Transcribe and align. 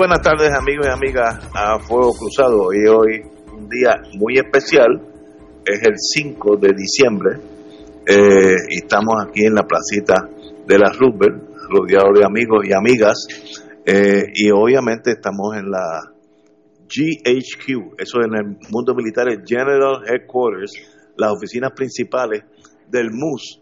Buenas 0.00 0.22
tardes 0.22 0.50
amigos 0.54 0.86
y 0.86 0.90
amigas 0.90 1.46
a 1.54 1.78
Fuego 1.78 2.14
Cruzado. 2.14 2.72
Y 2.72 2.88
hoy 2.88 3.20
un 3.52 3.68
día 3.68 4.00
muy 4.14 4.38
especial, 4.38 4.98
es 5.62 5.82
el 5.82 5.92
5 5.98 6.56
de 6.56 6.72
diciembre 6.72 7.36
eh, 8.06 8.56
y 8.70 8.76
estamos 8.76 9.16
aquí 9.22 9.44
en 9.44 9.54
la 9.54 9.64
placita 9.64 10.26
de 10.66 10.78
la 10.78 10.90
Roosevelt, 10.90 11.42
rodeado 11.68 12.14
de 12.14 12.24
amigos 12.24 12.64
y 12.66 12.72
amigas. 12.72 13.26
Eh, 13.84 14.22
y 14.36 14.50
obviamente 14.50 15.10
estamos 15.10 15.54
en 15.58 15.70
la 15.70 16.00
GHQ, 16.88 18.00
eso 18.00 18.22
en 18.22 18.34
el 18.36 18.56
mundo 18.70 18.94
militar 18.94 19.28
es 19.28 19.40
General 19.44 20.00
Headquarters, 20.08 20.72
las 21.18 21.30
oficinas 21.30 21.72
principales 21.76 22.42
del 22.88 23.10
MUS, 23.12 23.60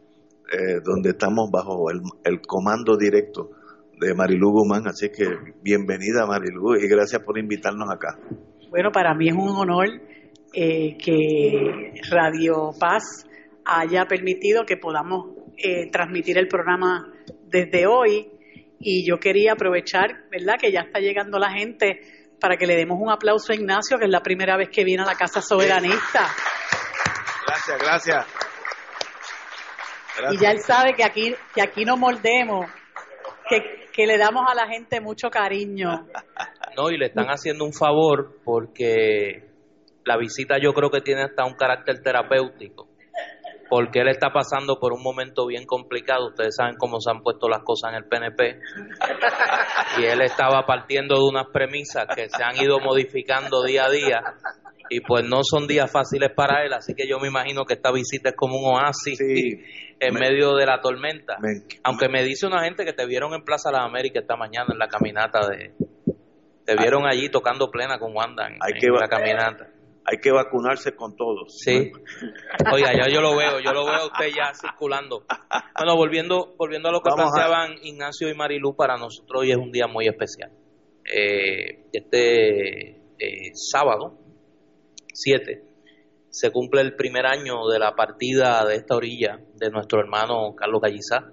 eh, 0.53 0.79
donde 0.85 1.11
estamos 1.11 1.51
bajo 1.51 1.91
el, 1.91 2.01
el 2.23 2.41
comando 2.43 2.97
directo 2.97 3.58
de 4.01 4.15
Marilu 4.15 4.51
Guzmán. 4.51 4.87
Así 4.87 5.09
que 5.11 5.27
bienvenida 5.63 6.27
Marilu 6.27 6.77
y 6.77 6.89
gracias 6.89 7.23
por 7.23 7.39
invitarnos 7.39 7.89
acá. 7.91 8.19
Bueno, 8.71 8.91
para 8.93 9.15
mí 9.15 9.29
es 9.29 9.35
un 9.35 9.57
honor 9.57 9.89
eh, 10.53 10.97
que 10.99 11.95
Radio 12.11 12.71
Paz 12.79 13.27
haya 13.65 14.07
permitido 14.07 14.65
que 14.65 14.77
podamos 14.77 15.37
eh, 15.57 15.91
transmitir 15.91 16.39
el 16.39 16.49
programa 16.49 17.13
desde 17.45 17.87
hoy 17.87 18.31
y 18.81 19.07
yo 19.07 19.19
quería 19.19 19.53
aprovechar, 19.53 20.29
¿verdad? 20.31 20.55
Que 20.61 20.71
ya 20.71 20.81
está 20.81 21.01
llegando 21.01 21.39
la 21.39 21.51
gente 21.51 22.01
para 22.41 22.57
que 22.57 22.67
le 22.67 22.77
demos 22.77 22.99
un 23.01 23.11
aplauso 23.11 23.53
a 23.53 23.57
Ignacio, 23.57 23.99
que 23.99 24.05
es 24.05 24.11
la 24.11 24.23
primera 24.23 24.57
vez 24.57 24.69
que 24.69 24.85
viene 24.85 25.03
a 25.03 25.07
la 25.07 25.15
Casa 25.15 25.43
Soberanista. 25.43 26.29
Gracias, 27.47 27.79
gracias. 27.79 28.27
Y 30.33 30.39
ya 30.39 30.51
él 30.51 30.61
sabe 30.61 30.95
que 30.95 31.05
aquí, 31.05 31.35
que 31.55 31.63
aquí 31.63 31.85
no 31.85 31.97
moldemos, 31.97 32.67
que, 33.49 33.88
que 33.99 34.07
le 34.07 34.17
damos 34.17 34.45
a 34.49 34.55
la 34.55 34.69
gente 34.69 35.01
mucho 35.01 35.29
cariño. 35.29 36.07
No, 36.77 36.89
y 36.89 36.97
le 36.97 37.07
están 37.07 37.27
haciendo 37.31 37.65
un 37.65 37.73
favor 37.73 38.37
porque 38.45 39.51
la 40.05 40.17
visita 40.17 40.57
yo 40.63 40.73
creo 40.73 40.89
que 40.89 41.01
tiene 41.01 41.25
hasta 41.25 41.45
un 41.45 41.55
carácter 41.55 42.01
terapéutico, 42.01 42.87
porque 43.69 44.03
él 44.03 44.09
está 44.09 44.33
pasando 44.33 44.79
por 44.79 44.93
un 44.93 45.03
momento 45.03 45.49
bien 45.49 45.67
complicado, 45.67 46.29
ustedes 46.29 46.55
saben 46.55 46.77
cómo 46.79 47.01
se 47.01 47.11
han 47.11 47.25
puesto 47.25 47.49
las 47.49 47.65
cosas 47.65 47.91
en 47.91 47.97
el 47.97 48.05
PNP, 48.05 48.61
y 49.99 50.05
él 50.05 50.23
estaba 50.23 50.65
partiendo 50.65 51.17
de 51.17 51.25
unas 51.25 51.49
premisas 51.53 52.07
que 52.15 52.29
se 52.29 52.45
han 52.45 52.55
ido 52.55 52.79
modificando 52.79 53.65
día 53.65 53.87
a 53.87 53.91
día, 53.91 54.23
y 54.91 55.01
pues 55.01 55.25
no 55.25 55.41
son 55.43 55.67
días 55.67 55.91
fáciles 55.91 56.31
para 56.35 56.65
él, 56.65 56.73
así 56.73 56.95
que 56.95 57.07
yo 57.09 57.19
me 57.19 57.29
imagino 57.29 57.65
que 57.65 57.75
esta 57.75 57.93
visita 57.93 58.31
es 58.31 58.37
como 58.37 58.59
un 58.59 58.77
oasis 58.77 59.21
en 59.21 60.15
medio 60.15 60.55
de 60.55 60.67
la 60.67 60.81
tormenta. 60.81 61.37
Aunque 61.83 62.09
me 62.09 62.23
dice 62.23 62.47
una 62.47 62.65
gente 62.65 62.85
que 62.85 62.93
te 62.93 63.07
vieron 63.07 63.35
en 63.35 63.43
Plaza 63.43 63.71
las 63.71 63.83
Américas 63.83 64.23
esta 64.23 64.37
mañana 64.37 64.69
en 64.73 64.79
la 64.79 64.89
caminata 64.89 65.47
de... 65.49 65.73
Te 66.65 66.77
vieron 66.77 67.07
allí 67.07 67.31
tocando 67.31 67.71
plena 67.71 67.99
con 67.99 68.15
Wanda 68.15 68.47
en, 68.47 68.59
hay 68.61 68.79
que 68.79 68.89
la 68.89 69.09
caminata. 69.09 69.71
Hay 70.05 70.19
que 70.23 70.31
vacunarse 70.31 70.95
con 70.95 71.17
todos. 71.17 71.59
Sí. 71.59 71.93
Oiga, 72.73 72.93
ya 72.93 73.13
yo 73.13 73.21
lo 73.21 73.37
veo, 73.37 73.61
yo 73.61 73.73
lo 73.73 73.85
veo 73.85 73.95
a 73.95 74.07
usted 74.07 74.29
ya 74.35 74.53
circulando. 74.55 75.25
Bueno, 75.77 75.97
volviendo, 75.97 76.55
volviendo 76.59 76.89
a 76.89 76.93
lo 76.93 77.01
que 77.01 77.11
planteaban 77.15 77.73
Ignacio 77.83 78.29
y 78.29 78.35
Marilu, 78.35 78.75
para 78.75 78.97
nosotros 78.97 79.43
hoy 79.43 79.51
es 79.51 79.57
un 79.57 79.71
día 79.71 79.87
muy 79.87 80.09
especial. 80.09 80.51
Eh, 81.05 81.85
este 81.93 82.91
eh, 83.19 83.51
sábado, 83.55 84.19
7, 85.21 85.65
se 86.31 86.51
cumple 86.53 86.81
el 86.83 86.95
primer 86.95 87.27
año 87.27 87.67
de 87.67 87.81
la 87.81 87.97
partida 87.97 88.65
de 88.65 88.77
esta 88.77 88.95
orilla 88.95 89.41
de 89.57 89.71
nuestro 89.71 89.99
hermano 89.99 90.55
Carlos 90.55 90.81
Gallizá. 90.81 91.33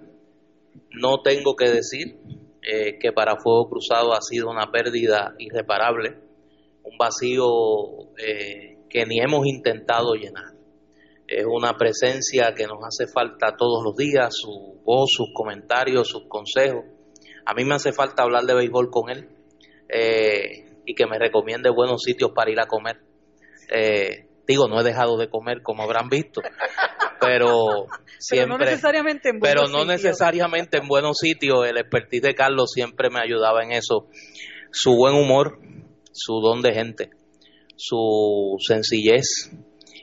No 0.90 1.22
tengo 1.22 1.54
que 1.54 1.70
decir 1.70 2.18
eh, 2.62 2.98
que 2.98 3.12
para 3.12 3.36
Fuego 3.36 3.68
Cruzado 3.68 4.12
ha 4.12 4.20
sido 4.20 4.50
una 4.50 4.72
pérdida 4.72 5.34
irreparable, 5.38 6.16
un 6.82 6.98
vacío 6.98 7.46
eh, 8.18 8.78
que 8.90 9.06
ni 9.06 9.20
hemos 9.20 9.46
intentado 9.46 10.14
llenar. 10.14 10.56
Es 11.28 11.44
una 11.44 11.74
presencia 11.74 12.54
que 12.56 12.66
nos 12.66 12.78
hace 12.82 13.06
falta 13.12 13.56
todos 13.56 13.84
los 13.84 13.96
días, 13.96 14.34
su 14.34 14.80
voz, 14.84 15.10
sus 15.12 15.28
comentarios, 15.32 16.08
sus 16.08 16.26
consejos. 16.28 16.84
A 17.44 17.54
mí 17.54 17.64
me 17.64 17.76
hace 17.76 17.92
falta 17.92 18.24
hablar 18.24 18.44
de 18.44 18.54
béisbol 18.54 18.90
con 18.90 19.10
él 19.10 19.28
eh, 19.88 20.80
y 20.84 20.94
que 20.94 21.06
me 21.06 21.18
recomiende 21.18 21.70
buenos 21.70 22.02
sitios 22.02 22.32
para 22.34 22.50
ir 22.50 22.58
a 22.58 22.66
comer. 22.66 23.05
Digo, 24.46 24.68
no 24.68 24.80
he 24.80 24.84
dejado 24.84 25.16
de 25.16 25.28
comer, 25.28 25.62
como 25.62 25.82
habrán 25.82 26.08
visto, 26.08 26.40
pero 27.20 27.86
siempre. 28.18 28.46
Pero 28.46 28.46
no 28.46 28.58
necesariamente 28.58 29.28
en 29.30 29.38
buenos 29.40 29.64
Pero 29.64 29.78
no 29.78 29.84
necesariamente 29.84 30.78
en 30.78 30.88
buenos 30.88 31.18
sitios. 31.18 31.66
El 31.66 31.78
expertise 31.78 32.22
de 32.22 32.34
Carlos 32.34 32.70
siempre 32.72 33.10
me 33.10 33.20
ayudaba 33.20 33.64
en 33.64 33.72
eso. 33.72 34.06
Su 34.70 34.94
buen 34.94 35.14
humor, 35.14 35.58
su 36.12 36.40
don 36.40 36.62
de 36.62 36.74
gente, 36.74 37.10
su 37.76 38.56
sencillez 38.60 39.50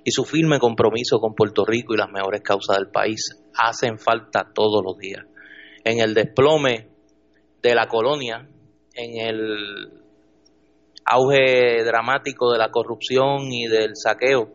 y 0.04 0.12
su 0.12 0.26
firme 0.26 0.60
compromiso 0.60 1.20
con 1.20 1.36
Puerto 1.36 1.64
Rico 1.66 1.94
y 1.94 1.98
las 1.98 2.12
mejores 2.12 2.42
causas 2.42 2.78
del 2.78 2.90
país 2.90 3.40
hacen 3.56 3.98
falta 3.98 4.52
todos 4.54 4.84
los 4.84 4.98
días. 4.98 5.26
En 5.86 6.00
el 6.00 6.14
desplome 6.14 6.90
de 7.62 7.76
la 7.76 7.88
colonia, 7.88 8.48
en 8.94 9.28
el 9.28 10.03
auge 11.06 11.84
dramático 11.84 12.52
de 12.52 12.58
la 12.58 12.72
corrupción 12.72 13.52
y 13.52 13.68
del 13.68 13.92
saqueo, 13.96 14.50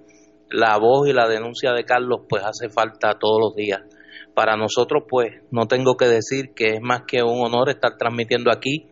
la 0.50 0.78
voz 0.78 1.08
y 1.08 1.12
la 1.12 1.28
denuncia 1.28 1.72
de 1.72 1.84
Carlos 1.84 2.22
pues 2.28 2.42
hace 2.44 2.68
falta 2.68 3.18
todos 3.18 3.38
los 3.40 3.54
días. 3.54 3.80
Para 4.34 4.56
nosotros 4.56 5.04
pues 5.08 5.42
no 5.50 5.66
tengo 5.66 5.96
que 5.96 6.06
decir 6.06 6.54
que 6.54 6.74
es 6.74 6.80
más 6.80 7.02
que 7.06 7.22
un 7.22 7.44
honor 7.44 7.70
estar 7.70 7.96
transmitiendo 7.98 8.50
aquí. 8.50 8.88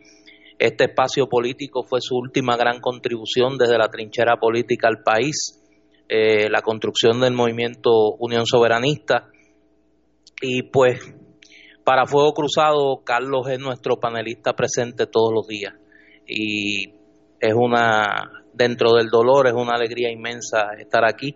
Este 0.59 0.85
espacio 0.85 1.29
político 1.29 1.83
fue 1.85 2.01
su 2.01 2.17
última 2.17 2.57
gran 2.57 2.81
contribución 2.81 3.59
desde 3.59 3.79
la 3.79 3.89
trinchera 3.89 4.39
política 4.39 4.89
al 4.89 5.03
país, 5.03 5.63
eh, 6.09 6.49
la 6.51 6.63
construcción 6.63 7.21
del 7.21 7.35
movimiento 7.35 7.91
Unión 8.19 8.47
Soberanista. 8.47 9.29
Y 10.41 10.63
pues 10.65 10.99
para 11.85 12.07
Fuego 12.07 12.33
Cruzado, 12.33 13.03
Carlos 13.05 13.49
es 13.49 13.61
nuestro 13.61 14.01
panelista 14.01 14.55
presente 14.55 15.07
todos 15.07 15.31
los 15.33 15.47
días. 15.47 15.75
Y 16.27 16.97
es 17.41 17.55
una, 17.55 18.31
dentro 18.53 18.93
del 18.95 19.09
dolor, 19.09 19.47
es 19.47 19.55
una 19.55 19.75
alegría 19.75 20.11
inmensa 20.11 20.75
estar 20.79 21.05
aquí. 21.05 21.35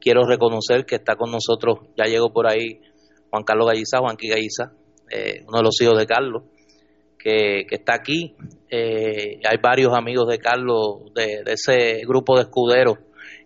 Quiero 0.00 0.24
reconocer 0.24 0.84
que 0.84 0.96
está 0.96 1.16
con 1.16 1.30
nosotros, 1.30 1.88
ya 1.96 2.04
llegó 2.04 2.32
por 2.32 2.48
ahí 2.48 2.80
Juan 3.30 3.44
Carlos 3.44 3.68
Galliza, 3.68 3.98
Juanqui 3.98 4.28
Galliza, 4.28 4.72
eh, 5.10 5.42
uno 5.46 5.58
de 5.58 5.64
los 5.64 5.80
hijos 5.80 5.98
de 5.98 6.06
Carlos, 6.06 6.42
que, 7.18 7.64
que 7.68 7.76
está 7.76 7.94
aquí. 7.94 8.34
Eh, 8.68 9.40
hay 9.44 9.58
varios 9.62 9.94
amigos 9.94 10.28
de 10.28 10.38
Carlos, 10.38 11.12
de, 11.14 11.42
ese 11.46 12.02
grupo 12.06 12.36
de 12.36 12.42
escuderos 12.42 12.98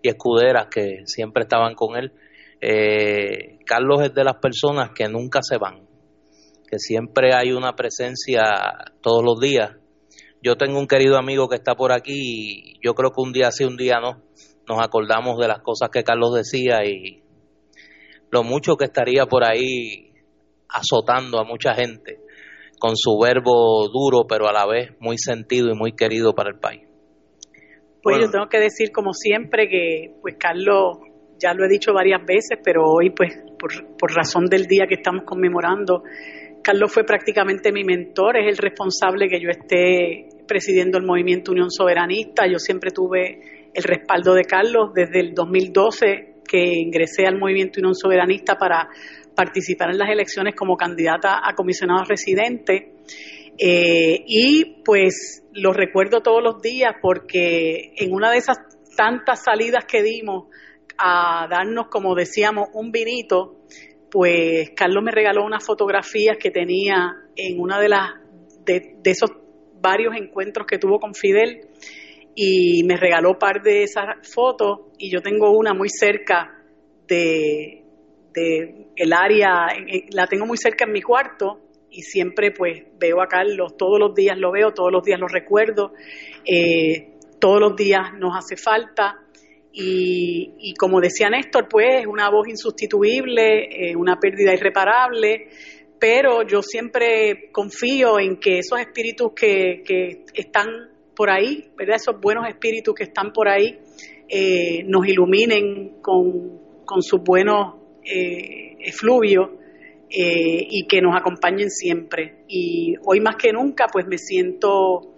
y 0.03 0.09
escuderas 0.09 0.69
que 0.71 1.03
siempre 1.05 1.43
estaban 1.43 1.75
con 1.75 1.97
él. 1.97 2.13
Eh, 2.61 3.59
Carlos 3.67 4.03
es 4.03 4.15
de 4.15 4.25
las 4.25 4.37
personas 4.37 4.91
que 4.95 5.09
nunca 5.09 5.41
se 5.43 5.59
van, 5.59 5.87
que 6.69 6.79
siempre 6.79 7.35
hay 7.35 7.53
una 7.53 7.75
presencia 7.75 8.43
todos 9.03 9.23
los 9.23 9.39
días 9.39 9.73
yo 10.47 10.55
tengo 10.55 10.79
un 10.79 10.87
querido 10.87 11.17
amigo 11.19 11.49
que 11.49 11.57
está 11.57 11.75
por 11.75 11.93
aquí 11.93 12.15
y 12.15 12.79
yo 12.81 12.95
creo 12.95 13.11
que 13.11 13.21
un 13.21 13.33
día 13.33 13.51
sí, 13.51 13.65
un 13.65 13.77
día 13.77 13.99
no, 14.01 14.23
nos 14.69 14.81
acordamos 14.81 15.39
de 15.39 15.49
las 15.49 15.59
cosas 15.59 15.91
que 15.91 16.05
Carlos 16.05 16.35
decía 16.35 16.85
y 16.85 17.21
lo 18.31 18.45
mucho 18.45 18.77
que 18.77 18.85
estaría 18.85 19.27
por 19.27 19.43
ahí 19.43 20.13
azotando 20.69 21.41
a 21.41 21.45
mucha 21.45 21.75
gente 21.75 22.21
con 22.79 22.93
su 22.95 23.19
verbo 23.19 23.89
duro, 23.89 24.27
pero 24.29 24.47
a 24.47 24.53
la 24.53 24.67
vez 24.67 24.91
muy 25.01 25.19
sentido 25.19 25.69
y 25.69 25.77
muy 25.77 25.97
querido 25.97 26.33
para 26.33 26.51
el 26.51 26.61
país. 26.61 26.83
Pues 28.01 28.19
yo 28.21 28.31
tengo 28.31 28.47
que 28.49 28.61
decir, 28.61 28.93
como 28.93 29.13
siempre, 29.15 29.69
que 29.69 30.15
pues 30.23 30.37
Carlos, 30.39 30.99
ya 31.41 31.55
lo 31.55 31.65
he 31.65 31.69
dicho 31.69 31.93
varias 31.93 32.25
veces, 32.25 32.61
pero 32.63 32.85
hoy, 32.85 33.11
pues, 33.11 33.33
por, 33.59 33.73
por 33.97 34.15
razón 34.15 34.45
del 34.45 34.67
día 34.67 34.87
que 34.89 34.95
estamos 34.95 35.25
conmemorando, 35.25 36.05
Carlos 36.63 36.93
fue 36.93 37.03
prácticamente 37.03 37.73
mi 37.73 37.83
mentor, 37.83 38.37
es 38.37 38.47
el 38.47 38.59
responsable 38.59 39.29
que 39.29 39.41
yo 39.41 39.49
esté 39.51 40.36
presidiendo 40.47 40.99
el 40.99 41.05
movimiento 41.05 41.53
Unión 41.53 41.71
Soberanista. 41.71 42.47
Yo 42.47 42.59
siempre 42.59 42.91
tuve 42.91 43.71
el 43.73 43.83
respaldo 43.83 44.35
de 44.35 44.45
Carlos 44.45 44.93
desde 44.95 45.21
el 45.21 45.35
2012 45.35 46.37
que 46.49 46.63
ingresé 46.79 47.27
al 47.27 47.39
movimiento 47.39 47.81
Unión 47.81 47.95
Soberanista 47.95 48.57
para 48.57 48.89
participar 49.35 49.91
en 49.91 49.99
las 49.99 50.11
elecciones 50.11 50.55
como 50.55 50.77
candidata 50.77 51.41
a 51.43 51.55
comisionado 51.55 52.05
residente. 52.05 52.93
Eh, 53.59 54.25
y 54.27 54.83
pues 54.85 55.45
lo 55.53 55.73
recuerdo 55.73 56.21
todos 56.21 56.43
los 56.43 56.61
días 56.61 56.95
porque 57.01 57.93
en 57.97 58.13
una 58.13 58.31
de 58.31 58.39
esas 58.39 58.59
tantas 58.97 59.43
salidas 59.45 59.85
que 59.85 60.03
dimos 60.03 60.49
a 60.99 61.47
darnos, 61.51 61.89
como 61.89 62.15
decíamos, 62.15 62.69
un 62.73 62.91
vinito, 62.91 63.57
pues 64.11 64.71
Carlos 64.75 65.03
me 65.03 65.13
regaló 65.13 65.45
unas 65.45 65.65
fotografías 65.65 66.37
que 66.39 66.51
tenía 66.51 67.15
en 67.37 67.61
una 67.61 67.79
de 67.81 67.89
las 67.89 68.11
de, 68.65 68.99
esos 69.05 69.31
varios 69.87 70.17
encuentros 70.17 70.67
que 70.67 70.79
tuvo 70.79 70.99
con 70.99 71.15
Fidel 71.15 71.69
y 72.35 72.83
me 72.85 72.97
regaló 72.97 73.39
par 73.39 73.63
de 73.63 73.85
esas 73.85 74.05
fotos 74.35 74.93
y 74.99 75.13
yo 75.13 75.21
tengo 75.23 75.57
una 75.57 75.75
muy 75.75 75.89
cerca 75.89 76.59
de, 77.07 77.85
de 78.35 78.89
el 78.97 79.13
área, 79.13 79.69
la 80.11 80.27
tengo 80.27 80.45
muy 80.45 80.57
cerca 80.57 80.87
en 80.87 80.93
mi 80.93 81.03
cuarto 81.03 81.61
y 81.91 82.03
siempre 82.03 82.51
pues 82.51 82.83
veo 82.99 83.23
a 83.23 83.29
Carlos, 83.29 83.77
todos 83.79 83.99
los 84.01 84.13
días 84.15 84.37
lo 84.37 84.51
veo, 84.51 84.73
todos 84.73 84.91
los 84.93 85.05
días 85.05 85.21
lo 85.21 85.29
recuerdo, 85.29 85.93
eh, 86.45 87.15
todos 87.39 87.61
los 87.61 87.77
días 87.77 88.13
nos 88.19 88.37
hace 88.37 88.57
falta. 88.57 89.23
Y, 89.79 90.73
como 90.79 91.03
decía 91.03 91.29
Néstor, 91.29 91.69
pues 91.69 92.01
es 92.01 92.07
una 92.07 92.31
voz 92.31 92.49
insustituible, 92.49 93.91
eh, 93.91 93.95
una 93.95 94.17
pérdida 94.19 94.55
irreparable, 94.55 95.49
pero 95.99 96.47
yo 96.47 96.63
siempre 96.63 97.51
confío 97.53 98.19
en 98.19 98.37
que 98.39 98.59
esos 98.59 98.79
espíritus 98.81 99.33
que, 99.35 100.25
están 100.35 100.67
por 101.15 101.31
ahí, 101.31 101.71
¿verdad? 101.77 101.97
esos 101.97 102.21
buenos 102.21 102.47
espíritus 102.49 102.95
que 102.95 103.05
están 103.05 103.33
por 103.33 103.49
ahí, 103.49 103.79
eh, 104.29 104.83
nos 104.85 105.07
iluminen 105.07 106.01
con, 106.03 106.85
con 106.85 107.03
sus 107.03 107.23
buenos 107.23 107.77
eh, 108.05 108.77
efluvios 108.81 109.51
eh, 110.09 110.67
y 110.71 110.87
que 110.87 111.01
nos 111.01 111.17
acompañen 111.17 111.69
siempre. 111.71 112.45
Y 112.47 112.95
hoy 113.05 113.21
más 113.21 113.35
que 113.37 113.53
nunca, 113.53 113.87
pues 113.93 114.07
me 114.07 114.19
siento 114.19 115.17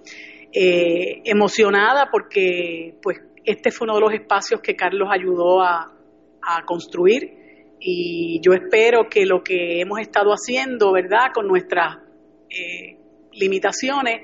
eh, 0.51 1.21
emocionada 1.25 2.09
porque 2.11 2.95
pues 3.03 3.19
este 3.45 3.71
fue 3.71 3.85
uno 3.85 3.97
de 3.97 4.01
los 4.01 4.13
espacios 4.15 4.63
que 4.63 4.75
Carlos 4.75 5.09
ayudó 5.13 5.61
a, 5.61 5.95
construir 6.65 7.48
y 7.81 8.41
yo 8.41 8.53
espero 8.53 9.09
que 9.09 9.25
lo 9.25 9.43
que 9.43 9.81
hemos 9.81 10.01
estado 10.01 10.31
haciendo, 10.31 10.93
¿verdad?, 10.93 11.33
con 11.35 11.47
nuestras 11.47 11.99
eh, 12.51 12.99
limitaciones, 13.33 14.23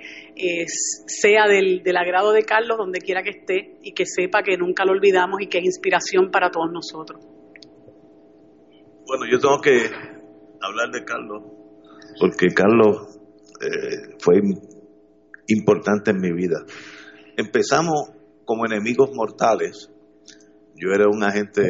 sea 1.06 1.46
del, 1.46 1.82
del, 1.82 1.96
agrado 1.96 2.32
de 2.32 2.42
Carlos 2.42 2.78
donde 2.78 2.98
quiera 2.98 3.22
que 3.22 3.30
esté 3.30 3.78
y 3.82 3.92
que 3.92 4.06
sepa 4.06 4.42
que 4.42 4.56
nunca 4.56 4.84
lo 4.84 4.92
olvidamos 4.92 5.40
y 5.40 5.46
que 5.46 5.58
es 5.58 5.64
inspiración 5.64 6.30
para 6.30 6.50
todos 6.50 6.72
nosotros. 6.72 7.20
Bueno, 9.06 9.26
yo 9.30 9.38
tengo 9.38 9.60
que 9.60 9.90
hablar 10.60 10.90
de 10.90 11.04
Carlos, 11.04 11.42
porque 12.18 12.48
Carlos 12.48 13.18
eh, 13.60 14.16
fue 14.18 14.40
importante 15.48 16.10
en 16.10 16.20
mi 16.20 16.32
vida. 16.32 16.64
Empezamos 17.36 18.10
como 18.44 18.66
enemigos 18.66 19.10
mortales. 19.14 19.90
Yo 20.74 20.90
era 20.92 21.06
un 21.08 21.22
agente 21.22 21.60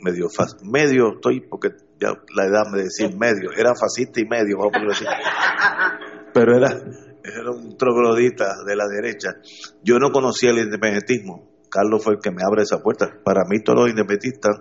medio, 0.00 0.28
medio 0.62 1.14
estoy, 1.14 1.40
porque 1.40 1.70
ya 2.00 2.12
la 2.34 2.44
edad 2.46 2.64
me 2.72 2.82
decía 2.82 3.08
medio, 3.08 3.52
era 3.56 3.72
fascista 3.74 4.20
y 4.20 4.24
medio, 4.24 4.58
vamos 4.58 5.02
a. 5.02 5.98
Pero 6.32 6.56
era, 6.56 6.68
era 6.70 7.50
un 7.50 7.76
troglodita 7.76 8.62
de 8.66 8.76
la 8.76 8.86
derecha. 8.86 9.30
Yo 9.82 9.98
no 9.98 10.10
conocía 10.10 10.50
el 10.50 10.58
independentismo. 10.58 11.48
Carlos 11.70 12.02
fue 12.02 12.14
el 12.14 12.20
que 12.22 12.30
me 12.30 12.42
abre 12.46 12.62
esa 12.62 12.82
puerta. 12.82 13.06
Para 13.24 13.42
mí 13.48 13.62
todos 13.62 13.80
los 13.80 13.90
independentistas 13.90 14.60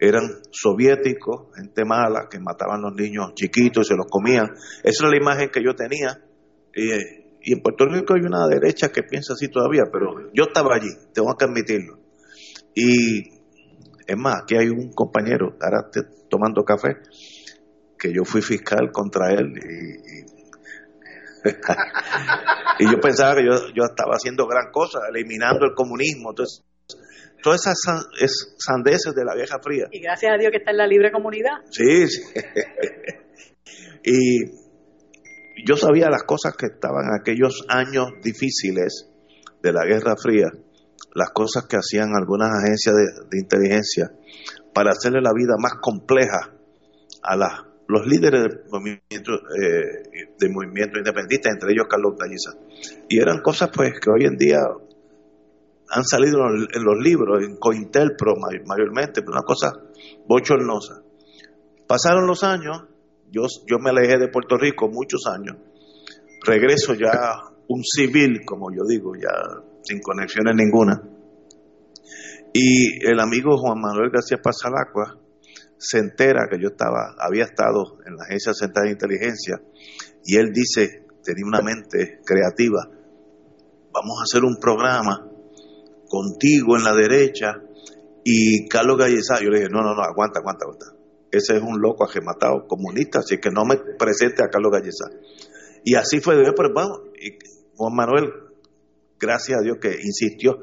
eran 0.00 0.22
soviéticos, 0.50 1.48
gente 1.56 1.84
mala, 1.84 2.28
que 2.30 2.38
mataban 2.38 2.78
a 2.84 2.88
los 2.88 2.94
niños 2.94 3.34
chiquitos 3.34 3.86
y 3.86 3.88
se 3.88 3.96
los 3.96 4.06
comían. 4.08 4.48
Esa 4.82 5.04
era 5.04 5.10
la 5.10 5.16
imagen 5.16 5.50
que 5.50 5.62
yo 5.62 5.74
tenía. 5.74 6.22
y 6.74 7.52
en 7.52 7.60
Puerto 7.62 7.86
Rico 7.86 8.14
hay 8.14 8.22
una 8.22 8.46
derecha 8.46 8.90
que 8.90 9.02
piensa 9.02 9.32
así 9.32 9.48
todavía, 9.48 9.84
pero 9.92 10.30
yo 10.32 10.44
estaba 10.46 10.76
allí, 10.76 10.90
tengo 11.12 11.34
que 11.36 11.44
admitirlo. 11.44 11.98
Y 12.74 13.37
es 14.08 14.16
más, 14.16 14.42
aquí 14.42 14.56
hay 14.56 14.70
un 14.70 14.90
compañero, 14.92 15.54
ahora 15.60 15.90
tomando 16.30 16.64
café, 16.64 16.96
que 17.98 18.10
yo 18.10 18.24
fui 18.24 18.40
fiscal 18.40 18.90
contra 18.90 19.30
él 19.32 19.52
y, 19.58 19.98
y, 22.80 22.90
yo 22.90 22.98
pensaba 23.00 23.36
que 23.36 23.44
yo, 23.44 23.68
yo 23.74 23.84
estaba 23.84 24.14
haciendo 24.14 24.46
gran 24.46 24.72
cosa, 24.72 25.00
eliminando 25.10 25.66
el 25.66 25.74
comunismo. 25.74 26.30
Entonces, 26.30 26.64
todas 27.42 27.60
esas 27.60 27.76
sandeces 28.58 29.14
de 29.14 29.24
la 29.24 29.34
vieja 29.34 29.58
fría. 29.62 29.84
Y 29.90 30.00
gracias 30.00 30.32
a 30.32 30.38
Dios 30.38 30.50
que 30.52 30.58
está 30.58 30.70
en 30.70 30.78
la 30.78 30.86
libre 30.86 31.12
comunidad. 31.12 31.58
Sí, 31.70 32.08
sí. 32.08 32.22
y 34.04 35.64
yo 35.66 35.76
sabía 35.76 36.08
las 36.08 36.22
cosas 36.24 36.56
que 36.56 36.66
estaban 36.66 37.04
en 37.08 37.20
aquellos 37.20 37.66
años 37.68 38.08
difíciles 38.22 39.10
de 39.62 39.72
la 39.72 39.84
Guerra 39.84 40.14
Fría, 40.16 40.46
las 41.18 41.30
cosas 41.30 41.66
que 41.66 41.76
hacían 41.76 42.14
algunas 42.14 42.48
agencias 42.62 42.94
de, 43.28 43.38
inteligencia 43.38 44.12
para 44.72 44.92
hacerle 44.92 45.20
la 45.20 45.32
vida 45.34 45.54
más 45.58 45.74
compleja 45.80 46.54
a 47.24 47.36
los 47.88 48.06
líderes 48.06 48.42
del 48.42 48.60
movimiento, 48.70 49.32
eh, 49.60 50.48
movimiento 50.48 50.98
independentista, 50.98 51.50
entre 51.50 51.72
ellos 51.72 51.86
Carlos 51.90 52.14
Galliza. 52.16 52.52
Y 53.08 53.18
eran 53.18 53.42
cosas 53.42 53.70
pues 53.74 53.98
que 54.00 54.10
hoy 54.10 54.26
en 54.26 54.36
día 54.36 54.60
han 55.90 56.04
salido 56.04 56.38
en 56.46 56.84
los 56.84 56.98
libros, 57.02 57.42
en 57.42 57.56
Cointelpro 57.56 58.34
mayormente, 58.64 59.22
pero 59.22 59.32
una 59.32 59.42
cosa 59.42 59.72
bochornosa. 60.28 61.02
Pasaron 61.88 62.28
los 62.28 62.44
años, 62.44 62.84
yo, 63.32 63.42
yo 63.66 63.78
me 63.80 63.90
alejé 63.90 64.18
de 64.18 64.28
Puerto 64.28 64.56
Rico 64.56 64.88
muchos 64.88 65.26
años, 65.26 65.56
regreso 66.46 66.94
ya 66.94 67.42
un 67.66 67.82
civil, 67.82 68.42
como 68.46 68.70
yo 68.70 68.84
digo, 68.86 69.14
ya 69.16 69.32
sin 69.88 70.00
conexiones 70.00 70.54
ninguna. 70.54 71.02
Y 72.52 73.04
el 73.06 73.20
amigo 73.20 73.56
Juan 73.56 73.80
Manuel 73.80 74.10
García 74.10 74.38
Pasalacua 74.42 75.18
se 75.78 75.98
entera 75.98 76.48
que 76.50 76.60
yo 76.60 76.68
estaba, 76.68 77.14
había 77.18 77.44
estado 77.44 77.98
en 78.04 78.16
la 78.16 78.24
Agencia 78.24 78.52
Central 78.52 78.86
de 78.86 78.92
Inteligencia 78.92 79.60
y 80.24 80.36
él 80.36 80.50
dice, 80.52 81.06
tenía 81.22 81.46
una 81.46 81.60
mente 81.60 82.20
creativa, 82.24 82.88
vamos 83.92 84.18
a 84.20 84.24
hacer 84.24 84.44
un 84.44 84.58
programa 84.60 85.26
contigo 86.08 86.76
en 86.76 86.84
la 86.84 86.94
derecha 86.94 87.62
y 88.24 88.68
Carlos 88.68 88.98
Gallezá. 88.98 89.40
Yo 89.40 89.50
le 89.50 89.58
dije, 89.58 89.70
no, 89.70 89.82
no, 89.82 89.94
no, 89.94 90.02
aguanta, 90.02 90.40
aguanta, 90.40 90.64
aguanta. 90.64 90.86
Ese 91.30 91.56
es 91.56 91.62
un 91.62 91.80
loco 91.80 92.04
agematado 92.04 92.66
comunista, 92.66 93.20
así 93.20 93.38
que 93.38 93.50
no 93.50 93.64
me 93.64 93.76
presente 93.98 94.42
a 94.42 94.48
Carlos 94.48 94.72
Gallezá. 94.72 95.06
Y 95.84 95.94
así 95.94 96.20
fue, 96.20 96.34
pero 96.56 96.72
vamos, 96.74 97.00
y 97.20 97.38
Juan 97.76 97.94
Manuel, 97.94 98.47
gracias 99.18 99.58
a 99.58 99.62
Dios 99.62 99.78
que 99.80 99.88
insistió, 100.02 100.58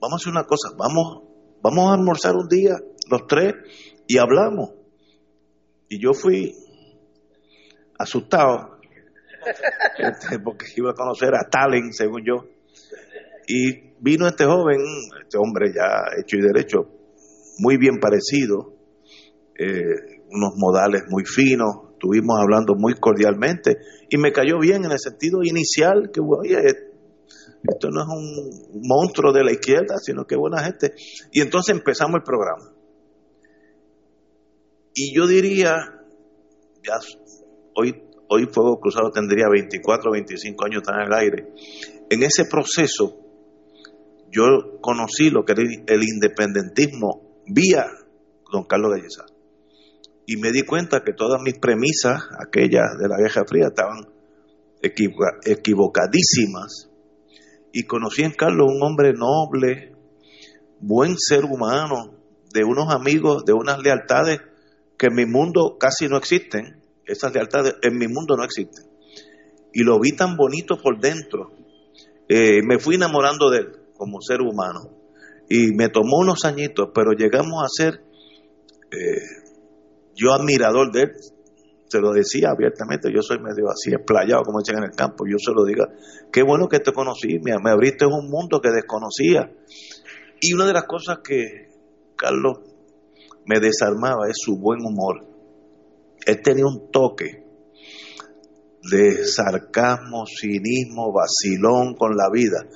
vamos 0.00 0.14
a 0.14 0.16
hacer 0.16 0.32
una 0.32 0.44
cosa, 0.44 0.70
vamos, 0.76 1.24
vamos 1.62 1.90
a 1.90 1.94
almorzar 1.94 2.34
un 2.34 2.48
día, 2.48 2.76
los 3.10 3.26
tres, 3.26 3.54
y 4.06 4.18
hablamos. 4.18 4.70
Y 5.88 6.00
yo 6.00 6.12
fui 6.12 6.54
asustado, 7.98 8.78
este, 9.98 10.38
porque 10.38 10.66
iba 10.76 10.90
a 10.90 10.94
conocer 10.94 11.34
a 11.34 11.42
Stalin, 11.42 11.92
según 11.92 12.24
yo. 12.24 12.44
Y 13.46 13.94
vino 14.00 14.26
este 14.26 14.44
joven, 14.44 14.78
este 15.22 15.38
hombre 15.38 15.72
ya 15.74 16.20
hecho 16.20 16.36
y 16.36 16.42
derecho, 16.42 16.90
muy 17.58 17.76
bien 17.76 17.98
parecido, 17.98 18.74
eh, 19.58 20.22
unos 20.30 20.52
modales 20.56 21.04
muy 21.08 21.24
finos, 21.24 21.88
estuvimos 21.92 22.38
hablando 22.40 22.74
muy 22.76 22.94
cordialmente 22.94 23.78
y 24.08 24.18
me 24.18 24.30
cayó 24.30 24.58
bien 24.60 24.84
en 24.84 24.92
el 24.92 24.98
sentido 24.98 25.42
inicial 25.42 26.10
que, 26.12 26.20
oye, 26.20 26.58
esto 27.62 27.90
no 27.90 28.02
es 28.02 28.08
un 28.08 28.80
monstruo 28.82 29.32
de 29.32 29.44
la 29.44 29.52
izquierda, 29.52 29.96
sino 29.98 30.24
que 30.24 30.36
buena 30.36 30.62
gente. 30.62 30.94
Y 31.32 31.40
entonces 31.40 31.76
empezamos 31.76 32.16
el 32.16 32.22
programa. 32.22 32.72
Y 34.94 35.14
yo 35.14 35.26
diría, 35.26 35.74
ya 36.82 36.98
hoy, 37.74 38.02
hoy 38.28 38.48
Fuego 38.50 38.80
Cruzado 38.80 39.10
tendría 39.10 39.48
24 39.48 40.10
o 40.10 40.12
25 40.12 40.64
años 40.64 40.82
tan 40.82 41.00
el 41.00 41.12
aire. 41.12 41.52
En 42.10 42.22
ese 42.22 42.46
proceso 42.46 43.18
yo 44.30 44.80
conocí 44.80 45.30
lo 45.30 45.44
que 45.44 45.52
era 45.52 45.62
el 45.62 46.02
independentismo 46.02 47.42
vía 47.46 47.86
don 48.50 48.64
Carlos 48.64 48.92
Gallezá. 48.92 49.26
Y 50.26 50.36
me 50.36 50.52
di 50.52 50.62
cuenta 50.62 51.02
que 51.04 51.12
todas 51.12 51.42
mis 51.42 51.58
premisas, 51.58 52.22
aquellas 52.38 52.96
de 53.00 53.08
la 53.08 53.16
Guerra 53.16 53.44
Fría, 53.46 53.68
estaban 53.68 54.06
equivocadísimas. 54.82 56.87
Y 57.72 57.84
conocí 57.84 58.22
en 58.22 58.32
Carlos 58.32 58.68
un 58.68 58.82
hombre 58.82 59.12
noble, 59.12 59.92
buen 60.80 61.16
ser 61.18 61.44
humano, 61.44 62.14
de 62.52 62.64
unos 62.64 62.92
amigos, 62.92 63.44
de 63.44 63.52
unas 63.52 63.78
lealtades 63.80 64.40
que 64.96 65.06
en 65.06 65.14
mi 65.14 65.26
mundo 65.26 65.76
casi 65.78 66.08
no 66.08 66.16
existen. 66.16 66.82
Esas 67.04 67.32
lealtades 67.32 67.74
en 67.82 67.96
mi 67.98 68.08
mundo 68.08 68.36
no 68.36 68.44
existen. 68.44 68.86
Y 69.72 69.82
lo 69.82 69.98
vi 70.00 70.12
tan 70.12 70.36
bonito 70.36 70.78
por 70.80 71.00
dentro. 71.00 71.52
Eh, 72.28 72.60
me 72.66 72.78
fui 72.78 72.96
enamorando 72.96 73.50
de 73.50 73.58
él 73.58 73.68
como 73.96 74.20
ser 74.20 74.40
humano. 74.40 74.90
Y 75.48 75.72
me 75.74 75.88
tomó 75.88 76.18
unos 76.18 76.44
añitos, 76.44 76.88
pero 76.94 77.12
llegamos 77.12 77.62
a 77.62 77.68
ser 77.68 78.02
eh, 78.90 79.22
yo 80.14 80.32
admirador 80.32 80.92
de 80.92 81.02
él. 81.02 81.12
Se 81.88 82.00
lo 82.00 82.12
decía 82.12 82.50
abiertamente, 82.50 83.10
yo 83.12 83.22
soy 83.22 83.38
medio 83.38 83.70
así, 83.70 83.92
explayado, 83.92 84.42
como 84.42 84.60
dicen 84.60 84.78
en 84.78 84.84
el 84.84 84.96
campo. 84.96 85.24
Yo 85.26 85.38
se 85.38 85.52
lo 85.52 85.64
diga, 85.64 85.88
qué 86.30 86.42
bueno 86.42 86.68
que 86.68 86.80
te 86.80 86.92
conocí, 86.92 87.38
me, 87.40 87.52
me 87.62 87.70
abriste 87.70 88.04
un 88.04 88.28
mundo 88.28 88.60
que 88.60 88.70
desconocía. 88.70 89.50
Y 90.40 90.52
una 90.52 90.66
de 90.66 90.72
las 90.72 90.84
cosas 90.84 91.18
que 91.24 91.68
Carlos 92.16 92.58
me 93.46 93.60
desarmaba 93.60 94.28
es 94.28 94.36
su 94.38 94.58
buen 94.58 94.80
humor. 94.84 95.26
Él 96.26 96.42
tenía 96.42 96.66
un 96.66 96.90
toque 96.90 97.48
de 98.90 99.24
sarcasmo, 99.26 100.24
cinismo, 100.26 101.12
vacilón 101.12 101.94
con 101.94 102.16
la 102.16 102.30
vida, 102.32 102.66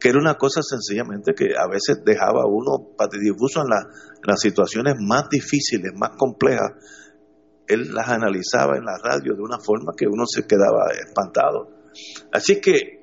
que 0.00 0.08
era 0.08 0.18
una 0.18 0.34
cosa 0.34 0.60
sencillamente 0.62 1.34
que 1.34 1.56
a 1.56 1.68
veces 1.68 2.02
dejaba 2.04 2.42
a 2.42 2.46
uno 2.46 2.94
patidifuso 2.96 3.60
en, 3.60 3.66
en 3.72 4.26
las 4.26 4.40
situaciones 4.40 4.94
más 4.98 5.28
difíciles, 5.30 5.92
más 5.94 6.10
complejas. 6.16 6.72
Él 7.66 7.92
las 7.92 8.08
analizaba 8.08 8.76
en 8.76 8.84
la 8.84 8.98
radio 9.02 9.34
de 9.34 9.42
una 9.42 9.58
forma 9.58 9.92
que 9.96 10.06
uno 10.06 10.24
se 10.26 10.46
quedaba 10.46 10.90
espantado. 11.06 11.68
Así 12.32 12.60
que 12.60 13.02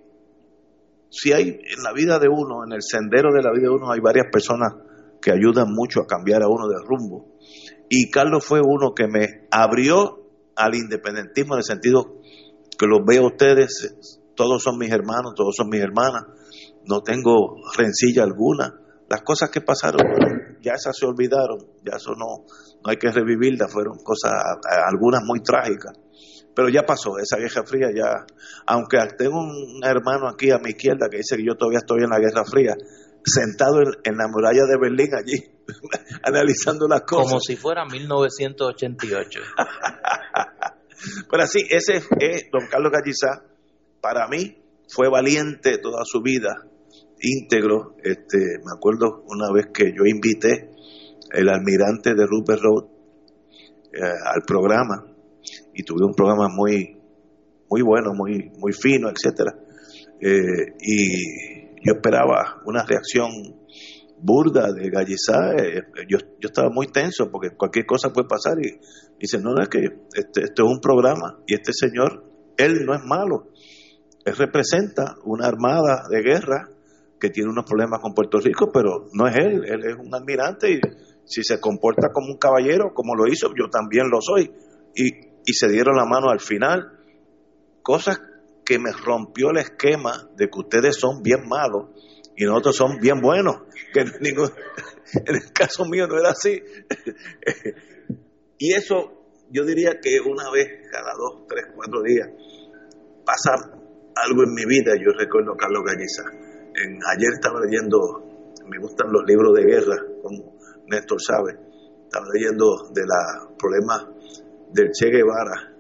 si 1.10 1.34
hay 1.34 1.48
en 1.50 1.84
la 1.84 1.94
vida 1.94 2.20
de 2.20 2.28
uno, 2.30 2.64
en 2.66 2.74
el 2.74 2.82
sendero 2.82 3.34
de 3.34 3.42
la 3.42 3.52
vida 3.52 3.70
de 3.70 3.76
uno, 3.76 3.92
hay 3.92 4.00
varias 4.00 4.28
personas 4.32 4.74
que 5.22 5.32
ayudan 5.32 5.68
mucho 5.74 6.02
a 6.02 6.08
cambiar 6.08 6.44
a 6.44 6.48
uno 6.48 6.68
de 6.68 6.78
rumbo. 6.86 7.26
Y 7.90 8.10
Carlos 8.12 8.46
fue 8.46 8.62
uno 8.64 8.94
que 8.94 9.08
me 9.08 9.48
abrió 9.52 10.20
al 10.56 10.76
independentismo 10.76 11.56
en 11.56 11.60
el 11.60 11.64
sentido 11.64 12.20
que 12.78 12.86
los 12.86 13.00
veo 13.06 13.26
ustedes, 13.26 14.20
todos 14.36 14.64
son 14.64 14.78
mis 14.78 14.92
hermanos, 14.92 15.34
todos 15.36 15.56
son 15.56 15.70
mis 15.70 15.82
hermanas, 15.82 16.24
no 16.86 17.02
tengo 17.02 17.58
rencilla 17.76 18.24
alguna. 18.24 18.74
Las 19.10 19.22
cosas 19.22 19.50
que 19.50 19.62
pasaron, 19.62 20.02
ya 20.62 20.74
esas 20.74 20.96
se 20.96 21.06
olvidaron, 21.06 21.58
ya 21.84 21.98
eso 21.98 22.14
no, 22.16 22.46
no 22.84 22.92
hay 22.92 22.98
que 22.98 23.12
revivirlas, 23.12 23.72
fueron 23.72 23.98
cosas, 24.04 24.32
algunas 24.88 25.22
muy 25.26 25.42
trágicas. 25.42 25.94
Pero 26.56 26.70
ya 26.70 26.84
pasó, 26.84 27.18
esa 27.20 27.38
guerra 27.38 27.64
fría 27.66 27.88
ya, 27.96 28.26
aunque 28.66 28.98
tengo 29.18 29.40
un 29.40 29.82
hermano 29.84 30.28
aquí 30.28 30.52
a 30.52 30.58
mi 30.58 30.72
izquierda 30.72 31.08
que 31.10 31.18
dice 31.18 31.38
que 31.38 31.46
yo 31.46 31.56
todavía 31.56 31.80
estoy 31.80 32.04
en 32.04 32.10
la 32.10 32.20
guerra 32.20 32.44
fría, 32.44 32.76
sentado 33.24 33.82
en, 34.04 34.18
la 34.18 34.28
muralla 34.28 34.66
de 34.66 34.78
Berlín 34.80 35.10
allí, 35.16 35.44
analizando 36.24 36.88
las 36.88 37.02
cosas. 37.02 37.28
Como 37.28 37.40
si 37.40 37.56
fuera 37.56 37.86
1988. 37.86 39.40
Pero 41.32 41.44
así, 41.44 41.66
ese 41.70 42.02
es 42.20 42.50
don 42.52 42.68
Carlos 42.70 42.92
Gallizá, 42.92 43.46
para 44.02 44.28
mí 44.28 44.58
fue 44.90 45.10
valiente 45.10 45.78
toda 45.78 46.04
su 46.04 46.22
vida, 46.22 46.56
íntegro. 47.22 47.96
Este, 48.04 48.38
me 48.38 48.74
acuerdo 48.76 49.24
una 49.28 49.52
vez 49.54 49.68
que 49.74 49.94
yo 49.96 50.06
invité 50.06 50.69
el 51.32 51.50
almirante 51.50 52.16
de 52.16 52.26
Rupert 52.26 52.62
Road 52.62 52.86
eh, 53.94 54.02
al 54.02 54.42
programa 54.46 55.06
y 55.74 55.84
tuve 55.84 56.06
un 56.06 56.14
programa 56.14 56.48
muy 56.50 56.98
muy 57.70 57.82
bueno, 57.82 58.14
muy 58.14 58.52
muy 58.58 58.74
fino, 58.74 59.10
etcétera. 59.10 59.56
Eh, 60.20 60.76
y 60.82 61.86
yo 61.86 61.94
esperaba 61.94 62.62
una 62.66 62.84
reacción 62.84 63.32
burda 64.22 64.72
de 64.74 64.90
Gallizá, 64.90 65.56
eh, 65.56 65.84
yo, 66.08 66.18
yo 66.40 66.48
estaba 66.48 66.70
muy 66.70 66.88
tenso 66.88 67.32
porque 67.32 67.56
cualquier 67.56 67.86
cosa 67.86 68.12
puede 68.12 68.28
pasar 68.28 68.58
y 68.60 68.80
dice, 69.18 69.40
no, 69.40 69.54
no 69.54 69.62
es 69.62 69.70
que 69.70 69.80
este, 70.14 70.44
este, 70.44 70.62
es 70.62 70.68
un 70.68 70.82
programa 70.82 71.40
y 71.48 71.54
este 71.54 71.72
señor, 71.74 72.26
él 72.58 72.86
no 72.86 72.94
es 72.94 73.02
malo, 73.06 73.48
él 74.26 74.36
representa 74.36 75.16
una 75.24 75.48
armada 75.48 76.04
de 76.10 76.22
guerra 76.22 76.70
que 77.20 77.30
tiene 77.30 77.50
unos 77.50 77.66
problemas 77.66 78.00
con 78.02 78.14
Puerto 78.14 78.40
Rico, 78.40 78.72
pero 78.74 79.08
no 79.14 79.28
es 79.28 79.38
él, 79.38 79.64
él 79.66 79.86
es 79.86 79.96
un 79.96 80.14
almirante 80.14 80.72
y 80.72 80.80
si 81.30 81.44
se 81.44 81.60
comporta 81.60 82.10
como 82.12 82.28
un 82.34 82.38
caballero, 82.38 82.92
como 82.94 83.16
lo 83.16 83.28
hizo, 83.28 83.50
yo 83.50 83.70
también 83.70 84.10
lo 84.10 84.20
soy. 84.20 84.52
Y, 84.96 85.08
y 85.46 85.54
se 85.54 85.70
dieron 85.70 85.96
la 85.96 86.06
mano 86.06 86.30
al 86.30 86.40
final, 86.40 87.00
cosas 87.84 88.20
que 88.66 88.80
me 88.80 88.92
rompió 88.92 89.52
el 89.52 89.58
esquema 89.58 90.30
de 90.36 90.50
que 90.50 90.60
ustedes 90.60 90.96
son 90.96 91.22
bien 91.22 91.48
malos 91.48 91.90
y 92.36 92.46
nosotros 92.46 92.76
son 92.76 93.00
bien 93.00 93.22
buenos. 93.22 93.64
Que 93.94 94.02
en 94.02 95.36
el 95.36 95.54
caso 95.54 95.86
mío 95.86 96.08
no 96.08 96.18
era 96.18 96.32
así. 96.32 96.62
y 98.58 98.74
eso 98.74 99.20
yo 99.52 99.66
diría 99.66 100.00
que 100.02 100.20
una 100.20 100.50
vez 100.52 100.88
cada 100.92 101.14
dos, 101.18 101.48
tres, 101.48 101.66
cuatro 101.76 102.02
días 102.04 102.30
pasa 103.26 103.56
algo 104.16 104.44
en 104.44 104.54
mi 104.54 104.66
vida. 104.66 104.94
Yo 104.96 105.12
recuerdo 105.18 105.54
a 105.54 105.58
Carlos 105.58 105.84
Galliza. 105.86 106.24
En, 106.76 107.00
ayer 107.12 107.34
estaba 107.34 107.60
leyendo, 107.60 107.98
me 108.68 108.80
gustan 108.80 109.12
los 109.12 109.24
libros 109.28 109.54
de 109.56 109.64
guerra, 109.64 109.98
como 110.22 110.59
Néstor 110.90 111.22
sabe. 111.22 111.58
Estaba 112.04 112.26
leyendo 112.34 112.90
de 112.94 113.02
los 113.06 113.58
problemas 113.58 114.08
del 114.74 114.92
Che 114.92 115.10
Guevara 115.10 115.76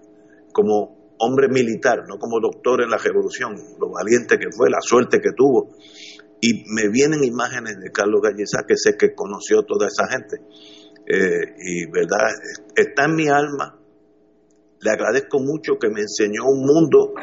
como 0.51 1.15
hombre 1.19 1.49
militar, 1.49 2.03
no 2.07 2.17
como 2.17 2.39
doctor 2.39 2.81
en 2.81 2.89
la 2.89 2.97
revolución, 2.97 3.55
lo 3.79 3.89
valiente 3.89 4.37
que 4.37 4.51
fue, 4.55 4.69
la 4.69 4.79
suerte 4.81 5.19
que 5.19 5.31
tuvo. 5.35 5.75
Y 6.41 6.63
me 6.73 6.89
vienen 6.89 7.23
imágenes 7.23 7.79
de 7.79 7.91
Carlos 7.91 8.21
Galleza, 8.21 8.63
que 8.67 8.75
sé 8.77 8.95
que 8.97 9.13
conoció 9.13 9.63
toda 9.63 9.87
esa 9.87 10.07
gente. 10.07 10.37
Eh, 11.05 11.55
y 11.57 11.91
verdad, 11.91 12.29
está 12.75 13.05
en 13.05 13.15
mi 13.15 13.27
alma. 13.27 13.77
Le 14.79 14.91
agradezco 14.91 15.39
mucho 15.39 15.77
que 15.77 15.89
me 15.89 16.01
enseñó 16.01 16.45
un 16.45 16.65
mundo, 16.65 17.13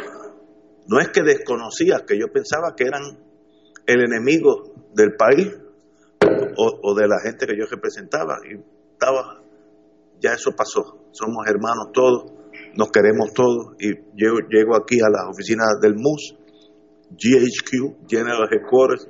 no 0.88 1.00
es 1.00 1.08
que 1.08 1.22
desconocía, 1.22 2.04
que 2.06 2.18
yo 2.18 2.26
pensaba 2.30 2.74
que 2.76 2.84
eran 2.84 3.18
el 3.86 4.04
enemigo 4.04 4.74
del 4.92 5.14
país 5.16 5.54
o, 6.56 6.80
o 6.82 6.94
de 6.94 7.08
la 7.08 7.20
gente 7.22 7.46
que 7.46 7.56
yo 7.56 7.66
representaba. 7.70 8.38
Y 8.48 8.58
estaba, 8.92 9.42
ya 10.20 10.32
eso 10.32 10.52
pasó, 10.56 11.08
somos 11.12 11.46
hermanos 11.46 11.92
todos 11.92 12.36
nos 12.76 12.90
queremos 12.90 13.32
todos 13.32 13.74
y 13.78 13.88
llego, 14.14 14.38
llego 14.48 14.76
aquí 14.76 15.00
a 15.00 15.08
las 15.10 15.24
oficinas 15.32 15.80
del 15.80 15.94
MUS, 15.96 16.36
GHQ, 17.10 18.08
General 18.08 18.46
Headquarters, 18.50 19.08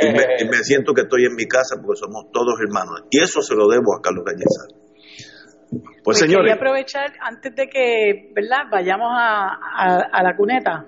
y 0.00 0.06
me, 0.12 0.22
y 0.40 0.44
me, 0.48 0.56
siento 0.62 0.92
que 0.92 1.02
estoy 1.02 1.24
en 1.24 1.34
mi 1.34 1.46
casa 1.46 1.76
porque 1.82 2.00
somos 2.00 2.30
todos 2.32 2.54
hermanos. 2.60 3.04
Y 3.10 3.22
eso 3.22 3.40
se 3.40 3.54
lo 3.54 3.68
debo 3.68 3.96
a 3.96 4.02
Carlos 4.02 4.24
Cañizar. 4.24 4.68
Pues, 5.70 6.02
pues 6.04 6.18
señores. 6.18 6.40
Quería 6.40 6.54
aprovechar 6.54 7.12
antes 7.20 7.54
de 7.54 7.68
que, 7.68 8.32
¿verdad? 8.34 8.68
Vayamos 8.70 9.08
a, 9.12 9.48
a, 9.76 9.96
a 10.12 10.22
la 10.22 10.36
cuneta. 10.36 10.86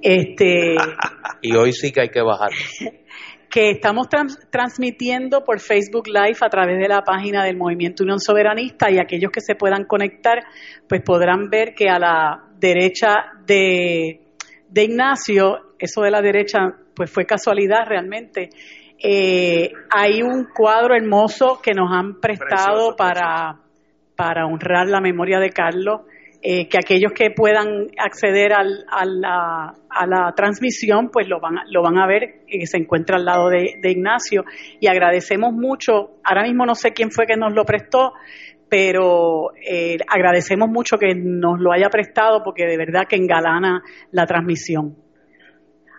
Este. 0.00 0.76
y 1.42 1.56
hoy 1.56 1.72
sí 1.72 1.92
que 1.92 2.02
hay 2.02 2.10
que 2.10 2.22
bajar. 2.22 2.50
que 3.50 3.70
estamos 3.70 4.08
trans 4.08 4.38
transmitiendo 4.50 5.44
por 5.44 5.60
Facebook 5.60 6.06
Live 6.06 6.38
a 6.40 6.48
través 6.48 6.78
de 6.78 6.88
la 6.88 7.02
página 7.02 7.44
del 7.44 7.56
Movimiento 7.56 8.02
Unión 8.02 8.20
Soberanista 8.20 8.90
y 8.90 8.98
aquellos 8.98 9.30
que 9.30 9.40
se 9.40 9.54
puedan 9.54 9.84
conectar, 9.84 10.44
pues 10.88 11.02
podrán 11.02 11.48
ver 11.48 11.74
que 11.74 11.88
a 11.88 11.98
la 11.98 12.44
derecha 12.58 13.32
de, 13.46 14.20
de 14.68 14.84
Ignacio, 14.84 15.74
eso 15.78 16.02
de 16.02 16.10
la 16.10 16.20
derecha, 16.20 16.58
pues 16.94 17.10
fue 17.10 17.24
casualidad 17.24 17.86
realmente, 17.86 18.50
eh, 19.00 19.70
hay 19.90 20.22
un 20.22 20.46
cuadro 20.52 20.94
hermoso 20.94 21.60
que 21.62 21.72
nos 21.72 21.90
han 21.92 22.20
prestado 22.20 22.96
para, 22.96 23.60
para 24.16 24.46
honrar 24.46 24.88
la 24.88 25.00
memoria 25.00 25.38
de 25.38 25.50
Carlos 25.50 26.00
eh, 26.40 26.68
que 26.68 26.78
aquellos 26.78 27.12
que 27.12 27.30
puedan 27.30 27.88
acceder 27.98 28.52
al, 28.52 28.84
a, 28.88 29.04
la, 29.04 29.74
a, 29.90 30.06
la, 30.06 30.32
transmisión, 30.36 31.10
pues 31.10 31.26
lo 31.26 31.40
van, 31.40 31.56
lo 31.70 31.82
van 31.82 31.98
a 31.98 32.06
ver, 32.06 32.44
que 32.46 32.66
se 32.66 32.76
encuentra 32.76 33.16
al 33.16 33.24
lado 33.24 33.48
de, 33.48 33.74
de, 33.82 33.90
Ignacio. 33.90 34.44
Y 34.78 34.86
agradecemos 34.86 35.52
mucho, 35.52 36.20
ahora 36.22 36.44
mismo 36.44 36.64
no 36.64 36.76
sé 36.76 36.92
quién 36.92 37.10
fue 37.10 37.26
que 37.26 37.36
nos 37.36 37.52
lo 37.52 37.64
prestó, 37.64 38.12
pero 38.68 39.52
eh, 39.68 39.96
agradecemos 40.08 40.68
mucho 40.68 40.96
que 40.96 41.14
nos 41.14 41.58
lo 41.58 41.72
haya 41.72 41.88
prestado 41.88 42.42
porque 42.44 42.66
de 42.66 42.76
verdad 42.76 43.06
que 43.08 43.16
engalana 43.16 43.82
la 44.12 44.26
transmisión. 44.26 44.96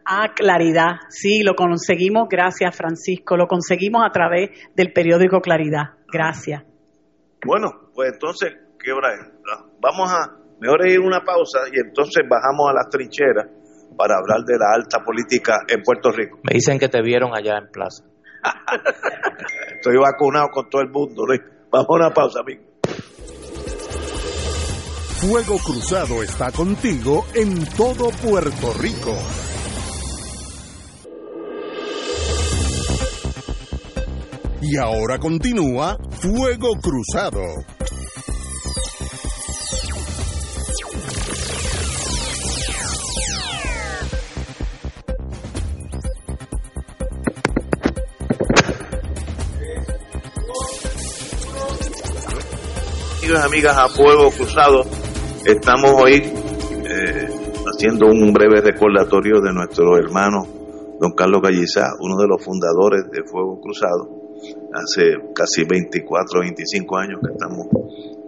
Ah, 0.05 0.33
Claridad, 0.35 1.01
sí, 1.09 1.43
lo 1.43 1.53
conseguimos, 1.55 2.27
gracias 2.29 2.75
Francisco, 2.75 3.37
lo 3.37 3.47
conseguimos 3.47 4.03
a 4.05 4.11
través 4.11 4.49
del 4.75 4.91
periódico 4.93 5.41
Claridad, 5.41 5.97
gracias. 6.11 6.63
Bueno, 7.45 7.91
pues 7.93 8.13
entonces, 8.13 8.53
¿qué 8.83 8.91
hora 8.91 9.13
es? 9.13 9.39
Vamos 9.79 10.11
a, 10.11 10.37
mejor 10.59 10.87
ir 10.87 10.99
una 10.99 11.21
pausa 11.23 11.59
y 11.71 11.79
entonces 11.79 12.23
bajamos 12.29 12.69
a 12.69 12.73
las 12.73 12.89
trincheras 12.89 13.47
para 13.97 14.17
hablar 14.17 14.43
de 14.45 14.57
la 14.57 14.73
alta 14.73 15.03
política 15.03 15.59
en 15.67 15.81
Puerto 15.83 16.11
Rico. 16.11 16.39
Me 16.43 16.53
dicen 16.53 16.79
que 16.79 16.87
te 16.87 17.01
vieron 17.01 17.31
allá 17.35 17.57
en 17.57 17.69
plaza. 17.71 18.03
Estoy 19.75 19.97
vacunado 19.97 20.49
con 20.49 20.69
todo 20.69 20.81
el 20.81 20.89
mundo. 20.89 21.25
Vamos 21.71 21.87
a 21.89 21.93
una 21.93 22.13
pausa, 22.13 22.39
amigo. 22.41 22.63
Fuego 25.19 25.57
Cruzado 25.57 26.23
está 26.23 26.49
contigo 26.51 27.25
en 27.33 27.65
todo 27.75 28.09
Puerto 28.23 28.73
Rico. 28.79 29.13
Y 34.61 34.77
ahora 34.77 35.17
continúa 35.19 35.97
Fuego 36.21 36.69
Cruzado. 36.81 37.41
Amigos 53.29 53.45
amigas 53.45 53.77
a 53.77 53.87
Fuego 53.89 54.31
Cruzado, 54.31 54.81
estamos 55.45 55.91
hoy 56.01 56.15
eh, 56.15 57.29
haciendo 57.63 58.07
un 58.07 58.33
breve 58.33 58.59
recordatorio 58.59 59.39
de 59.39 59.53
nuestro 59.53 59.97
hermano 59.97 60.47
don 60.99 61.11
Carlos 61.11 61.39
Gallizá, 61.39 61.91
uno 61.99 62.17
de 62.17 62.27
los 62.27 62.43
fundadores 62.43 63.03
de 63.11 63.21
Fuego 63.29 63.61
Cruzado. 63.61 64.09
Hace 64.73 65.13
casi 65.35 65.63
24, 65.63 66.39
25 66.39 66.97
años 66.97 67.19
que 67.23 67.33
estamos 67.33 67.67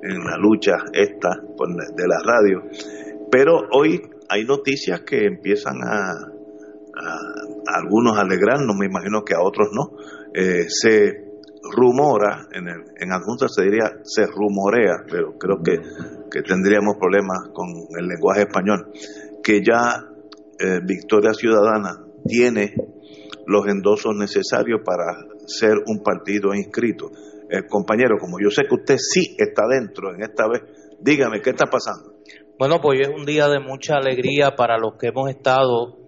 en 0.04 0.24
la 0.24 0.38
lucha 0.38 0.74
esta 0.94 1.30
de 1.30 2.08
la 2.08 2.22
radio. 2.24 2.62
Pero 3.32 3.60
hoy 3.72 4.00
hay 4.30 4.44
noticias 4.44 5.02
que 5.02 5.26
empiezan 5.26 5.82
a, 5.84 6.12
a, 6.12 7.80
algunos 7.80 8.20
a 8.20 8.22
alegrarnos, 8.22 8.76
me 8.78 8.86
imagino 8.86 9.24
que 9.24 9.34
a 9.34 9.42
otros 9.42 9.70
no. 9.74 9.98
Eh, 10.36 10.66
se 10.68 11.31
rumora, 11.64 12.48
en, 12.52 12.68
el, 12.68 12.84
en 12.98 13.12
adjunta 13.12 13.48
se 13.48 13.64
diría 13.64 13.92
se 14.04 14.26
rumorea, 14.26 15.04
pero 15.10 15.38
creo 15.38 15.62
que, 15.64 15.80
que 16.30 16.42
tendríamos 16.42 16.98
problemas 16.98 17.50
con 17.54 17.68
el 17.98 18.08
lenguaje 18.08 18.42
español, 18.42 18.92
que 19.44 19.62
ya 19.64 20.04
eh, 20.60 20.80
Victoria 20.84 21.34
Ciudadana 21.34 22.04
tiene 22.26 22.74
los 23.48 23.68
endosos 23.68 24.16
necesarios 24.16 24.82
para 24.86 25.18
ser 25.46 25.74
un 25.88 26.02
partido 26.04 26.54
inscrito. 26.54 27.12
Eh, 27.50 27.68
compañero, 27.68 28.18
como 28.20 28.38
yo 28.42 28.50
sé 28.50 28.64
que 28.68 28.76
usted 28.76 28.98
sí 28.98 29.36
está 29.38 29.64
dentro 29.68 30.14
en 30.14 30.22
esta 30.22 30.48
vez, 30.48 30.62
dígame, 31.00 31.42
¿qué 31.42 31.50
está 31.50 31.66
pasando? 31.66 32.14
Bueno, 32.58 32.80
pues 32.82 33.02
es 33.02 33.10
un 33.10 33.26
día 33.26 33.48
de 33.48 33.60
mucha 33.60 33.96
alegría 33.96 34.56
para 34.56 34.78
los 34.78 34.96
que 34.98 35.08
hemos 35.08 35.30
estado 35.30 36.01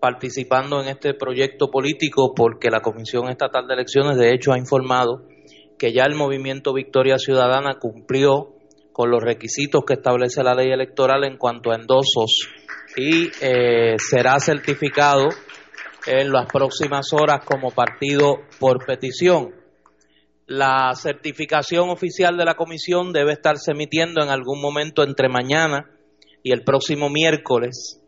participando 0.00 0.80
en 0.80 0.88
este 0.88 1.14
proyecto 1.14 1.70
político 1.70 2.32
porque 2.34 2.70
la 2.70 2.80
Comisión 2.80 3.28
Estatal 3.28 3.66
de 3.66 3.74
Elecciones 3.74 4.16
de 4.16 4.32
hecho 4.34 4.52
ha 4.52 4.58
informado 4.58 5.22
que 5.78 5.92
ya 5.92 6.04
el 6.04 6.14
movimiento 6.14 6.72
Victoria 6.72 7.18
Ciudadana 7.18 7.78
cumplió 7.78 8.54
con 8.92 9.10
los 9.10 9.22
requisitos 9.22 9.84
que 9.86 9.94
establece 9.94 10.42
la 10.42 10.54
ley 10.54 10.70
electoral 10.70 11.24
en 11.24 11.36
cuanto 11.36 11.70
a 11.70 11.76
endosos 11.76 12.48
y 12.96 13.28
eh, 13.42 13.96
será 13.98 14.38
certificado 14.40 15.28
en 16.06 16.32
las 16.32 16.46
próximas 16.50 17.12
horas 17.12 17.44
como 17.44 17.72
partido 17.72 18.36
por 18.58 18.86
petición. 18.86 19.54
La 20.46 20.94
certificación 20.94 21.90
oficial 21.90 22.36
de 22.36 22.44
la 22.44 22.54
comisión 22.54 23.12
debe 23.12 23.32
estarse 23.32 23.72
emitiendo 23.72 24.22
en 24.22 24.30
algún 24.30 24.62
momento 24.62 25.02
entre 25.02 25.28
mañana 25.28 25.90
y 26.42 26.52
el 26.52 26.62
próximo 26.62 27.10
miércoles 27.10 28.00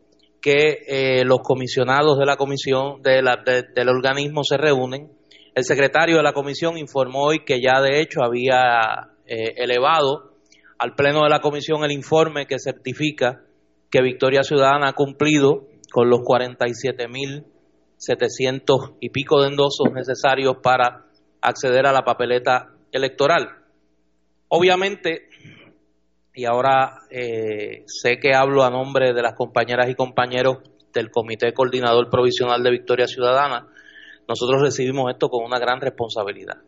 que 0.49 0.85
eh, 0.87 1.25
los 1.27 1.41
comisionados 1.41 2.19
de 2.19 2.25
la 2.25 2.39
comisión 2.39 3.03
de 3.03 3.21
la, 3.21 3.45
del 3.45 3.91
organismo 3.91 4.43
se 4.43 4.57
reúnen. 4.57 5.13
El 5.55 5.65
secretario 5.65 6.17
de 6.17 6.23
la 6.23 6.33
comisión 6.33 6.79
informó 6.79 7.25
hoy 7.25 7.45
que 7.45 7.61
ya 7.61 7.83
de 7.83 8.01
hecho 8.01 8.23
había 8.23 9.11
eh, 9.27 9.57
elevado 9.59 10.33
al 10.79 10.95
pleno 10.95 11.25
de 11.25 11.29
la 11.29 11.41
comisión 11.41 11.85
el 11.85 11.93
informe 11.93 12.47
que 12.47 12.59
certifica 12.59 13.43
que 13.91 14.01
Victoria 14.01 14.43
Ciudadana 14.43 14.89
ha 14.89 14.95
cumplido 14.95 15.67
con 15.93 16.09
los 16.09 16.21
47.700 16.21 18.95
y 19.01 19.11
pico 19.11 19.43
de 19.43 19.49
endosos 19.49 19.93
necesarios 19.93 20.57
para 20.63 21.05
acceder 21.43 21.87
a 21.87 21.93
la 21.93 22.05
papeleta 22.05 22.73
electoral. 22.91 23.51
Obviamente, 24.49 25.28
y 26.39 26.45
ahora 26.45 27.01
eh, 27.11 27.83
sé 27.87 28.21
que 28.21 28.33
hablo 28.33 28.63
a 28.63 28.71
nombre 28.71 29.13
de 29.13 29.23
las 29.23 29.35
compañeras 29.35 29.91
y 29.91 29.97
compañeros 29.97 30.59
del 30.95 31.11
Comité 31.11 31.53
Coordinador 31.53 32.09
Provisional 32.09 32.63
de 32.63 32.71
Victoria 32.71 33.09
Ciudadana, 33.09 33.67
nosotros 34.29 34.63
recibimos 34.63 35.11
esto 35.11 35.31
con 35.31 35.45
una 35.45 35.59
gran 35.59 35.81
responsabilidad. 35.81 36.59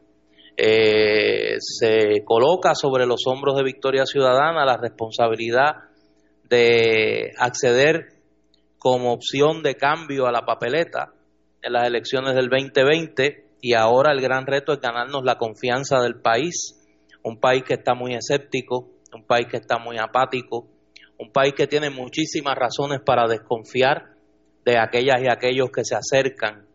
Eh, 0.56 1.54
se 1.60 2.24
coloca 2.24 2.74
sobre 2.74 3.06
los 3.06 3.20
hombros 3.28 3.54
de 3.54 3.62
Victoria 3.62 4.06
Ciudadana 4.06 4.64
la 4.64 4.76
responsabilidad 4.76 5.76
de 6.48 7.30
acceder 7.38 8.08
como 8.76 9.12
opción 9.12 9.62
de 9.62 9.76
cambio 9.76 10.26
a 10.26 10.32
la 10.32 10.44
papeleta 10.44 11.12
en 11.62 11.74
las 11.74 11.86
elecciones 11.86 12.34
del 12.34 12.48
2020 12.48 13.50
y 13.60 13.74
ahora 13.74 14.10
el 14.10 14.20
gran 14.20 14.46
reto 14.46 14.72
es 14.72 14.80
ganarnos 14.80 15.22
la 15.22 15.38
confianza 15.38 16.00
del 16.00 16.20
país, 16.20 16.76
un 17.22 17.38
país 17.38 17.62
que 17.62 17.74
está 17.74 17.94
muy 17.94 18.14
escéptico, 18.14 18.88
un 19.14 19.24
país 19.24 19.46
que 19.48 19.56
está 19.56 19.78
muy 19.78 19.98
apático, 19.98 20.68
un 21.18 21.32
país 21.32 21.54
que 21.54 21.66
tiene 21.66 21.90
muchísimas 21.90 22.56
razones 22.56 23.00
para 23.04 23.26
desconfiar 23.26 24.14
de 24.64 24.78
aquellas 24.78 25.22
y 25.22 25.28
aquellos 25.28 25.70
que 25.70 25.84
se 25.84 25.94
acercan 25.94 26.66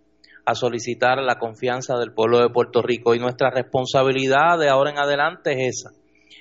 a 0.45 0.53
solicitar 0.53 1.17
la 1.17 1.39
confianza 1.39 1.97
del 1.97 2.13
pueblo 2.13 2.39
de 2.39 2.49
Puerto 2.49 2.81
Rico. 2.81 3.15
Y 3.15 3.19
nuestra 3.19 3.49
responsabilidad 3.49 4.59
de 4.59 4.69
ahora 4.69 4.91
en 4.91 4.99
adelante 4.99 5.53
es 5.53 5.79
esa, 5.79 5.89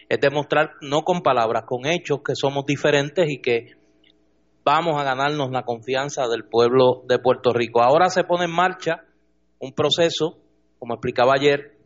es 0.08 0.20
demostrar 0.20 0.72
no 0.82 1.02
con 1.02 1.22
palabras, 1.22 1.64
con 1.66 1.86
hechos 1.86 2.20
que 2.24 2.34
somos 2.34 2.66
diferentes 2.66 3.26
y 3.30 3.40
que 3.40 3.72
vamos 4.64 5.00
a 5.00 5.04
ganarnos 5.04 5.50
la 5.50 5.62
confianza 5.62 6.26
del 6.28 6.44
pueblo 6.44 7.02
de 7.06 7.18
Puerto 7.18 7.52
Rico. 7.52 7.82
Ahora 7.82 8.08
se 8.08 8.24
pone 8.24 8.44
en 8.44 8.52
marcha 8.52 9.04
un 9.58 9.72
proceso, 9.72 10.38
como 10.78 10.94
explicaba 10.94 11.32
ayer, 11.34 11.78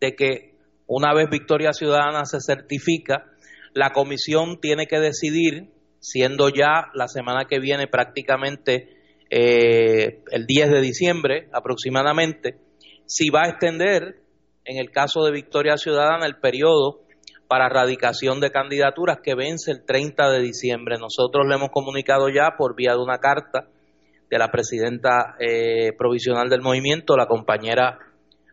de 0.00 0.14
que 0.14 0.47
una 0.88 1.14
vez 1.14 1.28
Victoria 1.30 1.72
Ciudadana 1.72 2.24
se 2.24 2.40
certifica, 2.40 3.26
la 3.74 3.90
comisión 3.90 4.58
tiene 4.60 4.86
que 4.86 4.98
decidir, 4.98 5.70
siendo 6.00 6.48
ya 6.48 6.86
la 6.94 7.06
semana 7.08 7.44
que 7.44 7.60
viene 7.60 7.86
prácticamente 7.86 8.96
eh, 9.30 10.22
el 10.30 10.46
10 10.46 10.70
de 10.70 10.80
diciembre 10.80 11.48
aproximadamente, 11.52 12.56
si 13.06 13.28
va 13.28 13.42
a 13.44 13.48
extender, 13.50 14.16
en 14.64 14.78
el 14.78 14.90
caso 14.90 15.24
de 15.24 15.32
Victoria 15.32 15.76
Ciudadana, 15.76 16.26
el 16.26 16.36
periodo 16.36 17.02
para 17.48 17.68
radicación 17.68 18.40
de 18.40 18.50
candidaturas 18.50 19.18
que 19.22 19.34
vence 19.34 19.70
el 19.70 19.84
30 19.84 20.30
de 20.30 20.40
diciembre. 20.40 20.96
Nosotros 20.98 21.46
le 21.46 21.54
hemos 21.54 21.70
comunicado 21.70 22.28
ya 22.28 22.56
por 22.56 22.74
vía 22.74 22.92
de 22.92 23.02
una 23.02 23.18
carta 23.18 23.68
de 24.30 24.38
la 24.38 24.48
presidenta 24.48 25.36
eh, 25.38 25.92
provisional 25.96 26.48
del 26.50 26.60
movimiento, 26.60 27.16
la 27.16 27.26
compañera 27.26 27.98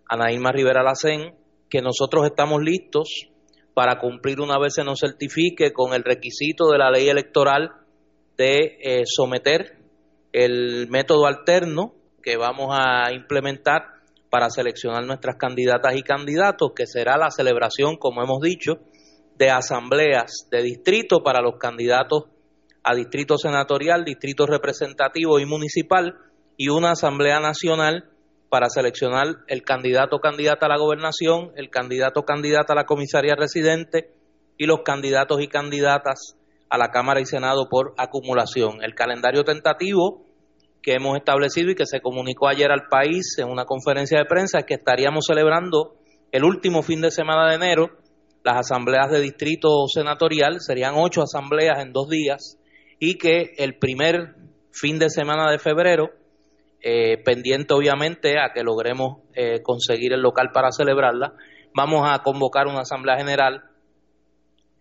Anaíma 0.07 0.51
Rivera 0.51 0.83
Lacén, 0.83 1.35
que 1.69 1.81
nosotros 1.81 2.25
estamos 2.25 2.61
listos 2.61 3.27
para 3.73 3.99
cumplir 3.99 4.39
una 4.39 4.57
vez 4.57 4.73
se 4.75 4.83
nos 4.83 4.99
certifique 4.99 5.73
con 5.73 5.93
el 5.93 6.03
requisito 6.03 6.69
de 6.69 6.77
la 6.77 6.89
ley 6.89 7.09
electoral 7.09 7.71
de 8.37 8.77
eh, 8.81 9.03
someter 9.05 9.77
el 10.31 10.87
método 10.89 11.25
alterno 11.27 11.93
que 12.21 12.37
vamos 12.37 12.75
a 12.77 13.13
implementar 13.13 13.83
para 14.29 14.49
seleccionar 14.49 15.05
nuestras 15.05 15.37
candidatas 15.37 15.95
y 15.95 16.01
candidatos, 16.01 16.71
que 16.75 16.87
será 16.87 17.17
la 17.17 17.31
celebración, 17.31 17.95
como 17.97 18.21
hemos 18.21 18.41
dicho, 18.41 18.79
de 19.37 19.49
asambleas 19.49 20.47
de 20.51 20.61
distrito 20.61 21.23
para 21.23 21.41
los 21.41 21.57
candidatos 21.57 22.25
a 22.83 22.93
distrito 22.95 23.37
senatorial, 23.37 24.03
distrito 24.03 24.45
representativo 24.45 25.39
y 25.39 25.45
municipal, 25.45 26.15
y 26.57 26.69
una 26.69 26.91
asamblea 26.91 27.39
nacional 27.39 28.09
para 28.55 28.69
seleccionar 28.69 29.27
el 29.47 29.63
candidato 29.63 30.15
o 30.15 30.19
candidata 30.21 30.67
a 30.67 30.69
la 30.69 30.77
gobernación, 30.77 31.51
el 31.57 31.69
candidato 31.69 32.21
o 32.21 32.23
candidata 32.23 32.71
a 32.71 32.75
la 32.77 32.85
comisaría 32.85 33.35
residente 33.35 34.13
y 34.57 34.65
los 34.65 34.79
candidatos 34.85 35.41
y 35.41 35.49
candidatas 35.49 36.37
a 36.69 36.77
la 36.77 36.87
Cámara 36.87 37.19
y 37.19 37.25
Senado 37.25 37.67
por 37.69 37.93
acumulación. 37.97 38.81
El 38.81 38.95
calendario 38.95 39.43
tentativo 39.43 40.23
que 40.81 40.93
hemos 40.93 41.17
establecido 41.17 41.69
y 41.69 41.75
que 41.75 41.85
se 41.85 41.99
comunicó 41.99 42.47
ayer 42.47 42.71
al 42.71 42.87
país 42.87 43.35
en 43.39 43.49
una 43.49 43.65
conferencia 43.65 44.19
de 44.19 44.25
prensa 44.25 44.59
es 44.59 44.65
que 44.65 44.75
estaríamos 44.75 45.25
celebrando 45.27 45.97
el 46.31 46.45
último 46.45 46.81
fin 46.81 47.01
de 47.01 47.11
semana 47.11 47.49
de 47.49 47.55
enero 47.55 47.89
las 48.45 48.55
asambleas 48.55 49.11
de 49.11 49.19
distrito 49.19 49.85
senatorial, 49.93 50.61
serían 50.61 50.93
ocho 50.95 51.23
asambleas 51.23 51.79
en 51.79 51.91
dos 51.91 52.07
días, 52.07 52.57
y 52.99 53.17
que 53.17 53.51
el 53.57 53.77
primer 53.79 54.35
fin 54.71 54.97
de 54.97 55.09
semana 55.09 55.51
de 55.51 55.59
febrero 55.59 56.11
eh, 56.87 57.17
pendiente 57.17 57.73
obviamente 57.73 58.39
a 58.39 58.53
que 58.53 58.61
logremos 58.61 59.23
eh, 59.33 59.63
conseguir 59.63 60.13
el 60.13 60.21
local 60.21 60.51
para 60.53 60.71
celebrarla, 60.71 61.33
vamos 61.73 62.07
a 62.07 62.19
convocar 62.21 62.67
una 62.67 62.81
asamblea 62.81 63.17
general 63.17 63.63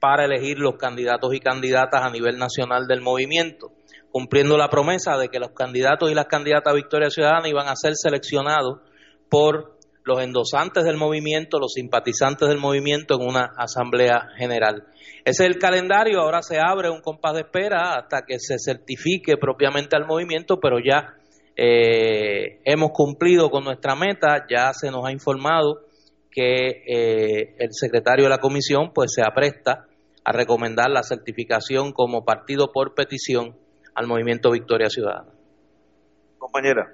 para 0.00 0.26
elegir 0.26 0.58
los 0.58 0.76
candidatos 0.76 1.32
y 1.32 1.40
candidatas 1.40 2.02
a 2.02 2.10
nivel 2.10 2.36
nacional 2.36 2.86
del 2.86 3.00
movimiento, 3.00 3.72
cumpliendo 4.12 4.58
la 4.58 4.68
promesa 4.68 5.16
de 5.16 5.30
que 5.30 5.38
los 5.38 5.52
candidatos 5.52 6.10
y 6.10 6.14
las 6.14 6.26
candidatas 6.26 6.74
a 6.74 6.76
Victoria 6.76 7.08
Ciudadana 7.08 7.48
iban 7.48 7.68
a 7.68 7.74
ser 7.74 7.94
seleccionados 7.94 8.80
por 9.30 9.78
los 10.04 10.20
endosantes 10.20 10.84
del 10.84 10.98
movimiento, 10.98 11.58
los 11.58 11.72
simpatizantes 11.72 12.50
del 12.50 12.58
movimiento 12.58 13.14
en 13.14 13.26
una 13.26 13.48
asamblea 13.56 14.28
general. 14.36 14.84
Ese 15.24 15.44
es 15.44 15.54
el 15.54 15.58
calendario, 15.58 16.20
ahora 16.20 16.42
se 16.42 16.58
abre 16.60 16.90
un 16.90 17.00
compás 17.00 17.32
de 17.32 17.40
espera 17.40 17.94
hasta 17.94 18.26
que 18.26 18.38
se 18.38 18.56
certifique 18.58 19.38
propiamente 19.38 19.96
al 19.96 20.04
movimiento, 20.04 20.60
pero 20.60 20.80
ya 20.80 21.14
eh, 21.56 22.60
hemos 22.64 22.90
cumplido 22.92 23.50
con 23.50 23.64
nuestra 23.64 23.94
meta, 23.94 24.46
ya 24.48 24.72
se 24.72 24.90
nos 24.90 25.04
ha 25.06 25.12
informado 25.12 25.80
que 26.30 26.82
eh, 26.86 27.54
el 27.58 27.68
secretario 27.70 28.24
de 28.24 28.30
la 28.30 28.38
comisión 28.38 28.92
pues 28.92 29.12
se 29.14 29.22
apresta 29.22 29.86
a 30.24 30.32
recomendar 30.32 30.90
la 30.90 31.02
certificación 31.02 31.92
como 31.92 32.24
partido 32.24 32.72
por 32.72 32.94
petición 32.94 33.56
al 33.94 34.06
movimiento 34.06 34.50
Victoria 34.50 34.88
Ciudadana. 34.88 35.30
Compañera. 36.38 36.92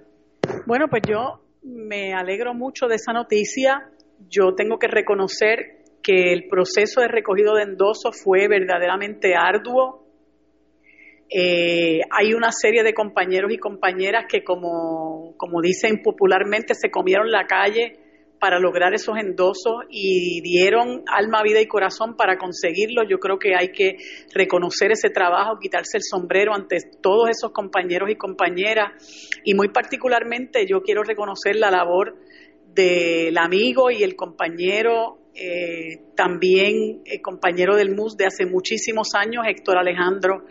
Bueno, 0.67 0.87
pues 0.89 1.03
yo 1.09 1.41
me 1.63 2.13
alegro 2.13 2.55
mucho 2.55 2.87
de 2.87 2.97
esa 2.97 3.13
noticia. 3.13 3.89
Yo 4.29 4.55
tengo 4.55 4.79
que 4.79 4.89
reconocer 4.89 5.81
que 6.03 6.33
el 6.33 6.49
proceso 6.49 7.01
de 7.01 7.09
recogido 7.09 7.55
de 7.55 7.63
endosos 7.63 8.21
fue 8.23 8.49
verdaderamente 8.49 9.35
arduo. 9.35 10.00
Eh, 11.33 12.01
hay 12.11 12.35
una 12.35 12.51
serie 12.51 12.83
de 12.83 12.93
compañeros 12.93 13.53
y 13.53 13.59
compañeras 13.59 14.25
que, 14.29 14.43
como, 14.43 15.37
dicen 15.63 16.03
popularmente, 16.03 16.75
se 16.75 16.91
comieron 16.91 17.31
la 17.31 17.47
calle 17.47 17.99
para 18.41 18.59
lograr 18.59 18.95
esos 18.95 19.17
endosos 19.19 19.85
y 19.91 20.41
dieron 20.41 21.03
alma, 21.07 21.43
vida 21.43 21.61
y 21.61 21.67
corazón 21.67 22.17
para 22.17 22.37
conseguirlo. 22.37 23.03
Yo 23.09 23.19
creo 23.19 23.39
que 23.39 23.55
hay 23.55 23.71
que 23.71 23.99
reconocer 24.35 24.91
ese 24.91 25.11
trabajo, 25.11 25.59
quitarse 25.61 25.99
el 25.99 26.03
sombrero 26.03 26.55
ante 26.55 26.79
todos 27.01 27.29
esos 27.29 27.53
compañeros 27.53 28.11
y 28.11 28.17
compañeras. 28.17 28.93
Y 29.45 29.55
muy 29.55 29.69
particularmente 29.69 30.67
yo 30.67 30.81
quiero 30.81 31.03
reconocer 31.05 31.55
la 31.55 31.71
labor 31.71 32.17
del 32.75 33.37
amigo 33.39 33.91
y 33.91 34.03
el 34.03 34.17
compañero, 34.17 35.19
eh, 35.35 35.99
también 36.17 37.03
el 37.05 37.21
compañero 37.21 37.77
del 37.77 37.95
MUS 37.95 38.17
de 38.17 38.27
hace 38.27 38.47
muchísimos 38.47 39.15
años, 39.15 39.45
Héctor 39.47 39.79
Alejandro, 39.79 40.45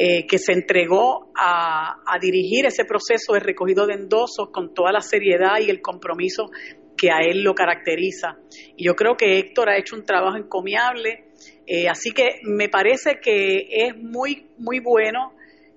eh, 0.00 0.28
que 0.28 0.38
se 0.38 0.52
entregó 0.52 1.32
a, 1.36 1.96
dirigir 2.20 2.66
ese 2.66 2.84
proceso 2.84 3.32
de 3.32 3.40
recogido 3.40 3.84
de 3.84 3.94
endosos 3.94 4.50
con 4.52 4.72
toda 4.72 4.92
la 4.92 5.00
seriedad 5.00 5.58
y 5.60 5.70
el 5.70 5.82
compromiso 5.82 6.50
que 6.96 7.10
a 7.10 7.18
él 7.18 7.42
lo 7.42 7.52
caracteriza. 7.52 8.36
Y 8.76 8.86
yo 8.86 8.94
creo 8.94 9.16
que 9.16 9.40
Héctor 9.40 9.70
ha 9.70 9.76
hecho 9.76 9.96
un 9.96 10.04
trabajo 10.04 10.36
encomiable, 10.36 11.24
eh, 11.66 11.88
así 11.88 12.12
que 12.12 12.38
me 12.44 12.68
parece 12.68 13.18
que 13.20 13.66
es 13.70 13.96
muy, 13.96 14.46
muy 14.56 14.78
bueno 14.78 15.32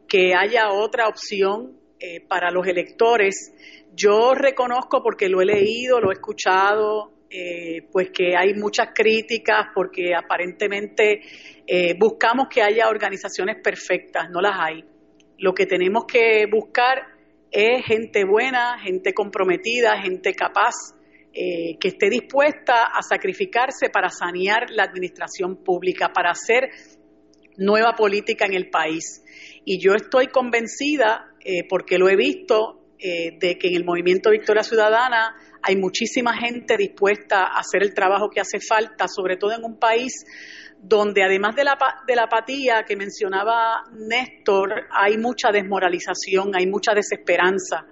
que 0.08 0.36
haya 0.36 0.70
otra 0.70 1.08
opción 1.08 1.80
eh, 2.00 2.22
para 2.22 2.52
los 2.52 2.68
electores. 2.68 3.52
Yo 3.96 4.36
reconozco, 4.36 5.02
porque 5.02 5.30
lo 5.30 5.42
he 5.42 5.46
leído, 5.46 6.00
lo 6.00 6.12
he 6.12 6.14
escuchado, 6.14 7.12
eh, 7.32 7.88
pues 7.91 8.10
que 8.12 8.36
hay 8.36 8.54
muchas 8.54 8.89
críticas, 8.94 9.67
porque 9.74 10.13
aparentemente 10.15 11.22
buscamos 11.98 12.48
que 12.50 12.62
haya 12.62 12.89
organizaciones 12.89 13.58
perfectas, 13.63 14.30
no 14.30 14.41
las 14.41 14.60
hay. 14.60 14.84
Lo 15.38 15.54
que 15.54 15.65
tenemos 15.65 16.04
que 16.06 16.46
buscar 16.52 17.08
es 17.50 17.86
gente 17.86 18.26
buena, 18.26 18.78
gente 18.80 19.13
comprometida, 19.13 20.02
gente 20.02 20.34
capaz 20.34 20.74
eh, 21.34 21.78
que 21.80 21.88
esté 21.88 22.10
dispuesta 22.10 22.88
a 22.94 23.02
sacrificarse 23.02 23.89
para 23.89 24.10
sanear 24.10 24.70
la 24.70 24.84
administración 24.84 25.63
pública, 25.63 26.12
para 26.13 26.32
hacer 26.32 26.70
nueva 27.56 27.94
política 27.94 28.46
en 28.46 28.54
el 28.54 28.70
país. 28.70 29.24
Y 29.63 29.80
yo 29.80 29.94
estoy 29.94 30.28
convencida, 30.28 31.34
eh, 31.39 31.63
porque 31.70 31.98
lo 31.98 32.10
he 32.10 32.17
visto, 32.17 32.82
eh, 33.00 33.38
de 33.39 33.58
que 33.58 33.70
en 33.70 33.76
el 33.76 33.86
movimiento 33.86 34.30
Victoria 34.30 34.62
Ciudadana 34.63 35.34
hay 35.63 35.76
muchísima 35.76 36.36
gente 36.38 36.78
dispuesta 36.78 37.43
a 37.43 37.60
hacer 37.60 37.84
el 37.84 37.93
trabajo 37.93 38.30
que 38.30 38.41
hace 38.41 38.60
falta, 38.60 39.08
sobre 39.08 39.38
todo 39.38 39.54
en 39.54 39.63
un 39.63 39.78
país 39.78 40.26
donde 40.82 41.24
además 41.24 41.56
de 41.56 41.63
la, 41.63 41.78
de 42.08 42.15
la 42.15 42.24
apatía 42.24 42.84
que 42.88 42.95
mencionaba 42.95 43.84
Néstor, 43.93 44.88
hay 44.89 45.17
mucha 45.17 45.52
desmoralización, 45.52 46.56
hay 46.56 46.65
mucha 46.65 46.93
desesperanza. 46.93 47.86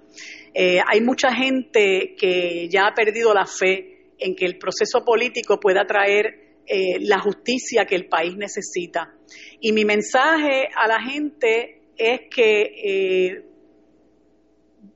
Eh, 0.53 0.79
hay 0.85 1.01
mucha 1.01 1.31
gente 1.31 2.15
que 2.17 2.67
ya 2.69 2.87
ha 2.87 2.93
perdido 2.93 3.33
la 3.33 3.45
fe 3.45 4.13
en 4.17 4.35
que 4.35 4.45
el 4.45 4.57
proceso 4.57 5.05
político 5.05 5.59
pueda 5.59 5.85
traer 5.85 6.49
eh, 6.65 6.97
la 7.01 7.19
justicia 7.19 7.85
que 7.85 7.95
el 7.95 8.07
país 8.07 8.35
necesita. 8.35 9.13
Y 9.59 9.71
mi 9.71 9.85
mensaje 9.85 10.69
a 10.75 10.87
la 10.87 10.99
gente 11.01 11.81
es 11.95 12.21
que 12.29 12.61
eh, 12.61 13.48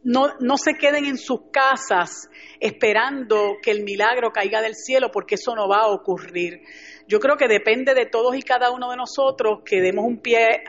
no, 0.03 0.33
no, 0.39 0.57
se 0.57 0.73
queden 0.73 1.05
en 1.05 1.17
sus 1.17 1.49
casas 1.51 2.29
esperando 2.59 3.57
que 3.61 3.71
el 3.71 3.83
milagro 3.83 4.31
caiga 4.31 4.61
del 4.61 4.75
cielo, 4.75 5.09
porque 5.11 5.35
eso 5.35 5.55
no 5.55 5.67
va 5.67 5.83
a 5.83 5.91
ocurrir. 5.91 6.61
Yo 7.07 7.19
creo 7.19 7.37
que 7.37 7.47
depende 7.47 7.93
de 7.93 8.05
todos 8.05 8.35
y 8.35 8.41
cada 8.41 8.71
uno 8.71 8.89
de 8.91 8.97
nosotros 8.97 9.59
que 9.65 9.81
demos 9.81 10.05
un 10.05 10.19
pie, 10.19 10.63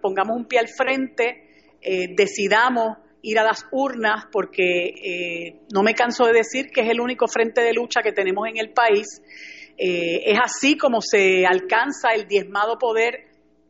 pongamos 0.00 0.36
un 0.36 0.46
pie 0.46 0.58
al 0.60 0.68
frente, 0.68 1.76
decidamos 2.16 2.98
ir 3.22 3.38
a 3.38 3.44
las 3.44 3.66
urnas 3.70 4.26
porque 4.32 4.88
eh, 4.88 5.60
no 5.72 5.82
me 5.82 5.94
canso 5.94 6.26
de 6.26 6.32
decir 6.32 6.70
que 6.70 6.82
es 6.82 6.88
el 6.88 7.00
único 7.00 7.26
frente 7.28 7.62
de 7.62 7.72
lucha 7.72 8.02
que 8.02 8.12
tenemos 8.12 8.48
en 8.48 8.58
el 8.58 8.72
país. 8.72 9.22
Eh, 9.76 10.22
es 10.26 10.38
así 10.42 10.76
como 10.76 11.00
se 11.00 11.46
alcanza 11.46 12.12
el 12.14 12.26
diezmado 12.26 12.78
poder 12.78 13.28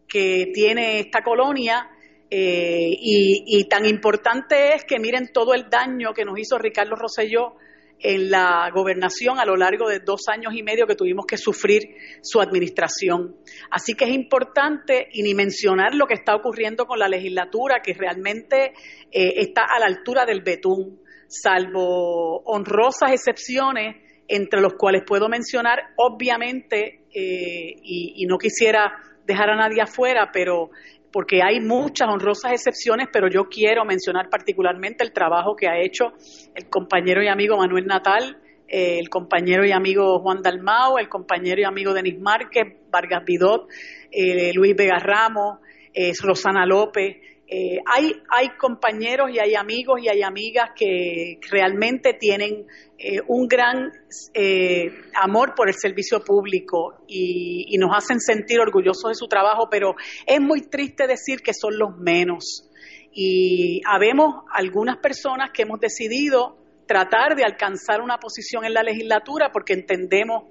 que 0.09 0.51
tiene 0.53 1.01
esta 1.01 1.23
colonia 1.23 1.89
eh, 2.33 2.97
y, 2.97 3.65
tan 3.69 3.87
importante 3.87 4.75
es 4.75 4.85
que 4.85 5.01
miren 5.01 5.33
todo 5.33 5.53
el 5.53 5.69
daño 5.69 6.13
que 6.15 6.25
nos 6.25 6.39
hizo 6.39 6.59
Ricardo 6.59 6.95
Rosselló 6.95 7.57
en 7.99 8.31
la 8.31 8.71
gobernación 8.73 9.41
a 9.41 9.45
lo 9.45 9.57
largo 9.57 9.89
de 9.89 9.99
dos 9.99 10.23
años 10.29 10.55
y 10.55 10.63
medio 10.63 10.87
que 10.87 10.95
tuvimos 10.95 11.27
que 11.27 11.37
sufrir 11.37 11.97
su 12.23 12.41
administración. 12.41 13.37
Así 13.71 13.95
que 13.95 14.05
es 14.05 14.13
importante, 14.13 15.09
y 15.13 15.23
ni 15.23 15.35
mencionar 15.35 15.95
lo 15.95 16.07
que 16.07 16.15
está 16.15 16.37
ocurriendo 16.37 16.87
con 16.87 17.01
la 17.01 17.09
legislatura, 17.09 17.83
que 17.83 17.95
realmente 17.95 18.75
eh, 19.11 19.33
está 19.37 19.63
a 19.65 19.81
la 19.81 19.87
altura 19.87 20.25
del 20.25 20.43
betún, 20.43 21.01
salvo 21.27 22.43
honrosas 22.45 23.13
excepciones, 23.13 23.97
entre 24.29 24.61
los 24.61 24.75
cuales 24.75 25.03
puedo 25.05 25.29
mencionar, 25.29 25.81
obviamente, 25.97 27.01
eh, 27.13 27.75
y, 27.83 28.23
y 28.23 28.27
no 28.27 28.39
quisiera 28.39 28.93
dejar 29.27 29.51
a 29.51 29.57
nadie 29.57 29.83
afuera, 29.83 30.31
pero 30.33 30.71
porque 31.13 31.43
hay 31.43 31.61
muchas 31.61 32.09
honrosas 32.09 32.53
excepciones, 32.53 33.09
pero 33.13 33.29
yo 33.29 33.45
quiero 33.49 33.85
mencionar 33.85 34.29
particularmente 34.31 35.05
el 35.05 35.13
trabajo 35.13 35.57
que 35.57 35.69
ha 35.69 35.81
hecho 35.81 36.13
el 36.55 36.69
compañero 36.69 37.23
y 37.23 37.29
amigo 37.29 37.57
Manuel 37.57 37.87
Natal, 37.87 38.39
eh, 38.69 38.99
el 39.01 39.09
compañero 39.09 39.65
y 39.67 39.73
amigo 39.73 40.21
Juan 40.21 40.43
Dalmao, 40.43 40.99
el 40.99 41.09
compañero 41.09 41.61
y 41.61 41.65
amigo 41.65 41.93
Denis 41.93 42.21
Márquez, 42.21 42.77
Vargas 42.91 43.25
Vidot, 43.25 43.69
eh, 44.13 44.53
Luis 44.55 44.77
Vega 44.77 44.99
Ramos, 44.99 45.59
eh, 45.93 46.13
Rosana 46.23 46.65
López, 46.67 47.17
eh, 47.53 47.81
hay, 47.85 48.13
hay 48.29 48.51
compañeros 48.51 49.29
y 49.33 49.41
hay 49.41 49.57
amigos 49.57 50.01
y 50.01 50.09
hay 50.09 50.23
amigas 50.23 50.71
que 50.77 51.41
realmente 51.51 52.15
tienen 52.15 52.65
eh, 52.97 53.19
un 53.27 53.49
gran 53.49 53.91
eh, 54.35 54.93
amor 55.21 55.55
por 55.57 55.67
el 55.67 55.75
servicio 55.75 56.23
público 56.23 57.03
y, 57.09 57.77
nos 57.77 57.91
hacen 57.97 58.21
sentir 58.21 58.61
orgullosos 58.61 59.11
de 59.11 59.15
su 59.17 59.27
trabajo, 59.27 59.67
pero 59.69 59.97
es 60.27 60.41
muy 60.41 60.69
triste 60.69 61.09
decir 61.09 61.41
que 61.41 61.53
son 61.53 61.77
los 61.77 61.97
menos. 61.99 62.71
Y 63.11 63.81
habemos 63.85 64.45
algunas 64.53 64.99
personas 64.99 65.51
que 65.51 65.63
hemos 65.63 65.81
decidido 65.81 66.57
tratar 66.87 67.35
de 67.35 67.43
alcanzar 67.43 68.01
una 68.01 68.19
posición 68.19 68.65
en 68.65 68.75
la 68.75 68.85
legislatura 68.85 69.51
porque 69.51 69.73
entendemos 69.73 70.45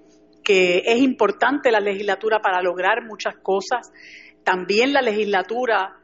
que 0.44 0.80
es 0.86 0.98
importante 0.98 1.72
la 1.72 1.80
legislatura 1.80 2.42
para 2.42 2.62
lograr 2.62 3.06
muchas 3.06 3.36
cosas. 3.42 3.90
También 4.44 4.92
la 4.92 5.02
legislatura 5.02 5.99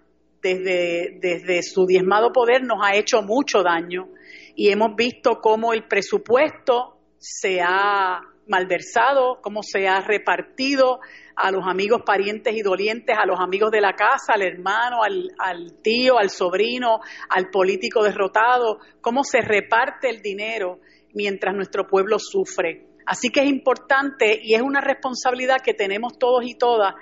desde, 0.46 1.18
desde 1.20 1.64
su 1.64 1.88
diezmado 1.88 2.32
poder 2.32 2.64
nos 2.64 2.78
ha 2.84 2.96
hecho 2.96 3.24
mucho 3.24 3.64
daño 3.64 4.10
y 4.56 4.70
hemos 4.70 4.96
visto 4.96 5.40
cómo 5.42 5.74
el 5.74 5.88
presupuesto 5.88 7.00
se 7.18 7.62
ha 7.62 8.22
malversado, 8.48 9.40
cómo 9.42 9.64
se 9.64 9.88
ha 9.88 10.02
repartido 10.02 11.00
a 11.36 11.50
los 11.50 11.66
amigos 11.66 12.04
parientes 12.06 12.56
y 12.56 12.62
dolientes, 12.62 13.18
a 13.20 13.26
los 13.26 13.40
amigos 13.40 13.72
de 13.72 13.82
la 13.82 13.94
casa, 13.94 14.34
al 14.34 14.44
hermano, 14.44 15.02
al, 15.02 15.32
al, 15.40 15.82
tío, 15.82 16.20
al 16.20 16.30
sobrino, 16.30 17.00
al 17.30 17.50
político 17.50 18.04
derrotado, 18.04 18.78
cómo 19.02 19.24
se 19.24 19.42
reparte 19.42 20.10
el 20.10 20.22
dinero 20.22 20.80
mientras 21.16 21.56
nuestro 21.56 21.88
pueblo 21.88 22.20
sufre. 22.20 22.86
Así 23.08 23.30
que 23.30 23.42
es 23.42 23.48
importante 23.48 24.40
y 24.44 24.54
es 24.54 24.62
una 24.62 24.82
responsabilidad 24.82 25.58
que 25.64 25.74
tenemos 25.74 26.20
todos 26.20 26.46
y 26.46 26.56
todas 26.56 26.94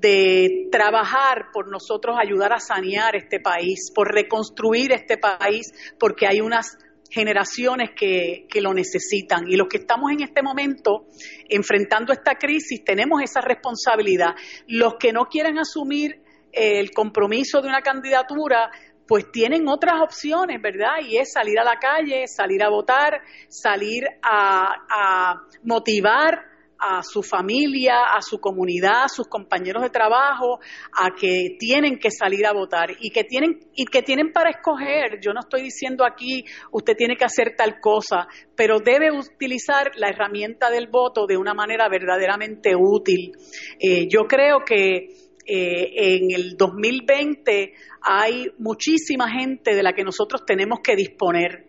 de 0.00 0.68
trabajar 0.70 1.46
por 1.52 1.68
nosotros 1.70 2.16
ayudar 2.20 2.52
a 2.52 2.60
sanear 2.60 3.16
este 3.16 3.40
país, 3.40 3.90
por 3.94 4.12
reconstruir 4.12 4.92
este 4.92 5.18
país, 5.18 5.72
porque 5.98 6.26
hay 6.26 6.40
unas 6.40 6.78
generaciones 7.10 7.90
que, 7.96 8.46
que, 8.48 8.60
lo 8.60 8.74
necesitan. 8.74 9.48
Y 9.48 9.56
los 9.56 9.68
que 9.68 9.78
estamos 9.78 10.12
en 10.12 10.22
este 10.22 10.42
momento 10.42 11.06
enfrentando 11.48 12.12
esta 12.12 12.34
crisis 12.34 12.84
tenemos 12.84 13.22
esa 13.22 13.40
responsabilidad. 13.40 14.34
Los 14.66 14.94
que 14.96 15.12
no 15.12 15.24
quieren 15.26 15.58
asumir 15.58 16.20
el 16.52 16.90
compromiso 16.90 17.60
de 17.60 17.68
una 17.68 17.80
candidatura, 17.80 18.70
pues 19.06 19.30
tienen 19.32 19.66
otras 19.68 20.02
opciones, 20.02 20.60
¿verdad? 20.60 20.98
Y 21.02 21.16
es 21.16 21.32
salir 21.32 21.58
a 21.58 21.64
la 21.64 21.78
calle, 21.78 22.26
salir 22.26 22.62
a 22.62 22.68
votar, 22.68 23.22
salir 23.48 24.04
a, 24.22 24.74
a 24.90 25.42
motivar 25.62 26.57
a 26.78 27.02
su 27.02 27.22
familia, 27.22 28.04
a 28.16 28.22
su 28.22 28.38
comunidad, 28.40 29.04
a 29.04 29.08
sus 29.08 29.26
compañeros 29.26 29.82
de 29.82 29.90
trabajo, 29.90 30.60
a 30.92 31.10
que 31.18 31.56
tienen 31.58 31.98
que 31.98 32.10
salir 32.10 32.46
a 32.46 32.52
votar 32.52 32.90
y 33.00 33.10
que 33.10 33.24
tienen 33.24 33.58
y 33.74 33.84
que 33.86 34.02
tienen 34.02 34.32
para 34.32 34.50
escoger. 34.50 35.20
Yo 35.20 35.32
no 35.32 35.40
estoy 35.40 35.62
diciendo 35.62 36.04
aquí 36.04 36.44
usted 36.70 36.94
tiene 36.96 37.16
que 37.16 37.24
hacer 37.24 37.54
tal 37.56 37.80
cosa, 37.80 38.28
pero 38.54 38.78
debe 38.78 39.10
utilizar 39.10 39.90
la 39.96 40.08
herramienta 40.08 40.70
del 40.70 40.86
voto 40.86 41.26
de 41.26 41.36
una 41.36 41.54
manera 41.54 41.88
verdaderamente 41.88 42.74
útil. 42.76 43.32
Eh, 43.80 44.06
yo 44.08 44.26
creo 44.28 44.60
que 44.64 45.08
eh, 45.46 45.92
en 45.94 46.30
el 46.30 46.56
2020 46.56 47.72
hay 48.02 48.46
muchísima 48.58 49.30
gente 49.30 49.74
de 49.74 49.82
la 49.82 49.94
que 49.94 50.04
nosotros 50.04 50.44
tenemos 50.46 50.80
que 50.82 50.94
disponer. 50.94 51.64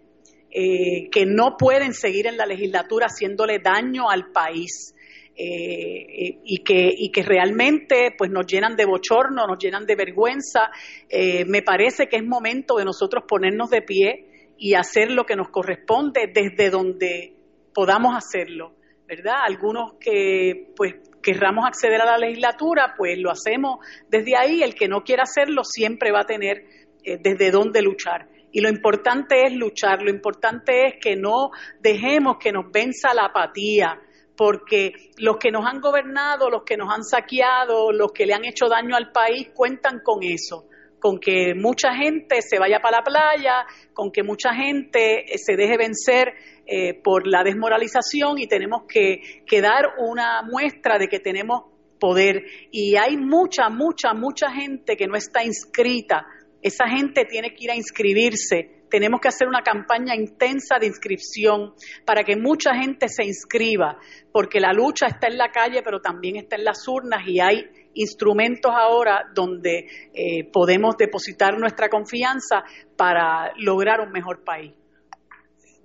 Eh, 0.51 1.11
que 1.11 1.27
no 1.27 1.57
pueden 1.59 1.93
seguir 1.93 2.25
en 2.25 2.35
la 2.35 2.47
legislatura 2.47 3.05
haciéndole 3.05 3.59
daño 3.59 4.09
al 4.09 4.31
país. 4.31 4.95
Eh, 5.41 6.41
y, 6.43 6.57
que, 6.65 6.93
y 6.97 7.11
que 7.13 7.23
realmente 7.23 8.13
pues 8.17 8.29
nos 8.29 8.45
llenan 8.45 8.75
de 8.75 8.83
bochorno, 8.83 9.47
nos 9.47 9.57
llenan 9.57 9.85
de 9.85 9.95
vergüenza. 9.95 10.69
Eh, 11.07 11.45
me 11.45 11.61
parece 11.61 12.09
que 12.09 12.17
es 12.17 12.25
momento 12.25 12.75
de 12.75 12.83
nosotros 12.83 13.23
ponernos 13.25 13.69
de 13.69 13.81
pie 13.81 14.53
y 14.57 14.73
hacer 14.73 15.11
lo 15.11 15.25
que 15.25 15.37
nos 15.37 15.47
corresponde 15.47 16.29
desde 16.33 16.69
donde 16.69 17.37
podamos 17.73 18.17
hacerlo, 18.17 18.73
¿verdad? 19.07 19.35
Algunos 19.45 19.93
que 19.97 20.73
pues 20.75 20.95
querramos 21.23 21.65
acceder 21.65 22.01
a 22.01 22.05
la 22.05 22.17
legislatura, 22.17 22.95
pues 22.97 23.17
lo 23.17 23.31
hacemos 23.31 23.79
desde 24.09 24.35
ahí. 24.35 24.61
El 24.61 24.75
que 24.75 24.89
no 24.89 25.05
quiera 25.05 25.23
hacerlo 25.23 25.63
siempre 25.63 26.11
va 26.11 26.23
a 26.23 26.25
tener 26.25 26.65
eh, 27.05 27.17
desde 27.17 27.49
dónde 27.49 27.81
luchar. 27.81 28.27
Y 28.51 28.59
lo 28.59 28.67
importante 28.67 29.45
es 29.45 29.53
luchar, 29.53 30.01
lo 30.01 30.09
importante 30.09 30.87
es 30.87 30.95
que 30.99 31.15
no 31.15 31.51
dejemos 31.79 32.39
que 32.39 32.51
nos 32.51 32.69
venza 32.73 33.13
la 33.13 33.27
apatía, 33.27 34.01
porque 34.39 34.93
los 35.17 35.35
que 35.35 35.51
nos 35.51 35.65
han 35.65 35.81
gobernado, 35.81 36.49
los 36.49 36.63
que 36.63 36.77
nos 36.77 36.87
han 36.93 37.03
saqueado, 37.03 37.91
los 37.91 38.13
que 38.13 38.25
le 38.25 38.33
han 38.33 38.45
hecho 38.45 38.69
daño 38.69 38.95
al 38.95 39.11
país, 39.11 39.49
cuentan 39.53 39.99
con 40.01 40.23
eso, 40.23 40.65
con 40.97 41.19
que 41.19 41.53
mucha 41.55 41.93
gente 41.93 42.41
se 42.41 42.57
vaya 42.57 42.79
para 42.79 42.99
la 42.99 43.03
playa, 43.03 43.65
con 43.93 44.13
que 44.13 44.23
mucha 44.23 44.53
gente 44.53 45.25
eh, 45.25 45.37
se 45.37 45.57
deje 45.57 45.75
vencer 45.75 46.31
eh, 46.65 46.93
por 46.93 47.27
la 47.27 47.43
desmoralización 47.43 48.39
y 48.39 48.47
tenemos 48.47 48.83
que, 48.87 49.43
que 49.45 49.59
dar 49.59 49.95
una 49.97 50.41
muestra 50.43 50.97
de 50.97 51.09
que 51.09 51.19
tenemos 51.19 51.63
poder. 51.99 52.45
Y 52.71 52.95
hay 52.95 53.17
mucha, 53.17 53.67
mucha, 53.67 54.13
mucha 54.13 54.49
gente 54.51 54.95
que 54.95 55.07
no 55.07 55.17
está 55.17 55.43
inscrita. 55.43 56.25
Esa 56.61 56.87
gente 56.87 57.25
tiene 57.25 57.53
que 57.53 57.65
ir 57.65 57.71
a 57.71 57.75
inscribirse 57.75 58.78
tenemos 58.89 59.19
que 59.21 59.27
hacer 59.27 59.47
una 59.47 59.61
campaña 59.61 60.15
intensa 60.15 60.77
de 60.79 60.87
inscripción 60.87 61.73
para 62.05 62.23
que 62.23 62.35
mucha 62.35 62.73
gente 62.75 63.07
se 63.07 63.23
inscriba, 63.23 63.97
porque 64.31 64.59
la 64.59 64.73
lucha 64.73 65.07
está 65.07 65.27
en 65.27 65.37
la 65.37 65.51
calle, 65.51 65.81
pero 65.83 65.99
también 65.99 66.37
está 66.37 66.55
en 66.55 66.65
las 66.65 66.87
urnas 66.87 67.21
y 67.27 67.39
hay 67.39 67.65
instrumentos 67.93 68.71
ahora 68.73 69.25
donde 69.33 69.87
eh, 70.13 70.49
podemos 70.51 70.95
depositar 70.97 71.57
nuestra 71.57 71.89
confianza 71.89 72.63
para 72.95 73.51
lograr 73.57 74.01
un 74.01 74.11
mejor 74.11 74.43
país. 74.43 74.73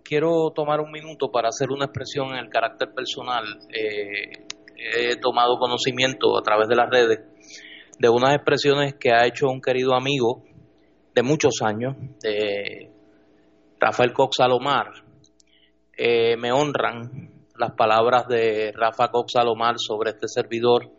Quiero 0.02 0.50
tomar 0.54 0.80
un 0.80 0.90
minuto 0.90 1.30
para 1.30 1.48
hacer 1.48 1.70
una 1.70 1.86
expresión 1.86 2.28
en 2.28 2.36
el 2.36 2.50
carácter 2.50 2.92
personal. 2.94 3.44
Eh, 3.70 4.46
he 4.76 5.16
tomado 5.16 5.56
conocimiento 5.58 6.36
a 6.36 6.42
través 6.42 6.68
de 6.68 6.76
las 6.76 6.90
redes 6.90 7.20
de 7.98 8.08
unas 8.08 8.34
expresiones 8.34 8.94
que 8.94 9.12
ha 9.12 9.26
hecho 9.26 9.48
un 9.48 9.60
querido 9.60 9.94
amigo 9.94 10.42
de 11.14 11.22
muchos 11.22 11.62
años, 11.62 11.96
de 12.20 12.90
Rafael 13.84 14.14
Cox 14.14 14.36
Salomar. 14.38 14.92
Eh, 15.94 16.38
me 16.38 16.50
honran 16.52 17.44
las 17.58 17.72
palabras 17.72 18.26
de 18.28 18.72
Rafa 18.74 19.08
Cox 19.08 19.32
Salomar 19.34 19.74
sobre 19.76 20.12
este 20.12 20.26
servidor 20.26 20.90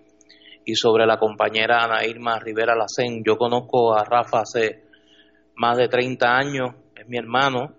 y 0.64 0.76
sobre 0.76 1.08
la 1.08 1.18
compañera 1.18 1.84
Ana 1.84 2.06
Irma 2.06 2.38
Rivera 2.38 2.76
Lacén. 2.76 3.24
Yo 3.26 3.38
conozco 3.38 3.96
a 3.98 4.04
Rafa 4.04 4.42
hace 4.42 4.84
más 5.56 5.78
de 5.78 5.88
30 5.88 6.28
años, 6.28 6.76
es 6.96 7.08
mi 7.08 7.18
hermano. 7.18 7.74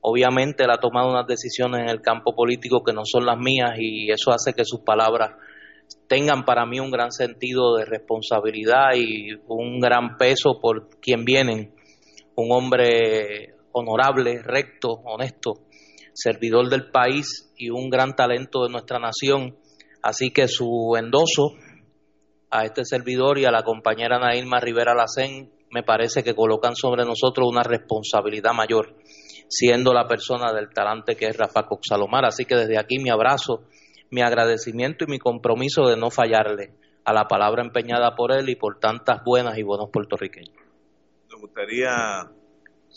Obviamente 0.00 0.64
él 0.64 0.70
ha 0.70 0.80
tomado 0.80 1.10
unas 1.10 1.26
decisiones 1.26 1.82
en 1.82 1.90
el 1.90 2.00
campo 2.00 2.34
político 2.34 2.82
que 2.82 2.94
no 2.94 3.02
son 3.04 3.26
las 3.26 3.36
mías 3.36 3.72
y 3.78 4.10
eso 4.10 4.30
hace 4.30 4.54
que 4.54 4.64
sus 4.64 4.80
palabras 4.80 5.32
tengan 6.08 6.46
para 6.46 6.64
mí 6.64 6.80
un 6.80 6.90
gran 6.90 7.12
sentido 7.12 7.76
de 7.76 7.84
responsabilidad 7.84 8.94
y 8.94 9.34
un 9.48 9.80
gran 9.80 10.16
peso 10.16 10.58
por 10.62 10.88
quien 11.00 11.26
vienen. 11.26 11.74
Un 12.36 12.52
hombre 12.52 13.55
honorable, 13.78 14.40
recto, 14.42 14.88
honesto, 15.04 15.52
servidor 16.14 16.70
del 16.70 16.90
país 16.90 17.52
y 17.58 17.68
un 17.68 17.90
gran 17.90 18.16
talento 18.16 18.64
de 18.64 18.72
nuestra 18.72 18.98
nación. 18.98 19.58
Así 20.02 20.30
que 20.30 20.48
su 20.48 20.94
endoso 20.98 21.52
a 22.50 22.64
este 22.64 22.84
servidor 22.84 23.38
y 23.38 23.44
a 23.44 23.50
la 23.50 23.62
compañera 23.62 24.18
Nailma 24.18 24.60
Rivera 24.60 24.94
Lacén 24.94 25.52
me 25.70 25.82
parece 25.82 26.22
que 26.22 26.34
colocan 26.34 26.74
sobre 26.74 27.04
nosotros 27.04 27.46
una 27.50 27.62
responsabilidad 27.62 28.54
mayor, 28.54 28.96
siendo 29.48 29.92
la 29.92 30.06
persona 30.06 30.52
del 30.54 30.70
talante 30.70 31.16
que 31.16 31.26
es 31.26 31.36
Rafa 31.36 31.66
Coxalomar. 31.66 32.24
Así 32.24 32.46
que 32.46 32.56
desde 32.56 32.78
aquí 32.78 32.98
mi 32.98 33.10
abrazo, 33.10 33.64
mi 34.10 34.22
agradecimiento 34.22 35.04
y 35.04 35.10
mi 35.10 35.18
compromiso 35.18 35.86
de 35.86 35.98
no 35.98 36.10
fallarle 36.10 36.72
a 37.04 37.12
la 37.12 37.26
palabra 37.28 37.62
empeñada 37.62 38.14
por 38.14 38.32
él 38.32 38.48
y 38.48 38.56
por 38.56 38.78
tantas 38.78 39.22
buenas 39.22 39.58
y 39.58 39.62
buenos 39.62 39.90
puertorriqueños. 39.92 40.56
Me 41.28 41.40
gustaría 41.40 41.92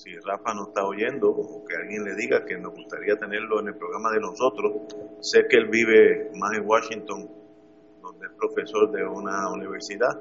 si 0.01 0.15
Rafa 0.15 0.53
no 0.53 0.69
está 0.69 0.85
oyendo 0.85 1.27
o 1.27 1.65
que 1.67 1.75
alguien 1.75 2.05
le 2.05 2.15
diga 2.15 2.45
que 2.45 2.57
nos 2.57 2.73
gustaría 2.73 3.17
tenerlo 3.17 3.59
en 3.59 3.67
el 3.67 3.75
programa 3.75 4.11
de 4.11 4.21
nosotros. 4.21 4.87
Sé 5.19 5.43
que 5.49 5.57
él 5.57 5.67
vive 5.69 6.31
más 6.39 6.55
en 6.55 6.63
Washington, 6.65 7.27
donde 8.01 8.27
es 8.27 8.33
profesor 8.39 8.89
de 8.91 9.03
una 9.03 9.51
universidad, 9.51 10.15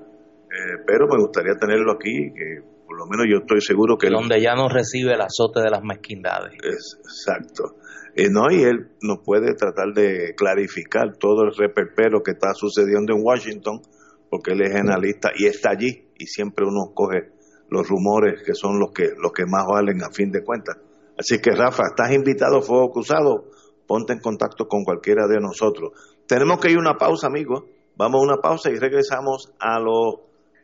eh, 0.50 0.82
pero 0.84 1.06
me 1.06 1.16
gustaría 1.22 1.54
tenerlo 1.54 1.92
aquí, 1.92 2.32
que 2.34 2.60
por 2.84 2.98
lo 2.98 3.06
menos 3.06 3.26
yo 3.30 3.38
estoy 3.38 3.60
seguro 3.60 3.96
que... 3.96 4.10
Donde 4.10 4.42
ya 4.42 4.56
no 4.56 4.68
recibe 4.68 5.14
el 5.14 5.20
azote 5.20 5.60
de 5.60 5.70
las 5.70 5.82
mezquindades. 5.84 6.54
exacto. 6.54 7.76
Eh, 8.16 8.26
no, 8.30 8.50
y 8.50 8.64
él 8.64 8.90
nos 9.00 9.18
puede 9.24 9.54
tratar 9.54 9.92
de 9.94 10.34
clarificar 10.34 11.16
todo 11.18 11.44
el 11.44 11.54
reperpero 11.54 12.20
que 12.24 12.32
está 12.32 12.52
sucediendo 12.52 13.14
en 13.14 13.22
Washington, 13.22 13.80
porque 14.28 14.54
él 14.54 14.62
es 14.62 14.74
analista 14.74 15.30
y 15.36 15.46
está 15.46 15.70
allí, 15.70 16.08
y 16.18 16.26
siempre 16.26 16.64
uno 16.66 16.90
coge 16.92 17.37
los 17.70 17.88
rumores 17.88 18.42
que 18.44 18.54
son 18.54 18.78
los 18.78 18.92
que, 18.92 19.10
los 19.16 19.32
que 19.32 19.44
más 19.46 19.66
valen 19.66 20.02
a 20.02 20.10
fin 20.10 20.30
de 20.30 20.42
cuentas. 20.42 20.76
Así 21.18 21.40
que 21.40 21.50
Rafa, 21.50 21.84
estás 21.90 22.12
invitado 22.12 22.62
Fuego 22.62 22.90
Cruzado, 22.90 23.50
ponte 23.86 24.12
en 24.12 24.20
contacto 24.20 24.66
con 24.66 24.84
cualquiera 24.84 25.26
de 25.26 25.40
nosotros. 25.40 25.92
Tenemos 26.26 26.60
que 26.60 26.70
ir 26.70 26.76
a 26.76 26.80
una 26.80 26.96
pausa, 26.96 27.26
amigos. 27.26 27.64
Vamos 27.96 28.20
a 28.20 28.24
una 28.24 28.36
pausa 28.36 28.70
y 28.70 28.76
regresamos 28.76 29.52
a 29.58 29.80
las 29.80 30.14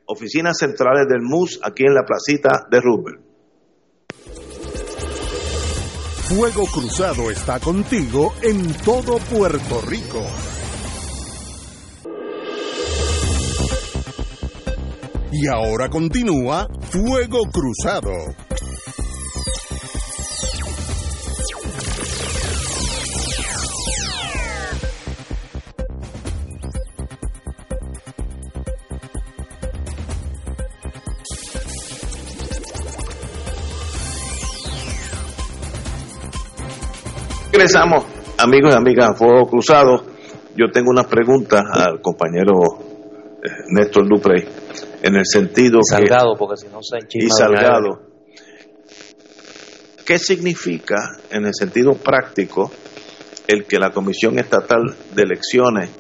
oficinas 0.07 0.57
centrales 0.59 1.09
del 1.09 1.23
MUS 1.23 1.61
aquí 1.63 1.85
en 1.85 1.95
la 1.95 2.05
placita 2.05 2.67
de 2.71 2.81
Rubel. 2.81 3.21
Fuego 6.29 6.65
Cruzado 6.73 7.31
está 7.31 7.61
contigo 7.61 8.33
en 8.43 8.73
todo 8.83 9.19
Puerto 9.19 9.81
Rico. 9.87 10.23
Y 15.37 15.49
ahora 15.49 15.89
continúa 15.89 16.69
Fuego 16.91 17.41
Cruzado. 17.53 18.13
Regresamos, 37.51 38.05
amigos 38.39 38.73
y 38.73 38.77
amigas, 38.77 39.19
Fuego 39.19 39.49
Cruzado. 39.49 40.05
Yo 40.57 40.71
tengo 40.73 40.91
unas 40.91 41.07
preguntas 41.07 41.65
al 41.73 42.01
compañero 42.01 42.53
eh, 43.43 43.51
Néstor 43.71 44.09
Duprey 44.09 44.64
en 45.05 45.17
el 45.17 45.27
sentido 45.27 45.81
salgado, 45.83 46.35
porque 46.35 46.57
si 46.57 46.69
no 46.69 46.81
se 46.83 46.97
y 47.13 47.29
salgado. 47.29 48.01
¿Qué 50.03 50.19
significa 50.19 51.19
en 51.31 51.45
el 51.45 51.55
sentido 51.55 51.93
práctico 51.93 52.71
el 53.47 53.67
que 53.67 53.79
la 53.79 53.91
Comisión 53.91 54.39
Estatal 54.39 54.83
de 55.15 55.23
Elecciones 55.23 55.91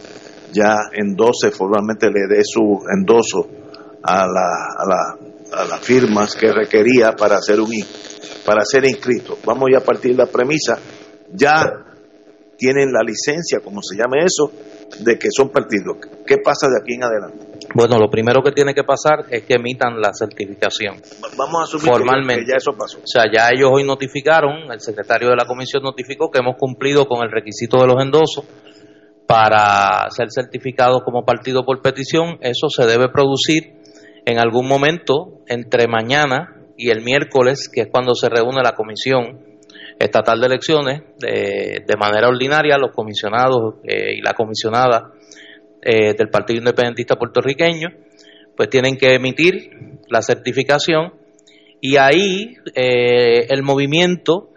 ya 0.52 0.76
endose 0.94 1.50
formalmente 1.50 2.06
le 2.06 2.34
dé 2.34 2.42
su 2.44 2.80
endoso 2.96 3.46
a, 4.02 4.26
la, 4.26 5.14
a, 5.52 5.64
las 5.66 5.80
firmas 5.80 6.34
que 6.34 6.50
requería 6.50 7.12
para 7.12 7.36
hacer 7.36 7.60
un 7.60 7.72
para 8.46 8.64
ser 8.64 8.86
inscrito? 8.86 9.36
Vamos 9.44 9.68
ya 9.70 9.78
a 9.78 9.84
partir 9.84 10.12
de 10.12 10.24
la 10.24 10.30
premisa, 10.30 10.78
ya 11.30 11.62
tienen 12.56 12.90
la 12.90 13.02
licencia, 13.02 13.60
como 13.60 13.82
se 13.82 13.96
llame 13.96 14.24
eso, 14.24 14.50
de 15.00 15.18
que 15.18 15.28
son 15.30 15.50
partidos. 15.50 15.96
¿Qué 16.26 16.38
pasa 16.38 16.68
de 16.68 16.80
aquí 16.80 16.94
en 16.94 17.04
adelante? 17.04 17.54
Bueno, 17.74 17.98
lo 17.98 18.08
primero 18.10 18.42
que 18.42 18.52
tiene 18.52 18.74
que 18.74 18.84
pasar 18.84 19.24
es 19.30 19.42
que 19.44 19.54
emitan 19.54 20.00
la 20.00 20.12
certificación. 20.12 20.96
Vamos 21.36 21.60
a 21.60 21.64
asumir 21.64 21.86
formalmente. 21.86 22.44
Que 22.44 22.50
ya 22.50 22.56
eso 22.56 22.72
pasó. 22.76 22.98
O 22.98 23.06
sea, 23.06 23.24
ya 23.32 23.48
ellos 23.50 23.70
hoy 23.72 23.84
notificaron, 23.84 24.70
el 24.70 24.80
secretario 24.80 25.30
de 25.30 25.36
la 25.36 25.46
comisión 25.46 25.82
notificó 25.82 26.30
que 26.30 26.40
hemos 26.40 26.56
cumplido 26.58 27.06
con 27.06 27.24
el 27.24 27.30
requisito 27.30 27.78
de 27.78 27.86
los 27.86 28.02
endosos 28.02 28.44
para 29.26 30.08
ser 30.10 30.28
certificados 30.30 31.02
como 31.04 31.24
partido 31.24 31.64
por 31.64 31.80
petición, 31.80 32.38
eso 32.40 32.68
se 32.68 32.86
debe 32.86 33.08
producir 33.08 33.72
en 34.26 34.38
algún 34.38 34.68
momento 34.68 35.40
entre 35.48 35.88
mañana 35.88 36.54
y 36.76 36.90
el 36.90 37.02
miércoles, 37.02 37.68
que 37.72 37.82
es 37.82 37.88
cuando 37.90 38.14
se 38.14 38.28
reúne 38.28 38.62
la 38.62 38.74
Comisión 38.74 39.43
Estatal 40.04 40.40
de 40.40 40.46
Elecciones, 40.46 41.02
de, 41.18 41.96
manera 41.98 42.28
ordinaria, 42.28 42.76
los 42.78 42.92
comisionados 42.92 43.76
eh, 43.84 44.14
y 44.16 44.20
la 44.20 44.34
comisionada 44.34 45.12
eh, 45.82 46.14
del 46.14 46.28
Partido 46.28 46.58
Independentista 46.58 47.16
Puertorriqueño, 47.16 47.88
pues 48.56 48.68
tienen 48.68 48.96
que 48.96 49.14
emitir 49.14 49.98
la 50.08 50.22
certificación 50.22 51.14
y 51.80 51.96
ahí 51.96 52.56
eh, 52.74 53.46
el 53.48 53.62
movimiento 53.62 54.50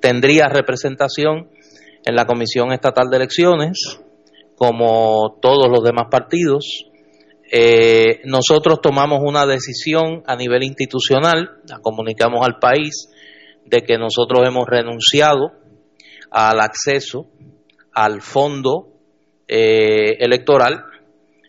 tendría 0.00 0.48
representación 0.48 1.48
en 2.06 2.14
la 2.14 2.24
Comisión 2.24 2.72
Estatal 2.72 3.08
de 3.10 3.16
Elecciones, 3.18 4.00
como 4.56 5.36
todos 5.42 5.68
los 5.70 5.82
demás 5.84 6.06
partidos, 6.10 6.86
nosotros 8.24 8.80
tomamos 8.82 9.20
una 9.22 9.44
decisión 9.44 10.22
a 10.26 10.36
nivel 10.36 10.62
institucional, 10.62 11.58
la 11.66 11.78
comunicamos 11.80 12.46
al 12.46 12.58
país, 12.58 13.10
de 13.68 13.82
que 13.82 13.98
nosotros 13.98 14.46
hemos 14.46 14.66
renunciado 14.66 15.52
al 16.30 16.60
acceso 16.60 17.26
al 17.92 18.20
fondo 18.22 18.88
eh, 19.46 20.16
electoral. 20.20 20.84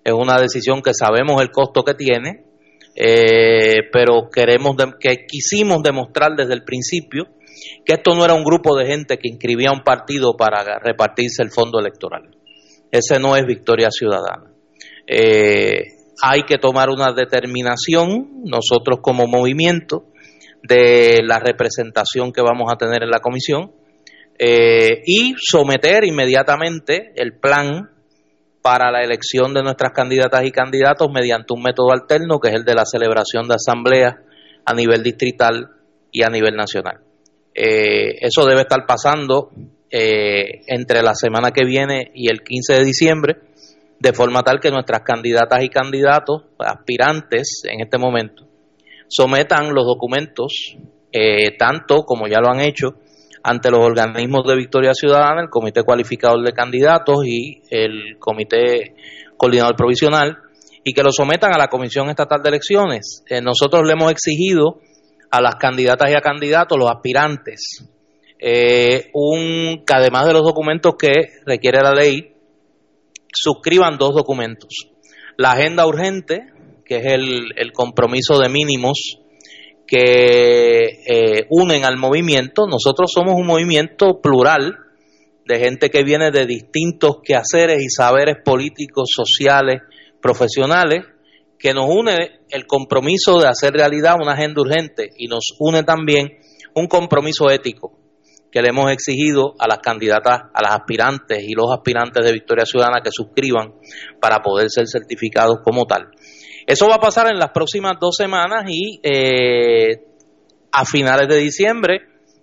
Es 0.03 0.13
una 0.13 0.39
decisión 0.39 0.82
que 0.82 0.93
sabemos 0.93 1.41
el 1.41 1.51
costo 1.51 1.84
que 1.84 1.93
tiene, 1.93 2.45
eh, 2.95 3.89
pero 3.91 4.29
queremos 4.32 4.75
que 4.99 5.25
quisimos 5.27 5.84
demostrar 5.84 6.32
desde 6.36 6.53
el 6.53 6.63
principio 6.63 7.25
que 7.86 7.93
esto 7.93 8.15
no 8.15 8.23
era 8.25 8.34
un 8.34 8.43
grupo 8.43 8.75
de 8.77 8.86
gente 8.86 9.17
que 9.17 9.29
inscribía 9.29 9.71
un 9.71 9.84
partido 9.84 10.36
para 10.38 10.79
repartirse 10.79 11.43
el 11.43 11.51
fondo 11.51 11.79
electoral. 11.79 12.36
Ese 12.91 13.19
no 13.19 13.36
es 13.36 13.45
Victoria 13.45 13.89
Ciudadana. 13.91 14.51
Eh, 15.05 15.84
hay 16.21 16.43
que 16.43 16.58
tomar 16.58 16.89
una 16.89 17.13
determinación, 17.13 18.43
nosotros 18.43 18.99
como 19.01 19.27
movimiento, 19.27 20.05
de 20.63 21.21
la 21.23 21.39
representación 21.39 22.31
que 22.31 22.41
vamos 22.41 22.71
a 22.71 22.77
tener 22.77 23.03
en 23.03 23.09
la 23.09 23.19
comisión 23.19 23.71
eh, 24.37 25.01
y 25.05 25.35
someter 25.37 26.05
inmediatamente 26.05 27.11
el 27.15 27.37
plan 27.39 27.89
para 28.61 28.91
la 28.91 29.03
elección 29.03 29.53
de 29.53 29.63
nuestras 29.63 29.91
candidatas 29.93 30.45
y 30.45 30.51
candidatos 30.51 31.09
mediante 31.11 31.53
un 31.53 31.63
método 31.63 31.91
alterno 31.91 32.39
que 32.39 32.49
es 32.49 32.55
el 32.55 32.65
de 32.65 32.75
la 32.75 32.85
celebración 32.85 33.47
de 33.47 33.55
asambleas 33.55 34.15
a 34.65 34.73
nivel 34.73 35.01
distrital 35.01 35.69
y 36.11 36.23
a 36.23 36.29
nivel 36.29 36.55
nacional. 36.55 36.99
Eh, 37.53 38.17
eso 38.21 38.45
debe 38.45 38.61
estar 38.61 38.85
pasando 38.85 39.51
entre 39.91 41.01
la 41.01 41.15
semana 41.15 41.49
que 41.49 41.65
viene 41.65 42.11
y 42.13 42.29
el 42.29 42.43
15 42.43 42.73
de 42.73 42.85
diciembre 42.85 43.37
de 43.99 44.13
forma 44.13 44.41
tal 44.43 44.59
que 44.59 44.71
nuestras 44.71 45.01
candidatas 45.01 45.63
y 45.63 45.69
candidatos, 45.69 46.43
aspirantes 46.57 47.61
en 47.65 47.81
este 47.81 47.97
momento, 47.97 48.47
sometan 49.09 49.73
los 49.73 49.85
documentos, 49.85 50.77
eh, 51.11 51.57
tanto 51.57 52.03
como 52.03 52.27
ya 52.27 52.39
lo 52.39 52.49
han 52.49 52.61
hecho, 52.61 52.93
ante 53.43 53.71
los 53.71 53.81
organismos 53.81 54.45
de 54.45 54.55
Victoria 54.55 54.93
Ciudadana, 54.93 55.41
el 55.41 55.49
Comité 55.49 55.83
Cualificador 55.83 56.43
de 56.43 56.53
Candidatos 56.53 57.25
y 57.25 57.61
el 57.69 58.17
Comité 58.19 58.95
Coordinador 59.37 59.75
Provisional, 59.75 60.37
y 60.83 60.93
que 60.93 61.03
lo 61.03 61.11
sometan 61.11 61.53
a 61.53 61.57
la 61.57 61.67
Comisión 61.67 62.09
Estatal 62.09 62.41
de 62.41 62.49
Elecciones. 62.49 63.23
Eh, 63.29 63.41
nosotros 63.41 63.83
le 63.85 63.93
hemos 63.93 64.11
exigido 64.11 64.79
a 65.31 65.41
las 65.41 65.55
candidatas 65.55 66.09
y 66.11 66.15
a 66.15 66.21
candidatos, 66.21 66.77
los 66.77 66.89
aspirantes, 66.89 67.85
eh, 68.39 69.09
un, 69.13 69.83
que 69.85 69.93
además 69.93 70.25
de 70.25 70.33
los 70.33 70.43
documentos 70.43 70.95
que 70.97 71.11
requiere 71.45 71.81
la 71.81 71.91
ley, 71.91 72.33
suscriban 73.33 73.97
dos 73.97 74.15
documentos. 74.15 74.69
La 75.37 75.51
agenda 75.51 75.85
urgente, 75.85 76.47
que 76.89 76.95
es 76.95 77.06
el, 77.06 77.71
compromiso 77.71 78.39
de 78.39 78.49
mínimos 78.49 79.19
que 79.86 81.04
eh, 81.06 81.45
unen 81.52 81.86
al 81.86 81.97
movimiento. 81.97 82.65
Nosotros 82.65 83.12
somos 83.13 83.36
un 83.36 83.45
movimiento 83.45 84.21
plural 84.21 84.75
de 85.45 85.60
gente 85.60 85.91
que 85.91 86.04
viene 86.04 86.32
de 86.32 86.47
distintos 86.47 87.17
quehaceres 87.23 87.84
y 87.84 87.89
saberes 87.89 88.38
políticos, 88.43 89.12
sociales, 89.15 89.84
profesionales, 90.19 91.06
que 91.60 91.75
nos 91.75 91.86
une 91.88 92.39
el 92.49 92.65
compromiso 92.65 93.39
de 93.39 93.49
hacer 93.49 93.71
realidad 93.73 94.15
una 94.19 94.34
agenda 94.34 94.62
urgente 94.62 95.12
y 95.15 95.28
nos 95.28 95.54
une 95.60 95.84
también 95.84 96.39
un 96.73 96.88
compromiso 96.88 97.52
ético 97.52 97.99
que 98.52 98.63
le 98.63 98.69
hemos 98.69 98.91
exigido 98.91 99.54
a 99.60 99.67
las 99.67 99.78
candidatas, 99.78 100.39
a 100.52 100.62
las 100.63 100.73
aspirantes 100.73 101.43
y 101.43 101.54
los 101.54 101.71
aspirantes 101.71 102.25
de 102.25 102.32
Victoria 102.32 102.65
Ciudadana 102.65 103.02
que 103.04 103.12
suscriban 103.12 103.75
para 104.19 104.39
poder 104.39 104.71
ser 104.71 104.88
certificados 104.88 105.60
como 105.63 105.86
tal. 105.86 106.10
Eso 106.69 106.88
va 106.88 106.97
a 106.97 106.99
pasar 106.99 107.25
en 107.32 107.39
las 107.39 107.49
próximas 107.49 107.93
dos 107.99 108.15
semanas 108.15 108.65
y 108.67 108.99
eh, 109.01 110.05
a 110.71 110.86
finales 110.86 111.27
de 111.27 111.38
diciembre 111.38 112.01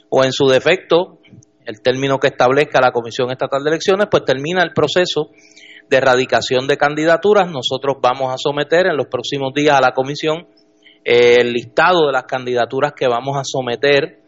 o 0.09 0.25
en 0.25 0.33
su 0.33 0.49
defecto, 0.49 1.21
el 1.65 1.81
término 1.81 2.19
que 2.19 2.27
establezca 2.27 2.81
la 2.81 2.91
Comisión 2.91 3.31
Estatal 3.31 3.63
de 3.63 3.71
Elecciones, 3.71 4.09
pues 4.11 4.25
termina 4.25 4.65
el 4.65 4.73
proceso 4.73 5.31
de 5.89 5.97
erradicación 5.97 6.67
de 6.67 6.77
candidaturas. 6.77 7.49
Nosotros 7.49 7.99
vamos 8.03 8.35
a 8.35 8.37
someter 8.37 8.87
en 8.87 8.97
los 8.97 9.07
próximos 9.07 9.55
días 9.55 9.79
a 9.79 9.81
la 9.81 9.93
Comisión 9.93 10.49
el 11.05 11.53
listado 11.53 12.09
de 12.09 12.13
las 12.13 12.25
candidaturas 12.25 12.95
que 12.97 13.07
vamos 13.07 13.37
a 13.37 13.45
someter 13.45 14.23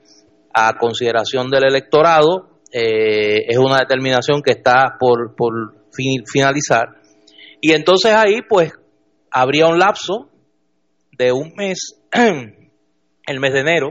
a 0.55 0.75
consideración 0.79 1.51
del 1.51 1.65
electorado. 1.65 2.61
Eh, 2.73 3.47
es 3.49 3.59
una 3.59 3.79
determinación 3.79 4.43
que 4.43 4.53
está 4.53 4.97
por 4.97 5.35
finalizar. 6.33 6.87
Y 7.61 7.73
entonces 7.73 8.13
ahí 8.15 8.43
pues 8.49 8.78
habría 9.31 9.67
un 9.67 9.79
lapso 9.79 10.29
de 11.13 11.33
un 11.33 11.53
mes, 11.57 12.01
el 12.13 13.41
mes 13.41 13.53
de 13.53 13.61
enero, 13.61 13.91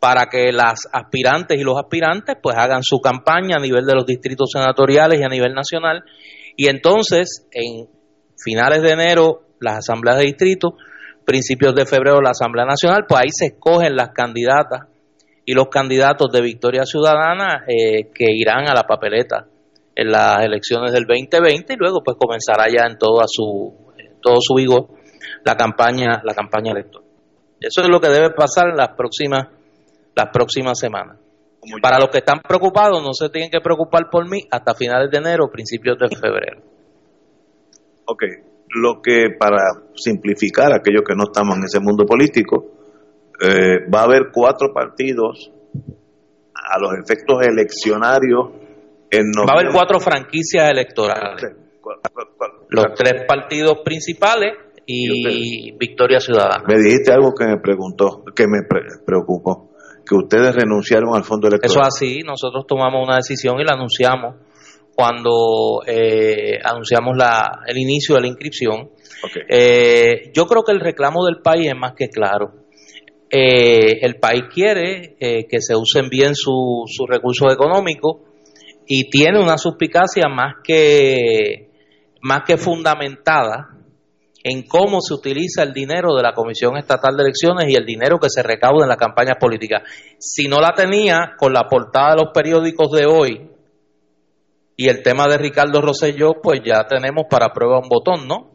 para 0.00 0.26
que 0.26 0.52
las 0.52 0.86
aspirantes 0.92 1.58
y 1.58 1.64
los 1.64 1.78
aspirantes 1.78 2.36
pues 2.42 2.56
hagan 2.58 2.82
su 2.82 3.00
campaña 3.00 3.56
a 3.56 3.62
nivel 3.62 3.86
de 3.86 3.94
los 3.94 4.04
distritos 4.04 4.50
senatoriales 4.52 5.18
y 5.20 5.24
a 5.24 5.28
nivel 5.28 5.54
nacional. 5.54 6.04
Y 6.56 6.68
entonces, 6.68 7.46
en 7.50 7.88
finales 8.36 8.82
de 8.82 8.90
enero, 8.90 9.44
las 9.60 9.78
asambleas 9.78 10.18
de 10.18 10.24
distrito, 10.24 10.76
principios 11.24 11.74
de 11.74 11.86
febrero, 11.86 12.20
la 12.20 12.30
Asamblea 12.30 12.66
Nacional, 12.66 13.04
pues 13.08 13.20
ahí 13.22 13.30
se 13.30 13.46
escogen 13.46 13.96
las 13.96 14.10
candidatas 14.10 14.82
y 15.46 15.54
los 15.54 15.68
candidatos 15.68 16.30
de 16.30 16.40
Victoria 16.42 16.84
Ciudadana 16.84 17.64
eh, 17.66 18.10
que 18.14 18.26
irán 18.30 18.68
a 18.68 18.74
la 18.74 18.84
papeleta 18.84 19.46
en 19.96 20.10
las 20.10 20.44
elecciones 20.44 20.92
del 20.92 21.04
2020 21.06 21.72
y 21.72 21.76
luego 21.76 22.02
pues 22.02 22.16
comenzará 22.18 22.66
ya 22.68 22.86
en 22.86 22.98
toda 22.98 23.24
su 23.26 23.83
todo 24.24 24.36
su 24.40 24.54
vigor 24.54 24.88
la 25.44 25.54
campaña 25.54 26.22
la 26.24 26.34
campaña 26.34 26.72
electoral. 26.72 27.08
Eso 27.60 27.82
es 27.82 27.88
lo 27.88 28.00
que 28.00 28.08
debe 28.08 28.30
pasar 28.30 28.70
en 28.70 28.76
las 28.76 28.96
próximas 28.96 29.48
las 30.14 30.28
próximas 30.32 30.78
semanas. 30.78 31.18
Para 31.80 31.98
los 31.98 32.10
que 32.10 32.18
están 32.18 32.40
preocupados, 32.40 33.02
no 33.02 33.12
se 33.14 33.30
tienen 33.30 33.50
que 33.50 33.60
preocupar 33.60 34.10
por 34.10 34.28
mí 34.28 34.40
hasta 34.50 34.74
finales 34.74 35.10
de 35.10 35.18
enero, 35.18 35.50
principios 35.50 35.98
de 35.98 36.14
febrero. 36.14 36.60
Ok, 38.06 38.22
lo 38.74 39.00
que 39.00 39.28
para 39.38 39.62
simplificar 39.94 40.72
a 40.72 40.76
aquellos 40.76 41.02
que 41.06 41.14
no 41.16 41.24
estamos 41.24 41.56
en 41.56 41.64
ese 41.64 41.80
mundo 41.80 42.04
político, 42.04 42.66
eh, 43.40 43.88
va 43.92 44.00
a 44.00 44.04
haber 44.04 44.30
cuatro 44.32 44.72
partidos 44.74 45.50
a 46.54 46.78
los 46.78 46.92
efectos 47.02 47.46
eleccionarios. 47.46 48.50
En 49.10 49.32
va 49.32 49.54
a 49.54 49.60
haber 49.60 49.72
cuatro 49.72 49.98
franquicias 50.00 50.70
electorales. 50.70 51.63
Los 52.68 52.86
tres 52.94 53.24
partidos 53.26 53.78
principales 53.84 54.52
y 54.86 55.72
Victoria 55.76 56.20
Ciudadana. 56.20 56.64
Me 56.66 56.78
dijiste 56.78 57.12
algo 57.12 57.32
que 57.34 57.46
me 57.46 57.58
preguntó, 57.58 58.22
que 58.34 58.46
me 58.46 58.60
preocupó, 59.04 59.70
que 60.06 60.14
ustedes 60.14 60.54
renunciaron 60.54 61.14
al 61.14 61.24
fondo 61.24 61.48
electoral. 61.48 61.70
Eso 61.70 61.80
es 61.80 61.86
así, 61.86 62.20
nosotros 62.22 62.66
tomamos 62.66 63.06
una 63.06 63.16
decisión 63.16 63.58
y 63.60 63.64
la 63.64 63.72
anunciamos 63.72 64.36
cuando 64.94 65.82
eh, 65.86 66.58
anunciamos 66.62 67.16
la, 67.16 67.62
el 67.66 67.78
inicio 67.78 68.14
de 68.16 68.20
la 68.20 68.26
inscripción. 68.28 68.90
Eh, 69.48 70.30
yo 70.34 70.46
creo 70.46 70.62
que 70.62 70.72
el 70.72 70.80
reclamo 70.80 71.24
del 71.24 71.40
país 71.40 71.68
es 71.68 71.76
más 71.76 71.94
que 71.94 72.08
claro 72.08 72.64
eh, 73.36 73.98
el 74.02 74.20
país 74.20 74.44
quiere 74.52 75.16
eh, 75.18 75.46
que 75.48 75.60
se 75.60 75.74
usen 75.74 76.08
bien 76.08 76.36
sus 76.36 76.86
recursos 77.08 77.52
económicos 77.52 78.20
y 78.86 79.10
tiene 79.10 79.40
una 79.40 79.58
suspicacia 79.58 80.28
más 80.28 80.56
que, 80.62 81.70
más 82.24 82.42
que 82.46 82.56
fundamentada 82.56 83.68
en 84.42 84.66
cómo 84.66 85.00
se 85.00 85.14
utiliza 85.14 85.62
el 85.62 85.72
dinero 85.72 86.14
de 86.14 86.22
la 86.22 86.32
Comisión 86.32 86.76
Estatal 86.76 87.16
de 87.16 87.22
Elecciones 87.22 87.66
y 87.68 87.76
el 87.76 87.84
dinero 87.84 88.18
que 88.18 88.30
se 88.30 88.42
recauda 88.42 88.84
en 88.84 88.88
las 88.88 88.96
campañas 88.96 89.36
políticas. 89.38 89.82
Si 90.18 90.48
no 90.48 90.56
la 90.58 90.72
tenía 90.74 91.34
con 91.38 91.52
la 91.52 91.68
portada 91.68 92.10
de 92.14 92.22
los 92.22 92.32
periódicos 92.32 92.90
de 92.92 93.06
hoy 93.06 93.50
y 94.76 94.88
el 94.88 95.02
tema 95.02 95.26
de 95.28 95.36
Ricardo 95.36 95.82
Rosselló, 95.82 96.40
pues 96.42 96.60
ya 96.64 96.86
tenemos 96.86 97.24
para 97.28 97.52
prueba 97.52 97.78
un 97.78 97.88
botón, 97.88 98.26
¿no? 98.26 98.52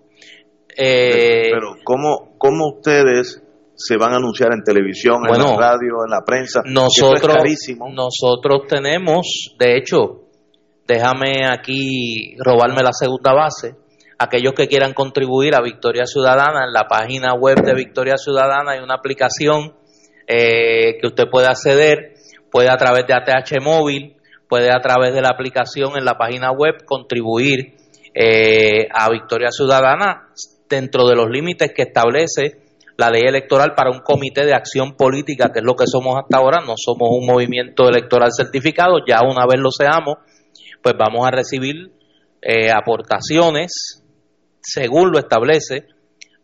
Eh, 0.75 1.49
pero, 1.51 1.75
¿cómo, 1.83 2.35
¿cómo 2.37 2.75
ustedes 2.75 3.43
se 3.75 3.97
van 3.97 4.13
a 4.13 4.17
anunciar 4.17 4.49
en 4.51 4.63
televisión, 4.63 5.21
en 5.27 5.39
la 5.39 5.55
radio, 5.55 6.03
en 6.05 6.11
la 6.11 6.21
prensa. 6.25 6.61
Nosotros, 6.65 7.37
nosotros 7.93 8.61
tenemos, 8.67 9.55
de 9.57 9.77
hecho, 9.77 10.28
déjame 10.89 11.45
aquí 11.45 12.35
robarme 12.39 12.81
la 12.81 12.93
segunda 12.93 13.31
base. 13.31 13.75
Aquellos 14.17 14.53
que 14.53 14.67
quieran 14.67 14.93
contribuir 14.93 15.55
a 15.55 15.61
Victoria 15.61 16.05
Ciudadana, 16.05 16.65
en 16.65 16.73
la 16.73 16.87
página 16.87 17.35
web 17.35 17.61
de 17.63 17.75
Victoria 17.75 18.17
Ciudadana 18.17 18.71
hay 18.71 18.79
una 18.79 18.95
aplicación 18.95 19.75
eh, 20.27 20.97
que 20.99 21.07
usted 21.07 21.29
puede 21.31 21.47
acceder, 21.47 22.15
puede 22.51 22.69
a 22.69 22.77
través 22.77 23.05
de 23.07 23.13
ATH 23.13 23.61
móvil, 23.61 24.17
puede 24.49 24.71
a 24.71 24.81
través 24.81 25.13
de 25.13 25.21
la 25.21 25.29
aplicación 25.29 25.91
en 25.95 26.05
la 26.05 26.17
página 26.17 26.51
web 26.51 26.83
contribuir 26.85 27.75
eh, 28.13 28.87
a 28.91 29.09
Victoria 29.11 29.51
Ciudadana 29.51 30.29
dentro 30.67 31.07
de 31.07 31.15
los 31.15 31.29
límites 31.29 31.71
que 31.73 31.83
establece 31.83 32.57
la 32.97 33.11
ley 33.11 33.21
electoral 33.25 33.73
para 33.75 33.91
un 33.91 33.99
comité 33.99 34.45
de 34.45 34.53
acción 34.53 34.95
política, 34.97 35.51
que 35.53 35.59
es 35.59 35.65
lo 35.65 35.75
que 35.75 35.85
somos 35.87 36.17
hasta 36.17 36.37
ahora, 36.37 36.59
no 36.65 36.73
somos 36.75 37.09
un 37.11 37.27
movimiento 37.27 37.87
electoral 37.87 38.31
certificado, 38.35 38.97
ya 39.07 39.21
una 39.21 39.45
vez 39.45 39.59
lo 39.59 39.69
seamos, 39.71 40.17
pues 40.81 40.95
vamos 40.97 41.27
a 41.27 41.31
recibir 41.31 41.91
eh, 42.41 42.71
aportaciones 42.71 44.03
según 44.61 45.11
lo 45.11 45.19
establece 45.19 45.87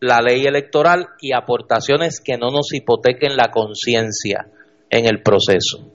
la 0.00 0.20
ley 0.20 0.44
electoral 0.46 1.08
y 1.20 1.32
aportaciones 1.32 2.20
que 2.22 2.36
no 2.36 2.50
nos 2.50 2.72
hipotequen 2.72 3.36
la 3.36 3.50
conciencia 3.50 4.48
en 4.90 5.06
el 5.06 5.22
proceso. 5.22 5.92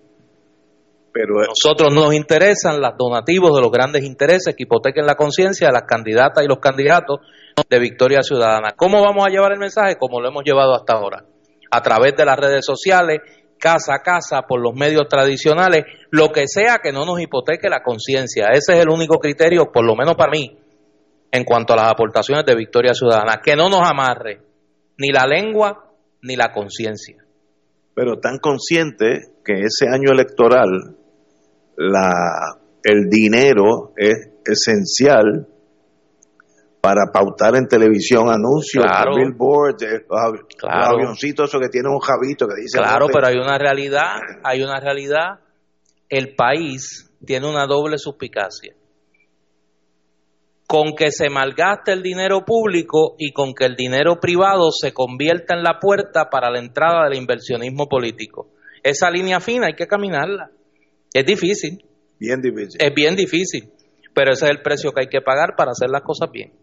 Pero 1.13 1.35
nosotros 1.45 1.93
nos 1.93 2.13
interesan 2.13 2.79
los 2.79 2.93
donativos 2.97 3.53
de 3.53 3.61
los 3.61 3.71
grandes 3.71 4.03
intereses 4.03 4.55
que 4.55 4.63
hipotequen 4.63 5.05
la 5.05 5.15
conciencia 5.15 5.67
de 5.67 5.73
las 5.73 5.83
candidatas 5.83 6.43
y 6.43 6.47
los 6.47 6.59
candidatos 6.59 7.19
de 7.69 7.79
Victoria 7.79 8.21
Ciudadana. 8.23 8.71
¿Cómo 8.77 9.01
vamos 9.01 9.25
a 9.25 9.29
llevar 9.29 9.51
el 9.51 9.59
mensaje? 9.59 9.97
Como 9.97 10.21
lo 10.21 10.29
hemos 10.29 10.43
llevado 10.45 10.73
hasta 10.73 10.93
ahora, 10.93 11.25
a 11.69 11.81
través 11.81 12.15
de 12.15 12.25
las 12.25 12.37
redes 12.37 12.65
sociales, 12.65 13.19
casa 13.61 13.93
a 13.95 14.01
casa, 14.01 14.41
por 14.41 14.59
los 14.59 14.73
medios 14.73 15.07
tradicionales, 15.07 15.85
lo 16.09 16.29
que 16.29 16.43
sea 16.47 16.79
que 16.83 16.91
no 16.91 17.05
nos 17.05 17.21
hipoteque 17.21 17.69
la 17.69 17.83
conciencia. 17.83 18.47
Ese 18.51 18.73
es 18.73 18.79
el 18.79 18.89
único 18.89 19.19
criterio, 19.19 19.71
por 19.71 19.85
lo 19.85 19.95
menos 19.95 20.15
para 20.15 20.31
mí, 20.31 20.57
en 21.31 21.43
cuanto 21.45 21.73
a 21.73 21.77
las 21.77 21.91
aportaciones 21.91 22.43
de 22.45 22.55
Victoria 22.55 22.93
Ciudadana, 22.93 23.39
que 23.41 23.55
no 23.55 23.69
nos 23.69 23.81
amarre 23.81 24.41
ni 24.97 25.11
la 25.11 25.25
lengua 25.25 25.91
ni 26.23 26.35
la 26.35 26.51
conciencia. 26.51 27.23
Pero 27.93 28.19
tan 28.19 28.39
consciente 28.39 29.21
que 29.45 29.53
ese 29.53 29.87
año 29.87 30.11
electoral 30.11 30.97
la, 31.77 32.57
el 32.83 33.09
dinero 33.09 33.93
es 33.95 34.29
esencial 34.45 35.47
para 36.81 37.11
pautar 37.13 37.55
en 37.55 37.67
televisión 37.67 38.29
anuncios, 38.29 38.83
billboards, 39.15 39.83
eh, 39.83 40.05
avioncitos 40.67 41.47
eso 41.47 41.59
que 41.59 41.69
tiene 41.69 41.89
un 41.89 41.99
jabito 41.99 42.47
que 42.47 42.55
dice... 42.59 42.79
Claro, 42.79 43.05
pero 43.13 43.27
hay 43.27 43.37
una 43.37 43.59
realidad, 43.59 44.15
hay 44.43 44.63
una 44.63 44.79
realidad. 44.79 45.39
El 46.09 46.35
país 46.35 47.07
tiene 47.23 47.47
una 47.47 47.67
doble 47.67 47.99
suspicacia. 47.99 48.73
Con 50.65 50.95
que 50.95 51.11
se 51.11 51.29
malgaste 51.29 51.91
el 51.91 52.01
dinero 52.01 52.45
público 52.45 53.15
y 53.19 53.31
con 53.31 53.53
que 53.53 53.65
el 53.65 53.75
dinero 53.75 54.19
privado 54.19 54.71
se 54.71 54.91
convierta 54.91 55.53
en 55.53 55.63
la 55.63 55.77
puerta 55.79 56.29
para 56.31 56.49
la 56.49 56.59
entrada 56.59 57.03
del 57.07 57.19
inversionismo 57.19 57.87
político. 57.87 58.49
Esa 58.81 59.11
línea 59.11 59.39
fina 59.39 59.67
hay 59.67 59.75
que 59.75 59.85
caminarla. 59.85 60.49
Es 61.13 61.25
difícil. 61.25 61.85
Bien 62.17 62.41
difícil. 62.41 62.81
Es 62.81 62.93
bien 62.95 63.15
difícil, 63.15 63.71
pero 64.15 64.31
ese 64.31 64.45
es 64.45 64.51
el 64.51 64.61
precio 64.61 64.91
que 64.93 65.01
hay 65.01 65.09
que 65.09 65.21
pagar 65.21 65.55
para 65.55 65.71
hacer 65.71 65.89
las 65.89 66.01
cosas 66.01 66.31
bien. 66.31 66.60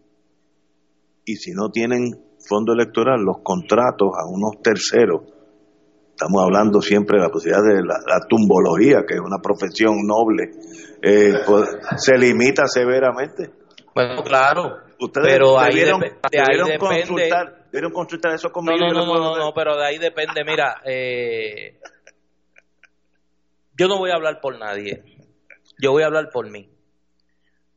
Y 1.25 1.35
si 1.35 1.51
no 1.51 1.69
tienen 1.69 2.29
fondo 2.47 2.73
electoral, 2.73 3.21
los 3.21 3.37
contratos 3.43 4.09
a 4.17 4.27
unos 4.27 4.61
terceros, 4.61 5.21
estamos 6.09 6.43
hablando 6.43 6.81
siempre 6.81 7.17
de 7.17 7.23
la 7.25 7.29
posibilidad 7.29 7.63
de 7.63 7.83
la, 7.85 8.19
tumbología, 8.27 9.05
que 9.07 9.15
es 9.15 9.21
una 9.21 9.39
profesión 9.41 9.95
noble, 10.05 10.51
eh, 11.01 11.33
pues, 11.45 11.69
se 11.97 12.17
limita 12.17 12.67
severamente. 12.67 13.51
Bueno, 13.93 14.23
claro. 14.23 14.89
Ustedes 14.99 15.27
pero 15.27 15.55
debieron, 15.61 16.01
consultar, 16.77 17.65
debieron 17.71 17.93
consultar 17.93 18.33
eso 18.33 18.49
conmigo. 18.51 18.87
No, 18.91 19.05
no, 19.05 19.17
no, 19.17 19.37
no, 19.37 19.53
pero 19.53 19.77
de 19.77 19.85
ahí 19.85 19.97
depende. 19.97 20.43
Mira, 20.45 20.81
eh, 20.83 21.79
yo 23.77 23.87
no 23.87 23.97
voy 23.97 24.11
a 24.11 24.15
hablar 24.15 24.41
por 24.41 24.59
nadie, 24.59 25.03
yo 25.81 25.91
voy 25.91 26.03
a 26.03 26.07
hablar 26.07 26.29
por 26.33 26.49
mí. 26.51 26.69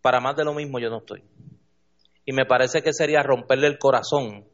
Para 0.00 0.18
más 0.18 0.34
de 0.34 0.44
lo 0.44 0.52
mismo 0.52 0.80
yo 0.80 0.90
no 0.90 0.98
estoy. 0.98 1.22
Me 2.32 2.46
parece 2.46 2.82
que 2.82 2.94
sería 2.94 3.22
romperle 3.22 3.66
el 3.66 3.78
corazón 3.78 4.46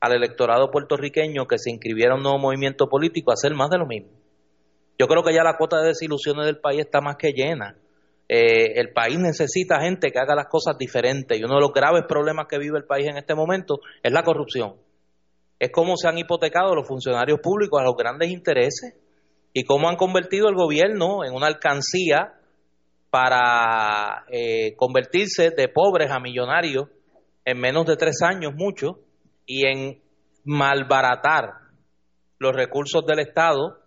al 0.00 0.12
electorado 0.12 0.70
puertorriqueño 0.70 1.46
que 1.46 1.56
se 1.56 1.70
inscribiera 1.70 2.12
en 2.12 2.18
un 2.18 2.22
nuevo 2.24 2.38
movimiento 2.38 2.88
político 2.88 3.30
a 3.30 3.34
hacer 3.34 3.54
más 3.54 3.70
de 3.70 3.78
lo 3.78 3.86
mismo. 3.86 4.10
Yo 4.98 5.06
creo 5.06 5.22
que 5.22 5.32
ya 5.32 5.42
la 5.42 5.56
cuota 5.56 5.80
de 5.80 5.88
desilusiones 5.88 6.44
del 6.44 6.58
país 6.58 6.80
está 6.80 7.00
más 7.00 7.16
que 7.16 7.32
llena. 7.32 7.76
Eh, 8.28 8.78
el 8.78 8.92
país 8.92 9.18
necesita 9.18 9.80
gente 9.80 10.10
que 10.10 10.18
haga 10.18 10.34
las 10.34 10.48
cosas 10.48 10.76
diferentes 10.76 11.38
y 11.38 11.44
uno 11.44 11.54
de 11.54 11.60
los 11.62 11.72
graves 11.72 12.04
problemas 12.06 12.46
que 12.48 12.58
vive 12.58 12.76
el 12.76 12.84
país 12.84 13.06
en 13.06 13.16
este 13.16 13.34
momento 13.34 13.80
es 14.02 14.12
la 14.12 14.22
corrupción. 14.22 14.74
Es 15.58 15.70
cómo 15.70 15.96
se 15.96 16.08
han 16.08 16.18
hipotecado 16.18 16.74
los 16.74 16.86
funcionarios 16.86 17.40
públicos 17.40 17.80
a 17.80 17.84
los 17.84 17.96
grandes 17.96 18.30
intereses 18.30 18.94
y 19.54 19.64
cómo 19.64 19.88
han 19.88 19.96
convertido 19.96 20.48
el 20.50 20.54
gobierno 20.54 21.24
en 21.24 21.32
una 21.32 21.46
alcancía 21.46 22.34
para 23.08 24.26
eh, 24.30 24.74
convertirse 24.76 25.50
de 25.50 25.68
pobres 25.68 26.10
a 26.10 26.20
millonarios 26.20 26.88
en 27.46 27.58
menos 27.58 27.86
de 27.86 27.96
tres 27.96 28.16
años, 28.22 28.52
mucho, 28.54 28.98
y 29.46 29.66
en 29.66 30.02
malbaratar 30.44 31.50
los 32.38 32.54
recursos 32.54 33.06
del 33.06 33.20
Estado 33.20 33.78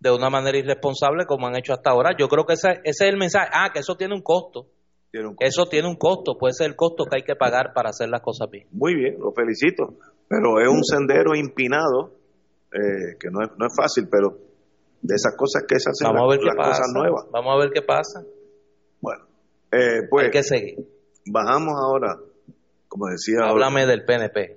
de 0.00 0.10
una 0.12 0.30
manera 0.30 0.56
irresponsable 0.56 1.26
como 1.26 1.46
han 1.48 1.56
hecho 1.56 1.72
hasta 1.72 1.90
ahora. 1.90 2.10
Yo 2.18 2.28
creo 2.28 2.46
que 2.46 2.54
ese, 2.54 2.68
ese 2.84 3.04
es 3.04 3.10
el 3.10 3.16
mensaje. 3.18 3.48
Ah, 3.52 3.70
que 3.72 3.80
eso 3.80 3.96
tiene 3.96 4.14
un 4.14 4.22
costo. 4.22 4.68
Eso 5.40 5.64
tiene 5.66 5.88
un 5.88 5.96
costo, 5.96 6.36
puede 6.38 6.52
ser 6.52 6.68
el 6.68 6.76
costo 6.76 7.04
que 7.06 7.16
hay 7.16 7.22
que 7.24 7.34
pagar 7.34 7.72
para 7.74 7.88
hacer 7.90 8.08
las 8.10 8.20
cosas 8.20 8.48
bien. 8.50 8.68
Muy 8.70 8.94
bien, 8.94 9.16
lo 9.18 9.32
felicito. 9.32 9.94
Pero 10.28 10.60
es 10.60 10.68
un 10.68 10.84
sendero 10.84 11.34
empinado, 11.34 12.12
eh, 12.72 13.16
que 13.18 13.28
no 13.30 13.40
es, 13.42 13.48
no 13.58 13.66
es 13.66 13.74
fácil, 13.74 14.06
pero 14.10 14.36
de 15.00 15.14
esas 15.14 15.34
cosas 15.36 15.64
que 15.66 15.80
se 15.80 15.90
hacen 15.90 16.06
Vamos 16.14 16.28
a 16.28 16.36
ver 16.36 16.44
las, 16.44 16.54
qué 16.54 16.58
pasa. 16.58 16.70
cosas 16.70 16.92
nuevas. 16.94 17.24
Vamos 17.32 17.54
a 17.54 17.58
ver 17.58 17.70
qué 17.72 17.82
pasa. 17.82 18.20
Bueno, 19.00 19.24
eh, 19.72 20.02
pues 20.10 20.26
Hay 20.26 20.30
que 20.30 20.42
seguir. 20.42 20.76
bajamos 21.32 21.74
ahora, 21.82 22.16
como 22.88 23.06
decía. 23.08 23.38
Háblame 23.48 23.86
del 23.86 24.04
PNP. 24.04 24.56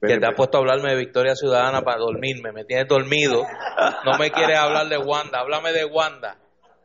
Que 0.00 0.06
PNP. 0.06 0.20
te 0.20 0.26
ha 0.26 0.34
puesto 0.34 0.56
a 0.56 0.60
hablarme 0.60 0.90
de 0.90 0.96
Victoria 0.96 1.34
Ciudadana 1.34 1.82
para 1.82 1.98
dormirme. 1.98 2.52
Me 2.52 2.64
tienes 2.64 2.88
dormido. 2.88 3.42
No 4.04 4.18
me 4.18 4.30
quieres 4.30 4.58
hablar 4.58 4.88
de 4.88 4.96
Wanda. 4.98 5.40
Háblame 5.40 5.72
de 5.72 5.84
Wanda. 5.84 6.38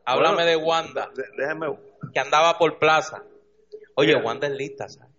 Háblame 0.05 0.36
Bueno, 0.43 0.49
de 0.49 0.55
Wanda. 0.57 1.09
déjame. 1.38 1.68
Que 2.13 2.20
andaba 2.20 2.57
por 2.57 2.78
plaza. 2.78 3.24
Oye, 3.95 4.13
Mira. 4.16 4.26
Wanda 4.26 4.47
es 4.47 4.53
lista, 4.53 4.88
¿sabes? 4.89 5.11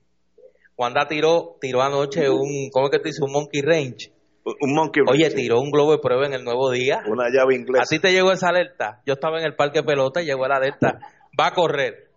Wanda 0.77 1.09
tiró, 1.09 1.57
tiró 1.61 1.81
anoche 1.83 2.29
un, 2.29 2.69
¿cómo 2.71 2.87
es 2.87 2.93
que 2.93 2.99
te 2.99 3.09
dice? 3.09 3.25
Un 3.25 3.33
monkey 3.33 3.63
range. 3.63 4.13
Un 4.45 4.75
monkey 4.75 5.03
Oye, 5.09 5.25
wrench, 5.25 5.35
tiró 5.35 5.61
un 5.61 5.71
globo 5.71 5.93
de 5.93 5.99
prueba 5.99 6.27
en 6.27 6.35
el 6.35 6.45
nuevo 6.45 6.71
día. 6.71 7.01
una 7.09 7.31
llave 7.31 7.57
inglesa. 7.57 7.83
Así 7.83 7.99
te 7.99 8.13
llegó 8.13 8.31
esa 8.31 8.51
alerta. 8.51 9.01
Yo 9.07 9.15
estaba 9.15 9.39
en 9.41 9.47
el 9.47 9.57
parque 9.57 9.83
pelota 9.83 10.21
y 10.23 10.27
llegó 10.27 10.47
la 10.47 10.57
alerta. 10.57 10.99
Va 11.41 11.47
a 11.49 11.55
correr. 11.55 12.11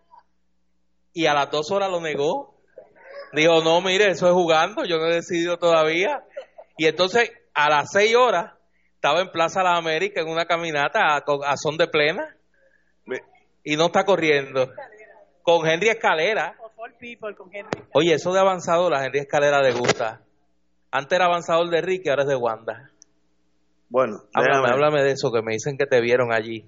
Y 1.13 1.25
a 1.25 1.33
las 1.33 1.49
dos 1.49 1.71
horas 1.71 1.89
lo 1.89 2.01
negó. 2.01 2.58
Dijo, 3.33 3.61
no, 3.63 3.81
mire, 3.81 4.07
eso 4.11 4.27
es 4.27 4.33
jugando. 4.33 4.83
Yo 4.85 4.97
no 4.97 5.07
he 5.07 5.15
decidido 5.15 5.57
todavía. 5.57 6.23
Y 6.77 6.87
entonces, 6.87 7.31
a 7.53 7.69
las 7.69 7.91
seis 7.91 8.15
horas, 8.15 8.53
estaba 8.95 9.21
en 9.21 9.29
Plaza 9.31 9.63
Las 9.63 9.77
Américas 9.77 10.23
en 10.25 10.31
una 10.31 10.45
caminata 10.45 10.99
a, 11.15 11.23
a 11.45 11.57
son 11.57 11.77
de 11.77 11.87
plena. 11.87 12.35
Me- 13.05 13.21
Y 13.63 13.75
no 13.75 13.87
está 13.87 14.03
corriendo. 14.05 14.71
Con 15.43 15.67
Henry 15.67 15.89
Escalera. 15.89 16.55
People, 16.99 17.33
con 17.35 17.49
Henry. 17.53 17.69
Oye, 17.93 18.13
eso 18.15 18.33
de 18.33 18.39
avanzador, 18.39 18.93
a 18.93 19.05
Henry 19.05 19.19
Escalera 19.19 19.61
le 19.61 19.71
gusta. 19.71 20.21
Antes 20.91 21.15
era 21.15 21.25
avanzador 21.25 21.69
de 21.69 21.81
Ricky, 21.81 22.09
ahora 22.09 22.23
es 22.23 22.29
de 22.29 22.35
Wanda. 22.35 22.89
Bueno, 23.89 24.23
Háblame, 24.33 24.55
déjame, 24.67 24.73
háblame 24.73 25.03
de 25.03 25.11
eso, 25.11 25.31
que 25.31 25.41
me 25.41 25.53
dicen 25.53 25.77
que 25.77 25.85
te 25.85 26.01
vieron 26.01 26.33
allí. 26.33 26.65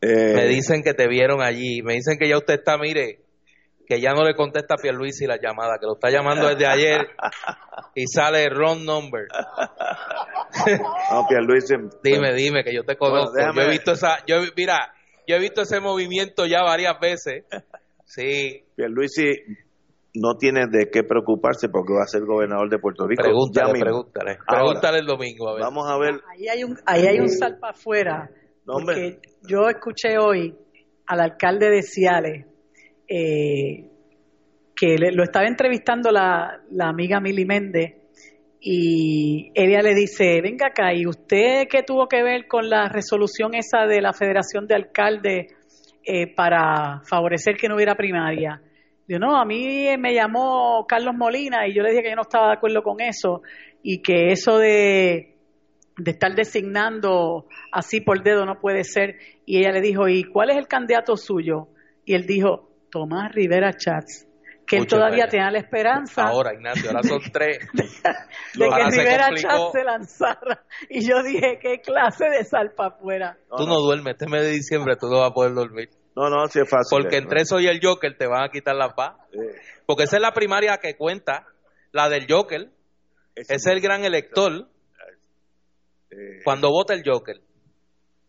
eh, 0.00 0.32
Me 0.34 0.46
dicen 0.46 0.82
que 0.82 0.94
te 0.94 1.06
vieron 1.06 1.42
allí. 1.42 1.82
Me 1.82 1.94
dicen 1.94 2.18
que 2.18 2.28
ya 2.28 2.38
usted 2.38 2.54
está, 2.54 2.78
mire, 2.78 3.20
que 3.86 4.00
ya 4.00 4.12
no 4.12 4.24
le 4.24 4.34
contesta 4.34 4.74
a 4.74 4.76
Pierluisi 4.76 5.26
la 5.26 5.38
llamada, 5.40 5.78
que 5.78 5.86
lo 5.86 5.94
está 5.94 6.10
llamando 6.10 6.48
desde 6.48 6.66
ayer 6.66 7.06
y 7.94 8.06
sale 8.06 8.48
wrong 8.50 8.84
number. 8.84 9.26
no, 11.12 11.26
Pierluisi, 11.28 11.74
Dime, 12.02 12.34
dime, 12.34 12.64
que 12.64 12.74
yo 12.74 12.82
te 12.82 12.96
conozco. 12.96 13.32
Bueno, 13.32 13.52
Yo 13.54 13.62
he 13.62 13.70
visto 13.70 13.92
esa, 13.92 14.24
yo, 14.26 14.38
mira, 14.56 14.92
yo 15.26 15.36
he 15.36 15.38
visto 15.38 15.62
ese 15.62 15.80
movimiento 15.80 16.46
ya 16.46 16.62
varias 16.62 16.98
veces. 17.00 17.44
Sí, 18.04 18.64
Pierluisi 18.74 19.24
no 20.14 20.36
tiene 20.36 20.62
de 20.70 20.90
qué 20.90 21.02
preocuparse 21.04 21.68
porque 21.68 21.92
va 21.92 22.02
a 22.04 22.08
ser 22.08 22.22
gobernador 22.24 22.68
de 22.70 22.78
Puerto 22.78 23.06
Rico. 23.06 23.22
Pregúntale, 23.22 23.78
pregúntale. 23.78 24.38
Ahora, 24.46 24.64
Pregúntale 24.64 24.98
el 24.98 25.06
domingo, 25.06 25.50
a 25.50 25.54
ver. 25.54 25.62
Vamos 25.62 25.88
a 25.88 25.98
ver. 25.98 26.14
Ahí 26.32 26.48
hay 26.48 26.64
un, 26.64 26.76
ahí 26.86 27.06
hay 27.06 27.20
un 27.20 27.28
salpa 27.28 27.70
afuera. 27.70 28.30
No, 28.64 28.74
hombre. 28.74 28.96
Porque 28.96 29.28
yo 29.48 29.68
escuché 29.68 30.18
hoy 30.18 30.56
al 31.06 31.20
alcalde 31.20 31.70
de 31.70 31.82
Ciales 31.82 32.46
eh, 33.08 33.84
que 34.74 34.98
le- 34.98 35.12
lo 35.12 35.22
estaba 35.22 35.46
entrevistando 35.46 36.10
la, 36.10 36.60
amiga 36.80 37.20
Mili 37.20 37.44
Méndez 37.44 37.94
y 38.60 39.50
ella 39.54 39.80
le 39.82 39.94
dice, 39.94 40.40
venga 40.42 40.68
acá, 40.68 40.92
¿y 40.94 41.06
usted 41.06 41.68
qué 41.68 41.82
tuvo 41.82 42.08
que 42.08 42.22
ver 42.22 42.46
con 42.46 42.68
la 42.68 42.88
resolución 42.88 43.54
esa 43.54 43.86
de 43.86 44.00
la 44.00 44.12
Federación 44.12 44.66
de 44.66 44.74
Alcaldes 44.74 45.56
eh, 46.08 46.28
para 46.28 47.00
favorecer 47.04 47.56
que 47.56 47.68
no 47.68 47.74
hubiera 47.74 47.96
primaria. 47.96 48.62
Yo 49.08 49.18
no, 49.18 49.36
a 49.40 49.44
mí 49.44 49.88
me 49.98 50.14
llamó 50.14 50.86
Carlos 50.88 51.16
Molina 51.16 51.66
y 51.66 51.74
yo 51.74 51.82
le 51.82 51.90
dije 51.90 52.04
que 52.04 52.10
yo 52.10 52.14
no 52.14 52.22
estaba 52.22 52.46
de 52.46 52.52
acuerdo 52.54 52.80
con 52.84 53.00
eso 53.00 53.42
y 53.82 54.02
que 54.02 54.30
eso 54.30 54.58
de, 54.58 55.34
de 55.96 56.10
estar 56.12 56.32
designando 56.36 57.46
así 57.72 58.00
por 58.00 58.22
dedo 58.22 58.46
no 58.46 58.60
puede 58.60 58.84
ser. 58.84 59.16
Y 59.44 59.58
ella 59.58 59.72
le 59.72 59.80
dijo, 59.80 60.06
¿y 60.06 60.22
cuál 60.22 60.50
es 60.50 60.58
el 60.58 60.68
candidato 60.68 61.16
suyo? 61.16 61.66
Y 62.04 62.14
él 62.14 62.24
dijo, 62.24 62.70
Tomás 62.96 63.30
Rivera 63.34 63.74
Chats 63.76 64.26
que 64.66 64.78
él 64.78 64.86
todavía 64.86 65.28
tenía 65.28 65.50
la 65.50 65.58
esperanza. 65.58 66.22
Ahora, 66.22 66.54
Ignacio, 66.54 66.88
ahora 66.88 67.02
son 67.02 67.20
tres. 67.30 67.58
de 67.74 68.68
que 68.68 68.90
Rivera 68.90 69.28
Chats 69.34 69.72
se 69.72 69.84
lanzara. 69.84 70.64
Y 70.88 71.06
yo 71.06 71.22
dije, 71.22 71.58
¿qué 71.60 71.82
clase 71.82 72.24
de 72.30 72.42
salpa 72.42 72.86
afuera? 72.86 73.36
tú 73.54 73.66
no, 73.66 73.76
duermes, 73.80 74.14
este 74.14 74.26
mes 74.26 74.42
de 74.42 74.50
diciembre 74.52 74.96
tú 74.98 75.08
no 75.08 75.20
vas 75.20 75.30
a 75.30 75.34
poder 75.34 75.52
dormir. 75.52 75.90
No, 76.16 76.30
no, 76.30 76.42
así 76.42 76.58
es 76.58 76.68
fácil. 76.70 76.88
Porque 76.98 77.18
entre 77.18 77.42
eso 77.42 77.60
y 77.60 77.66
el 77.66 77.80
Joker 77.82 78.16
te 78.16 78.26
van 78.26 78.44
a 78.44 78.48
quitar 78.48 78.74
la 78.74 78.94
paz. 78.94 79.16
Porque 79.84 80.04
esa 80.04 80.16
es 80.16 80.22
la 80.22 80.32
primaria 80.32 80.78
que 80.78 80.96
cuenta, 80.96 81.44
la 81.92 82.08
del 82.08 82.26
Joker. 82.26 82.70
Ese 83.34 83.54
es 83.56 83.66
el 83.66 83.82
gran 83.82 84.04
elector. 84.06 84.68
Eh, 86.10 86.40
cuando 86.44 86.70
vota 86.70 86.94
el 86.94 87.02
Joker. 87.04 87.36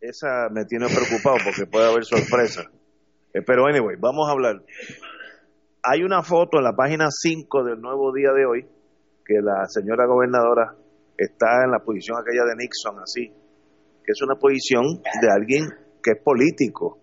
Esa 0.02 0.50
me 0.52 0.66
tiene 0.66 0.88
preocupado 0.88 1.38
porque 1.46 1.66
puede 1.66 1.90
haber 1.90 2.04
sorpresa. 2.04 2.70
Eh, 3.38 3.44
pero 3.46 3.68
anyway, 3.68 3.96
vamos 4.00 4.28
a 4.28 4.32
hablar. 4.32 4.64
Hay 5.84 6.04
una 6.04 6.22
foto 6.24 6.58
en 6.58 6.64
la 6.64 6.74
página 6.74 7.08
5 7.10 7.64
del 7.64 7.80
nuevo 7.80 8.12
día 8.14 8.32
de 8.34 8.46
hoy 8.46 8.66
que 9.26 9.42
la 9.42 9.66
señora 9.68 10.06
gobernadora 10.06 10.76
está 11.18 11.64
en 11.66 11.72
la 11.72 11.80
posición 11.80 12.18
aquella 12.18 12.46
de 12.46 12.56
Nixon, 12.56 13.00
así, 13.02 13.28
que 13.28 14.12
es 14.12 14.22
una 14.22 14.36
posición 14.36 14.84
de 15.22 15.30
alguien 15.30 15.66
que 16.02 16.12
es 16.12 16.24
político 16.24 17.00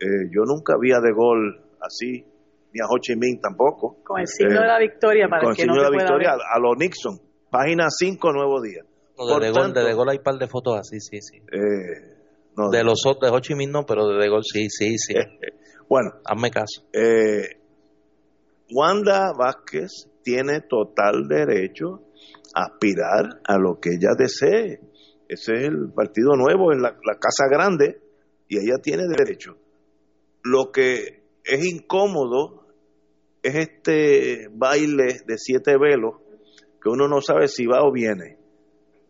eh, 0.00 0.32
yo 0.32 0.44
nunca 0.46 0.76
vi 0.80 0.92
a 0.92 1.00
De 1.00 1.12
Gaulle 1.12 1.60
así, 1.80 2.24
ni 2.72 2.80
a 2.80 2.86
Ho 2.88 2.98
Chi 2.98 3.16
Minh 3.16 3.38
tampoco. 3.38 3.98
Con 4.02 4.20
el 4.20 4.26
signo 4.26 4.60
de 4.60 4.66
la 4.66 4.78
victoria 4.78 5.28
para 5.28 5.42
con 5.42 5.50
el, 5.50 5.56
que 5.56 5.62
signo 5.62 5.76
no 5.76 5.82
de 5.82 5.90
la 5.90 5.96
victoria 5.96 6.30
a, 6.32 6.58
los 6.58 6.76
Nixon. 6.78 7.20
Página 7.50 7.86
5, 7.90 8.32
Nuevo 8.32 8.62
Día. 8.62 8.80
de, 8.82 9.46
de, 9.46 9.52
Gaulle, 9.52 9.74
de, 9.74 9.84
de 9.84 9.94
Gaulle 9.94 10.12
hay 10.12 10.18
un 10.18 10.22
par 10.22 10.36
de 10.36 10.48
fotos 10.48 10.78
así, 10.78 11.00
sí, 11.00 11.20
sí. 11.20 11.36
Eh, 11.52 12.16
no, 12.56 12.70
de 12.70 12.82
los 12.82 13.02
de 13.20 13.28
Ho 13.28 13.40
Chi 13.40 13.54
Minh 13.54 13.70
no, 13.70 13.84
pero 13.84 14.08
de 14.08 14.16
De 14.16 14.28
Gaulle 14.28 14.42
sí, 14.42 14.68
sí, 14.70 14.96
sí. 14.96 15.14
bueno. 15.90 16.12
Hazme 16.24 16.50
caso. 16.50 16.88
Eh, 16.94 17.60
Wanda 18.72 19.32
Vázquez 19.36 20.08
tiene 20.22 20.60
total 20.62 21.28
derecho 21.28 22.06
a 22.54 22.66
aspirar 22.66 23.40
a 23.44 23.58
lo 23.58 23.78
que 23.78 23.90
ella 23.90 24.14
desee. 24.16 24.80
Ese 25.28 25.52
es 25.54 25.64
el 25.64 25.92
partido 25.94 26.34
nuevo 26.36 26.72
en 26.72 26.80
la, 26.80 26.90
la 26.90 27.18
Casa 27.18 27.46
Grande 27.50 28.00
y 28.48 28.58
ella 28.58 28.78
tiene 28.80 29.02
derecho. 29.06 29.56
Lo 30.42 30.72
que 30.72 31.24
es 31.44 31.64
incómodo 31.64 32.66
es 33.42 33.54
este 33.56 34.48
baile 34.52 35.18
de 35.26 35.36
siete 35.36 35.76
velos 35.78 36.16
que 36.82 36.88
uno 36.88 37.08
no 37.08 37.20
sabe 37.20 37.48
si 37.48 37.66
va 37.66 37.82
o 37.82 37.92
viene. 37.92 38.38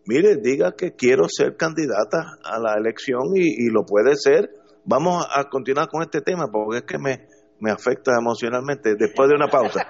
Mire, 0.06 0.36
diga 0.36 0.72
que 0.76 0.92
quiero 0.92 1.24
ser 1.28 1.56
candidata 1.56 2.38
a 2.42 2.58
la 2.58 2.74
elección 2.76 3.22
y, 3.34 3.70
lo 3.70 3.84
puede 3.84 4.16
ser. 4.16 4.50
Vamos 4.84 5.26
a 5.34 5.48
continuar 5.48 5.88
con 5.88 6.02
este 6.02 6.20
tema 6.20 6.50
porque 6.50 6.78
es 6.78 6.84
que 6.84 6.98
me, 6.98 7.26
me 7.60 7.70
afecta 7.70 8.16
emocionalmente 8.18 8.94
después 8.96 9.28
de 9.28 9.34
una 9.34 9.48
pausa. 9.48 9.86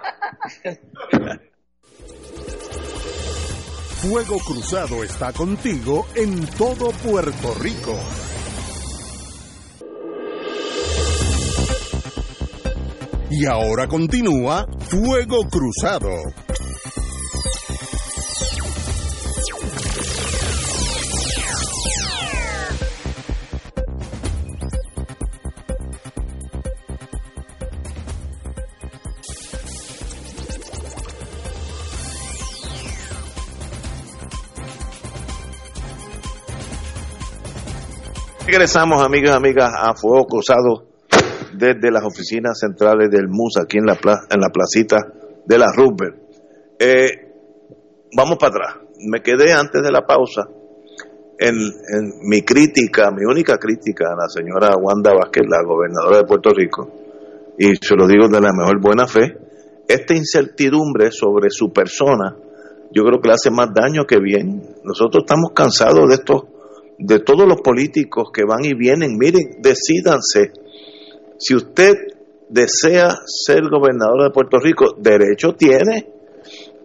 Fuego 4.01 4.39
Cruzado 4.39 5.05
está 5.05 5.33
contigo 5.33 6.07
en 6.15 6.47
todo 6.57 6.91
Puerto 7.05 7.55
Rico. 7.61 7.95
Y 13.31 13.45
ahora 13.47 13.87
continúa 13.87 14.67
Fuego 14.89 15.45
Cruzado. 15.51 16.09
Regresamos, 38.53 39.01
amigas 39.01 39.35
y 39.35 39.37
amigas, 39.37 39.71
a 39.79 39.95
Fuego 39.95 40.27
Cruzado 40.27 40.83
desde 41.53 41.89
las 41.93 42.03
oficinas 42.03 42.59
centrales 42.59 43.09
del 43.09 43.29
MUS 43.29 43.59
aquí 43.63 43.79
en 43.79 43.87
la, 43.87 43.93
en 43.93 44.41
la 44.41 44.49
placita 44.49 44.97
de 45.47 45.57
la 45.57 45.67
Rupert. 45.73 46.17
Eh, 46.77 47.31
vamos 48.17 48.39
para 48.39 48.51
atrás. 48.51 48.75
Me 49.09 49.23
quedé 49.23 49.53
antes 49.53 49.81
de 49.81 49.93
la 49.93 50.05
pausa 50.05 50.49
en, 51.39 51.55
mi 52.29 52.43
crítica, 52.43 53.13
mi 53.13 53.25
única 53.25 53.57
crítica 53.57 54.07
a 54.09 54.17
la 54.17 54.29
señora 54.29 54.75
Wanda 54.77 55.13
Vázquez, 55.15 55.45
la 55.49 55.63
gobernadora 55.65 56.17
de 56.19 56.25
Puerto 56.25 56.51
Rico, 56.51 56.91
y 57.57 57.77
se 57.77 57.95
lo 57.95 58.09
digo 58.09 58.27
de 58.27 58.41
la 58.41 58.51
mejor 58.53 58.81
buena 58.81 59.07
fe, 59.07 59.33
esta 59.87 60.13
incertidumbre 60.13 61.13
sobre 61.13 61.51
su 61.51 61.73
persona, 61.73 62.35
yo 62.91 63.05
creo 63.05 63.21
que 63.21 63.29
le 63.29 63.35
hace 63.35 63.53
más 63.53 63.69
daño 63.73 64.07
que 64.07 64.19
bien. 64.19 64.75
Nosotros 64.83 65.23
estamos 65.25 65.53
cansados 65.55 66.09
de 66.09 66.15
estos, 66.17 66.50
de 67.01 67.19
todos 67.21 67.49
los 67.49 67.61
políticos 67.63 68.31
que 68.33 68.45
van 68.45 68.65
y 68.65 68.75
vienen. 68.75 69.17
Miren, 69.19 69.61
decídanse 69.61 70.53
si 71.39 71.55
usted 71.55 71.95
desea 72.49 73.09
ser 73.25 73.63
gobernador 73.71 74.25
de 74.25 74.31
Puerto 74.31 74.59
Rico, 74.59 74.95
derecho 74.99 75.55
tiene 75.55 76.07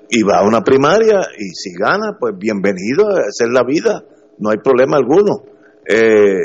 y 0.09 0.23
va 0.23 0.39
a 0.39 0.47
una 0.47 0.61
primaria 0.61 1.19
y 1.37 1.49
si 1.49 1.73
gana, 1.73 2.17
pues 2.17 2.33
bienvenido, 2.37 3.09
esa 3.09 3.45
es 3.45 3.51
la 3.51 3.63
vida, 3.63 4.03
no 4.39 4.49
hay 4.51 4.57
problema 4.63 4.97
alguno. 4.97 5.43
Eh, 5.87 6.39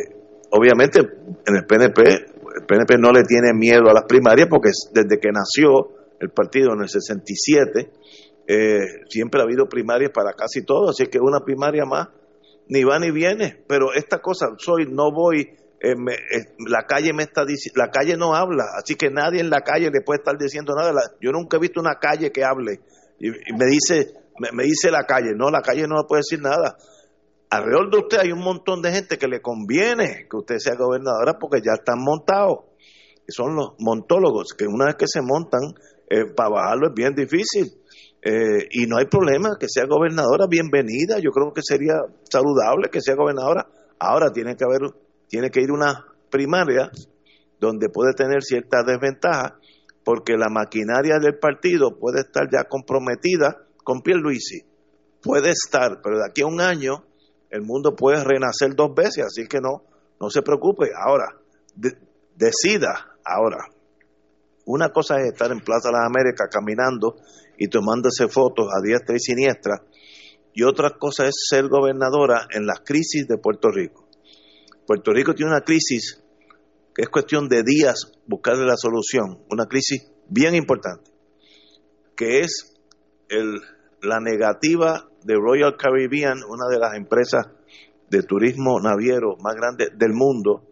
obviamente 0.51 1.01
en 1.47 1.57
el 1.57 1.65
PNP, 1.67 2.03
el 2.03 2.67
PNP 2.67 2.99
no 2.99 3.13
le 3.13 3.23
tiene 3.23 3.53
miedo 3.55 3.89
a 3.89 3.95
las 3.95 4.05
primarias 4.09 4.49
porque 4.51 4.71
desde 4.93 5.21
que 5.21 5.29
nació 5.31 5.91
el 6.19 6.31
partido 6.31 6.73
en 6.75 6.83
el 6.83 6.89
67, 6.89 7.91
eh, 8.49 8.79
siempre 9.09 9.41
ha 9.41 9.45
habido 9.45 9.69
primarias 9.69 10.11
para 10.13 10.33
casi 10.33 10.65
todo, 10.65 10.91
así 10.91 11.07
que 11.07 11.21
una 11.21 11.41
primaria 11.45 11.85
más 11.85 12.09
ni 12.71 12.85
va 12.85 12.99
ni 12.99 13.11
viene, 13.11 13.63
pero 13.69 13.93
esta 13.93 14.21
cosa, 14.21 14.47
soy, 14.57 14.87
no 14.89 15.11
voy 15.13 15.41
eh, 15.83 15.93
eh, 15.93 16.45
la 16.69 16.85
calle 16.85 17.13
me 17.13 17.23
está 17.23 17.43
la 17.75 17.89
calle 17.89 18.17
no 18.17 18.35
habla, 18.35 18.65
así 18.79 18.95
que 18.95 19.11
nadie 19.11 19.41
en 19.41 19.51
la 19.51 19.63
calle 19.63 19.91
le 19.91 20.03
puede 20.03 20.19
estar 20.19 20.37
diciendo 20.39 20.75
nada. 20.77 20.93
yo 21.21 21.33
nunca 21.33 21.57
he 21.57 21.61
visto 21.61 21.81
una 21.81 21.95
calle 21.95 22.31
que 22.31 22.45
hable 22.45 22.81
y, 23.19 23.31
me 23.31 23.67
dice 23.67 24.13
me, 24.53 24.65
dice 24.65 24.91
la 24.91 25.05
calle, 25.05 25.33
no, 25.35 25.51
la 25.51 25.63
calle 25.63 25.87
no 25.87 25.97
puede 26.07 26.21
decir 26.21 26.41
nada. 26.41 26.77
Alrededor 27.51 27.91
de 27.91 27.99
usted 27.99 28.19
hay 28.19 28.33
un 28.33 28.41
montón 28.41 28.81
de 28.81 28.93
gente 28.93 29.19
que 29.19 29.27
le 29.27 29.43
conviene 29.43 30.27
que 30.31 30.37
usted 30.37 30.59
sea 30.59 30.77
gobernadora 30.77 31.39
porque 31.39 31.61
ya 31.61 31.73
están 31.73 31.99
montados. 31.99 32.61
Son 33.29 33.55
los 33.55 33.73
montólogos 33.79 34.55
que 34.57 34.67
una 34.67 34.87
vez 34.87 34.97
que 34.97 35.07
se 35.07 35.21
montan, 35.21 35.61
eh, 36.09 36.25
para 36.35 36.49
bajarlo 36.51 36.89
es 36.89 36.95
bien 36.95 37.15
difícil. 37.15 37.80
Y 38.23 38.87
no 38.87 38.99
hay 38.99 39.07
problema 39.07 39.57
que 39.59 39.67
sea 39.69 39.87
gobernadora, 39.87 40.47
bienvenida. 40.49 41.19
Yo 41.19 41.31
creo 41.31 41.53
que 41.53 41.63
sería 41.63 41.95
saludable 42.31 42.91
que 42.91 43.01
sea 43.01 43.15
gobernadora. 43.15 43.67
Ahora 43.99 44.31
tiene 44.31 44.57
que 44.57 44.65
haber 44.65 44.91
tiene 45.29 45.51
que 45.51 45.63
ir 45.63 45.71
una 45.71 46.05
primaria 46.29 46.91
donde 47.61 47.89
puede 47.89 48.15
tener 48.15 48.43
cierta 48.43 48.83
desventaja 48.83 49.59
porque 50.05 50.37
la 50.37 50.49
maquinaria 50.49 51.19
del 51.21 51.39
partido 51.39 51.99
puede 51.99 52.21
estar 52.21 52.49
ya 52.51 52.65
comprometida 52.65 53.65
con 53.85 54.03
Pierluisi. 54.03 54.65
Puede 55.23 55.51
estar, 55.51 56.01
pero 56.03 56.19
de 56.19 56.27
aquí 56.29 56.43
a 56.43 56.47
un 56.47 56.61
año 56.61 57.05
el 57.51 57.63
mundo 57.63 57.95
puede 57.95 58.25
renacer 58.25 58.75
dos 58.75 58.95
veces, 58.95 59.25
así 59.27 59.47
que 59.47 59.61
no, 59.61 59.85
no 60.21 60.31
se 60.31 60.43
preocupe. 60.43 60.91
Ahora, 60.97 61.27
decida, 62.35 63.17
ahora, 63.25 63.59
una 64.65 64.89
cosa 64.91 65.21
es 65.21 65.33
estar 65.33 65.51
en 65.53 65.61
Plaza 65.61 65.89
de 65.89 65.93
las 65.93 66.07
Américas 66.07 66.49
caminando 66.51 67.17
y 67.61 67.69
tomándose 67.69 68.27
fotos 68.27 68.69
a 68.75 68.81
diestra 68.83 69.15
y 69.15 69.21
siniestra, 69.21 69.85
y 70.55 70.63
otra 70.63 70.97
cosa 70.99 71.27
es 71.27 71.35
ser 71.47 71.69
gobernadora 71.69 72.49
en 72.51 72.67
las 72.67 72.81
crisis 72.81 73.29
de 73.29 73.37
Puerto 73.37 73.69
Rico. 73.69 74.09
Puerto 74.87 75.13
Rico 75.13 75.35
tiene 75.35 75.53
una 75.53 75.61
crisis 75.61 76.23
que 76.95 77.03
es 77.03 77.11
cuestión 77.11 77.49
de 77.51 77.63
días 77.63 78.13
buscarle 78.27 78.65
la 78.65 78.79
solución, 78.79 79.45
una 79.51 79.67
crisis 79.67 80.11
bien 80.27 80.55
importante, 80.55 81.11
que 82.17 82.41
es 82.41 82.75
el, 83.29 83.61
la 84.01 84.21
negativa 84.21 85.11
de 85.23 85.35
Royal 85.35 85.77
Caribbean, 85.77 86.39
una 86.49 86.67
de 86.71 86.79
las 86.79 86.97
empresas 86.97 87.47
de 88.09 88.23
turismo 88.23 88.81
naviero 88.81 89.37
más 89.43 89.55
grandes 89.55 89.91
del 89.99 90.15
mundo, 90.15 90.65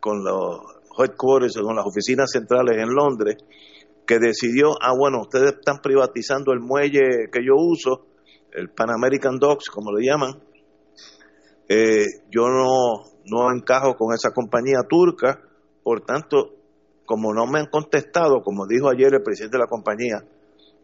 con 0.00 0.24
los 0.24 0.60
headquarters, 0.98 1.58
con 1.58 1.76
las 1.76 1.84
oficinas 1.86 2.30
centrales 2.32 2.78
en 2.78 2.94
Londres, 2.94 3.36
que 4.10 4.18
decidió, 4.18 4.72
ah, 4.82 4.92
bueno, 4.98 5.20
ustedes 5.20 5.52
están 5.52 5.78
privatizando 5.80 6.52
el 6.52 6.58
muelle 6.58 7.30
que 7.30 7.44
yo 7.46 7.54
uso, 7.54 8.08
el 8.52 8.68
Pan 8.70 8.90
American 8.90 9.38
Docks, 9.38 9.70
como 9.70 9.92
le 9.92 10.04
llaman, 10.04 10.32
eh, 11.68 12.06
yo 12.28 12.48
no, 12.48 13.04
no 13.26 13.52
encajo 13.54 13.94
con 13.94 14.12
esa 14.12 14.32
compañía 14.32 14.80
turca, 14.88 15.40
Por 15.84 16.00
tanto, 16.00 16.56
como 17.06 17.32
no 17.32 17.46
me 17.46 17.60
han 17.60 17.66
contestado, 17.66 18.42
como 18.42 18.66
dijo 18.66 18.90
ayer 18.90 19.14
el 19.14 19.22
presidente 19.22 19.58
de 19.58 19.62
la 19.62 19.68
compañía, 19.68 20.24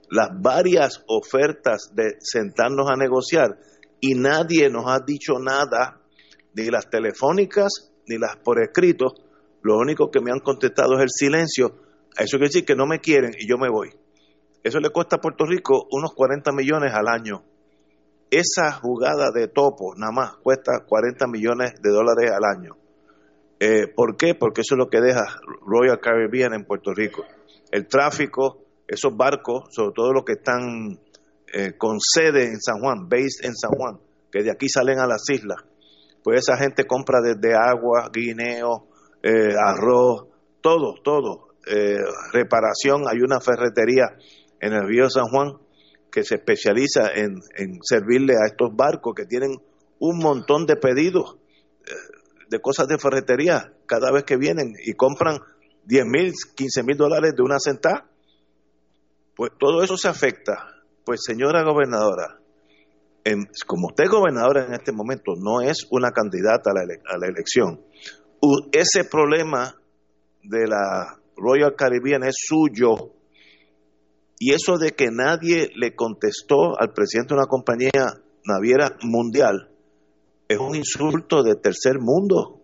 las 0.08 0.28
varias 0.40 1.02
ofertas 1.08 1.90
de 1.96 2.18
sentarnos 2.20 2.88
a 2.88 2.94
negociar 2.94 3.58
y 3.98 4.14
nadie 4.14 4.70
nos 4.70 4.84
ha 4.86 5.00
dicho 5.04 5.40
nada, 5.40 6.00
ni 6.54 6.66
las 6.66 6.88
telefónicas 6.88 7.92
ni 8.06 8.18
las 8.18 8.36
por 8.36 8.62
escrito, 8.62 9.06
lo 9.62 9.78
único 9.78 10.12
que 10.12 10.20
me 10.20 10.30
han 10.30 10.38
contestado 10.38 10.94
es 10.94 11.02
el 11.02 11.10
silencio. 11.10 11.85
Eso 12.18 12.38
quiere 12.38 12.48
decir 12.48 12.64
que 12.64 12.74
no 12.74 12.86
me 12.86 13.00
quieren 13.00 13.32
y 13.38 13.48
yo 13.48 13.58
me 13.58 13.68
voy. 13.68 13.90
Eso 14.62 14.80
le 14.80 14.90
cuesta 14.90 15.16
a 15.16 15.20
Puerto 15.20 15.44
Rico 15.44 15.86
unos 15.90 16.12
40 16.14 16.52
millones 16.52 16.92
al 16.92 17.08
año. 17.08 17.44
Esa 18.30 18.72
jugada 18.72 19.30
de 19.32 19.48
topo 19.48 19.94
nada 19.96 20.12
más 20.12 20.36
cuesta 20.38 20.84
40 20.86 21.26
millones 21.28 21.74
de 21.80 21.90
dólares 21.90 22.32
al 22.32 22.44
año. 22.44 22.76
Eh, 23.60 23.86
¿Por 23.94 24.16
qué? 24.16 24.34
Porque 24.34 24.62
eso 24.62 24.74
es 24.74 24.78
lo 24.78 24.90
que 24.90 25.00
deja 25.00 25.24
Royal 25.64 26.00
Caribbean 26.00 26.52
en 26.54 26.64
Puerto 26.64 26.92
Rico. 26.92 27.24
El 27.70 27.86
tráfico, 27.86 28.64
esos 28.86 29.16
barcos, 29.16 29.68
sobre 29.70 29.92
todo 29.94 30.12
los 30.12 30.24
que 30.24 30.32
están 30.32 30.98
eh, 31.52 31.76
con 31.78 31.98
sede 32.00 32.44
en 32.44 32.60
San 32.60 32.80
Juan, 32.80 33.08
based 33.08 33.44
en 33.44 33.54
San 33.54 33.70
Juan, 33.70 33.98
que 34.30 34.42
de 34.42 34.50
aquí 34.50 34.68
salen 34.68 34.98
a 34.98 35.06
las 35.06 35.22
islas, 35.30 35.64
pues 36.22 36.40
esa 36.40 36.56
gente 36.56 36.84
compra 36.84 37.20
desde 37.20 37.54
agua, 37.54 38.10
guineo, 38.12 38.88
eh, 39.22 39.54
arroz, 39.56 40.26
todo, 40.60 40.94
todo. 41.02 41.45
Eh, 41.66 41.98
reparación, 42.32 43.04
hay 43.08 43.20
una 43.20 43.40
ferretería 43.40 44.16
en 44.60 44.72
el 44.72 44.86
río 44.86 45.10
San 45.10 45.26
Juan 45.26 45.54
que 46.10 46.22
se 46.22 46.36
especializa 46.36 47.10
en, 47.14 47.40
en 47.56 47.80
servirle 47.82 48.34
a 48.34 48.46
estos 48.46 48.74
barcos 48.74 49.14
que 49.14 49.26
tienen 49.26 49.50
un 49.98 50.18
montón 50.18 50.66
de 50.66 50.76
pedidos 50.76 51.36
de 52.48 52.60
cosas 52.60 52.86
de 52.88 52.98
ferretería 52.98 53.72
cada 53.86 54.10
vez 54.10 54.24
que 54.24 54.36
vienen 54.36 54.74
y 54.84 54.94
compran 54.94 55.38
10 55.84 56.04
mil, 56.06 56.32
15 56.54 56.82
mil 56.82 56.96
dólares 56.96 57.34
de 57.36 57.42
una 57.42 57.58
sentada, 57.58 58.08
pues 59.34 59.52
todo 59.58 59.82
eso 59.82 59.96
se 59.96 60.08
afecta. 60.08 60.72
Pues 61.04 61.20
señora 61.24 61.62
gobernadora, 61.62 62.40
como 63.66 63.88
usted 63.88 64.04
es 64.04 64.10
gobernadora 64.10 64.66
en 64.66 64.74
este 64.74 64.92
momento, 64.92 65.34
no 65.36 65.60
es 65.60 65.86
una 65.90 66.10
candidata 66.10 66.70
a 66.70 67.18
la 67.18 67.26
elección, 67.28 67.80
ese 68.72 69.04
problema 69.04 69.76
de 70.42 70.66
la 70.66 71.20
Royal 71.36 71.74
Caribbean 71.76 72.24
es 72.24 72.36
suyo. 72.38 73.12
Y 74.38 74.52
eso 74.52 74.76
de 74.78 74.92
que 74.92 75.08
nadie 75.10 75.70
le 75.74 75.94
contestó 75.94 76.78
al 76.78 76.92
presidente 76.92 77.34
de 77.34 77.40
una 77.40 77.46
compañía 77.46 78.22
naviera 78.44 78.96
mundial 79.02 79.70
es 80.48 80.58
un 80.58 80.74
insulto 80.74 81.42
de 81.42 81.56
tercer 81.56 81.98
mundo. 82.00 82.60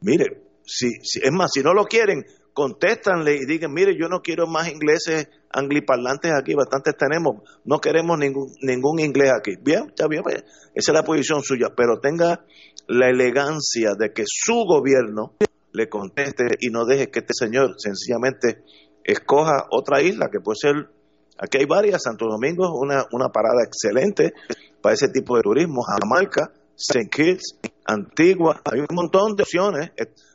Mire, 0.00 0.42
si, 0.64 0.86
es 0.86 1.32
más, 1.32 1.50
si 1.52 1.62
no 1.62 1.74
lo 1.74 1.84
quieren, 1.84 2.24
contéstanle 2.52 3.36
y 3.36 3.46
digan, 3.46 3.72
mire, 3.72 3.96
yo 3.98 4.08
no 4.08 4.20
quiero 4.22 4.46
más 4.46 4.68
ingleses 4.68 5.28
angliparlantes 5.50 6.32
aquí, 6.32 6.54
bastantes 6.54 6.96
tenemos, 6.96 7.42
no 7.64 7.78
queremos 7.78 8.18
ningún, 8.18 8.48
ningún 8.62 9.00
inglés 9.00 9.30
aquí. 9.36 9.52
Bien, 9.60 9.88
está 9.88 10.06
bien, 10.08 10.22
pues, 10.22 10.44
esa 10.74 10.92
es 10.92 10.94
la 10.94 11.04
posición 11.04 11.42
suya, 11.42 11.68
pero 11.76 12.00
tenga 12.00 12.44
la 12.88 13.08
elegancia 13.08 13.94
de 13.98 14.12
que 14.12 14.24
su 14.26 14.64
gobierno 14.64 15.34
le 15.72 15.88
conteste 15.88 16.44
y 16.60 16.70
no 16.70 16.84
deje 16.84 17.10
que 17.10 17.20
este 17.20 17.34
señor 17.34 17.74
sencillamente 17.78 18.62
escoja 19.04 19.66
otra 19.70 20.02
isla, 20.02 20.28
que 20.30 20.40
puede 20.40 20.56
ser, 20.56 20.90
aquí 21.38 21.58
hay 21.58 21.66
varias, 21.66 22.02
Santo 22.02 22.26
Domingo 22.26 22.64
es 22.64 22.70
una, 22.74 23.06
una 23.12 23.28
parada 23.30 23.62
excelente 23.64 24.32
para 24.80 24.94
ese 24.94 25.08
tipo 25.08 25.36
de 25.36 25.42
turismo, 25.42 25.82
Jamaica, 25.82 26.52
St. 26.76 27.08
Kitts, 27.10 27.58
Antigua, 27.86 28.60
hay 28.64 28.80
un 28.80 28.86
montón 28.94 29.36
de 29.36 29.42
opciones. 29.42 29.92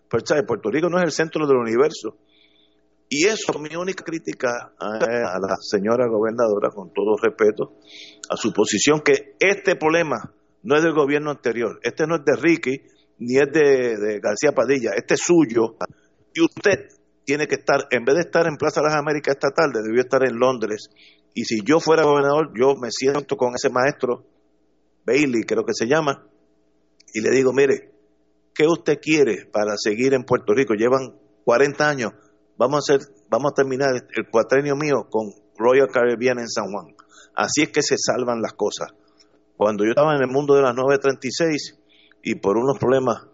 Puerto 0.10 0.70
Rico 0.70 0.90
no 0.90 0.98
es 0.98 1.04
el 1.04 1.12
centro 1.12 1.46
del 1.46 1.58
universo. 1.58 2.16
Y 3.10 3.26
eso 3.26 3.54
es 3.54 3.60
mi 3.60 3.76
única 3.76 4.04
crítica 4.04 4.74
a, 4.80 5.40
la 5.40 5.56
señora 5.62 6.08
gobernadora, 6.08 6.70
con 6.70 6.92
todo 6.94 7.16
respeto, 7.22 7.76
a 8.30 8.36
su 8.36 8.52
posición, 8.52 9.02
que 9.02 9.36
este 9.40 9.76
problema 9.76 10.34
no 10.64 10.76
es 10.76 10.84
del 10.84 10.94
gobierno 10.94 11.32
anterior, 11.32 11.80
este 11.84 12.06
no 12.06 12.16
es 12.16 12.26
de 12.26 12.36
Ricky, 12.36 12.82
ni 13.20 13.38
es 13.38 13.52
de, 13.52 14.20
García 14.22 14.52
Padilla, 14.54 14.92
este 14.96 15.16
es 15.16 15.22
suyo. 15.22 15.76
Y 16.34 16.42
usted 16.42 16.88
tiene 17.26 17.48
que 17.48 17.56
estar, 17.56 17.88
en 17.92 18.06
vez 18.06 18.16
de 18.16 18.22
estar 18.22 18.48
en 18.48 18.58
Plaza 18.58 18.82
de 18.82 18.88
las 18.88 18.96
Américas 18.96 19.36
esta 19.36 19.52
tarde, 19.52 19.82
debió 19.84 20.02
estar 20.02 20.24
en 20.24 20.38
Londres. 20.38 20.90
Y 21.34 21.46
si 21.46 21.62
yo 21.64 21.80
fuera 21.80 22.04
gobernador, 22.04 22.52
yo 22.58 22.76
me 22.76 22.90
siento 22.92 23.36
con 23.36 23.54
ese 23.56 23.70
maestro, 23.70 24.26
Bailey 25.06 25.44
creo 25.44 25.64
que 25.66 25.74
se 25.74 25.88
llama, 25.88 26.28
y 27.14 27.22
le 27.22 27.32
digo, 27.32 27.54
mire, 27.54 27.92
¿qué 28.54 28.68
usted 28.68 29.00
quiere 29.02 29.46
para 29.46 29.78
seguir 29.78 30.14
en 30.14 30.24
Puerto 30.24 30.54
Rico? 30.54 30.74
Llevan 30.74 31.16
40 31.46 31.90
años, 31.90 32.12
vamos 32.58 32.90
a 32.90 32.94
hacer, 32.94 33.08
vamos 33.30 33.52
a 33.52 33.56
terminar 33.56 33.90
el 33.96 34.30
cuatrenio 34.30 34.76
mío 34.76 35.08
con 35.10 35.32
Royal 35.58 35.88
Caribbean 35.92 36.40
en 36.40 36.50
San 36.50 36.72
Juan. 36.72 36.96
Así 37.36 37.64
es 37.64 37.70
que 37.70 37.82
se 37.82 37.96
salvan 37.98 38.42
las 38.42 38.54
cosas. 38.54 38.94
Cuando 39.56 39.84
yo 39.84 39.92
estaba 39.92 40.16
en 40.16 40.22
el 40.22 40.28
mundo 40.28 40.56
de 40.56 40.62
las 40.62 40.76
936 40.76 41.80
y 42.28 42.36
por 42.36 42.58
unos 42.58 42.78
problemas 42.78 43.26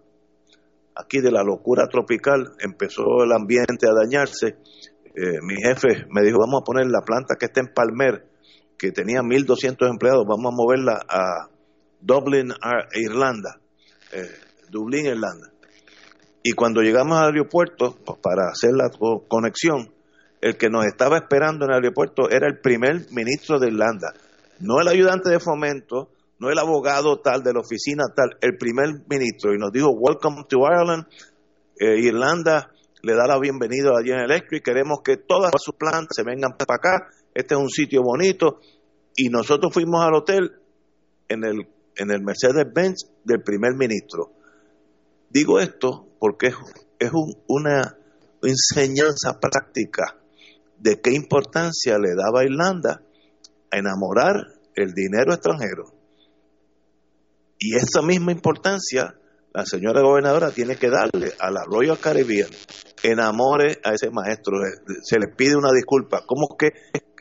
aquí 0.96 1.20
de 1.20 1.32
la 1.32 1.41
locura 1.41 1.88
tropical 1.88 2.54
empezó 2.60 3.24
el 3.24 3.32
ambiente 3.32 3.88
a 3.89 3.94
dañarse, 3.94 4.58
eh, 5.16 5.39
mi 5.41 5.56
jefe 5.56 6.06
me 6.12 6.22
dijo, 6.22 6.38
vamos 6.38 6.62
a 6.62 6.64
poner 6.64 6.86
la 6.86 7.02
planta 7.02 7.34
que 7.39 7.48
está 7.48 7.62
en 7.62 7.74
Palmer, 7.74 8.28
que 8.78 8.91
tenía 8.91 9.22
1.200 9.22 9.89
empleados, 9.89 10.28
vamos 10.28 10.54
a 10.54 10.56
moverla 10.56 11.04
a 11.10 11.50
Dublin, 12.02 12.54
Irlanda, 12.94 13.60
eh, 14.12 14.30
Dublín, 14.70 15.08
Irlanda. 15.08 15.52
Y 16.44 16.52
cuando 16.52 16.82
llegamos 16.84 17.18
al 17.18 17.32
aeropuerto, 17.32 17.98
pues, 18.06 18.20
para 18.20 18.52
hacer 18.52 18.74
la 18.74 18.91
conexión, 19.28 19.91
el 20.39 20.56
que 20.56 20.70
nos 20.70 20.86
estaba 20.86 21.18
esperando 21.18 21.66
en 21.66 21.72
el 21.72 21.78
aeropuerto 21.78 22.30
era 22.30 22.48
el 22.48 22.60
primer 22.60 23.08
ministro 23.10 23.58
de 23.58 23.70
Irlanda, 23.70 24.14
no 24.60 24.80
el 24.80 24.88
ayudante 24.88 25.32
de 25.32 25.39
fomento, 25.39 26.12
no 26.40 26.50
el 26.50 26.60
abogado 26.60 27.20
tal 27.20 27.44
de 27.44 27.54
la 27.54 27.60
oficina 27.60 28.04
tal, 28.16 28.38
el 28.42 28.58
primer 28.58 28.90
ministro. 29.10 29.54
Y 29.54 29.58
nos 29.58 29.72
dijo, 29.72 29.90
Welcome 29.92 30.44
to 30.50 30.60
Ireland, 30.60 31.06
eh, 31.80 32.00
Irlanda 32.00 32.72
le 33.02 33.16
da 33.16 33.28
la 33.28 33.40
bienvenida 33.40 33.92
a 33.92 34.04
General 34.04 34.32
Electric, 34.32 34.64
queremos 34.64 35.00
que 35.04 35.18
todas 35.18 35.52
sus 35.58 35.76
plantas 35.76 36.16
se 36.16 36.24
vengan 36.24 36.56
para 36.58 36.76
acá, 36.76 37.08
este 37.34 37.56
es 37.56 37.60
un 37.60 37.70
sitio 37.70 38.02
bonito. 38.02 38.60
Y 39.16 39.30
nosotros 39.30 39.74
fuimos 39.74 40.04
al 40.04 40.16
hotel 40.16 40.52
en 41.30 41.44
el 41.44 41.68
en 41.98 42.12
el 42.12 42.22
Mercedes-Benz 42.22 43.10
del 43.24 43.42
primer 43.42 43.76
ministro. 43.76 44.32
Digo 45.30 45.60
esto 45.60 46.08
porque 46.20 46.48
es, 47.00 47.12
una 47.48 47.98
enseñanza 48.42 49.40
práctica 49.40 50.18
de 50.78 51.00
qué 51.02 51.12
importancia 51.12 51.98
le 51.98 52.16
daba 52.16 52.42
a 52.42 52.46
Irlanda 52.46 53.02
enamorar 53.72 54.36
el 54.76 54.94
dinero 54.94 55.34
extranjero. 55.34 55.93
Y 57.66 57.78
esa 57.78 58.01
misma 58.01 58.34
importancia 58.34 59.16
la 59.53 59.66
señora 59.66 60.01
gobernadora 60.01 60.51
tiene 60.51 60.76
que 60.76 60.89
darle 60.89 61.32
a 61.39 61.49
la 61.49 61.64
Royal 61.64 61.97
Caribbean. 61.97 62.49
Enamore 63.03 63.80
a 63.86 63.93
ese 63.93 64.09
maestro, 64.09 64.57
se 65.01 65.18
le 65.18 65.28
pide 65.28 65.55
una 65.55 65.72
disculpa. 65.72 66.24
¿Cómo 66.26 66.57
que 66.57 66.72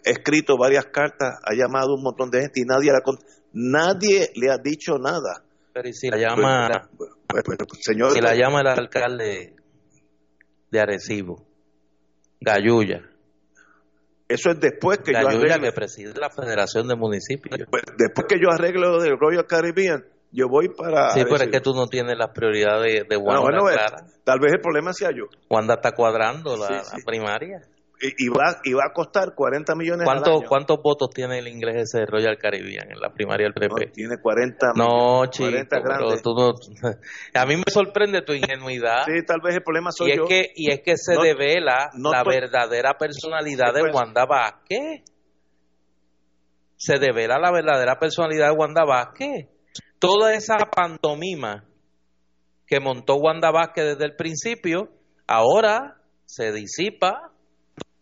he 0.05 0.11
escrito 0.11 0.57
varias 0.59 0.87
cartas, 0.87 1.39
ha 1.45 1.55
llamado 1.55 1.95
un 1.95 2.03
montón 2.03 2.31
de 2.31 2.41
gente 2.41 2.61
y 2.61 2.65
nadie 2.65 2.91
la 2.91 3.03
Nadie 3.53 4.31
le 4.35 4.51
ha 4.51 4.59
dicho 4.59 4.99
nada. 4.99 5.45
Pero 5.75 5.93
si 5.93 6.09
la 6.09 6.17
llama, 6.17 6.89
pues, 6.97 7.11
pues, 7.29 7.45
pues, 7.45 7.81
señor, 7.83 8.11
si 8.11 8.21
la 8.21 8.35
llama 8.35 8.63
el 8.63 8.67
alcalde 8.67 9.55
de 10.71 10.81
Arecibo, 10.81 11.47
Gayuya. 12.41 13.09
Eso 14.27 14.51
es 14.51 14.59
después 14.59 14.99
que 15.05 15.13
yo 15.13 15.29
arregle. 15.29 15.69
que 15.69 15.73
preside 15.73 16.15
la 16.19 16.31
Federación 16.31 16.89
de 16.89 16.97
Municipios. 16.97 17.55
después 17.99 18.27
que 18.27 18.41
yo 18.41 18.51
arreglo 18.51 19.01
del 19.01 19.19
Royal 19.19 19.47
Caribbean, 19.47 20.03
yo 20.33 20.49
voy 20.49 20.69
para. 20.69 21.11
Sí, 21.11 21.25
pero 21.25 21.45
es 21.45 21.51
que 21.51 21.61
tú 21.61 21.75
no 21.75 21.87
tienes 21.87 22.17
las 22.17 22.31
prioridades 22.31 23.07
de, 23.09 23.17
Wanda. 23.17 24.07
tal 24.25 24.41
vez 24.41 24.53
el 24.53 24.61
problema 24.61 24.93
sea 24.93 25.11
yo. 25.11 25.27
Wanda 25.49 25.75
está 25.75 25.93
cuadrando 25.93 26.57
la 26.57 26.83
primaria 27.05 27.61
y, 28.03 28.29
va, 28.29 28.61
y 28.65 28.73
va 28.73 28.87
a 28.91 28.93
costar 28.93 29.35
40 29.35 29.75
millones 29.77 30.05
¿Cuánto, 30.05 30.41
¿Cuántos 30.49 30.83
votos 30.83 31.11
tiene 31.15 31.39
el 31.39 31.47
inglés 31.47 31.83
ese 31.83 32.01
de 32.01 32.07
Royal 32.07 32.37
Caribbean 32.37 32.91
en 32.91 32.99
la 32.99 33.13
primaria 33.13 33.47
del 33.47 33.55
PP? 33.55 33.93
tiene 33.93 34.17
40 34.21 34.73
No, 34.75 35.27
chico, 35.27 35.49
a 37.35 37.47
mí 37.47 37.57
me 37.57 37.65
sorprende 37.69 38.23
tu 38.23 38.33
ingenuidad. 38.33 39.05
Sí, 39.07 39.25
tal 39.25 39.41
vez 39.41 39.55
el 39.55 39.63
problema 39.63 39.91
soy 39.93 40.09
y 40.09 40.13
es 40.13 40.19
yo. 40.19 40.25
Que, 40.27 40.53
y 40.55 40.73
es 40.73 40.81
que 40.81 40.97
se 40.97 41.15
devela 41.17 41.91
la 41.95 42.25
verdadera 42.25 42.95
personalidad 42.99 43.73
de 43.73 43.83
Wanda 43.93 44.27
Vázquez. 44.27 45.03
Se 46.77 46.99
devela 46.99 47.39
la 47.39 47.53
verdadera 47.53 48.01
personalidad 48.01 48.49
de 48.49 48.57
Wanda 48.57 48.85
Vázquez. 48.85 49.52
Toda 50.03 50.35
esa 50.35 50.57
pantomima 50.75 51.65
que 52.67 52.81
montó 52.81 53.19
Wanda 53.19 53.53
Vázquez 53.53 53.85
desde 53.95 54.05
el 54.05 54.17
principio, 54.17 54.89
ahora 55.29 56.03
se 56.25 56.51
disipa 56.51 57.31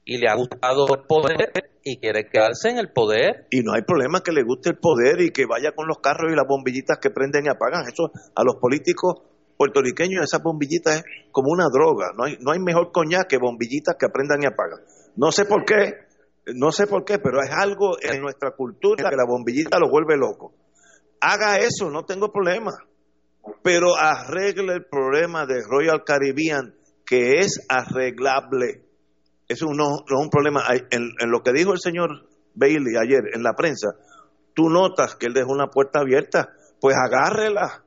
y 0.07 0.17
le 0.17 0.31
ha 0.31 0.35
gustado 0.35 0.87
el 0.95 1.07
poder 1.07 1.53
y 1.85 2.01
quiere 2.01 2.25
quedarse 2.25 2.71
en 2.71 2.79
el 2.79 2.91
poder. 2.91 3.47
Y 3.51 3.61
no 3.61 3.75
hay 3.75 3.83
problema 3.83 4.23
que 4.23 4.33
le 4.33 4.45
guste 4.45 4.71
el 4.71 4.79
poder 4.79 5.21
y 5.21 5.29
que 5.31 5.45
vaya 5.45 5.73
con 5.73 5.89
los 5.89 5.99
carros 5.99 6.33
y 6.33 6.35
las 6.37 6.47
bombillitas 6.49 6.97
que 7.03 7.11
prenden 7.11 7.45
y 7.45 7.49
apagan. 7.51 7.85
Eso 7.87 8.11
a 8.35 8.45
los 8.45 8.57
políticos 8.57 9.21
puertorriqueños 9.59 10.25
esas 10.25 10.43
bombillitas 10.43 10.97
es 10.97 11.05
como 11.33 11.51
una 11.51 11.67
droga. 11.71 12.13
No 12.17 12.25
hay, 12.51 12.61
mejor 12.61 12.93
coñac 12.93 13.29
que 13.29 13.37
bombillitas 13.37 13.97
que 14.01 14.07
aprendan 14.07 14.43
y 14.43 14.47
apagan. 14.47 14.81
No 15.17 15.33
sé 15.33 15.45
por 15.45 15.67
qué, 15.67 15.97
no 16.55 16.73
sé 16.73 16.87
por 16.87 17.05
qué, 17.05 17.19
pero 17.19 17.43
es 17.43 17.51
algo 17.51 17.99
en 18.01 18.23
nuestra 18.23 18.53
cultura 18.53 19.11
que 19.11 19.17
la 19.17 19.27
bombillita 19.29 19.79
lo 19.79 19.91
vuelve 19.91 20.17
loco. 20.17 20.55
Haga 21.21 21.59
eso, 21.59 21.91
no 21.91 22.05
tengo 22.05 22.33
problema. 22.33 22.73
Pero 23.63 23.97
arregle 23.97 24.75
el 24.75 24.85
problema 24.87 25.47
de 25.47 25.63
Royal 25.63 26.03
Caribbean, 26.05 26.75
que 27.05 27.41
es 27.41 27.67
arreglable. 27.69 28.85
Eso 29.49 29.67
no, 29.75 30.05
es 30.07 30.13
un 30.17 30.31
problema. 30.31 30.63
En, 30.91 31.11
lo 31.31 31.43
que 31.43 31.53
dijo 31.53 31.73
el 31.73 31.81
señor 31.81 32.29
Bailey 32.55 32.97
ayer 32.97 33.23
en 33.35 33.43
la 33.43 33.55
prensa, 33.55 33.89
tú 34.55 34.69
notas 34.69 35.17
que 35.17 35.27
él 35.27 35.35
dejó 35.35 35.53
una 35.53 35.69
puerta 35.69 36.01
abierta, 36.01 36.51
pues 36.81 36.97
agárrela 36.97 37.85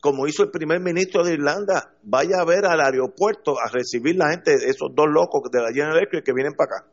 como 0.00 0.26
hizo 0.26 0.44
el 0.44 0.50
primer 0.50 0.80
ministro 0.80 1.24
de 1.24 1.34
Irlanda, 1.34 1.94
vaya 2.02 2.40
a 2.40 2.44
ver 2.44 2.64
al 2.66 2.80
aeropuerto 2.80 3.56
a 3.58 3.68
recibir 3.68 4.16
la 4.16 4.30
gente, 4.30 4.54
esos 4.54 4.94
dos 4.94 5.06
locos 5.08 5.50
de 5.50 5.60
la 5.60 5.68
General 5.72 5.96
Electric 5.96 6.24
que 6.24 6.32
vienen 6.32 6.54
para 6.54 6.76
acá. 6.76 6.86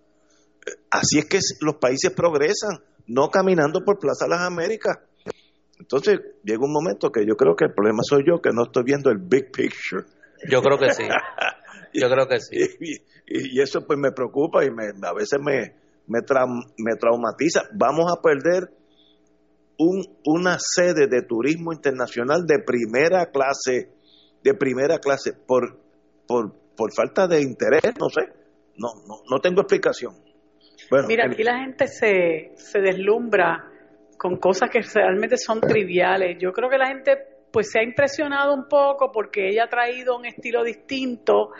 Así 0.90 1.20
es 1.20 1.26
que 1.26 1.40
los 1.62 1.76
países 1.76 2.12
progresan, 2.12 2.80
no 3.08 3.30
caminando 3.30 3.84
por 3.84 4.00
Plaza 4.00 4.28
Las 4.28 4.42
Américas. 4.42 4.98
Entonces 5.80 6.20
llega 6.44 6.64
un 6.64 6.72
momento 6.72 7.12
que 7.12 7.26
yo 7.26 7.36
creo 7.36 7.56
que 7.56 7.66
el 7.66 7.74
problema 7.74 8.00
soy 8.04 8.24
yo, 8.26 8.42
que 8.42 8.52
no 8.52 8.64
estoy 8.64 8.84
viendo 8.84 9.10
el 9.10 9.18
big 9.18 9.52
picture. 9.52 10.04
Yo 10.50 10.62
creo 10.62 10.78
que 10.78 10.92
sí. 10.94 11.04
Yo 11.94 12.10
creo 12.10 12.28
que 12.28 12.40
sí. 12.42 12.58
Y, 13.26 13.62
eso 13.62 13.86
pues 13.88 13.98
me 13.98 14.12
preocupa 14.12 14.66
y 14.66 14.70
me, 14.70 14.88
a 15.02 15.14
veces 15.14 15.40
me, 15.42 15.74
me, 16.08 16.20
me 16.78 16.96
traumatiza. 16.98 17.62
Vamos 17.74 18.12
a 18.12 18.22
perder 18.22 18.70
un, 19.78 20.04
una 20.26 20.58
sede 20.60 21.08
de 21.08 21.22
turismo 21.22 21.72
internacional 21.72 22.46
de 22.46 22.60
primera 22.60 23.28
clase, 23.28 23.90
de 24.44 24.54
primera 24.54 25.00
clase, 25.00 25.32
por, 25.34 25.80
por, 26.28 26.54
por 26.76 26.94
falta 26.94 27.28
de 27.28 27.42
interés, 27.42 27.94
no 27.98 28.10
sé, 28.10 28.28
no, 28.78 28.90
no, 29.08 29.22
no 29.30 29.40
tengo 29.40 29.62
explicación. 29.62 30.14
Mira, 31.08 31.28
aquí 31.28 31.44
la 31.44 31.60
gente 31.60 31.88
se, 31.88 32.52
se 32.56 32.80
deslumbra 32.80 33.72
con 34.18 34.38
cosas 34.38 34.70
que 34.70 34.82
realmente 34.82 35.38
son 35.38 35.62
triviales. 35.62 36.38
Yo 36.40 36.52
creo 36.52 36.70
que 36.70 36.78
la 36.78 36.88
gente 36.88 37.18
pues 37.52 37.72
se 37.72 37.80
ha 37.80 37.84
impresionado 37.84 38.54
un 38.54 38.68
poco 38.68 39.12
porque 39.12 39.50
ella 39.50 39.64
ha 39.66 39.70
traído 39.70 40.18
un 40.18 40.26
estilo 40.26 40.64
distinto, 40.64 41.52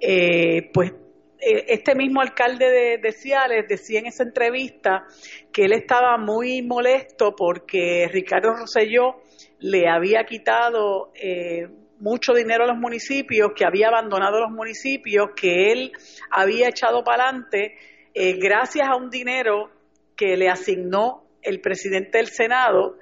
eh, 0.00 0.70
pues 0.72 0.92
eh, 0.92 1.64
este 1.68 1.94
mismo 1.94 2.20
alcalde 2.20 2.98
de, 2.98 3.12
Ciales 3.12 3.66
decía 3.68 3.98
en 3.98 4.06
esa 4.06 4.22
entrevista 4.22 5.04
que 5.52 5.64
él 5.64 5.72
estaba 5.72 6.16
muy 6.16 6.62
molesto 6.62 7.34
porque 7.36 8.08
Ricardo 8.10 8.54
Rosselló 8.54 9.16
le 9.58 9.88
había 9.88 10.24
quitado 10.24 11.12
eh, 11.14 11.68
mucho 11.98 12.32
dinero 12.32 12.64
a 12.64 12.68
los 12.68 12.78
municipios, 12.78 13.52
que 13.54 13.64
había 13.64 13.88
abandonado 13.88 14.40
los 14.40 14.50
municipios, 14.50 15.30
que 15.36 15.72
él 15.72 15.92
había 16.30 16.68
echado 16.68 17.04
para 17.04 17.24
adelante 17.24 17.76
eh, 18.14 18.36
gracias 18.38 18.86
a 18.88 18.96
un 18.96 19.08
dinero 19.08 19.70
que 20.16 20.36
le 20.36 20.48
asignó 20.48 21.24
el 21.42 21.60
presidente 21.60 22.18
del 22.18 22.28
Senado 22.28 22.96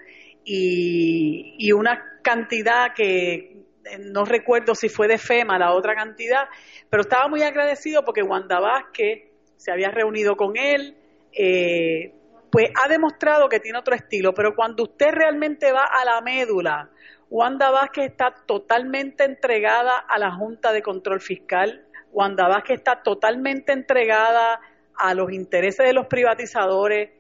y, 0.45 1.73
una 1.73 2.21
cantidad 2.23 2.93
que 2.95 3.57
no 4.01 4.25
recuerdo 4.25 4.75
si 4.75 4.89
fue 4.89 5.09
de 5.09 5.19
FEMA 5.19 5.59
la 5.59 5.73
otra 5.73 5.95
cantidad, 5.95 6.49
pero 6.89 7.03
estaba 7.03 7.29
muy 7.29 7.43
agradecido 7.43 8.05
porque 8.05 8.23
Wanda 8.23 8.61
Vázquez 8.61 9.31
se 9.57 9.73
había 9.73 9.91
reunido 9.91 10.37
con 10.37 10.57
él, 10.57 10.97
eh, 11.33 12.15
pues 12.51 12.71
ha 12.83 12.89
demostrado 12.89 13.49
que 13.49 13.61
tiene 13.61 13.79
otro 13.79 13.95
estilo, 13.95 14.35
pero 14.35 14.55
cuando 14.55 14.85
usted 14.85 15.13
realmente 15.13 15.73
va 15.73 15.85
a 15.85 16.05
la 16.05 16.21
médula, 16.21 16.91
Wanda 17.31 17.71
Vázquez 17.71 18.11
está 18.11 18.35
totalmente 18.47 19.25
entregada 19.25 19.99
a 19.99 20.19
la 20.19 20.33
Junta 20.33 20.73
de 20.73 20.83
Control 20.83 21.21
Fiscal, 21.21 21.87
Wanda 22.11 22.49
Vázquez 22.49 22.79
está 22.79 23.03
totalmente 23.03 23.73
entregada 23.73 24.61
a 24.97 25.15
los 25.15 25.33
intereses 25.33 25.87
de 25.87 25.93
los 25.93 26.07
privatizadores, 26.07 27.11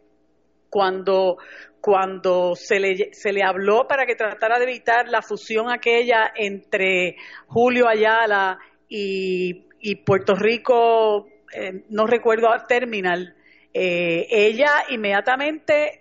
cuando, 0.70 1.38
cuando 1.80 2.54
se 2.54 2.78
le, 2.78 3.12
se 3.12 3.32
le 3.32 3.42
habló 3.42 3.86
para 3.86 4.06
que 4.06 4.14
tratara 4.14 4.58
de 4.58 4.64
evitar 4.64 5.08
la 5.08 5.20
fusión 5.20 5.70
aquella 5.70 6.32
entre 6.34 7.16
Julio 7.46 7.88
Ayala 7.88 8.58
y, 8.88 9.66
Puerto 10.06 10.34
Rico, 10.34 11.26
eh, 11.52 11.84
no 11.90 12.06
recuerdo 12.06 12.48
terminal, 12.68 13.34
eh, 13.72 14.26
ella 14.30 14.84
inmediatamente 14.90 16.00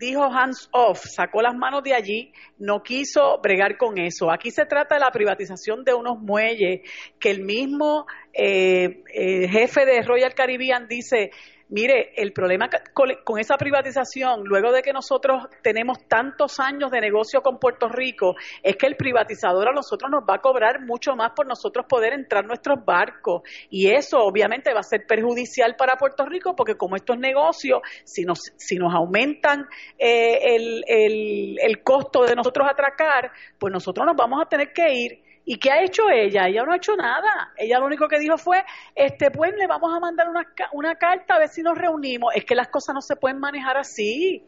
dijo 0.00 0.24
hands 0.24 0.68
off, 0.72 1.04
sacó 1.04 1.42
las 1.42 1.54
manos 1.54 1.82
de 1.82 1.94
allí, 1.94 2.32
no 2.58 2.82
quiso 2.82 3.38
bregar 3.42 3.76
con 3.76 3.98
eso. 3.98 4.30
Aquí 4.32 4.50
se 4.50 4.64
trata 4.64 4.94
de 4.94 5.02
la 5.02 5.10
privatización 5.10 5.84
de 5.84 5.92
unos 5.92 6.18
muelles 6.18 6.80
que 7.20 7.30
el 7.30 7.44
mismo 7.44 8.06
eh, 8.32 9.02
jefe 9.50 9.84
de 9.84 10.00
Royal 10.02 10.34
Caribbean 10.34 10.88
dice, 10.88 11.30
Mire, 11.70 12.12
el 12.16 12.32
problema 12.32 12.68
con 12.92 13.38
esa 13.38 13.56
privatización, 13.56 14.42
luego 14.44 14.72
de 14.72 14.82
que 14.82 14.92
nosotros 14.92 15.44
tenemos 15.62 15.98
tantos 16.08 16.58
años 16.58 16.90
de 16.90 17.00
negocio 17.00 17.42
con 17.42 17.60
Puerto 17.60 17.88
Rico, 17.88 18.34
es 18.60 18.74
que 18.76 18.88
el 18.88 18.96
privatizador 18.96 19.68
a 19.68 19.72
nosotros 19.72 20.10
nos 20.10 20.24
va 20.28 20.34
a 20.34 20.40
cobrar 20.40 20.80
mucho 20.84 21.14
más 21.14 21.30
por 21.30 21.46
nosotros 21.46 21.86
poder 21.88 22.12
entrar 22.12 22.44
nuestros 22.44 22.84
barcos. 22.84 23.42
Y 23.70 23.88
eso 23.88 24.18
obviamente 24.18 24.74
va 24.74 24.80
a 24.80 24.82
ser 24.82 25.06
perjudicial 25.06 25.76
para 25.76 25.96
Puerto 25.96 26.26
Rico 26.26 26.56
porque 26.56 26.74
como 26.74 26.96
estos 26.96 27.18
negocios, 27.18 27.82
si 28.02 28.24
nos, 28.24 28.40
si 28.56 28.74
nos 28.74 28.92
aumentan 28.92 29.66
eh, 29.96 30.56
el, 30.56 30.84
el, 30.88 31.56
el 31.60 31.82
costo 31.84 32.24
de 32.24 32.34
nosotros 32.34 32.66
atracar, 32.68 33.30
pues 33.60 33.72
nosotros 33.72 34.04
nos 34.04 34.16
vamos 34.16 34.42
a 34.42 34.48
tener 34.48 34.72
que 34.72 34.92
ir 34.92 35.29
¿Y 35.52 35.58
qué 35.58 35.72
ha 35.72 35.82
hecho 35.82 36.04
ella? 36.08 36.46
Ella 36.46 36.62
no 36.62 36.72
ha 36.72 36.76
hecho 36.76 36.94
nada. 36.94 37.52
Ella 37.56 37.80
lo 37.80 37.86
único 37.86 38.06
que 38.06 38.20
dijo 38.20 38.38
fue, 38.38 38.62
este, 38.94 39.32
pues 39.32 39.50
le 39.58 39.66
vamos 39.66 39.92
a 39.92 39.98
mandar 39.98 40.28
una, 40.28 40.46
una 40.70 40.94
carta 40.94 41.34
a 41.34 41.38
ver 41.40 41.48
si 41.48 41.60
nos 41.60 41.76
reunimos. 41.76 42.32
Es 42.36 42.44
que 42.44 42.54
las 42.54 42.68
cosas 42.68 42.94
no 42.94 43.00
se 43.00 43.16
pueden 43.16 43.40
manejar 43.40 43.76
así. 43.76 44.44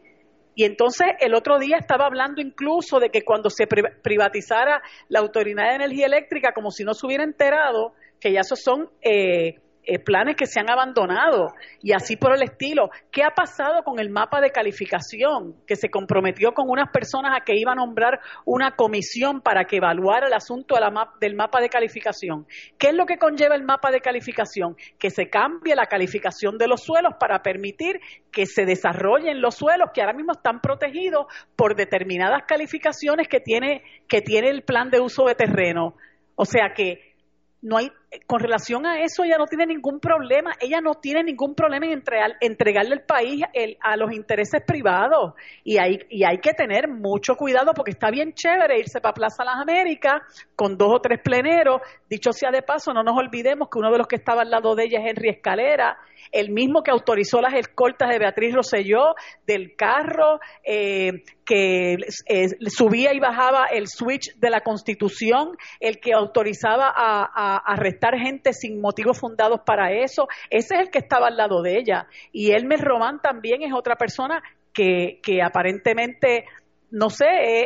Y 0.55 0.63
entonces 0.63 1.07
el 1.19 1.35
otro 1.35 1.59
día 1.59 1.75
estaba 1.77 2.05
hablando 2.05 2.41
incluso 2.41 3.01
de 3.01 3.09
que 3.09 3.23
cuando 3.23 3.49
se 3.49 3.67
privatizara 3.67 4.81
la 5.09 5.19
Autoridad 5.19 5.71
de 5.71 5.75
Energía 5.75 6.05
Eléctrica, 6.05 6.53
como 6.53 6.71
si 6.71 6.85
no 6.85 6.93
se 6.93 7.05
hubiera 7.05 7.25
enterado, 7.25 7.95
que 8.17 8.31
ya 8.31 8.39
esos 8.39 8.61
son 8.63 8.89
eh, 9.01 9.59
eh, 9.85 9.99
planes 9.99 10.35
que 10.35 10.45
se 10.45 10.59
han 10.59 10.69
abandonado 10.69 11.53
y 11.81 11.93
así 11.93 12.15
por 12.15 12.33
el 12.33 12.41
estilo. 12.41 12.89
¿Qué 13.11 13.23
ha 13.23 13.31
pasado 13.31 13.83
con 13.83 13.99
el 13.99 14.09
mapa 14.09 14.39
de 14.39 14.51
calificación 14.51 15.55
que 15.67 15.75
se 15.75 15.89
comprometió 15.89 16.53
con 16.53 16.69
unas 16.69 16.89
personas 16.89 17.33
a 17.35 17.43
que 17.43 17.57
iba 17.57 17.73
a 17.73 17.75
nombrar 17.75 18.19
una 18.45 18.75
comisión 18.75 19.41
para 19.41 19.65
que 19.65 19.77
evaluara 19.77 20.27
el 20.27 20.33
asunto 20.33 20.75
del 21.19 21.35
mapa 21.35 21.59
de 21.59 21.69
calificación? 21.69 22.45
¿Qué 22.77 22.87
es 22.89 22.93
lo 22.93 23.05
que 23.05 23.17
conlleva 23.17 23.55
el 23.55 23.63
mapa 23.63 23.91
de 23.91 23.99
calificación? 23.99 24.75
Que 24.97 25.09
se 25.09 25.29
cambie 25.29 25.75
la 25.75 25.87
calificación 25.87 26.57
de 26.57 26.67
los 26.67 26.83
suelos 26.83 27.15
para 27.19 27.41
permitir 27.41 27.99
que 28.31 28.45
se 28.45 28.65
desarrollen 28.65 29.41
los 29.41 29.55
suelos 29.55 29.89
que 29.93 30.01
ahora 30.01 30.13
mismo 30.13 30.31
están 30.31 30.59
protegidos 30.61 31.27
por 31.55 31.75
determinadas 31.75 32.43
calificaciones 32.47 33.27
que 33.27 33.39
tiene, 33.39 33.83
que 34.07 34.21
tiene 34.21 34.49
el 34.49 34.63
plan 34.63 34.89
de 34.89 35.01
uso 35.01 35.25
de 35.25 35.35
terreno. 35.35 35.95
O 36.35 36.45
sea 36.45 36.73
que 36.75 37.13
no 37.61 37.77
hay, 37.77 37.91
con 38.27 38.39
relación 38.39 38.85
a 38.85 39.01
eso, 39.01 39.23
ella 39.23 39.37
no 39.37 39.45
tiene 39.47 39.65
ningún 39.65 39.99
problema, 39.99 40.51
ella 40.59 40.81
no 40.81 40.95
tiene 40.95 41.23
ningún 41.23 41.55
problema 41.55 41.85
en 41.85 42.03
entregarle 42.41 42.95
el 42.95 43.01
país 43.01 43.43
a 43.81 43.97
los 43.97 44.13
intereses 44.13 44.61
privados. 44.65 45.33
Y 45.63 45.77
hay, 45.77 45.99
y 46.09 46.23
hay 46.23 46.37
que 46.39 46.53
tener 46.53 46.87
mucho 46.87 47.35
cuidado 47.35 47.73
porque 47.73 47.91
está 47.91 48.11
bien 48.11 48.33
chévere 48.33 48.79
irse 48.79 49.01
para 49.01 49.13
Plaza 49.13 49.43
Las 49.43 49.55
Américas 49.61 50.21
con 50.55 50.77
dos 50.77 50.93
o 50.95 50.99
tres 50.99 51.19
pleneros. 51.23 51.81
Dicho 52.09 52.31
sea 52.31 52.51
de 52.51 52.61
paso, 52.61 52.93
no 52.93 53.03
nos 53.03 53.17
olvidemos 53.17 53.69
que 53.69 53.79
uno 53.79 53.91
de 53.91 53.97
los 53.97 54.07
que 54.07 54.17
estaba 54.17 54.41
al 54.41 54.49
lado 54.49 54.75
de 54.75 54.85
ella 54.85 54.99
es 54.99 55.09
Henry 55.09 55.29
Escalera, 55.29 55.97
el 56.31 56.51
mismo 56.51 56.83
que 56.83 56.91
autorizó 56.91 57.41
las 57.41 57.53
escoltas 57.53 58.09
de 58.09 58.19
Beatriz 58.19 58.53
Rosselló, 58.53 59.15
del 59.45 59.75
carro 59.75 60.39
eh, 60.63 61.23
que 61.45 61.93
eh, 61.93 62.47
subía 62.67 63.13
y 63.13 63.19
bajaba 63.19 63.65
el 63.65 63.87
switch 63.87 64.35
de 64.37 64.49
la 64.49 64.61
Constitución, 64.61 65.57
el 65.79 65.99
que 65.99 66.13
autorizaba 66.13 66.91
a, 66.95 67.75
gente 68.11 68.53
sin 68.53 68.81
motivos 68.81 69.19
fundados 69.19 69.61
para 69.65 69.91
eso. 69.91 70.27
Ese 70.49 70.75
es 70.75 70.81
el 70.81 70.89
que 70.91 70.99
estaba 70.99 71.27
al 71.27 71.37
lado 71.37 71.61
de 71.61 71.77
ella. 71.77 72.07
Y 72.31 72.51
Elmer 72.51 72.79
Román 72.81 73.21
también 73.21 73.63
es 73.63 73.73
otra 73.73 73.95
persona 73.95 74.43
que, 74.73 75.19
que 75.23 75.41
aparentemente, 75.41 76.45
no 76.91 77.09
sé, 77.09 77.25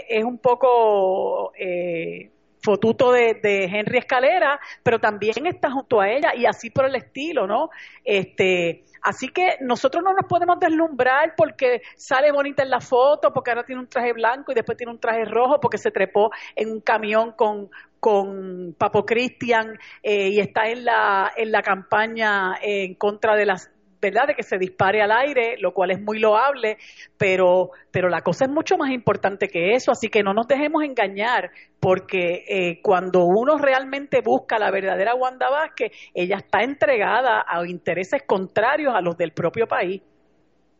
es, 0.09 0.23
un 0.23 0.37
poco... 0.37 1.53
Eh, 1.57 2.31
fotuto 2.67 3.13
de, 3.13 3.39
Henry 3.71 3.99
Escalera, 3.99 4.59
pero 4.83 4.99
también 4.99 5.45
está 5.45 5.71
junto 5.71 6.01
a 6.01 6.09
ella 6.09 6.35
y 6.35 6.45
así 6.45 6.69
por 6.69 6.83
el 6.83 6.95
estilo, 6.95 7.47
¿no? 7.47 7.69
Este, 8.03 8.83
así 9.01 9.29
que 9.29 9.55
nosotros 9.61 10.03
no 10.03 10.11
nos 10.11 10.25
podemos 10.27 10.59
deslumbrar 10.59 11.33
porque 11.37 11.81
sale 11.95 12.29
bonita 12.33 12.63
en 12.63 12.69
la 12.69 12.81
foto, 12.81 13.31
porque 13.31 13.51
ahora 13.51 13.63
tiene 13.63 13.79
un 13.79 13.87
traje 13.87 14.11
blanco 14.11 14.51
y 14.51 14.55
después 14.55 14.77
tiene 14.77 14.91
un 14.91 14.99
traje 14.99 15.23
rojo 15.23 15.61
porque 15.61 15.77
se 15.77 15.91
trepó 15.91 16.29
en 16.57 16.69
un 16.69 16.81
camión 16.81 17.31
con, 17.37 17.69
con 18.01 18.75
Papo 18.77 19.05
Cristian 19.05 19.79
eh, 20.03 20.27
y 20.27 20.41
está 20.41 20.67
en 20.67 20.83
la, 20.83 21.31
en 21.37 21.53
la 21.53 21.61
campaña 21.61 22.55
en 22.61 22.95
contra 22.95 23.37
de 23.37 23.45
las 23.45 23.71
¿verdad?, 24.01 24.27
de 24.27 24.35
que 24.35 24.43
se 24.43 24.57
dispare 24.57 25.01
al 25.01 25.11
aire, 25.11 25.55
lo 25.59 25.73
cual 25.73 25.91
es 25.91 26.01
muy 26.01 26.19
loable, 26.19 26.77
pero, 27.17 27.71
pero 27.91 28.09
la 28.09 28.21
cosa 28.21 28.45
es 28.45 28.51
mucho 28.51 28.77
más 28.77 28.91
importante 28.91 29.47
que 29.47 29.73
eso, 29.73 29.91
así 29.91 30.09
que 30.09 30.23
no 30.23 30.33
nos 30.33 30.47
dejemos 30.47 30.83
engañar, 30.83 31.51
porque 31.79 32.43
eh, 32.47 32.81
cuando 32.81 33.25
uno 33.25 33.57
realmente 33.57 34.21
busca 34.21 34.57
la 34.59 34.71
verdadera 34.71 35.15
Wanda 35.15 35.49
Vázquez, 35.49 35.91
ella 36.13 36.37
está 36.37 36.63
entregada 36.63 37.45
a 37.47 37.65
intereses 37.67 38.21
contrarios 38.25 38.93
a 38.95 39.01
los 39.01 39.17
del 39.17 39.31
propio 39.31 39.67
país. 39.67 40.01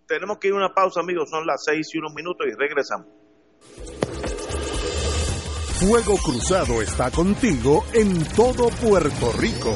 Tenemos 0.08 0.38
que 0.38 0.48
ir 0.48 0.54
a 0.54 0.58
una 0.58 0.74
pausa, 0.74 1.02
amigos, 1.02 1.30
son 1.30 1.46
las 1.46 1.64
seis 1.66 1.90
y 1.94 1.98
unos 1.98 2.14
minutos 2.14 2.48
y 2.48 2.52
regresamos. 2.56 3.08
Fuego 5.80 6.18
Cruzado 6.18 6.82
está 6.82 7.12
contigo 7.12 7.84
en 7.94 8.24
todo 8.36 8.70
Puerto 8.82 9.32
Rico. 9.38 9.76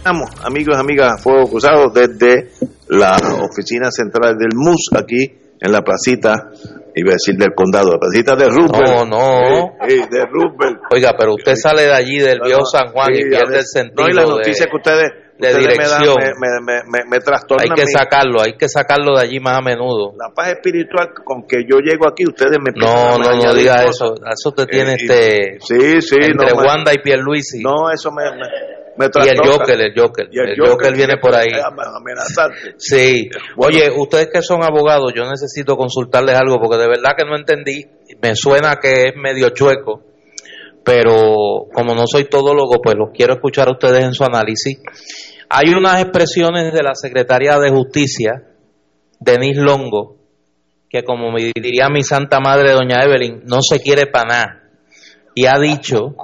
Estamos, 0.00 0.30
amigos 0.42 0.76
y 0.76 0.80
amigas, 0.80 1.22
Fuego 1.22 1.46
Cruzado, 1.50 1.90
desde 1.90 2.48
la 2.88 3.16
oficina 3.44 3.90
central 3.90 4.34
del 4.38 4.48
MUS, 4.56 4.88
aquí 4.96 5.30
en 5.60 5.72
la 5.72 5.82
placita, 5.82 6.48
iba 6.96 7.10
a 7.10 7.12
decir 7.20 7.36
del 7.36 7.52
condado, 7.54 7.92
la 7.92 7.98
placita 7.98 8.34
de 8.34 8.48
Rupert. 8.48 8.88
No, 8.88 9.04
no. 9.04 9.40
Sí, 9.86 9.96
sí, 9.98 10.02
de 10.10 10.24
Rupert. 10.24 10.80
Oiga, 10.90 11.14
pero 11.18 11.34
usted 11.34 11.52
sale 11.54 11.82
de 11.82 11.92
allí 11.92 12.18
del 12.18 12.40
viejo 12.42 12.64
San 12.64 12.88
Juan 12.92 13.08
sí, 13.12 13.20
y 13.20 13.28
pierde 13.28 13.58
el 13.58 13.66
sentido. 13.66 14.02
No, 14.04 14.08
y 14.08 14.14
la 14.14 14.22
de- 14.22 14.28
noticia 14.30 14.66
que 14.70 14.76
ustedes, 14.76 15.10
de 15.38 15.48
ustedes 15.48 15.76
me, 15.78 15.84
dan, 15.86 16.00
dirección. 16.00 16.16
me, 16.40 16.48
me, 16.64 16.82
me, 17.04 17.10
me 17.10 17.20
trastornan 17.20 17.66
Hay 17.68 17.74
que 17.76 17.82
mi- 17.84 17.92
sacarlo, 17.92 18.40
hay 18.40 18.52
que 18.56 18.68
sacarlo 18.70 19.16
de 19.18 19.22
allí 19.22 19.38
más 19.38 19.58
a 19.58 19.60
menudo. 19.60 20.14
la 20.18 20.32
paz 20.34 20.48
espiritual 20.48 21.10
con 21.22 21.46
que 21.46 21.58
yo 21.70 21.76
llego 21.80 22.08
aquí, 22.08 22.24
ustedes 22.26 22.56
me 22.58 22.72
No, 22.74 23.18
no, 23.18 23.36
no 23.36 23.52
diga 23.54 23.84
cosas. 23.84 23.90
eso. 23.90 24.14
Eso 24.32 24.52
te 24.52 24.64
tiene 24.66 24.92
Eh, 24.94 24.96
y- 24.98 25.04
este 25.04 25.58
Sí, 25.60 26.00
sí, 26.00 26.16
entre 26.22 26.52
no, 26.56 26.62
Wanda 26.62 26.90
y 26.94 27.02
Pierluisi. 27.02 27.62
no, 27.62 27.90
eso 27.92 28.10
me 28.12 28.24
y 28.98 29.28
el. 29.28 29.38
Joker, 29.38 29.80
el 29.80 29.92
Joker. 29.96 30.28
Y 30.30 30.38
el, 30.38 30.56
Joker, 30.58 30.94
viene 30.94 31.16
por 31.18 31.34
ahí. 31.34 31.48
Sí. 32.76 33.28
Bueno. 33.56 33.76
Oye, 33.76 33.90
ustedes 33.96 34.28
que 34.32 34.42
son 34.42 34.62
abogados, 34.62 35.12
yo 35.14 35.22
necesito 35.24 35.76
consultarles 35.76 36.36
algo 36.36 36.58
porque 36.60 36.76
de 36.76 36.88
verdad 36.88 37.12
que 37.16 37.24
no 37.24 37.36
entendí. 37.36 37.86
Me 38.22 38.34
suena 38.34 38.76
que 38.76 39.06
es 39.06 39.16
medio 39.16 39.50
chueco, 39.50 40.02
pero 40.84 41.66
como 41.72 41.94
no 41.94 42.04
soy 42.06 42.24
todólogo, 42.24 42.80
pues 42.82 42.96
los 42.96 43.10
quiero 43.14 43.34
escuchar 43.34 43.68
a 43.68 43.72
ustedes 43.72 44.04
en 44.04 44.12
su 44.12 44.24
análisis. 44.24 44.78
Hay 45.48 45.72
unas 45.74 46.00
expresiones 46.02 46.72
de 46.72 46.82
la 46.82 46.94
Secretaría 46.94 47.58
de 47.58 47.70
Justicia, 47.70 48.44
Denise 49.18 49.60
Longo, 49.60 50.16
que 50.88 51.02
como 51.02 51.30
me 51.30 51.52
diría 51.54 51.88
mi 51.88 52.02
santa 52.02 52.40
madre, 52.40 52.72
doña 52.72 53.02
Evelyn, 53.02 53.42
no 53.46 53.62
se 53.62 53.80
quiere 53.80 54.06
para 54.06 54.28
nada. 54.28 54.62
Y 55.34 55.46
ha 55.46 55.58
dicho 55.58 56.16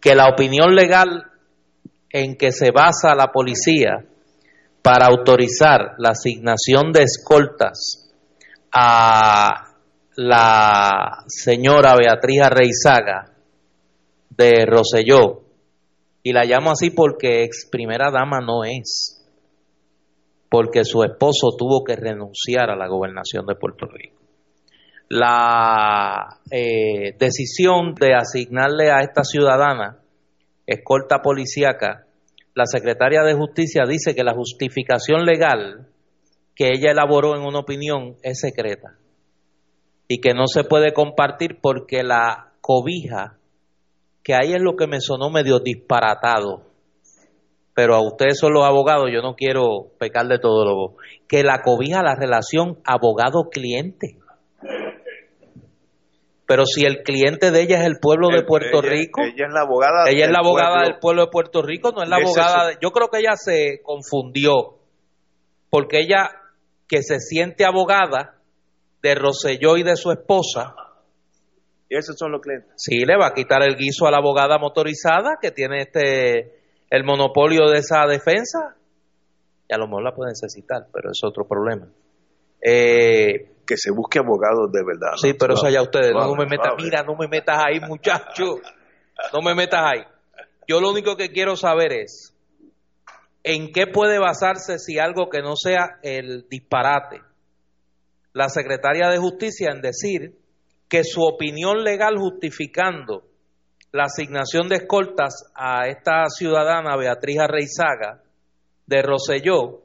que 0.00 0.14
la 0.14 0.28
opinión 0.28 0.74
legal 0.74 1.31
en 2.12 2.36
que 2.36 2.52
se 2.52 2.70
basa 2.70 3.14
la 3.14 3.28
policía 3.28 4.04
para 4.82 5.06
autorizar 5.06 5.94
la 5.98 6.10
asignación 6.10 6.92
de 6.92 7.04
escoltas 7.04 8.10
a 8.72 9.72
la 10.16 11.24
señora 11.26 11.94
Beatriz 11.96 12.42
Arreizaga 12.42 13.32
de 14.28 14.66
Roselló, 14.66 15.40
y 16.22 16.32
la 16.32 16.44
llamo 16.44 16.70
así 16.70 16.90
porque 16.90 17.44
ex 17.44 17.68
primera 17.70 18.10
dama 18.10 18.40
no 18.40 18.64
es, 18.64 19.26
porque 20.50 20.84
su 20.84 21.02
esposo 21.02 21.56
tuvo 21.56 21.82
que 21.82 21.96
renunciar 21.96 22.70
a 22.70 22.76
la 22.76 22.88
gobernación 22.88 23.46
de 23.46 23.54
Puerto 23.54 23.86
Rico. 23.86 24.20
La 25.08 26.38
eh, 26.50 27.16
decisión 27.18 27.94
de 27.94 28.14
asignarle 28.14 28.90
a 28.90 29.02
esta 29.02 29.24
ciudadana 29.24 30.01
escolta 30.72 31.22
policíaca, 31.22 32.06
la 32.54 32.66
secretaria 32.66 33.22
de 33.22 33.34
Justicia 33.34 33.84
dice 33.88 34.14
que 34.14 34.24
la 34.24 34.34
justificación 34.34 35.24
legal 35.24 35.88
que 36.54 36.68
ella 36.68 36.90
elaboró 36.90 37.34
en 37.34 37.42
una 37.42 37.60
opinión 37.60 38.16
es 38.22 38.40
secreta 38.40 38.98
y 40.08 40.20
que 40.20 40.34
no 40.34 40.46
se 40.46 40.64
puede 40.64 40.92
compartir 40.92 41.58
porque 41.62 42.02
la 42.02 42.52
cobija, 42.60 43.38
que 44.22 44.34
ahí 44.34 44.52
es 44.52 44.60
lo 44.60 44.76
que 44.76 44.86
me 44.86 45.00
sonó 45.00 45.30
medio 45.30 45.60
disparatado, 45.60 46.66
pero 47.74 47.94
a 47.94 48.02
ustedes 48.02 48.38
son 48.38 48.52
los 48.52 48.64
abogados, 48.64 49.08
yo 49.12 49.22
no 49.22 49.34
quiero 49.34 49.92
pecar 49.98 50.26
de 50.26 50.38
todo 50.38 50.64
lo 50.64 50.96
que 51.26 51.42
la 51.42 51.62
cobija 51.62 52.02
la 52.02 52.14
relación 52.14 52.78
abogado-cliente. 52.84 54.18
Pero 56.46 56.66
si 56.66 56.84
el 56.84 57.02
cliente 57.02 57.50
de 57.50 57.62
ella 57.62 57.80
es 57.80 57.86
el 57.86 57.98
pueblo 58.00 58.28
de 58.28 58.42
Puerto 58.42 58.80
ella- 58.80 58.90
Rico, 58.90 59.22
Ella 59.22 59.46
es 59.46 59.52
la 59.54 59.60
abogada. 59.62 60.04
ella 60.08 60.20
es 60.20 60.26
del 60.26 60.32
la 60.32 60.38
abogada 60.40 60.70
pueblo. 60.74 60.88
del 60.88 60.98
pueblo 60.98 61.22
de 61.22 61.28
Puerto 61.30 61.62
Rico, 61.62 61.92
no 61.92 62.02
es 62.02 62.08
la 62.08 62.16
abogada. 62.16 62.68
de- 62.68 62.78
yo 62.82 62.90
creo 62.90 63.08
que 63.08 63.18
ella 63.20 63.36
se 63.36 63.80
confundió, 63.82 64.78
porque 65.70 65.98
ella 66.00 66.30
que 66.88 67.02
se 67.02 67.20
siente 67.20 67.64
abogada 67.64 68.38
de 69.02 69.14
Rosselló 69.14 69.76
y 69.76 69.82
de 69.82 69.96
su 69.96 70.10
esposa, 70.10 70.74
Y 71.88 71.96
esos 71.96 72.16
son 72.18 72.32
los 72.32 72.40
clientes. 72.40 72.70
sí 72.76 73.04
le 73.04 73.16
va 73.16 73.28
a 73.28 73.34
quitar 73.34 73.62
el 73.62 73.76
guiso 73.76 74.06
a 74.06 74.10
la 74.10 74.18
abogada 74.18 74.58
motorizada 74.58 75.36
que 75.40 75.50
tiene 75.52 75.78
este 75.82 76.60
el 76.90 77.04
monopolio 77.04 77.68
de 77.70 77.78
esa 77.78 78.04
defensa. 78.06 78.76
Y 79.68 79.72
a 79.74 79.78
lo 79.78 79.86
mejor 79.86 80.02
la 80.04 80.12
puede 80.14 80.30
necesitar, 80.32 80.82
pero 80.92 81.10
es 81.10 81.20
otro 81.24 81.46
problema. 81.48 81.88
Eh, 82.60 83.51
Que 83.66 83.76
se 83.76 83.90
busque 83.90 84.18
abogados 84.18 84.70
de 84.72 84.82
verdad. 84.84 85.12
¿no? 85.12 85.18
Sí, 85.18 85.34
pero 85.34 85.54
eso 85.54 85.66
allá 85.66 85.82
ustedes. 85.82 86.12
no 86.12 86.34
me 86.34 86.46
metas, 86.46 86.72
mira, 86.76 87.02
no 87.02 87.16
me 87.16 87.28
metas 87.28 87.62
ahí, 87.64 87.80
muchacho. 87.80 88.60
No 89.32 89.40
me 89.42 89.54
metas 89.54 89.80
ahí. 89.84 90.02
Yo 90.66 90.80
lo 90.80 90.90
único 90.90 91.16
que 91.16 91.30
quiero 91.30 91.56
saber 91.56 91.92
es 91.92 92.34
en 93.44 93.72
qué 93.72 93.86
puede 93.86 94.18
basarse 94.18 94.78
si 94.78 94.98
algo 94.98 95.28
que 95.28 95.42
no 95.42 95.56
sea 95.56 95.98
el 96.02 96.46
disparate. 96.48 97.20
La 98.32 98.48
secretaria 98.48 99.08
de 99.08 99.18
Justicia 99.18 99.70
en 99.72 99.82
decir 99.82 100.38
que 100.88 101.04
su 101.04 101.22
opinión 101.22 101.82
legal 101.82 102.16
justificando 102.16 103.24
la 103.92 104.04
asignación 104.04 104.68
de 104.68 104.76
escoltas 104.76 105.52
a 105.54 105.86
esta 105.86 106.24
ciudadana 106.28 106.96
Beatriz 106.96 107.40
Arreizaga 107.40 108.22
de 108.86 109.02
Roselló 109.02 109.82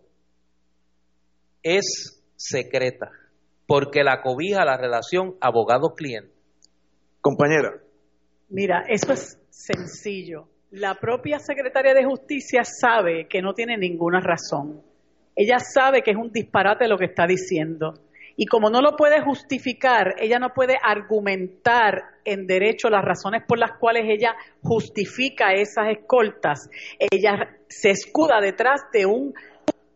es 1.62 2.22
secreta, 2.36 3.12
porque 3.68 4.04
la 4.04 4.22
cobija 4.22 4.66
la 4.66 4.78
relación 4.78 5.36
abogado-cliente. 5.42 6.34
Compañera, 7.22 7.74
Mira, 8.50 8.86
eso 8.88 9.12
es 9.12 9.38
sencillo. 9.50 10.48
La 10.72 10.96
propia 10.96 11.40
secretaria 11.40 11.94
de 11.94 12.06
Justicia 12.06 12.62
sabe 12.64 13.28
que 13.28 13.42
no 13.42 13.54
tiene 13.54 13.78
ninguna 13.78 14.22
razón. 14.22 14.82
Ella 15.36 15.60
sabe 15.60 16.02
que 16.02 16.12
es 16.12 16.18
un 16.18 16.32
disparate 16.32 16.88
lo 16.88 16.98
que 16.98 17.06
está 17.06 17.28
diciendo. 17.28 17.94
Y 18.38 18.46
como 18.46 18.70
no 18.70 18.82
lo 18.82 18.96
puede 18.96 19.22
justificar, 19.22 20.16
ella 20.20 20.40
no 20.40 20.54
puede 20.54 20.76
argumentar 20.82 22.02
en 22.24 22.46
derecho 22.48 22.90
las 22.90 23.04
razones 23.04 23.44
por 23.48 23.58
las 23.58 23.72
cuales 23.80 24.06
ella 24.08 24.36
justifica 24.62 25.54
esas 25.54 25.90
escoltas. 25.90 26.70
Ella 27.00 27.58
se 27.68 27.90
escuda 27.90 28.40
detrás 28.40 28.82
de 28.94 29.06
un 29.06 29.34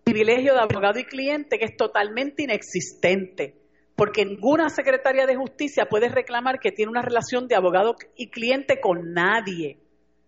privilegio 0.04 0.54
de 0.54 0.60
abogado 0.60 1.00
y 1.00 1.06
cliente 1.06 1.58
que 1.58 1.66
es 1.66 1.78
totalmente 1.78 2.44
inexistente, 2.44 3.61
porque 4.02 4.26
ninguna 4.26 4.70
secretaria 4.72 5.28
de 5.28 5.36
justicia 5.36 5.86
puede 5.86 6.10
reclamar 6.10 6.60
que 6.60 6.72
tiene 6.72 6.90
una 6.90 7.04
relación 7.04 7.48
de 7.48 7.54
abogado 7.54 7.96
y 8.16 8.32
cliente 8.32 8.82
con 8.82 9.14
nadie, 9.14 9.78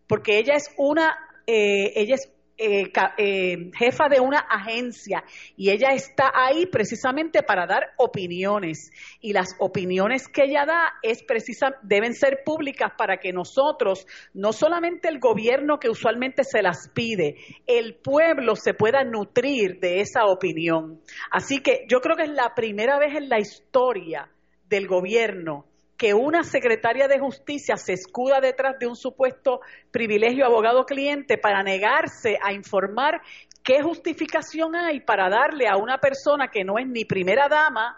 porque 0.06 0.38
ella 0.38 0.54
es 0.54 0.70
una, 0.78 1.16
eh, 1.48 1.92
ella 1.96 2.14
es 2.14 2.32
eh, 2.58 2.91
eh, 3.18 3.72
jefa 3.76 4.10
de 4.10 4.20
una 4.20 4.39
agencia 4.39 5.24
y 5.58 5.72
ella 5.72 5.93
está 5.93 6.32
ahí 6.34 6.66
precisamente 6.68 7.43
para 7.43 7.66
dar 7.66 7.93
opiniones. 7.97 8.91
Y 9.22 9.34
las 9.34 9.56
opiniones 9.60 10.28
que 10.28 10.43
ella 10.45 10.66
da 10.66 10.93
es 11.01 11.24
precisa 11.24 11.76
deben 11.82 12.14
ser 12.14 12.43
públicas 12.45 12.91
para 12.97 13.18
que 13.18 13.34
nosotros 13.34 14.06
no 14.34 14.54
solamente 14.54 15.08
el 15.08 15.20
gobierno 15.20 15.80
que 15.80 15.89
usualmente 15.89 16.43
se 16.43 16.62
las 16.62 16.89
pide 16.89 17.38
el 17.66 17.95
pueblo 17.95 18.56
se 18.56 18.74
pueda 18.74 19.04
nutrir 19.04 19.80
de 19.80 20.01
esa 20.01 20.26
opinión. 20.26 21.01
Así 21.32 21.60
que 21.60 21.86
yo 21.89 22.01
creo 22.01 22.16
que 22.16 22.24
es 22.24 22.32
la 22.32 22.54
primera 22.56 22.99
vez 22.99 23.16
en 23.16 23.30
la 23.30 23.39
historia 23.39 24.30
del 24.70 24.88
gobierno 24.88 25.66
que 26.04 26.14
una 26.14 26.43
secretaria 26.43 27.08
de 27.08 27.18
justicia 27.18 27.78
se 27.78 27.93
escuda 27.93 28.41
detrás 28.41 28.78
de 28.78 28.88
un 28.88 28.97
supuesto 28.97 29.62
privilegio 29.89 30.45
abogado-cliente 30.45 31.38
para 31.38 31.64
negarse 31.64 32.38
a 32.43 32.51
informar 32.51 33.22
qué 33.64 33.82
justificación 33.82 34.76
hay 34.76 34.99
para 34.99 35.30
darle 35.30 35.66
a 35.66 35.78
una 35.78 35.99
persona 35.99 36.49
que 36.49 36.66
no 36.66 36.78
es 36.78 36.88
ni 36.88 37.06
primera 37.06 37.47
dama, 37.47 37.97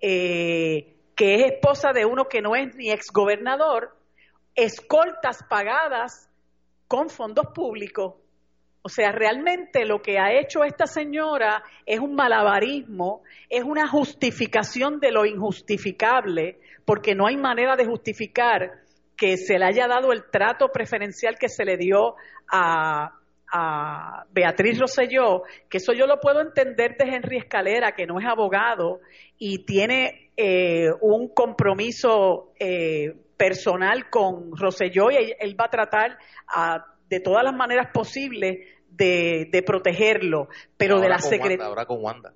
eh, 0.00 0.94
que 1.14 1.34
es 1.34 1.52
esposa 1.52 1.92
de 1.92 2.06
uno 2.06 2.24
que 2.24 2.40
no 2.40 2.56
es 2.56 2.74
ni 2.74 2.90
exgobernador, 2.90 3.98
escoltas 4.54 5.44
pagadas 5.46 6.30
con 6.88 7.10
fondos 7.10 7.48
públicos. 7.54 8.14
O 8.80 8.88
sea, 8.88 9.12
realmente 9.12 9.84
lo 9.84 10.00
que 10.00 10.18
ha 10.18 10.32
hecho 10.32 10.64
esta 10.64 10.86
señora 10.86 11.62
es 11.84 12.00
un 12.00 12.14
malabarismo, 12.14 13.22
es 13.50 13.62
una 13.62 13.86
justificación 13.86 15.00
de 15.00 15.12
lo 15.12 15.26
injustificable, 15.26 16.58
porque 16.84 17.14
no 17.14 17.26
hay 17.26 17.36
manera 17.36 17.76
de 17.76 17.86
justificar 17.86 18.82
que 19.16 19.36
se 19.36 19.58
le 19.58 19.64
haya 19.64 19.86
dado 19.86 20.12
el 20.12 20.24
trato 20.30 20.68
preferencial 20.68 21.36
que 21.38 21.48
se 21.48 21.64
le 21.64 21.76
dio 21.76 22.14
a, 22.50 23.18
Beatriz 24.30 24.78
Rosselló, 24.78 25.42
que 25.68 25.76
eso 25.76 25.92
yo 25.92 26.06
lo 26.06 26.18
puedo 26.20 26.40
entender 26.40 26.96
de 26.96 27.04
Henry 27.04 27.36
Escalera, 27.36 27.92
que 27.92 28.06
no 28.06 28.18
es 28.18 28.24
abogado 28.24 29.00
y 29.36 29.66
tiene 29.66 30.30
eh, 30.38 30.88
un 31.02 31.28
compromiso 31.28 32.54
eh, 32.58 33.14
personal 33.36 34.08
con 34.08 34.56
Rosselló 34.56 35.10
y 35.10 35.34
él 35.38 35.54
va 35.60 35.66
a 35.66 35.70
tratar 35.70 36.18
a 36.48 36.86
de 37.10 37.20
todas 37.20 37.44
las 37.44 37.54
maneras 37.54 37.88
posibles 37.92 38.66
de, 38.88 39.62
protegerlo, 39.66 40.48
pero 40.78 40.98
de 40.98 41.10
la 41.10 41.18
secretaria... 41.18 41.66
Ahora 41.66 41.84
con 41.84 42.02
Wanda. 42.02 42.32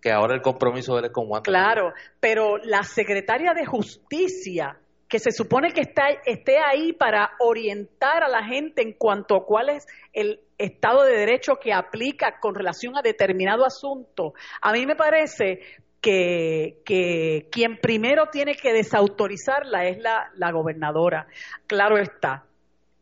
Que 0.00 0.12
ahora 0.12 0.34
el 0.34 0.42
compromiso 0.42 0.94
de 0.94 1.06
él 1.06 1.12
con. 1.12 1.28
Claro, 1.42 1.92
pero 2.20 2.58
la 2.58 2.82
secretaria 2.82 3.52
de 3.52 3.66
Justicia, 3.66 4.78
que 5.08 5.18
se 5.18 5.32
supone 5.32 5.72
que 5.72 5.80
está, 5.80 6.08
esté 6.24 6.58
ahí 6.58 6.92
para 6.92 7.32
orientar 7.40 8.22
a 8.22 8.28
la 8.28 8.44
gente 8.44 8.82
en 8.82 8.92
cuanto 8.92 9.36
a 9.36 9.44
cuál 9.44 9.70
es 9.70 9.86
el 10.12 10.40
Estado 10.58 11.04
de 11.04 11.16
Derecho 11.16 11.56
que 11.56 11.72
aplica 11.72 12.38
con 12.40 12.54
relación 12.54 12.96
a 12.96 13.02
determinado 13.02 13.64
asunto, 13.64 14.34
a 14.60 14.72
mí 14.72 14.86
me 14.86 14.96
parece 14.96 15.60
que, 16.00 16.80
que, 16.84 17.48
quien 17.50 17.78
primero 17.78 18.26
tiene 18.30 18.54
que 18.54 18.72
desautorizarla 18.72 19.86
es 19.86 19.98
la, 19.98 20.30
la, 20.34 20.52
gobernadora. 20.52 21.26
Claro 21.66 21.98
está, 21.98 22.44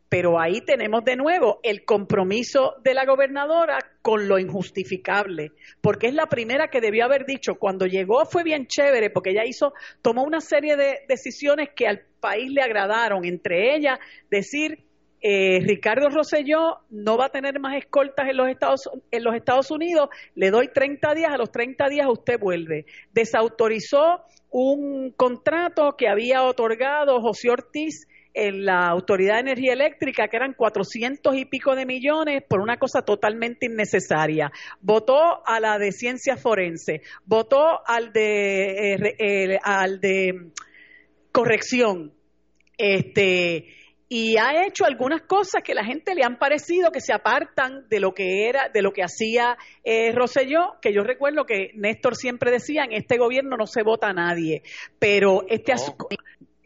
pero 0.09 0.39
ahí 0.39 0.61
tenemos 0.61 1.03
de 1.03 1.15
nuevo 1.15 1.59
el 1.63 1.83
compromiso 1.83 2.75
de 2.83 2.93
la 2.93 3.05
gobernadora 3.05 3.77
con 4.01 4.27
lo 4.27 4.39
injustificable, 4.39 5.51
porque 5.81 6.07
es 6.07 6.13
la 6.13 6.27
primera 6.27 6.69
que 6.69 6.81
debió 6.81 7.05
haber 7.05 7.25
dicho, 7.25 7.55
cuando 7.55 7.85
llegó 7.85 8.25
fue 8.25 8.43
bien 8.43 8.67
chévere, 8.67 9.09
porque 9.09 9.31
ella 9.31 9.45
hizo, 9.45 9.73
tomó 10.01 10.23
una 10.23 10.39
serie 10.39 10.77
de 10.77 10.99
decisiones 11.07 11.69
que 11.75 11.87
al 11.87 12.01
país 12.19 12.49
le 12.51 12.61
agradaron, 12.61 13.25
entre 13.25 13.75
ellas 13.75 13.99
decir, 14.31 14.83
eh, 15.19 15.59
Ricardo 15.61 16.09
Rosselló 16.09 16.77
no 16.89 17.17
va 17.17 17.25
a 17.25 17.29
tener 17.29 17.59
más 17.59 17.75
escoltas 17.75 18.29
en 18.29 18.37
los, 18.37 18.47
Estados, 18.49 18.89
en 19.11 19.23
los 19.23 19.35
Estados 19.35 19.71
Unidos, 19.71 20.09
le 20.35 20.51
doy 20.51 20.69
30 20.69 21.13
días, 21.15 21.31
a 21.33 21.37
los 21.37 21.51
30 21.51 21.89
días 21.89 22.07
usted 22.07 22.39
vuelve. 22.39 22.85
Desautorizó 23.13 24.21
un 24.51 25.11
contrato 25.11 25.95
que 25.97 26.07
había 26.07 26.43
otorgado 26.43 27.19
José 27.19 27.49
Ortiz 27.49 28.07
en 28.37 28.65
la 28.65 28.87
Autoridad 28.87 29.35
de 29.35 29.51
Energía 29.51 29.73
Eléctrica, 29.73 30.27
que 30.27 30.37
eran 30.37 30.53
cuatrocientos 30.53 31.35
y 31.35 31.45
pico 31.45 31.75
de 31.75 31.87
millones 31.87 32.43
por 32.47 32.59
una 32.59 32.77
cosa 32.77 33.01
totalmente 33.01 33.65
innecesaria. 33.65 34.51
Votó 34.79 35.45
a 35.45 35.59
la 35.59 35.79
de 35.79 35.91
ciencia 35.91 36.37
forense, 36.37 37.01
votó 37.25 37.81
al 37.85 38.13
de, 38.13 38.93
eh, 39.17 39.59
al 39.63 39.99
de 39.99 40.51
corrección, 41.31 42.13
este, 42.77 43.65
y 44.09 44.37
ha 44.37 44.65
hecho 44.65 44.85
algunas 44.85 45.23
cosas 45.23 45.61
que 45.63 45.73
la 45.73 45.83
gente 45.83 46.15
le 46.15 46.23
han 46.23 46.37
parecido 46.37 46.91
que 46.91 47.01
se 47.01 47.13
apartan 47.13 47.89
de 47.89 47.99
lo 47.99 48.13
que 48.13 48.47
era, 48.47 48.69
de 48.69 48.81
lo 48.81 48.93
que 48.93 49.03
hacía 49.03 49.57
eh, 49.83 50.11
Rosselló, 50.13 50.75
que 50.81 50.93
yo 50.93 51.01
recuerdo 51.03 51.45
que 51.45 51.71
Néstor 51.73 52.15
siempre 52.15 52.51
decía, 52.51 52.83
en 52.83 52.93
este 52.93 53.17
gobierno 53.17 53.57
no 53.57 53.65
se 53.65 53.83
vota 53.83 54.07
a 54.07 54.13
nadie, 54.13 54.61
pero 54.99 55.43
este 55.49 55.73
asunto 55.73 56.07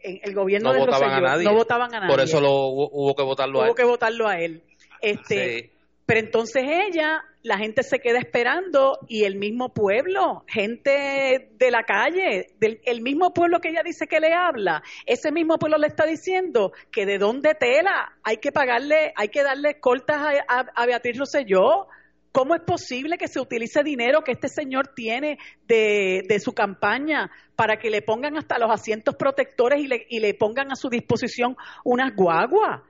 el 0.03 0.33
gobierno 0.33 0.69
no 0.69 0.73
de 0.73 0.85
votaban 0.85 1.11
a 1.11 1.21
nadie. 1.21 1.45
no 1.45 1.53
votaban 1.53 1.93
a 1.93 1.99
nadie. 1.99 2.13
Por 2.13 2.21
eso 2.21 2.41
lo, 2.41 2.51
hubo, 2.67 3.15
que 3.15 3.23
votarlo 3.23 3.61
a 3.61 3.63
él. 3.63 3.69
Hubo 3.69 3.75
que 3.75 3.83
votarlo 3.83 4.27
a 4.27 4.39
él. 4.39 4.63
Este, 5.01 5.71
Pero 6.05 6.19
entonces 6.19 6.63
ella, 6.65 7.23
la 7.43 7.57
gente 7.57 7.83
se 7.83 7.99
queda 7.99 8.19
esperando 8.19 8.99
y 9.07 9.23
el 9.23 9.35
mismo 9.35 9.73
pueblo, 9.73 10.43
gente 10.47 11.49
de 11.51 11.71
la 11.71 11.83
calle, 11.83 12.47
del, 12.59 12.79
el 12.85 13.01
mismo 13.01 13.33
pueblo 13.33 13.59
que 13.59 13.69
ella 13.69 13.81
dice 13.83 14.07
que 14.07 14.19
le 14.19 14.33
habla, 14.33 14.83
ese 15.05 15.31
mismo 15.31 15.57
pueblo 15.57 15.77
le 15.77 15.87
está 15.87 16.05
diciendo 16.05 16.71
que 16.91 17.05
de 17.05 17.17
dónde 17.17 17.55
tela 17.55 18.13
hay 18.23 18.37
que 18.37 18.51
pagarle, 18.51 19.13
hay 19.15 19.29
que 19.29 19.43
darle 19.43 19.79
cortas 19.79 20.17
a, 20.17 20.31
a, 20.47 20.65
a 20.75 20.85
Beatriz 20.85 21.17
Rosselló 21.17 21.87
¿Cómo 22.31 22.55
es 22.55 22.61
posible 22.61 23.17
que 23.17 23.27
se 23.27 23.41
utilice 23.41 23.83
dinero 23.83 24.23
que 24.23 24.31
este 24.31 24.47
señor 24.47 24.93
tiene 24.95 25.37
de, 25.67 26.21
de 26.27 26.39
su 26.39 26.53
campaña 26.53 27.29
para 27.57 27.77
que 27.77 27.89
le 27.89 28.01
pongan 28.01 28.37
hasta 28.37 28.57
los 28.57 28.71
asientos 28.71 29.15
protectores 29.15 29.83
y 30.09 30.19
le, 30.19 30.33
pongan 30.35 30.71
a 30.71 30.75
su 30.75 30.89
disposición 30.89 31.57
unas 31.83 32.15
guaguas? 32.15 32.83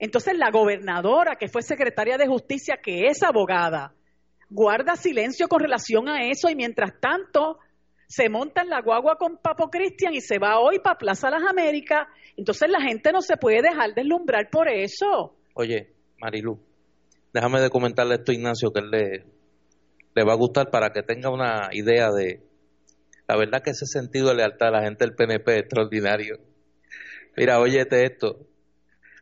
Entonces 0.00 0.36
la 0.36 0.50
gobernadora, 0.50 1.36
que 1.36 1.48
fue 1.48 1.62
secretaria 1.62 2.18
de 2.18 2.26
justicia, 2.26 2.78
que 2.82 3.06
es 3.06 3.22
abogada, 3.22 3.94
guarda 4.50 4.96
silencio 4.96 5.46
con 5.46 5.60
relación 5.60 6.08
a 6.08 6.28
eso 6.28 6.50
y 6.50 6.56
mientras 6.56 6.98
tanto 7.00 7.58
se 8.08 8.28
monta 8.28 8.62
en 8.62 8.70
la 8.70 8.80
guagua 8.80 9.16
con 9.16 9.36
Papo 9.36 9.70
Cristian 9.70 10.14
y 10.14 10.20
se 10.20 10.38
va 10.38 10.58
hoy 10.58 10.80
para 10.80 10.98
Plaza 10.98 11.30
Las 11.30 11.42
Américas. 11.48 12.08
Entonces 12.36 12.68
la 12.68 12.80
gente 12.80 13.12
no 13.12 13.20
se 13.20 13.36
puede 13.36 13.62
dejar 13.62 13.94
deslumbrar 13.94 14.50
por 14.50 14.68
eso. 14.68 15.36
Oye, 15.54 15.92
Marilu, 16.18 16.58
déjame 17.32 17.68
comentarle 17.70 18.16
esto 18.16 18.32
a 18.32 18.34
Ignacio 18.34 18.72
que 18.72 18.80
él 18.80 18.90
le, 18.90 19.24
le 20.14 20.24
va 20.24 20.32
a 20.32 20.36
gustar 20.36 20.70
para 20.70 20.90
que 20.90 21.02
tenga 21.02 21.30
una 21.30 21.68
idea 21.72 22.10
de 22.10 22.42
la 23.28 23.36
verdad 23.36 23.62
que 23.62 23.70
ese 23.70 23.84
sentido 23.86 24.28
de 24.28 24.36
lealtad 24.36 24.68
a 24.68 24.80
la 24.80 24.82
gente 24.82 25.04
del 25.04 25.14
PNP 25.14 25.52
es 25.52 25.58
extraordinario. 25.60 26.38
Mira, 27.36 27.60
óyete 27.60 28.04
esto. 28.04 28.46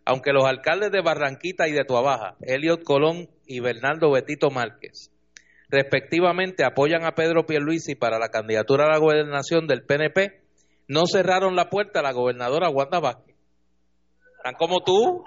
Aunque 0.05 0.33
los 0.33 0.45
alcaldes 0.45 0.93
de 0.93 1.03
Barranquita 1.03 1.67
y 1.67 1.73
de 1.73 1.85
Tuabaja, 1.85 2.37
Eliot 2.41 2.85
Colón 2.85 3.29
y 3.47 3.59
Bernardo 3.59 4.13
Betito 4.13 4.51
Márquez, 4.51 5.11
respectivamente 5.69 6.65
apoyan 6.65 7.05
a 7.05 7.17
Pedro 7.17 7.47
Pierluisi 7.47 7.97
para 7.97 8.21
la 8.21 8.29
candidatura 8.29 8.85
a 8.85 8.93
la 8.93 8.99
gobernación 8.99 9.67
del 9.67 9.85
PNP, 9.85 10.41
no 10.87 11.07
cerraron 11.07 11.57
la 11.57 11.69
puerta 11.69 11.99
a 11.99 12.05
la 12.05 12.13
gobernadora 12.13 12.71
Wanda 12.71 13.01
Vázquez. 13.01 13.35
Están 14.37 14.55
como 14.55 14.85
tú, 14.85 15.25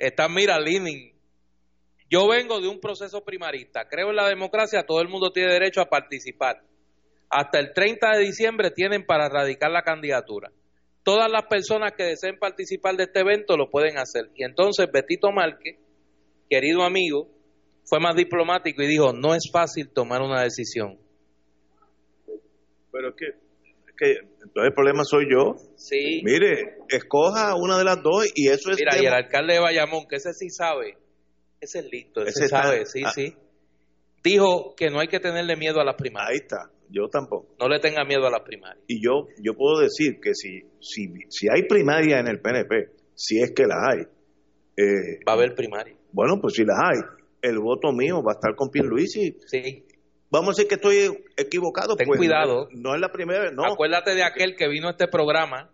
están, 0.00 0.34
mira, 0.34 0.58
leaning, 0.58 1.13
yo 2.14 2.28
vengo 2.28 2.60
de 2.60 2.68
un 2.68 2.78
proceso 2.78 3.24
primarista, 3.24 3.88
creo 3.88 4.10
en 4.10 4.16
la 4.16 4.28
democracia, 4.28 4.84
todo 4.86 5.00
el 5.00 5.08
mundo 5.08 5.32
tiene 5.32 5.52
derecho 5.52 5.80
a 5.80 5.86
participar. 5.86 6.62
Hasta 7.28 7.58
el 7.58 7.72
30 7.72 8.12
de 8.12 8.24
diciembre 8.24 8.70
tienen 8.70 9.04
para 9.04 9.28
radicar 9.28 9.72
la 9.72 9.82
candidatura. 9.82 10.52
Todas 11.02 11.28
las 11.28 11.46
personas 11.46 11.92
que 11.96 12.04
deseen 12.04 12.38
participar 12.38 12.94
de 12.94 13.04
este 13.04 13.18
evento 13.18 13.56
lo 13.56 13.68
pueden 13.68 13.98
hacer. 13.98 14.30
Y 14.36 14.44
entonces 14.44 14.86
Betito 14.92 15.32
Márquez, 15.32 15.76
querido 16.48 16.84
amigo, 16.84 17.28
fue 17.84 17.98
más 17.98 18.14
diplomático 18.14 18.80
y 18.82 18.86
dijo, 18.86 19.12
no 19.12 19.34
es 19.34 19.50
fácil 19.52 19.88
tomar 19.92 20.22
una 20.22 20.42
decisión. 20.42 20.96
Pero 22.92 23.08
es 23.08 23.14
que, 23.16 23.26
que 23.98 24.12
entonces 24.20 24.66
el 24.66 24.72
problema 24.72 25.02
soy 25.02 25.26
yo. 25.28 25.56
Sí. 25.74 26.22
Mire, 26.22 26.76
escoja 26.88 27.56
una 27.56 27.76
de 27.76 27.84
las 27.84 28.00
dos 28.04 28.30
y 28.36 28.50
eso 28.50 28.70
es... 28.70 28.76
Mira, 28.78 29.02
y 29.02 29.06
el 29.06 29.14
alcalde 29.14 29.54
de 29.54 29.58
Bayamón, 29.58 30.06
que 30.08 30.14
ese 30.16 30.32
sí 30.32 30.48
sabe, 30.48 30.96
ese 31.64 31.80
es 31.80 31.90
listo, 31.90 32.22
ese, 32.22 32.48
sabe, 32.48 32.86
sí, 32.86 33.02
ah. 33.04 33.10
sí. 33.10 33.34
Dijo 34.22 34.74
que 34.74 34.88
no 34.88 35.00
hay 35.00 35.08
que 35.08 35.20
tenerle 35.20 35.56
miedo 35.56 35.80
a 35.80 35.84
las 35.84 35.96
primarias. 35.96 36.30
Ahí 36.30 36.36
está, 36.36 36.70
yo 36.88 37.08
tampoco. 37.08 37.54
No 37.60 37.68
le 37.68 37.78
tenga 37.80 38.04
miedo 38.04 38.26
a 38.26 38.30
las 38.30 38.42
primarias. 38.42 38.84
Y 38.86 39.04
yo, 39.04 39.26
yo 39.42 39.54
puedo 39.54 39.80
decir 39.80 40.20
que 40.20 40.34
si, 40.34 40.62
si, 40.80 41.12
si 41.28 41.48
hay 41.48 41.64
primaria 41.68 42.20
en 42.20 42.28
el 42.28 42.40
PNP, 42.40 42.90
si 43.14 43.40
es 43.40 43.52
que 43.52 43.64
las 43.66 43.78
hay. 43.90 44.00
Eh, 44.76 45.20
va 45.28 45.32
a 45.32 45.36
haber 45.36 45.54
primaria. 45.54 45.94
Bueno, 46.12 46.40
pues 46.40 46.54
si 46.54 46.64
las 46.64 46.78
hay, 46.78 47.00
el 47.42 47.58
voto 47.58 47.92
mío 47.92 48.22
va 48.22 48.32
a 48.32 48.34
estar 48.36 48.54
con 48.56 48.70
Pierluisi. 48.70 49.38
Sí. 49.46 49.84
Vamos 50.30 50.48
a 50.48 50.52
decir 50.52 50.68
que 50.68 50.74
estoy 50.76 51.24
equivocado. 51.36 51.94
Ten 51.94 52.06
pues, 52.06 52.18
cuidado. 52.18 52.68
No, 52.72 52.94
es 52.94 53.00
la 53.00 53.10
primera 53.10 53.42
vez, 53.42 53.52
no. 53.52 53.64
Acuérdate 53.64 54.14
de 54.14 54.24
aquel 54.24 54.56
que 54.56 54.68
vino 54.68 54.88
a 54.88 54.92
este 54.92 55.06
programa 55.06 55.70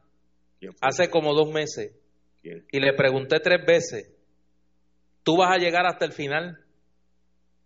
hace 0.81 1.09
como 1.09 1.35
dos 1.35 1.51
meses 1.51 1.95
y 2.43 2.81
le 2.81 2.93
pregunté 2.95 3.41
tres 3.41 3.65
veces 3.67 4.11
¿tú 5.23 5.37
vas 5.37 5.53
a 5.55 5.59
llegar 5.59 5.87
hasta 5.87 6.05
el 6.05 6.13
final? 6.13 6.59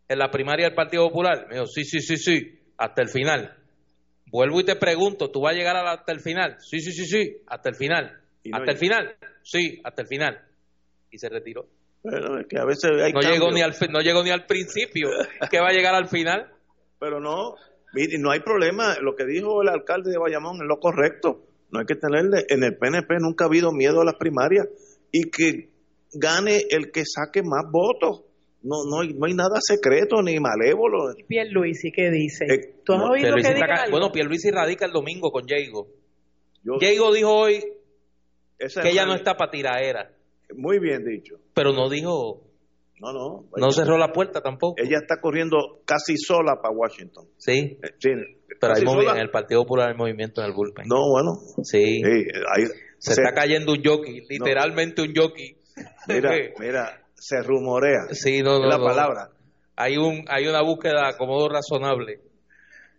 En 0.08 0.18
la 0.18 0.30
primaria 0.30 0.66
del 0.66 0.74
Partido 0.74 1.08
Popular. 1.08 1.46
Me 1.48 1.54
dijo, 1.54 1.66
sí, 1.66 1.84
sí, 1.84 2.00
sí, 2.00 2.16
sí, 2.16 2.60
hasta 2.76 3.02
el 3.02 3.08
final. 3.08 3.56
Vuelvo 4.26 4.60
y 4.60 4.64
te 4.64 4.76
pregunto, 4.76 5.30
¿tú 5.30 5.42
vas 5.42 5.54
a 5.54 5.56
llegar 5.56 5.76
hasta 5.76 6.12
el 6.12 6.20
final? 6.20 6.56
Sí, 6.58 6.80
sí, 6.80 6.92
sí, 6.92 7.06
sí, 7.06 7.36
hasta 7.46 7.68
el 7.68 7.76
final. 7.76 8.20
¿Hasta 8.52 8.72
el 8.72 8.78
final? 8.78 9.16
Sí, 9.42 9.80
hasta 9.84 10.02
el 10.02 10.08
final. 10.08 10.40
Y 11.10 11.18
se 11.18 11.28
retiró. 11.28 11.66
Pero 12.02 12.38
es 12.38 12.46
que 12.46 12.58
a 12.58 12.64
veces 12.64 12.90
hay 13.02 13.12
no 13.12 13.20
llegó 13.20 13.50
ni 13.50 13.62
al 13.62 13.74
no 13.90 14.00
llegó 14.00 14.22
ni 14.22 14.30
al 14.30 14.44
principio, 14.44 15.08
que 15.50 15.60
va 15.60 15.68
a 15.68 15.72
llegar 15.72 15.94
al 15.94 16.08
final. 16.08 16.50
Pero 16.98 17.20
no, 17.20 17.54
no 18.18 18.30
hay 18.30 18.40
problema, 18.40 18.96
lo 19.00 19.14
que 19.14 19.24
dijo 19.24 19.62
el 19.62 19.68
alcalde 19.68 20.10
de 20.10 20.18
Bayamón 20.18 20.56
es 20.56 20.68
lo 20.68 20.78
correcto. 20.78 21.46
no 21.70 21.80
hay 21.80 21.86
que 21.86 21.96
tenerle, 21.96 22.44
en 22.48 22.62
el 22.62 22.76
PNP 22.76 23.14
nunca 23.20 23.44
ha 23.44 23.48
habido 23.48 23.72
miedo 23.72 24.02
a 24.02 24.04
las 24.04 24.16
primarias 24.16 24.68
y 25.10 25.30
que 25.30 25.70
gane 26.20 26.62
el 26.70 26.90
que 26.90 27.02
saque 27.04 27.42
más 27.42 27.64
votos. 27.70 28.22
No, 28.62 28.76
no, 28.88 29.00
hay, 29.02 29.12
no 29.12 29.26
hay 29.26 29.34
nada 29.34 29.58
secreto 29.60 30.22
ni 30.22 30.38
malévolo. 30.40 31.12
¿Y 31.18 31.24
Pierluisi 31.24 31.92
qué 31.92 32.10
dice? 32.10 32.46
Eh, 32.48 32.76
¿Tú 32.84 32.94
has 32.94 32.98
no, 33.00 33.10
oído 33.10 33.24
Pierluisi 33.34 33.48
que 33.48 33.54
diga 33.54 33.74
algo? 33.82 33.90
bueno, 33.90 34.10
Pierluisi 34.12 34.50
radica 34.50 34.86
el 34.86 34.92
domingo 34.92 35.30
con 35.30 35.44
Diego. 35.44 35.88
Diego 36.80 37.12
dijo 37.12 37.30
hoy 37.34 37.62
esa 38.58 38.80
que 38.80 38.88
ella 38.90 39.04
no 39.04 39.14
está 39.14 39.34
para 39.36 39.50
tiraera, 39.50 40.10
Muy 40.56 40.78
bien 40.78 41.04
dicho. 41.04 41.36
pero 41.52 41.72
no 41.74 41.90
dijo, 41.90 42.40
No, 43.00 43.12
no. 43.12 43.44
no 43.54 43.70
cerró 43.70 43.98
la 43.98 44.12
puerta 44.12 44.40
tampoco. 44.40 44.76
Ella 44.82 44.96
está 44.96 45.20
corriendo 45.20 45.82
casi 45.84 46.16
sola 46.16 46.56
para 46.62 46.74
Washington. 46.74 47.26
Sí, 47.36 47.76
Eh, 47.82 47.88
sí, 47.98 48.10
pero 48.58 48.74
hay 48.76 48.82
sola. 48.86 49.12
en 49.12 49.18
el 49.18 49.30
Partido 49.30 49.60
Popular 49.62 49.90
hay 49.90 49.96
movimiento 49.96 50.40
en 50.40 50.46
el 50.46 50.54
bullpen. 50.54 50.86
No, 50.88 51.10
bueno. 51.10 51.32
Sí, 51.62 52.00
sí, 52.02 52.02
hay- 52.56 52.66
se, 52.96 53.10
está 53.10 53.34
cayendo 53.34 53.72
un 53.72 53.82
jockey, 53.84 54.22
literalmente 54.26 55.02
un 55.02 55.12
jockey. 55.14 55.58
Mira, 56.08 56.30
mira, 56.58 57.02
se 57.14 57.42
rumorea. 57.42 58.06
Sí, 58.12 58.42
no, 58.42 58.58
no, 58.58 58.64
es 58.64 58.70
la 58.70 58.78
no. 58.78 58.84
palabra. 58.84 59.30
Hay 59.76 59.96
un 59.96 60.24
hay 60.28 60.46
una 60.46 60.62
búsqueda 60.62 61.08
acomodo 61.08 61.48
razonable 61.48 62.20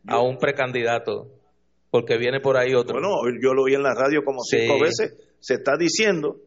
a 0.07 0.21
un 0.21 0.37
precandidato, 0.37 1.27
porque 1.89 2.17
viene 2.17 2.39
por 2.41 2.57
ahí 2.57 2.73
otro. 2.75 2.93
Bueno, 2.99 3.09
yo 3.41 3.53
lo 3.53 3.63
oí 3.63 3.73
en 3.75 3.83
la 3.83 3.93
radio 3.95 4.23
como 4.25 4.39
Sí. 4.41 4.59
cinco 4.59 4.79
veces. 4.83 5.15
Se 5.39 5.53
está 5.55 5.77
diciendo, 5.77 6.37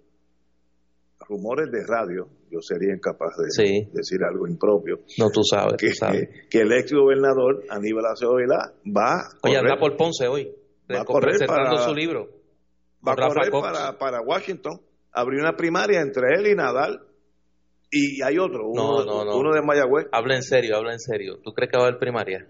rumores 1.29 1.71
de 1.71 1.85
radio, 1.87 2.29
yo 2.51 2.59
sería 2.61 2.95
incapaz 2.95 3.37
de 3.37 3.51
Sí. 3.51 3.89
decir 3.93 4.19
algo 4.25 4.47
impropio, 4.47 5.01
no, 5.19 5.31
tú 5.31 5.43
sabes, 5.43 5.75
que, 5.79 5.89
tú 5.89 5.95
sabes. 5.95 6.29
que 6.51 6.61
el 6.61 6.73
ex 6.73 6.93
gobernador 6.93 7.65
Aníbal 7.69 8.07
Acevedo 8.07 8.37
Vilá 8.37 8.73
va 8.87 9.13
a 9.13 9.29
Oye, 9.43 9.57
correr, 9.57 9.59
anda 9.59 9.77
por 9.79 9.97
Ponce 9.97 10.27
hoy, 10.27 10.51
Va 10.91 11.03
a 11.03 11.05
correr 11.05 11.31
presentando 11.37 11.71
para- 11.77 11.89
su 11.89 11.95
libro. 11.95 12.29
va 13.07 13.13
a 13.13 13.17
correr 13.17 13.51
para, 13.51 13.99
para 13.99 14.21
Washington. 14.23 14.81
Abrió 15.13 15.41
una 15.41 15.57
primaria 15.57 16.01
entre 16.01 16.35
él 16.37 16.47
y 16.47 16.55
Nadal. 16.55 17.01
Y 17.91 18.21
hay 18.23 18.39
otro, 18.39 18.69
uno, 18.69 18.99
No, 18.99 19.05
no, 19.05 19.25
no. 19.25 19.37
uno 19.39 19.55
de 19.55 19.63
Mayagüez. 19.63 20.07
Habla 20.13 20.37
en 20.37 20.43
serio, 20.43 20.77
habla 20.77 20.93
en 20.93 21.01
serio. 21.01 21.39
¿Tú 21.43 21.53
crees 21.55 21.71
que 21.73 21.79
va 21.79 21.85
a 21.85 21.87
haber 21.89 21.99
primaria? 21.99 22.47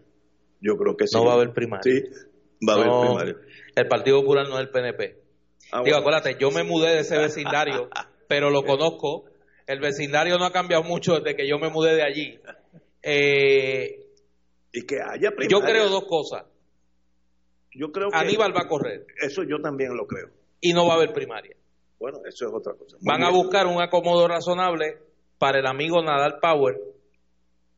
Yo 0.61 0.76
creo 0.76 0.96
que 0.96 1.06
sí. 1.06 1.16
No 1.16 1.24
va 1.24 1.32
a 1.32 1.34
haber 1.36 1.52
primaria. 1.52 1.82
Sí, 1.84 2.02
va 2.68 2.72
a 2.72 2.76
haber 2.76 2.90
primaria. 3.06 3.36
El 3.76 3.86
Partido 3.86 4.20
Popular 4.20 4.48
no 4.48 4.56
es 4.56 4.62
el 4.62 4.70
PNP. 4.70 5.16
Ah, 5.70 5.82
Digo, 5.84 5.96
bueno. 5.96 5.98
acuérdate, 5.98 6.36
yo 6.40 6.50
me 6.50 6.64
mudé 6.64 6.90
de 6.94 7.00
ese 7.00 7.16
vecindario, 7.18 7.88
pero 8.28 8.50
lo 8.50 8.64
conozco. 8.64 9.26
El 9.66 9.78
vecindario 9.80 10.38
no 10.38 10.44
ha 10.46 10.50
cambiado 10.52 10.82
mucho 10.82 11.20
desde 11.20 11.36
que 11.36 11.46
yo 11.48 11.59
me 11.59 11.68
mudé 11.70 11.94
de 11.94 12.02
allí. 12.02 12.40
Eh, 13.02 14.00
Y 14.72 14.86
que 14.86 14.96
haya 14.96 15.30
primaria. 15.30 15.48
yo 15.50 15.61
creo 15.61 15.88
dos 15.88 16.04
cosas. 16.09 16.44
Yo 17.72 17.92
creo 17.92 18.09
que 18.11 18.16
Aníbal 18.16 18.52
va 18.56 18.62
a 18.62 18.68
correr 18.68 19.06
eso 19.22 19.42
yo 19.44 19.61
también 19.61 19.94
lo 19.96 20.06
creo. 20.06 20.30
y 20.61 20.72
no 20.72 20.86
va 20.86 20.94
a 20.94 20.96
haber 20.96 21.12
primaria. 21.12 21.54
Bueno, 21.99 22.18
eso 22.28 22.46
es 22.46 22.53
otra 22.55 22.74
cosa. 22.74 22.96
Muy 23.01 23.07
Van 23.07 23.24
a 23.24 23.30
buscar 23.30 23.66
un 23.66 23.80
acomodo 23.82 24.26
razonable 24.28 24.99
para 25.38 25.59
el 25.59 25.66
amigo 25.66 26.03
Nadal 26.03 26.38
Power. 26.40 26.76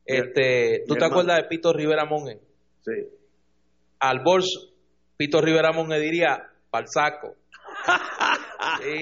Este, 0.05 0.83
¿Tú 0.87 0.93
te 0.95 0.99
hermano. 1.05 1.13
acuerdas 1.21 1.37
de 1.37 1.43
Pito 1.47 1.73
Rivera 1.73 2.05
Monge? 2.05 2.39
Sí. 2.81 2.91
Al 3.99 4.19
bolso, 4.23 4.59
Pito 5.17 5.41
Rivera 5.41 5.71
Monge 5.71 5.99
diría, 5.99 6.49
pa'l 6.69 6.85
saco. 6.87 7.35
Sí, 8.83 8.99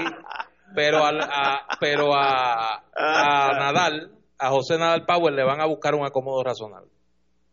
pero 0.73 1.03
al- 1.05 1.21
a, 1.21 1.67
pero 1.81 2.13
a, 2.13 2.77
a 2.95 3.59
Nadal, 3.59 4.11
a 4.37 4.49
José 4.49 4.77
Nadal 4.77 5.05
Power 5.05 5.33
le 5.33 5.43
van 5.43 5.59
a 5.61 5.65
buscar 5.65 5.95
un 5.95 6.05
acomodo 6.05 6.41
razonable. 6.43 6.89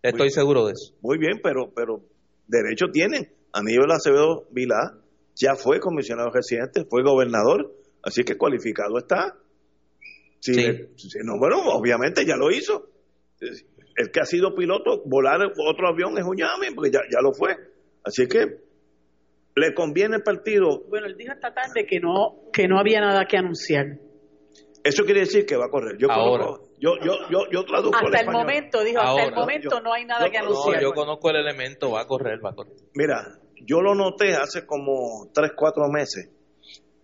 Estoy 0.02 0.26
Muy- 0.26 0.30
seguro 0.30 0.66
de 0.66 0.72
eso. 0.72 0.94
Muy 1.02 1.18
bien, 1.18 1.40
pero 1.42 1.72
pero 1.74 2.00
derecho 2.46 2.86
tienen. 2.92 3.32
Aníbal 3.52 3.90
Acevedo 3.90 4.44
Vilá 4.50 4.94
ya 5.38 5.54
fue 5.54 5.78
comisionado 5.80 6.30
residente, 6.30 6.84
fue 6.88 7.02
gobernador, 7.02 7.72
así 8.02 8.24
que 8.24 8.36
cualificado 8.36 8.98
está. 8.98 9.34
Si 10.40 10.54
Sí. 10.54 10.62
le- 10.66 10.88
si 10.96 11.18
no, 11.24 11.38
bueno, 11.38 11.56
obviamente 11.72 12.24
ya 12.26 12.36
lo 12.36 12.50
hizo. 12.50 12.88
El 13.96 14.10
que 14.10 14.20
ha 14.20 14.24
sido 14.24 14.54
piloto, 14.54 15.02
volar 15.06 15.40
otro 15.42 15.88
avión 15.88 16.18
es 16.18 16.24
un 16.24 16.36
llame, 16.36 16.72
porque 16.74 16.90
ya, 16.90 17.00
ya 17.10 17.20
lo 17.22 17.32
fue. 17.32 17.54
Así 18.04 18.26
que 18.28 18.58
le 19.54 19.74
conviene 19.74 20.16
al 20.16 20.22
partido. 20.22 20.84
Bueno, 20.88 21.06
él 21.06 21.16
dijo 21.16 21.32
esta 21.32 21.52
tarde 21.54 21.86
que 21.88 21.98
no, 22.00 22.42
que 22.52 22.68
no 22.68 22.78
había 22.78 23.00
nada 23.00 23.24
que 23.26 23.38
anunciar. 23.38 23.98
Eso 24.84 25.04
quiere 25.04 25.20
decir 25.20 25.46
que 25.46 25.56
va 25.56 25.64
a 25.66 25.70
correr. 25.70 25.96
Yo 25.98 26.10
Ahora. 26.10 26.44
conozco- 26.44 26.68
yo, 26.78 26.90
yo, 27.04 27.12
yo, 27.30 27.38
yo 27.50 27.64
traduzco 27.64 27.96
Hasta 27.96 28.20
el 28.20 28.30
momento, 28.30 28.84
dijo, 28.84 29.00
hasta 29.00 29.24
el 29.24 29.34
momento 29.34 29.68
Yo- 29.72 29.80
no 29.80 29.92
hay 29.94 30.04
nada 30.04 30.26
yo 30.26 30.30
que 30.30 30.38
conozco- 30.38 30.52
No, 30.54 30.60
anunciar. 30.62 30.82
yo 30.82 30.92
conozco 30.92 31.30
el 31.30 31.36
elemento, 31.36 31.90
va 31.90 32.02
a 32.02 32.06
correr, 32.06 32.38
va 32.44 32.50
a 32.50 32.54
correr. 32.54 32.74
Mira, 32.94 33.16
yo 33.64 33.80
lo 33.80 33.94
noté 33.94 34.34
hace 34.34 34.66
como 34.66 35.28
3, 35.32 35.52
4 35.56 35.88
meses. 35.88 36.30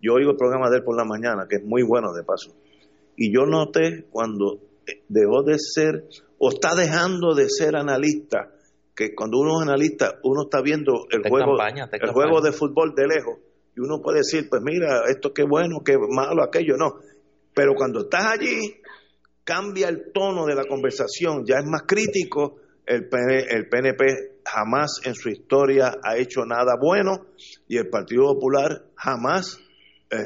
Yo 0.01 0.15
oigo 0.15 0.33
el 0.33 0.37
programa 0.37 0.69
de 0.69 0.79
él 0.79 0.85
por 0.85 0.97
la 0.97 1.05
mañana, 1.05 1.47
que 1.49 1.57
es 1.57 1.65
muy 1.65 1.83
bueno 1.83 2.13
de 2.13 2.25
paso. 2.25 2.55
Y 3.17 3.33
yo 3.33 3.47
noté 3.47 4.07
cuando 4.11 4.59
eh, 4.87 5.03
dejó 5.09 5.43
de 5.43 5.57
ser, 5.59 6.09
o 6.39 6.51
está 6.51 6.75
dejando 6.75 7.35
de 7.35 7.49
ser 7.49 7.77
analista, 7.77 8.51
que 8.95 9.15
cuando 9.15 9.39
uno 9.39 9.63
es 9.63 9.69
analista, 9.69 10.19
uno 10.25 10.43
está 10.45 10.61
viendo 10.61 11.07
el 11.11 11.23
juego, 11.29 11.57
campaña, 11.57 11.89
el 11.93 12.11
juego 12.11 12.41
de 12.41 12.53
fútbol 12.53 12.95
de 12.95 13.07
lejos. 13.07 13.39
Y 13.77 13.81
uno 13.81 14.03
puede 14.03 14.19
decir, 14.19 14.49
pues 14.51 14.61
mira, 14.63 15.03
esto 15.09 15.33
qué 15.33 15.45
bueno, 15.45 15.83
qué 15.85 15.97
malo, 15.97 16.43
aquello, 16.43 16.77
no. 16.77 16.97
Pero 17.55 17.75
cuando 17.75 18.01
estás 18.01 18.27
allí, 18.27 18.77
cambia 19.45 19.89
el 19.89 20.13
tono 20.13 20.47
de 20.47 20.55
la 20.55 20.65
conversación, 20.65 21.45
ya 21.47 21.59
es 21.59 21.65
más 21.65 21.83
crítico. 21.87 22.57
El, 22.85 23.09
PN 23.09 23.47
el 23.49 23.69
PNP 23.69 24.32
jamás 24.45 25.01
en 25.05 25.15
su 25.15 25.29
historia 25.31 25.95
ha 26.03 26.17
hecho 26.17 26.45
nada 26.45 26.75
bueno 26.81 27.27
y 27.69 27.77
el 27.79 27.89
Partido 27.89 28.25
Popular 28.35 28.85
jamás, 28.97 29.59
eh, 30.11 30.17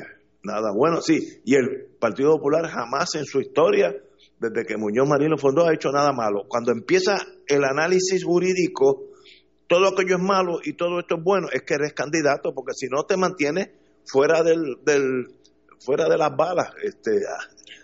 nada 0.43 0.71
bueno, 0.75 1.01
sí, 1.01 1.41
y 1.45 1.55
el 1.55 1.87
Partido 2.01 2.33
Popular 2.33 2.67
jamás 2.69 3.15
en 3.15 3.25
su 3.25 3.41
historia, 3.41 3.95
desde 4.39 4.65
que 4.67 4.77
Muñoz 4.77 5.09
Marín 5.09 5.31
lo 5.31 5.39
fundó, 5.39 5.67
ha 5.67 5.75
hecho 5.75 5.91
nada 5.91 6.13
malo. 6.13 6.45
Cuando 6.49 6.71
empieza 6.73 7.17
el 7.47 7.65
análisis 7.65 8.25
jurídico, 8.25 9.05
todo 9.67 9.89
aquello 9.89 10.17
es 10.17 10.23
malo 10.23 10.59
y 10.63 10.75
todo 10.75 11.01
esto 11.01 11.17
es 11.17 11.23
bueno, 11.25 11.49
es 11.53 11.63
que 11.63 11.75
eres 11.75 11.93
candidato, 11.95 12.53
porque 12.55 12.73
si 12.75 12.87
no 12.89 13.05
te 13.05 13.17
mantienes 13.17 13.71
fuera 14.05 14.43
del, 14.43 14.77
del 14.85 15.27
fuera 15.85 16.09
de 16.09 16.17
las 16.17 16.31
balas, 16.37 16.71
este, 16.83 17.11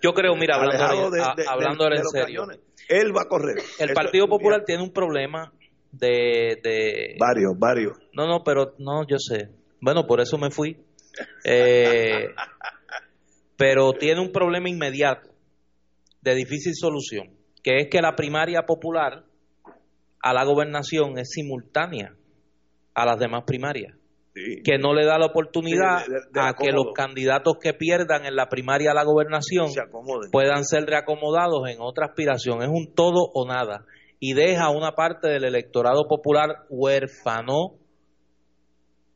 Yo 0.03 0.13
creo, 0.13 0.35
mira, 0.37 0.57
hablando, 0.57 1.11
de, 1.11 1.19
de- 1.37 1.49
hablando 1.49 1.85
de- 1.85 1.91
de 1.91 1.97
en 1.97 2.09
serio. 2.09 2.47
Él 2.89 3.17
va 3.17 3.23
a 3.23 3.29
correr. 3.29 3.59
el 3.79 3.85
Eso- 3.91 3.95
Partido 3.95 4.27
Popular 4.29 4.59
mira, 4.61 4.65
tiene 4.67 4.83
un 4.83 4.93
problema 4.93 5.53
de, 5.93 6.59
de... 6.63 7.17
Varios, 7.19 7.53
varios. 7.59 7.99
No, 8.13 8.27
no, 8.27 8.43
pero 8.45 8.75
no, 8.79 9.07
yo 9.07 9.19
sé. 9.19 9.51
Bueno, 9.81 10.07
por 10.07 10.21
eso 10.21 10.39
me 10.39 10.51
fui. 10.51 10.77
Eh, 11.45 12.29
pero 13.57 13.93
tiene 13.93 14.21
un 14.21 14.33
problema 14.33 14.69
inmediato 14.69 15.31
de 16.21 16.35
difícil 16.35 16.73
solución, 16.75 17.31
que 17.63 17.77
es 17.79 17.89
que 17.91 18.01
la 18.01 18.15
primaria 18.17 18.63
popular 18.63 19.25
a 20.23 20.33
la 20.33 20.45
gobernación 20.45 21.19
es 21.19 21.31
simultánea 21.31 22.15
a 22.95 23.07
las 23.07 23.19
demás 23.19 23.43
primarias, 23.47 23.95
Sí. 24.35 24.63
que 24.65 24.79
no 24.79 24.95
le 24.95 25.05
da 25.05 25.19
la 25.19 25.27
oportunidad 25.27 26.05
Sí, 26.05 26.11
de- 26.11 26.19
de- 26.19 26.25
de 26.33 26.41
a 26.41 26.55
que 26.55 26.73
los 26.73 26.95
candidatos 26.95 27.55
que 27.61 27.75
pierdan 27.75 28.25
en 28.25 28.35
la 28.35 28.49
primaria 28.49 28.93
a 28.93 28.95
la 28.95 29.05
gobernación 29.05 29.67
puedan 30.31 30.65
ser 30.65 30.85
reacomodados 30.87 31.69
en 31.69 31.77
otra 31.81 32.07
aspiración. 32.07 32.63
Es 32.63 32.69
un 32.69 32.95
todo 32.95 33.29
o 33.35 33.47
nada. 33.47 33.85
Y 34.25 34.35
deja 34.35 34.71
una 34.71 34.93
parte 34.93 35.27
del 35.27 35.43
electorado 35.43 36.07
popular 36.07 36.65
huérfano 36.69 37.73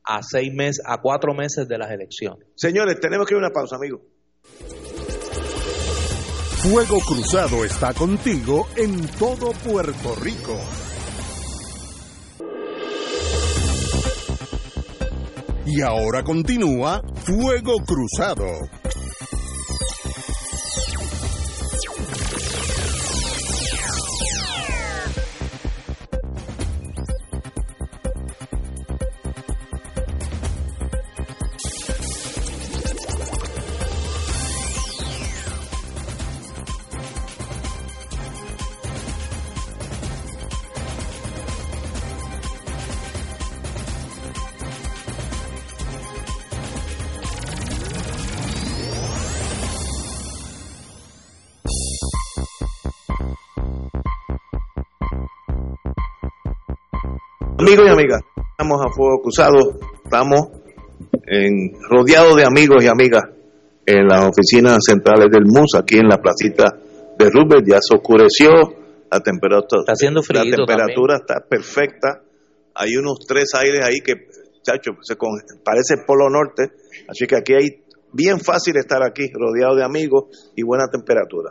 a 0.03 0.21
seis 0.21 0.53
meses, 0.53 0.83
a 0.85 1.01
cuatro 1.01 1.33
meses 1.33 1.69
de 1.69 1.79
las 1.79 1.93
elecciones. 1.93 2.49
Señores, 2.57 2.99
tenemos 2.99 3.25
que 3.25 3.35
ir 3.35 3.37
a 3.37 3.47
una 3.47 3.51
pausa, 3.51 3.77
amigos. 3.77 4.01
Fuego 6.61 6.99
Cruzado 7.07 7.65
está 7.65 7.95
contigo 7.95 8.67
en 8.77 9.07
todo 9.17 9.53
Puerto 9.53 10.17
Rico. 10.21 10.59
Y 15.67 15.83
ahora 15.83 16.25
continúa 16.25 17.01
Fuego 17.15 17.77
Cruzado. 17.87 18.45
Amigos 57.67 57.87
y 57.89 57.91
amigas, 57.91 58.21
estamos 58.53 58.81
a 58.81 58.95
fuego 58.95 59.21
cruzado, 59.23 59.59
estamos 60.05 60.41
en, 61.27 61.73
rodeado 61.91 62.37
de 62.37 62.45
amigos 62.45 62.85
y 62.85 62.87
amigas 62.87 63.25
en 63.85 64.07
las 64.07 64.25
oficinas 64.25 64.79
centrales 64.87 65.27
del 65.33 65.47
MUS, 65.47 65.75
aquí 65.77 65.97
en 65.97 66.07
la 66.07 66.19
placita 66.19 66.79
de 67.19 67.29
Rubén, 67.29 67.65
ya 67.67 67.79
se 67.81 67.97
oscureció, 67.97 68.51
la 69.11 69.19
temperatura, 69.19 69.81
está 69.81 69.95
haciendo 69.95 70.23
frío 70.23 70.45
la 70.45 70.57
temperatura 70.57 71.17
está 71.17 71.41
perfecta, 71.41 72.23
hay 72.73 72.97
unos 72.99 73.19
tres 73.27 73.51
aires 73.55 73.81
ahí 73.85 73.99
que, 73.99 74.15
chacho, 74.63 74.93
se 75.03 75.17
parece 75.65 75.95
el 75.99 76.05
Polo 76.07 76.31
Norte, 76.31 76.71
así 77.09 77.27
que 77.27 77.35
aquí 77.35 77.55
hay 77.55 77.83
bien 78.13 78.39
fácil 78.39 78.77
estar 78.77 79.03
aquí, 79.03 79.27
rodeado 79.35 79.75
de 79.75 79.83
amigos 79.83 80.53
y 80.55 80.63
buena 80.63 80.85
temperatura. 80.87 81.51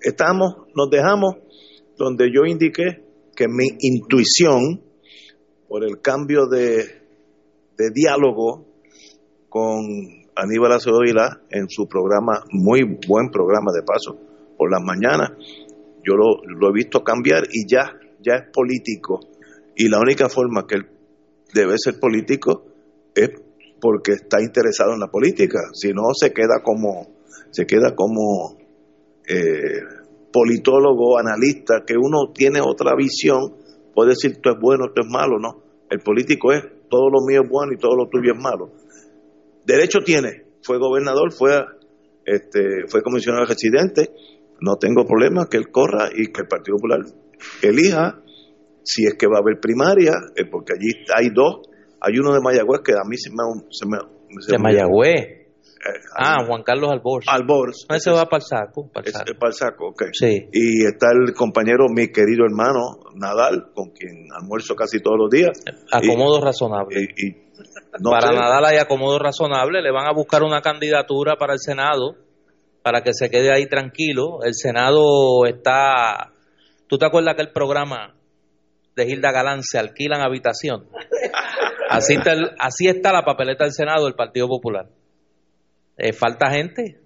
Estamos, 0.00 0.68
nos 0.74 0.88
dejamos 0.88 1.34
donde 1.98 2.30
yo 2.32 2.46
indiqué 2.46 3.04
que 3.36 3.44
mi 3.46 3.66
intuición, 3.80 4.88
por 5.70 5.84
el 5.84 6.00
cambio 6.00 6.48
de, 6.48 6.98
diálogo 7.94 8.66
con 9.48 9.80
Aníbal 10.34 10.72
Acevedo 10.72 11.02
en 11.48 11.68
su 11.68 11.86
programa, 11.86 12.44
muy 12.50 12.82
buen 13.06 13.30
programa 13.30 13.70
de 13.72 13.84
paso, 13.84 14.18
por 14.58 14.68
las 14.68 14.82
mañanas, 14.82 15.30
yo 16.04 16.16
lo, 16.16 16.42
lo 16.44 16.70
he 16.70 16.72
visto 16.72 17.04
cambiar 17.04 17.44
y 17.52 17.70
ya, 17.70 17.92
ya 18.20 18.34
es 18.34 18.50
político. 18.52 19.20
Y 19.76 19.88
la 19.88 20.00
única 20.00 20.28
forma 20.28 20.66
que 20.66 20.74
él 20.74 20.86
debe 21.54 21.76
ser 21.78 22.00
político 22.00 22.64
es 23.14 23.30
porque 23.80 24.14
está 24.14 24.42
interesado 24.42 24.94
en 24.94 25.00
la 25.00 25.08
política, 25.08 25.60
si 25.72 25.92
no 25.92 26.02
se 26.14 26.32
queda 26.32 26.64
como 26.64 27.14
se 27.52 27.64
queda 27.64 27.94
como 27.94 28.58
eh, 29.28 29.82
politólogo, 30.32 31.16
analista, 31.16 31.84
que 31.86 31.94
uno 31.96 32.32
tiene 32.34 32.60
otra 32.60 32.96
visión, 32.96 33.59
puede 33.94 34.10
decir 34.10 34.32
esto 34.32 34.50
es 34.50 34.56
bueno, 34.60 34.86
esto 34.86 35.02
es 35.02 35.08
malo, 35.08 35.38
no. 35.38 35.62
El 35.90 36.00
político 36.00 36.52
es 36.52 36.62
todo 36.88 37.10
lo 37.10 37.20
mío 37.26 37.42
es 37.44 37.48
bueno 37.48 37.72
y 37.72 37.78
todo 37.78 37.96
lo 37.96 38.08
tuyo 38.08 38.32
es 38.32 38.40
malo. 38.40 38.70
Derecho 39.64 39.98
tiene, 40.04 40.44
fue 40.62 40.78
gobernador, 40.78 41.32
fue 41.32 41.58
este, 42.24 42.86
fue 42.88 43.02
comisionado 43.02 43.44
residente, 43.44 44.10
no 44.60 44.76
tengo 44.76 45.04
problema 45.04 45.48
que 45.50 45.56
él 45.56 45.70
corra 45.70 46.08
y 46.14 46.32
que 46.32 46.42
el 46.42 46.48
Partido 46.48 46.76
Popular 46.76 47.00
elija 47.62 48.20
si 48.82 49.04
es 49.04 49.14
que 49.14 49.26
va 49.26 49.36
a 49.36 49.40
haber 49.40 49.60
primaria, 49.60 50.12
eh, 50.36 50.46
porque 50.50 50.72
allí 50.72 51.04
hay 51.14 51.30
dos 51.30 51.70
hay 52.00 52.18
uno 52.18 52.32
de 52.32 52.40
Mayagüez 52.40 52.80
que 52.82 52.92
a 52.92 53.06
mí 53.06 53.16
se 53.16 53.30
me... 53.30 53.44
Se 53.70 53.86
me 53.86 53.98
¿De 54.48 54.58
Mayagüez? 54.58 55.39
Eh, 55.80 55.98
ah, 56.14 56.44
Juan 56.46 56.62
Carlos 56.62 56.90
Albors. 56.92 57.26
Albors. 57.26 57.86
Ese 57.88 58.10
va 58.10 58.26
para 58.26 58.42
el 58.42 58.46
saco. 58.46 58.90
Para 58.92 59.06
el 59.06 59.12
saco. 59.12 59.38
para 59.38 59.48
el 59.48 59.54
saco, 59.54 59.88
ok. 59.88 60.02
Sí. 60.12 60.48
Y 60.52 60.84
está 60.84 61.06
el 61.12 61.32
compañero, 61.32 61.86
mi 61.88 62.08
querido 62.08 62.44
hermano 62.44 62.98
Nadal, 63.14 63.70
con 63.74 63.90
quien 63.90 64.28
almuerzo 64.38 64.74
casi 64.74 65.00
todos 65.00 65.16
los 65.18 65.30
días. 65.30 65.58
Acomodo 65.90 66.40
razonable. 66.42 67.08
Y, 67.16 67.32
para 68.02 68.32
Nadal 68.32 68.64
hay 68.66 68.76
acomodo 68.76 69.18
razonable. 69.18 69.80
Le 69.80 69.90
van 69.90 70.06
a 70.06 70.12
buscar 70.12 70.42
una 70.42 70.60
candidatura 70.60 71.36
para 71.36 71.54
el 71.54 71.60
Senado 71.60 72.16
para 72.82 73.00
que 73.02 73.14
se 73.14 73.30
quede 73.30 73.50
ahí 73.54 73.66
tranquilo. 73.66 74.42
El 74.42 74.54
Senado 74.54 75.46
está... 75.46 76.32
¿Tú 76.88 76.98
te 76.98 77.06
acuerdas 77.06 77.36
que 77.36 77.42
el 77.42 77.52
programa 77.52 78.16
de 78.96 79.06
Gilda 79.06 79.32
Galán 79.32 79.62
se 79.62 79.78
alquilan 79.78 80.20
habitación? 80.20 80.88
Así 81.88 82.14
está, 82.14 82.34
así 82.60 82.86
está 82.86 83.12
la 83.12 83.24
papeleta 83.24 83.64
del 83.64 83.72
Senado 83.72 84.04
del 84.04 84.14
Partido 84.14 84.46
Popular. 84.46 84.86
Eh, 86.02 86.14
falta 86.14 86.50
gente. 86.50 86.98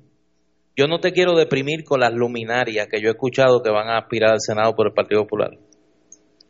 Yo 0.77 0.87
no 0.87 1.01
te 1.01 1.13
quiero 1.13 1.35
deprimir 1.35 1.85
con 1.85 2.01
las 2.01 2.13
luminarias 2.13 2.87
que 2.89 3.01
yo 3.01 3.09
he 3.09 3.13
escuchado 3.13 3.61
que 3.63 3.71
van 3.71 3.89
a 3.89 3.99
aspirar 3.99 4.33
al 4.33 4.41
Senado 4.41 4.75
por 4.75 4.87
el 4.87 4.93
Partido 4.93 5.23
Popular. 5.23 5.51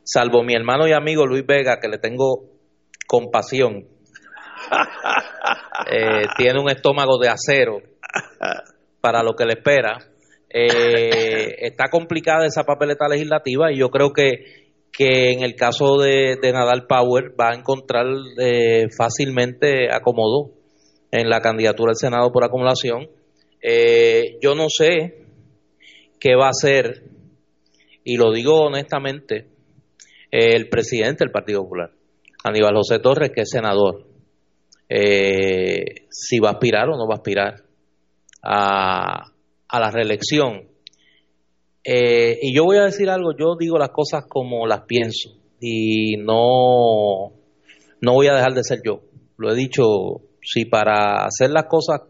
Salvo 0.03 0.43
mi 0.43 0.55
hermano 0.55 0.87
y 0.87 0.93
amigo 0.93 1.27
Luis 1.27 1.47
Vega, 1.47 1.79
que 1.81 1.89
le 1.89 1.99
tengo 1.99 2.51
compasión. 3.07 3.87
Eh, 5.91 6.27
tiene 6.39 6.61
un 6.61 6.71
estómago 6.71 7.19
de 7.19 7.29
acero 7.29 7.83
para 9.01 9.23
lo 9.23 9.35
que 9.35 9.45
le 9.45 9.55
espera. 9.55 9.99
Eh, 10.49 11.57
está 11.59 11.91
complicada 11.91 12.47
esa 12.47 12.62
papeleta 12.62 13.07
legislativa 13.09 13.71
y 13.71 13.79
yo 13.79 13.91
creo 13.91 14.12
que 14.12 14.65
que 14.97 15.33
en 15.33 15.43
el 15.43 15.57
caso 15.57 15.99
de, 15.99 16.39
Nadal 16.41 16.87
Power 16.87 17.35
va 17.39 17.51
a 17.51 17.55
encontrar 17.55 18.07
eh, 18.39 18.87
fácilmente 18.97 19.93
acomodo 19.93 20.53
en 21.15 21.28
la 21.28 21.41
candidatura 21.41 21.91
al 21.91 21.97
Senado 21.97 22.31
por 22.32 22.45
acumulación. 22.45 23.09
Eh, 23.62 24.39
yo 24.43 24.55
no 24.55 24.66
sé 24.69 25.24
qué 26.19 26.35
va 26.35 26.47
a 26.47 26.51
hacer, 26.51 27.05
y 28.03 28.16
lo 28.16 28.32
digo 28.32 28.62
honestamente, 28.62 29.47
el 30.31 30.69
presidente 30.69 31.24
del 31.24 31.31
Partido 31.31 31.62
Popular, 31.62 31.91
Aníbal 32.43 32.74
José 32.74 32.99
Torres, 32.99 33.31
que 33.35 33.43
es 33.43 33.51
senador, 33.51 34.07
eh, 34.89 36.07
si 36.11 36.39
va 36.41 36.51
a 36.51 36.53
aspirar 36.53 36.89
o 36.89 36.97
no 36.97 37.07
va 37.07 37.15
a 37.15 37.19
aspirar 37.19 37.62
a, 38.43 39.32
a 39.69 39.81
la 39.81 39.91
reelección 39.91 40.74
eh, 41.85 42.39
y 42.41 42.55
yo 42.57 42.65
voy 42.65 42.78
a 42.78 42.85
decir 42.85 43.11
algo, 43.11 43.32
yo 43.39 43.57
digo 43.59 43.77
las 43.77 43.91
cosas 43.91 44.24
como 44.27 44.66
las 44.66 44.82
pienso 44.86 45.31
y 45.61 46.16
no, 46.16 47.32
no 48.01 48.12
voy 48.12 48.27
a 48.28 48.35
dejar 48.35 48.55
de 48.55 48.65
ser 48.65 48.81
yo. 48.85 49.03
Lo 49.36 49.53
he 49.53 49.55
dicho, 49.55 49.85
si 50.45 50.66
para 50.66 51.25
hacer 51.25 51.51
las 51.51 51.65
cosas, 51.65 52.03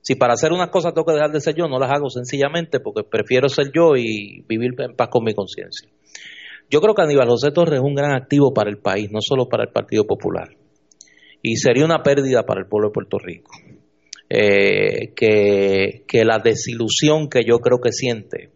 si 0.00 0.14
para 0.14 0.34
hacer 0.34 0.52
unas 0.52 0.70
cosas 0.70 0.94
tengo 0.94 1.04
que 1.04 1.14
dejar 1.14 1.32
de 1.32 1.40
ser 1.40 1.54
yo, 1.54 1.68
no 1.68 1.78
las 1.78 1.90
hago 1.90 2.08
sencillamente 2.08 2.80
porque 2.80 3.02
prefiero 3.02 3.48
ser 3.48 3.70
yo 3.74 3.96
y 3.96 4.44
vivir 4.48 4.70
en 4.78 4.94
paz 4.96 5.08
con 5.08 5.24
mi 5.24 5.34
conciencia. 5.34 5.88
Yo 6.70 6.80
creo 6.80 6.94
que 6.94 7.02
Aníbal 7.02 7.28
José 7.28 7.50
Torres 7.50 7.80
es 7.80 7.84
un 7.84 7.94
gran 7.94 8.12
activo 8.12 8.54
para 8.54 8.70
el 8.70 8.78
país, 8.78 9.10
no 9.10 9.20
solo 9.20 9.48
para 9.48 9.64
el 9.64 9.70
Partido 9.70 10.06
Popular. 10.06 10.48
Y 11.42 11.56
sería 11.56 11.84
una 11.84 12.02
pérdida 12.02 12.44
para 12.44 12.60
el 12.60 12.66
pueblo 12.66 12.88
de 12.88 12.92
Puerto 12.94 13.18
Rico. 13.18 13.50
Eh, 14.30 15.12
que, 15.14 16.04
que 16.08 16.24
la 16.24 16.38
desilusión 16.38 17.28
que 17.28 17.44
yo 17.44 17.58
creo 17.58 17.78
que 17.82 17.92
siente 17.92 18.48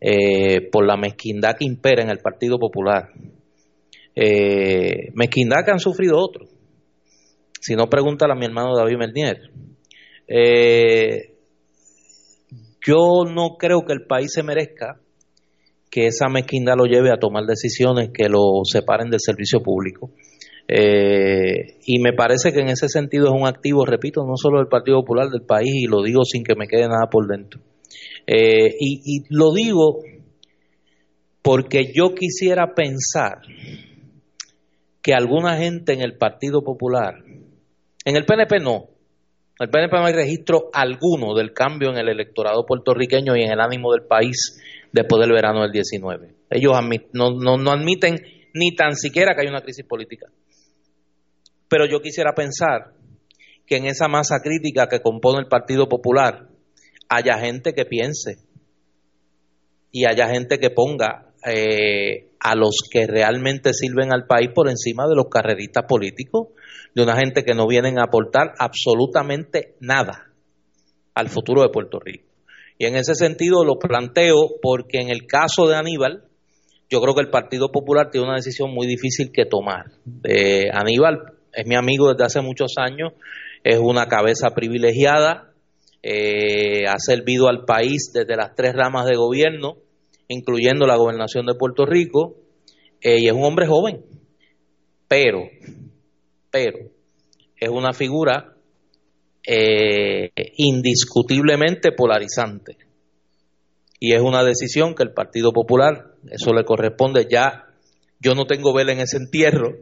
eh, 0.00 0.68
por 0.72 0.84
la 0.84 0.96
mezquindad 0.96 1.56
que 1.56 1.64
impera 1.64 2.02
en 2.02 2.10
el 2.10 2.18
Partido 2.18 2.58
Popular. 2.58 3.10
Eh, 4.16 5.12
mezquindad 5.14 5.64
que 5.64 5.70
han 5.70 5.78
sufrido 5.78 6.18
otros. 6.18 6.48
Si 7.60 7.74
no, 7.74 7.88
pregúntale 7.88 8.32
a 8.32 8.36
mi 8.36 8.46
hermano 8.46 8.76
David 8.76 8.96
Mernier. 8.98 9.50
Eh, 10.26 11.34
yo 12.86 13.24
no 13.24 13.56
creo 13.58 13.84
que 13.84 13.92
el 13.92 14.06
país 14.06 14.32
se 14.32 14.42
merezca 14.42 15.00
que 15.90 16.06
esa 16.06 16.28
mezquindad 16.28 16.76
lo 16.76 16.84
lleve 16.84 17.10
a 17.10 17.18
tomar 17.18 17.44
decisiones 17.44 18.10
que 18.12 18.28
lo 18.28 18.62
separen 18.64 19.10
del 19.10 19.20
servicio 19.20 19.60
público. 19.62 20.10
y 20.70 21.98
me 22.00 22.12
parece 22.12 22.52
que 22.52 22.60
en 22.60 22.68
ese 22.68 22.88
sentido 22.88 23.26
es 23.26 23.32
un 23.32 23.48
activo, 23.48 23.86
repito, 23.86 24.22
no 24.26 24.36
solo 24.36 24.58
del 24.58 24.68
Partido 24.68 25.00
Popular 25.00 25.28
del 25.30 25.42
país, 25.42 25.72
y 25.74 25.86
lo 25.86 26.02
digo 26.02 26.24
sin 26.24 26.44
que 26.44 26.54
me 26.54 26.68
quede 26.68 26.88
nada 26.88 27.08
por 27.10 27.26
dentro. 27.26 27.60
Eh, 28.30 28.74
y, 28.78 29.24
lo 29.30 29.54
digo 29.54 30.00
porque 31.40 31.92
yo 31.94 32.14
quisiera 32.14 32.74
pensar 32.74 33.40
que 35.00 35.14
alguna 35.14 35.56
gente 35.56 35.94
en 35.94 36.02
el 36.02 36.18
Partido 36.18 36.62
Popular, 36.62 37.24
en 38.04 38.16
el 38.16 38.24
PNP 38.24 38.60
no, 38.60 38.88
en 39.58 39.66
el 39.66 39.70
PNP 39.70 39.96
no 39.96 40.06
hay 40.06 40.12
registro 40.12 40.70
alguno 40.72 41.34
del 41.34 41.52
cambio 41.52 41.90
en 41.90 41.98
el 41.98 42.08
electorado 42.08 42.64
puertorriqueño 42.66 43.36
y 43.36 43.42
en 43.42 43.52
el 43.52 43.60
ánimo 43.60 43.92
del 43.92 44.06
país 44.06 44.60
después 44.92 45.20
del 45.20 45.32
verano 45.32 45.62
del 45.62 45.72
19. 45.72 46.34
Ellos 46.50 46.72
no, 47.12 47.30
no 47.32 47.70
admiten 47.70 48.16
ni 48.54 48.74
tan 48.74 48.94
siquiera 48.94 49.34
que 49.34 49.42
hay 49.42 49.48
una 49.48 49.62
crisis 49.62 49.84
política. 49.84 50.26
Pero 51.68 51.86
yo 51.86 52.00
quisiera 52.00 52.32
pensar 52.34 52.94
que 53.66 53.76
en 53.76 53.86
esa 53.86 54.08
masa 54.08 54.40
crítica 54.42 54.88
que 54.88 55.00
compone 55.00 55.40
el 55.40 55.48
Partido 55.48 55.88
Popular, 55.88 56.48
haya 57.08 57.38
gente 57.38 57.74
que 57.74 57.84
piense 57.84 58.36
y 59.90 60.06
haya 60.06 60.28
gente 60.28 60.58
que 60.58 60.70
ponga 60.70 61.32
eh, 61.46 62.30
a 62.40 62.54
los 62.54 62.76
que 62.90 63.06
realmente 63.06 63.74
sirven 63.74 64.12
al 64.12 64.26
país 64.26 64.50
por 64.54 64.68
encima 64.68 65.06
de 65.06 65.16
los 65.16 65.26
carreristas 65.28 65.84
políticos, 65.86 66.48
de 66.94 67.02
una 67.02 67.16
gente 67.16 67.44
que 67.44 67.54
no 67.54 67.66
vienen 67.66 67.98
a 67.98 68.04
aportar 68.04 68.54
absolutamente 68.58 69.76
nada 69.80 70.32
al 71.14 71.28
futuro 71.28 71.62
de 71.62 71.68
Puerto 71.70 71.98
Rico. 71.98 72.24
Y 72.78 72.86
en 72.86 72.96
ese 72.96 73.14
sentido 73.14 73.64
lo 73.64 73.78
planteo 73.78 74.36
porque 74.62 74.98
en 74.98 75.10
el 75.10 75.26
caso 75.26 75.66
de 75.66 75.76
Aníbal, 75.76 76.24
yo 76.88 77.00
creo 77.00 77.14
que 77.14 77.22
el 77.22 77.30
Partido 77.30 77.70
Popular 77.70 78.10
tiene 78.10 78.26
una 78.26 78.36
decisión 78.36 78.72
muy 78.72 78.86
difícil 78.86 79.30
que 79.32 79.44
tomar. 79.44 79.86
Eh, 80.24 80.66
Aníbal 80.72 81.34
es 81.52 81.66
mi 81.66 81.74
amigo 81.74 82.08
desde 82.08 82.24
hace 82.24 82.40
muchos 82.40 82.74
años, 82.78 83.12
es 83.64 83.78
una 83.78 84.06
cabeza 84.06 84.50
privilegiada, 84.54 85.52
eh, 86.02 86.86
ha 86.86 86.98
servido 86.98 87.48
al 87.48 87.64
país 87.64 88.12
desde 88.14 88.36
las 88.36 88.54
tres 88.54 88.72
ramas 88.74 89.06
de 89.06 89.16
gobierno, 89.16 89.76
incluyendo 90.28 90.86
la 90.86 90.96
gobernación 90.96 91.46
de 91.46 91.54
Puerto 91.54 91.84
Rico, 91.84 92.36
eh, 93.00 93.16
y 93.20 93.26
es 93.26 93.32
un 93.32 93.44
hombre 93.44 93.66
joven, 93.66 94.04
pero, 95.08 95.40
pero, 96.50 96.78
es 97.56 97.68
una 97.68 97.92
figura 97.92 98.54
eh, 99.46 100.30
indiscutiblemente 100.56 101.92
polarizante. 101.92 102.76
Y 104.00 104.14
es 104.14 104.20
una 104.20 104.44
decisión 104.44 104.94
que 104.94 105.02
el 105.02 105.12
Partido 105.12 105.52
Popular, 105.52 106.12
eso 106.30 106.52
le 106.52 106.64
corresponde 106.64 107.26
ya, 107.30 107.64
yo 108.20 108.34
no 108.34 108.46
tengo 108.46 108.72
vela 108.72 108.92
en 108.92 109.00
ese 109.00 109.16
entierro, 109.16 109.76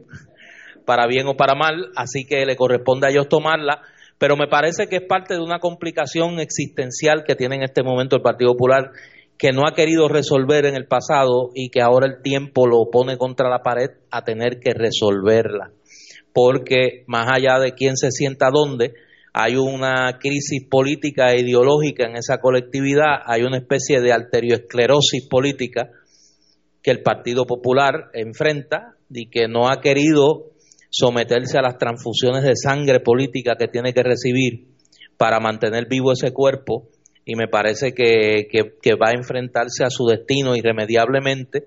para 0.85 1.05
bien 1.05 1.27
o 1.27 1.35
para 1.35 1.53
mal, 1.53 1.91
así 1.95 2.25
que 2.25 2.45
le 2.45 2.55
corresponde 2.55 3.07
a 3.07 3.09
ellos 3.11 3.29
tomarla, 3.29 3.81
pero 4.17 4.35
me 4.35 4.47
parece 4.47 4.87
que 4.87 4.97
es 4.97 5.03
parte 5.03 5.35
de 5.35 5.41
una 5.41 5.59
complicación 5.59 6.39
existencial 6.39 7.23
que 7.25 7.35
tiene 7.35 7.57
en 7.57 7.63
este 7.63 7.83
momento 7.83 8.15
el 8.15 8.21
Partido 8.21 8.53
Popular 8.53 8.91
que 9.37 9.51
no 9.51 9.67
ha 9.67 9.75
querido 9.75 10.07
resolver 10.07 10.65
en 10.65 10.75
el 10.75 10.87
pasado 10.87 11.51
y 11.53 11.69
que 11.69 11.81
ahora 11.81 12.07
el 12.07 12.21
tiempo 12.21 12.65
lo 12.65 12.89
pone 12.91 13.17
contra 13.17 13.49
la 13.49 13.61
pared 13.61 13.89
a 14.09 14.23
tener 14.23 14.59
que 14.59 14.73
resolverla. 14.73 15.71
Porque 16.37 17.03
más 17.07 17.27
allá 17.33 17.57
de 17.57 17.71
quién 17.71 17.97
se 17.97 18.11
sienta 18.11 18.51
dónde, 18.53 18.93
hay 19.33 19.55
una 19.55 20.19
crisis 20.19 20.67
política 20.69 21.33
e 21.33 21.39
ideológica 21.41 22.05
en 22.05 22.15
esa 22.15 22.37
colectividad, 22.37 23.23
hay 23.25 23.41
una 23.41 23.57
especie 23.57 24.01
de 24.01 24.13
arterioesclerosis 24.13 25.27
política 25.27 25.89
que 26.83 26.91
el 26.91 27.01
Partido 27.01 27.47
Popular 27.47 28.11
enfrenta 28.13 28.97
y 29.09 29.31
que 29.31 29.47
no 29.47 29.67
ha 29.67 29.81
querido 29.81 30.51
someterse 30.91 31.57
a 31.57 31.63
las 31.63 31.79
transfusiones 31.79 32.43
de 32.43 32.55
sangre 32.55 32.99
política 32.99 33.55
que 33.57 33.67
tiene 33.67 33.91
que 33.91 34.03
recibir 34.03 34.67
para 35.17 35.39
mantener 35.39 35.87
vivo 35.89 36.11
ese 36.11 36.33
cuerpo 36.33 36.87
y 37.25 37.33
me 37.33 37.47
parece 37.47 37.93
que, 37.93 38.47
que, 38.51 38.93
va 38.93 39.09
a 39.09 39.17
enfrentarse 39.17 39.83
a 39.83 39.89
su 39.89 40.05
destino 40.05 40.55
irremediablemente. 40.55 41.63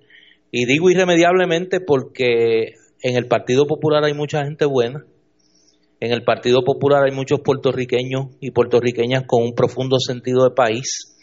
Y 0.53 0.65
digo 0.65 0.91
irremediablemente 0.91 1.81
porque 1.81 2.77
en 3.03 3.17
el 3.17 3.27
Partido 3.27 3.67
Popular 3.67 4.05
hay 4.05 4.15
mucha 4.15 4.45
gente 4.45 4.65
buena, 4.65 5.05
en 6.01 6.13
el 6.13 6.25
Partido 6.25 6.63
Popular 6.65 7.05
hay 7.05 7.15
muchos 7.15 7.41
puertorriqueños 7.41 8.29
y 8.41 8.51
puertorriqueñas 8.53 9.25
con 9.27 9.43
un 9.43 9.55
profundo 9.55 9.99
sentido 9.99 10.45
de 10.45 10.55
país, 10.55 11.15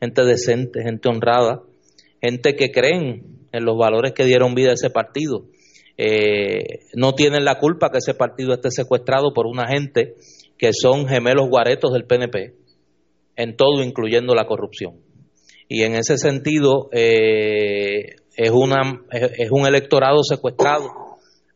gente 0.00 0.24
decente, 0.24 0.82
gente 0.82 1.08
honrada, 1.08 1.62
gente 2.20 2.56
que 2.56 2.72
creen 2.72 3.46
en 3.52 3.64
los 3.64 3.78
valores 3.78 4.12
que 4.12 4.24
dieron 4.24 4.56
vida 4.56 4.70
a 4.70 4.74
ese 4.74 4.90
partido. 4.90 5.44
Eh, 5.96 6.80
no 6.94 7.14
tienen 7.14 7.44
la 7.44 7.60
culpa 7.60 7.90
que 7.90 7.98
ese 7.98 8.14
partido 8.14 8.52
esté 8.52 8.70
secuestrado 8.72 9.32
por 9.32 9.46
una 9.46 9.68
gente 9.68 10.16
que 10.58 10.72
son 10.72 11.06
gemelos 11.06 11.48
guaretos 11.48 11.92
del 11.92 12.04
PNP 12.04 12.54
en 13.36 13.56
todo, 13.56 13.84
incluyendo 13.84 14.34
la 14.34 14.46
corrupción. 14.46 14.96
Y 15.68 15.82
en 15.82 15.94
ese 15.94 16.18
sentido, 16.18 16.88
eh, 16.92 18.16
es, 18.36 18.50
una, 18.50 19.00
es 19.12 19.50
un 19.52 19.66
electorado 19.66 20.24
secuestrado 20.24 21.03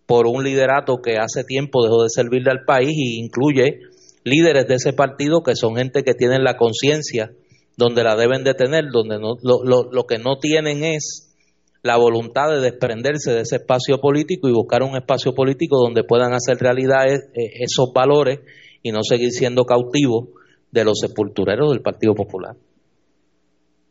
por 0.09 0.27
un 0.27 0.43
liderato 0.43 1.03
que 1.03 1.19
hace 1.19 1.45
tiempo 1.45 1.85
dejó 1.85 2.03
de 2.03 2.09
servirle 2.09 2.51
al 2.51 2.65
país 2.65 2.95
y 2.97 3.21
incluye 3.23 3.81
líderes 4.25 4.67
de 4.67 4.77
ese 4.77 4.95
partido 4.95 5.43
que 5.43 5.55
son 5.55 5.77
gente 5.77 6.03
que 6.03 6.15
tienen 6.15 6.45
la 6.45 6.57
conciencia 6.57 7.31
donde 7.77 8.03
la 8.03 8.17
deben 8.17 8.43
de 8.43 8.55
tener, 8.55 8.87
donde 8.91 9.19
no, 9.19 9.35
lo, 9.43 9.63
lo, 9.63 9.93
lo, 9.93 10.07
que 10.07 10.17
no 10.17 10.39
tienen 10.39 10.83
es 10.83 11.37
la 11.83 11.99
voluntad 11.99 12.49
de 12.49 12.63
desprenderse 12.63 13.33
de 13.33 13.43
ese 13.43 13.57
espacio 13.57 14.01
político 14.01 14.49
y 14.49 14.53
buscar 14.53 14.83
un 14.83 14.97
espacio 14.97 15.35
político 15.35 15.77
donde 15.77 16.05
puedan 16.05 16.33
hacer 16.33 16.57
realidad 16.57 17.05
esos 17.35 17.93
valores 17.95 18.41
y 18.83 18.93
no 18.93 19.03
seguir 19.03 19.31
siendo 19.31 19.67
cautivos 19.67 20.31
de 20.73 20.85
los 20.85 21.01
sepultureros 21.01 21.71
del 21.71 21.83
Partido 21.83 22.15
Popular. 22.15 22.57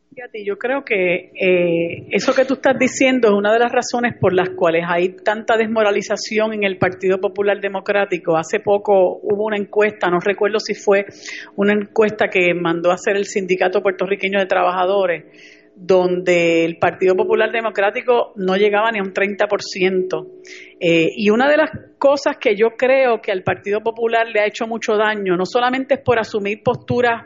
Fíjate, 0.10 0.44
yo 0.44 0.58
creo 0.58 0.84
que 0.84 1.32
eh, 1.36 2.08
eso 2.12 2.34
que 2.34 2.46
tú 2.46 2.56
estás 2.56 2.80
diciendo 2.80 3.28
es 3.28 3.34
una 3.34 3.54
de 3.54 3.60
las 3.60 3.72
razones 3.72 4.16
por 4.20 4.34
las 4.34 4.50
cuales 4.50 4.84
hay 4.88 5.10
tanta 5.10 5.58
desmoralización 5.58 6.54
en 6.54 6.64
el 6.64 6.78
Partido 6.78 7.20
Popular 7.20 7.60
Democrático. 7.60 8.38
Hace 8.38 8.60
poco 8.60 9.20
hubo 9.22 9.46
una 9.46 9.58
encuesta, 9.58 10.10
no 10.10 10.20
recuerdo 10.20 10.60
si 10.60 10.74
fue 10.74 11.06
una 11.56 11.74
encuesta 11.74 12.30
que 12.30 12.54
mandó 12.56 12.90
a 12.90 12.96
hacer 12.96 13.18
el 13.18 13.26
Sindicato 13.26 13.84
Puertorriqueño 13.84 14.40
de 14.40 14.46
Trabajadores, 14.48 15.26
donde 15.76 16.66
el 16.66 16.78
Partido 16.80 17.16
Popular 17.16 17.52
Democrático 17.52 18.32
no 18.38 18.56
llegaba 18.56 18.92
ni 18.92 19.00
a 19.00 19.04
un 19.04 19.14
30%. 19.14 20.28
Eh, 20.80 21.10
y 21.16 21.30
una 21.30 21.50
de 21.50 21.58
las 21.58 21.70
cosas 22.00 22.38
que 22.38 22.56
yo 22.56 22.70
creo 22.78 23.22
que 23.22 23.32
al 23.32 23.44
Partido 23.44 23.82
Popular 23.82 24.26
le 24.28 24.40
ha 24.40 24.48
hecho 24.48 24.68
mucho 24.68 24.96
daño, 24.96 25.36
no 25.36 25.46
solamente 25.46 25.96
es 25.96 26.00
por 26.00 26.18
asumir 26.18 26.64
posturas 26.64 27.26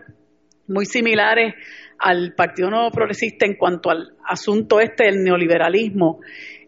muy 0.67 0.85
similares 0.85 1.53
al 1.99 2.33
Partido 2.35 2.69
Nuevo 2.69 2.91
Progresista 2.91 3.45
en 3.45 3.55
cuanto 3.55 3.89
al 3.89 4.15
asunto 4.27 4.79
este 4.79 5.05
del 5.05 5.23
neoliberalismo, 5.23 6.19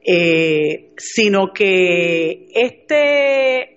eh, 0.06 0.91
sino 0.98 1.52
que 1.53 2.48
este 2.53 3.74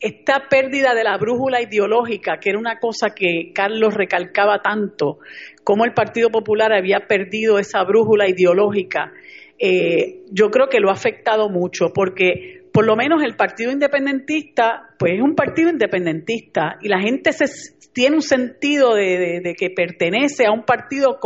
esta 0.00 0.48
pérdida 0.48 0.94
de 0.94 1.04
la 1.04 1.18
brújula 1.18 1.60
ideológica, 1.60 2.38
que 2.40 2.48
era 2.50 2.58
una 2.58 2.78
cosa 2.78 3.10
que 3.14 3.52
Carlos 3.54 3.92
recalcaba 3.92 4.62
tanto, 4.62 5.18
como 5.62 5.84
el 5.84 5.92
Partido 5.92 6.30
Popular 6.30 6.72
había 6.72 7.00
perdido 7.06 7.58
esa 7.58 7.84
brújula 7.84 8.26
ideológica, 8.26 9.12
eh, 9.58 10.22
yo 10.32 10.50
creo 10.50 10.68
que 10.68 10.80
lo 10.80 10.88
ha 10.88 10.94
afectado 10.94 11.50
mucho, 11.50 11.92
porque 11.92 12.59
por 12.72 12.86
lo 12.86 12.96
menos 12.96 13.22
el 13.22 13.36
Partido 13.36 13.72
Independentista, 13.72 14.94
pues 14.98 15.14
es 15.14 15.20
un 15.20 15.34
partido 15.34 15.70
independentista 15.70 16.78
y 16.80 16.88
la 16.88 17.00
gente 17.00 17.32
se, 17.32 17.46
tiene 17.92 18.16
un 18.16 18.22
sentido 18.22 18.94
de, 18.94 19.54
que 19.58 19.70
pertenece 19.70 20.46
a 20.46 20.52
un 20.52 20.64
partido 20.64 21.18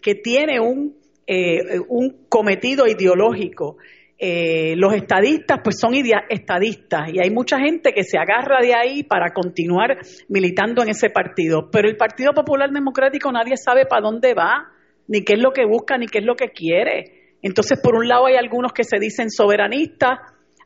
que 0.00 0.14
tiene 0.14 0.60
un, 0.60 0.96
eh, 1.26 1.78
un 1.88 2.26
cometido 2.28 2.86
ideológico. 2.86 3.76
Eh, 4.24 4.76
los 4.76 4.94
estadistas 4.94 5.58
pues 5.64 5.80
son 5.80 5.94
estadistas 6.28 7.12
y 7.12 7.18
hay 7.20 7.30
mucha 7.30 7.58
gente 7.58 7.92
que 7.92 8.04
se 8.04 8.18
agarra 8.18 8.60
de 8.62 8.72
ahí 8.72 9.02
para 9.02 9.32
continuar 9.32 9.98
militando 10.28 10.82
en 10.82 10.90
ese 10.90 11.10
partido. 11.10 11.70
Pero 11.72 11.88
el 11.88 11.96
Partido 11.96 12.32
Popular 12.32 12.70
Democrático 12.70 13.32
nadie 13.32 13.56
sabe 13.56 13.84
para 13.86 14.02
dónde 14.02 14.34
va, 14.34 14.70
ni 15.08 15.24
qué 15.24 15.32
es 15.34 15.40
lo 15.40 15.50
que 15.50 15.64
busca, 15.66 15.98
ni 15.98 16.06
qué 16.06 16.18
es 16.18 16.24
lo 16.24 16.36
que 16.36 16.50
quiere. 16.50 17.36
Entonces, 17.42 17.80
por 17.82 17.96
un 17.96 18.06
lado 18.06 18.26
hay 18.26 18.36
algunos 18.36 18.72
que 18.72 18.84
se 18.84 19.00
dicen 19.00 19.28
soberanistas, 19.28 20.20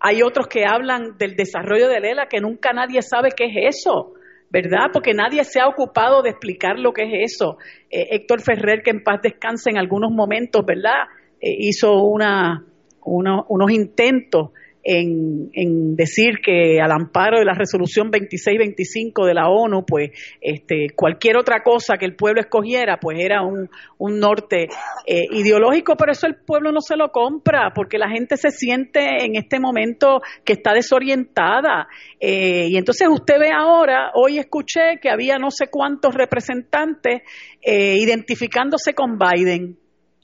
hay 0.07 0.23
otros 0.23 0.47
que 0.47 0.65
hablan 0.65 1.17
del 1.19 1.35
desarrollo 1.35 1.89
de 1.89 1.99
Lela, 1.99 2.27
que 2.31 2.41
nunca 2.41 2.73
nadie 2.73 3.03
sabe 3.03 3.31
qué 3.37 3.47
es 3.47 3.77
eso. 3.77 4.13
¿verdad? 4.49 4.91
Porque 4.93 5.13
nadie 5.13 5.43
se 5.43 5.61
ha 5.61 5.67
ocupado 5.67 6.23
de 6.23 6.31
explicar 6.31 6.79
lo 6.79 6.93
que 6.93 7.03
es 7.03 7.33
eso. 7.35 7.59
Eh, 7.91 8.07
Héctor 8.13 8.41
Ferrer, 8.41 8.83
que 8.85 8.91
en 8.91 9.03
paz 9.03 9.21
descanse 9.21 9.71
en 9.71 9.77
algunos 9.77 10.13
momentos, 10.13 10.65
¿verdad? 10.65 11.09
Eh, 11.41 11.57
hizo 11.59 11.95
una, 12.05 12.65
unos 13.05 13.71
intentos 13.73 14.51
en, 14.89 15.51
en, 15.53 15.97
decir 15.97 16.39
que 16.41 16.81
al 16.81 16.93
amparo 16.93 17.41
de 17.41 17.45
la 17.45 17.55
resolución 17.55 18.09
2625 18.11 19.27
de 19.27 19.35
la 19.35 19.49
ONU, 19.49 19.85
pues 19.85 20.11
este, 20.41 20.91
cualquier 20.95 21.37
otra 21.37 21.65
cosa 21.65 21.97
que 21.99 22.05
el 22.05 22.15
pueblo 22.15 22.41
escogiera, 22.41 22.99
pues 23.01 23.19
era 23.21 23.43
un, 23.43 23.69
un 23.99 24.21
norte 24.21 24.69
eh, 25.05 25.25
ideológico, 25.33 25.97
pero 25.97 26.13
eso 26.13 26.29
el 26.29 26.37
pueblo 26.37 26.71
no 26.71 26.81
se 26.81 26.97
lo 26.97 27.11
compra, 27.11 27.73
porque 27.75 27.99
la 27.99 28.09
gente 28.09 28.37
se 28.37 28.51
siente 28.51 29.25
en 29.25 29.35
este 29.35 29.59
momento 29.59 30.21
que 30.45 30.53
está 30.53 30.73
desorientada. 30.73 31.89
Eh, 32.21 32.69
y 32.69 32.77
entonces 32.77 33.09
usted 33.11 33.41
ve 33.41 33.51
ahora, 33.53 34.13
hoy 34.15 34.39
escuché 34.39 35.01
que 35.03 35.11
había 35.11 35.37
no 35.39 35.51
sé 35.51 35.67
cuántos 35.69 36.15
representantes 36.15 37.23
eh, 37.61 37.97
identificándose 37.99 38.95
con 38.95 39.19
Biden 39.19 39.79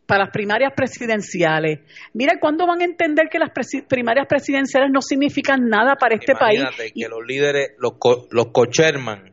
para 0.06 0.24
las 0.24 0.32
primarias 0.32 0.72
presidenciales. 0.74 1.80
Mira, 2.12 2.34
¿cuándo 2.40 2.66
van 2.66 2.80
a 2.80 2.84
entender 2.84 3.28
que 3.30 3.38
las 3.38 3.50
primarias 3.88 4.26
presidenciales 4.28 4.90
no 4.92 5.00
significan 5.00 5.68
nada 5.68 5.94
para 5.96 6.14
este 6.14 6.34
país? 6.34 6.62
que 6.94 7.08
los 7.08 7.24
líderes, 7.26 7.72
los, 7.78 7.92
co 7.98 8.26
los 8.30 8.46
cocherman 8.52 9.32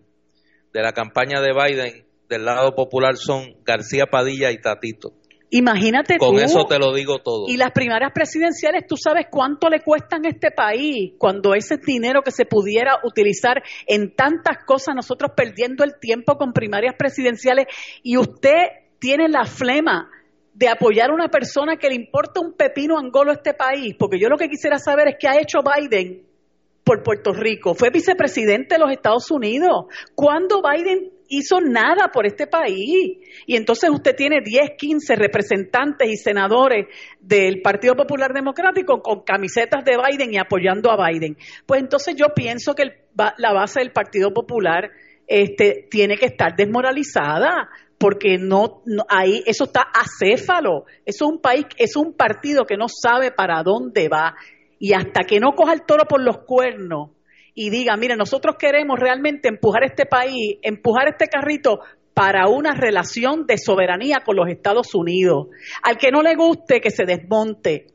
de 0.74 0.82
la 0.82 0.94
campaña 0.94 1.42
de 1.42 1.52
Biden 1.54 2.06
del 2.30 2.46
lado 2.46 2.76
popular 2.76 3.18
son 3.18 3.56
García 3.66 4.06
Padilla 4.06 4.52
y 4.52 4.62
Tatito. 4.62 5.14
Imagínate 5.52 6.18
Con 6.20 6.38
eso 6.38 6.66
te 6.66 6.78
lo 6.78 6.94
digo 6.94 7.18
todo. 7.24 7.46
Y 7.48 7.58
las 7.58 7.72
primarias 7.72 8.12
presidenciales, 8.14 8.86
tú 8.88 8.96
sabes 8.98 9.26
cuánto 9.32 9.68
le 9.68 9.82
cuestan 9.82 10.24
a 10.26 10.30
este 10.30 10.52
país 10.52 11.14
cuando 11.18 11.56
ese 11.56 11.78
dinero 11.78 12.22
que 12.22 12.30
se 12.30 12.46
pudiera 12.46 13.00
utilizar 13.04 13.64
en 13.88 14.14
tantas 14.16 14.64
cosas, 14.64 14.94
nosotros 14.96 15.32
perdiendo 15.36 15.84
el 15.84 16.00
tiempo 16.00 16.38
con 16.38 16.54
primarias 16.54 16.94
presidenciales 16.98 17.66
y 18.04 18.18
usted 18.18 18.62
tiene 19.00 19.28
la 19.28 19.46
flema 19.46 20.12
de 20.60 20.68
apoyar 20.68 21.10
a 21.10 21.14
una 21.14 21.30
persona 21.30 21.78
que 21.78 21.88
le 21.88 21.96
importa 21.96 22.42
un 22.42 22.54
pepino 22.54 23.00
angolo 23.00 23.32
a 23.32 23.36
este 23.36 23.54
país, 23.54 23.96
porque 23.98 24.20
yo 24.20 24.28
lo 24.28 24.38
que 24.38 24.50
quisiera 24.50 24.78
saber 24.78 25.08
es 25.08 25.16
qué 25.18 25.30
ha 25.30 25.40
hecho 25.40 25.60
Biden 25.64 26.22
por 26.84 27.02
Puerto 27.02 27.32
Rico. 27.32 27.74
Fue 27.76 27.92
vicepresidente 27.92 28.76
de 28.76 28.80
los 28.80 28.92
Estados 28.92 29.32
Unidos. 29.32 29.86
¿Cuándo 30.16 30.62
Biden 30.62 31.12
hizo 31.30 31.62
nada 31.62 32.10
por 32.12 32.28
este 32.28 32.46
país? 32.46 33.20
Y 33.46 33.56
entonces 33.56 33.90
usted 33.90 34.14
tiene 34.18 34.42
10, 34.44 34.72
15 34.78 35.16
representantes 35.16 36.10
y 36.10 36.18
senadores 36.18 36.88
del 37.22 37.62
Partido 37.62 37.96
Popular 37.96 38.34
Democrático 38.34 39.02
con 39.02 39.22
camisetas 39.22 39.86
de 39.86 39.94
Biden 39.96 40.34
y 40.34 40.40
apoyando 40.40 40.92
a 40.92 41.08
Biden. 41.08 41.38
Pues 41.66 41.80
entonces 41.80 42.18
yo 42.18 42.34
pienso 42.36 42.76
que 42.76 42.84
la 43.38 43.54
base 43.54 43.80
del 43.80 43.94
Partido 43.94 44.34
Popular 44.34 44.92
este, 45.26 45.88
tiene 45.90 46.18
que 46.18 46.26
estar 46.26 46.54
desmoralizada 46.58 47.70
porque 48.00 48.38
no, 48.40 48.82
ahí 49.10 49.44
eso 49.46 49.66
está 49.66 49.82
acéfalo. 49.82 50.86
Eso 51.06 51.26
es 51.26 51.32
un 51.34 51.40
país, 51.40 51.66
es 51.78 51.96
un 51.96 52.14
partido 52.14 52.66
que 52.66 52.78
no 52.78 52.86
sabe 52.88 53.32
para 53.32 53.62
dónde 53.62 54.08
va 54.08 54.36
y 54.80 54.94
hasta 54.94 55.24
que 55.28 55.40
no 55.40 55.52
coja 55.52 55.74
el 55.74 55.84
toro 55.86 56.06
por 56.06 56.24
los 56.24 56.40
cuernos 56.40 57.10
y 57.54 57.70
diga, 57.70 57.98
mire, 57.98 58.16
nosotros 58.16 58.56
queremos 58.58 58.98
realmente 58.98 59.50
empujar 59.50 59.84
este 59.84 60.06
país, 60.06 60.58
empujar 60.62 61.10
este 61.10 61.28
carrito 61.28 61.82
para 62.14 62.48
una 62.48 62.74
relación 62.74 63.46
de 63.46 63.58
soberanía 63.58 64.22
con 64.26 64.38
los 64.38 64.48
Estados 64.48 64.96
Unidos. 64.96 65.48
Al 65.84 65.98
que 65.98 66.10
no 66.10 66.22
le 66.22 66.36
guste 66.36 66.80
que 66.80 66.92
se 66.92 67.04
desmonte 67.04 67.88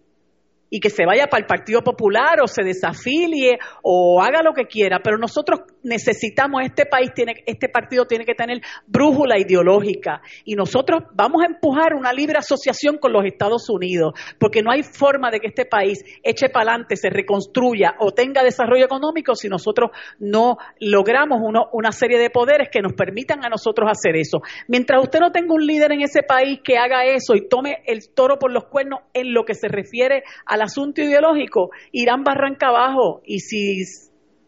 y 0.68 0.80
que 0.80 0.90
se 0.90 1.06
vaya 1.06 1.28
para 1.28 1.40
el 1.40 1.46
Partido 1.46 1.80
Popular 1.80 2.42
o 2.42 2.46
se 2.46 2.62
desafilie 2.62 3.58
o 3.82 4.22
haga 4.22 4.42
lo 4.42 4.52
que 4.52 4.66
quiera, 4.66 5.00
pero 5.02 5.16
nosotros 5.16 5.60
necesitamos, 5.84 6.62
este 6.64 6.86
país 6.86 7.12
tiene, 7.14 7.34
este 7.46 7.68
partido 7.68 8.06
tiene 8.06 8.24
que 8.24 8.34
tener 8.34 8.60
brújula 8.86 9.38
ideológica 9.38 10.20
y 10.44 10.54
nosotros 10.54 11.04
vamos 11.14 11.42
a 11.42 11.46
empujar 11.46 11.94
una 11.94 12.12
libre 12.12 12.38
asociación 12.38 12.98
con 12.98 13.12
los 13.12 13.24
Estados 13.24 13.68
Unidos, 13.70 14.14
porque 14.38 14.62
no 14.62 14.70
hay 14.72 14.82
forma 14.82 15.30
de 15.30 15.40
que 15.40 15.48
este 15.48 15.66
país 15.66 16.02
eche 16.22 16.48
para 16.48 16.72
adelante, 16.72 16.96
se 16.96 17.10
reconstruya 17.10 17.94
o 18.00 18.12
tenga 18.12 18.42
desarrollo 18.42 18.84
económico 18.84 19.34
si 19.34 19.48
nosotros 19.48 19.90
no 20.18 20.56
logramos 20.80 21.40
una 21.72 21.92
serie 21.92 22.18
de 22.18 22.30
poderes 22.30 22.68
que 22.72 22.80
nos 22.80 22.94
permitan 22.94 23.44
a 23.44 23.48
nosotros 23.48 23.88
hacer 23.90 24.16
eso. 24.16 24.40
Mientras 24.68 25.02
usted 25.02 25.20
no 25.20 25.30
tenga 25.30 25.54
un 25.54 25.66
líder 25.66 25.92
en 25.92 26.02
ese 26.02 26.22
país 26.22 26.60
que 26.64 26.78
haga 26.78 27.04
eso 27.04 27.34
y 27.34 27.48
tome 27.48 27.82
el 27.86 28.08
toro 28.14 28.38
por 28.38 28.50
los 28.50 28.64
cuernos 28.64 29.00
en 29.12 29.34
lo 29.34 29.44
que 29.44 29.54
se 29.54 29.68
refiere 29.68 30.24
al 30.46 30.62
asunto 30.62 31.02
ideológico, 31.02 31.70
irán 31.92 32.24
barranca 32.24 32.68
abajo 32.68 33.20
y 33.24 33.40
si 33.40 33.82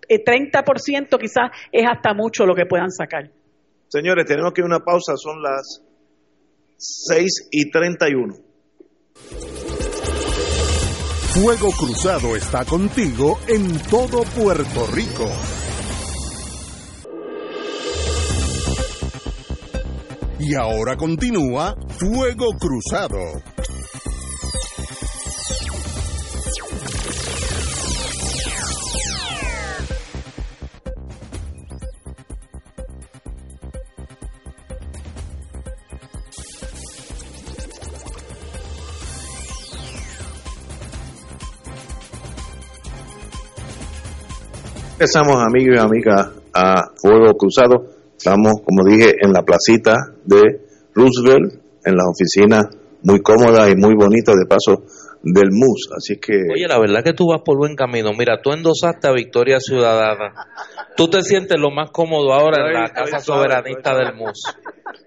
30% 0.09 1.15
eh, 1.15 1.19
quizás 1.21 1.51
es 1.73 1.85
hasta 1.87 2.15
mucho 2.15 2.47
lo 2.47 2.55
que 2.55 2.67
puedan 2.67 2.91
sacar. 2.91 3.31
Señores, 3.89 4.27
tenemos 4.27 4.53
que 4.53 4.61
ir 4.61 4.65
a 4.65 4.67
una 4.67 4.85
pausa, 4.85 5.17
son 5.17 5.43
las 5.43 5.83
6 6.77 7.49
y 7.51 7.71
31. 7.71 8.35
Fuego 11.37 11.71
Cruzado 11.71 12.35
está 12.35 12.65
contigo 12.65 13.39
en 13.47 13.79
todo 13.91 14.23
Puerto 14.23 14.87
Rico. 14.93 15.31
Y 20.39 20.55
ahora 20.55 20.97
continúa 20.97 21.75
Fuego 21.99 22.53
Cruzado. 22.59 23.56
Empezamos 44.99 45.37
amigos 45.37 45.77
y 45.77 45.79
amigas 45.79 46.31
a 46.55 46.89
Fuego 46.97 47.37
Cruzado. 47.37 47.85
Estamos, 48.17 48.63
como 48.65 48.83
dije, 48.89 49.13
en 49.21 49.31
la 49.31 49.43
placita 49.43 49.93
de 50.25 50.41
Roosevelt, 50.95 51.53
en 51.85 51.97
las 51.97 52.07
oficinas 52.09 52.65
muy 53.03 53.21
cómodas 53.21 53.71
y 53.71 53.77
muy 53.77 53.95
bonitas 53.95 54.35
de 54.37 54.47
paso 54.47 54.85
del 55.23 55.51
MUS. 55.53 55.91
Así 55.95 56.17
que. 56.19 56.33
Oye, 56.51 56.67
la 56.67 56.81
verdad 56.81 57.05
que 57.05 57.13
tú 57.13 57.27
vas 57.29 57.43
por 57.45 57.59
buen 57.59 57.77
camino. 57.77 58.13
Mira, 58.19 58.41
tú 58.41 58.53
endosaste 58.53 59.07
a 59.07 59.13
Victoria 59.13 59.61
Ciudadana. 59.61 60.33
Tú 60.97 61.09
te 61.09 61.21
sientes 61.21 61.61
lo 61.61 61.71
más 61.71 61.91
cómodo 61.91 62.33
ahora 62.33 62.67
en 62.67 62.81
la 62.81 62.89
Casa 62.89 63.21
Soberanista 63.21 63.95
del 63.95 64.15
MUS. 64.15 64.45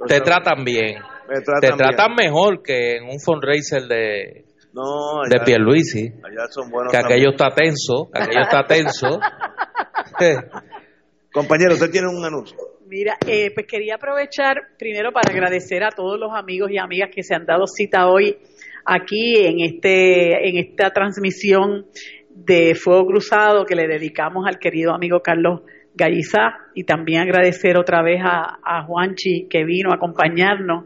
Te 0.07 0.21
tratan 0.21 0.63
bien. 0.63 0.97
te 1.61 1.71
tratan 1.71 2.13
mejor 2.13 2.61
que 2.61 2.97
en 2.97 3.05
un 3.05 3.19
fundraiser 3.19 3.87
de, 3.87 4.45
no, 4.73 5.21
de 5.29 5.39
Pierluisi. 5.45 6.11
que 6.91 6.97
aquello 6.97 7.31
está 7.31 7.49
tenso, 7.49 8.09
que 8.13 8.21
aquello 8.21 8.41
está 8.41 8.65
tenso. 8.65 9.19
Compañero, 11.31 11.73
usted 11.73 11.91
tiene 11.91 12.07
un 12.07 12.23
anuncio. 12.23 12.57
Mira, 12.87 13.17
eh, 13.27 13.51
pues 13.53 13.67
quería 13.67 13.95
aprovechar 13.95 14.57
primero 14.77 15.11
para 15.11 15.31
agradecer 15.31 15.83
a 15.83 15.91
todos 15.91 16.19
los 16.19 16.31
amigos 16.33 16.71
y 16.71 16.79
amigas 16.79 17.09
que 17.13 17.21
se 17.21 17.35
han 17.35 17.45
dado 17.45 17.67
cita 17.67 18.07
hoy 18.07 18.37
aquí 18.83 19.35
en 19.37 19.59
este 19.59 20.49
en 20.49 20.57
esta 20.57 20.89
transmisión 20.89 21.85
de 22.31 22.73
Fuego 22.73 23.05
Cruzado 23.05 23.65
que 23.65 23.75
le 23.75 23.87
dedicamos 23.87 24.47
al 24.47 24.57
querido 24.57 24.91
amigo 24.93 25.21
Carlos 25.21 25.61
Gallizá 25.93 26.57
y 26.73 26.83
también 26.83 27.21
agradecer 27.21 27.77
otra 27.77 28.01
vez 28.01 28.21
a, 28.23 28.57
a 28.63 28.83
Juanchi 28.85 29.47
que 29.49 29.63
vino 29.65 29.91
a 29.91 29.95
acompañarnos, 29.95 30.85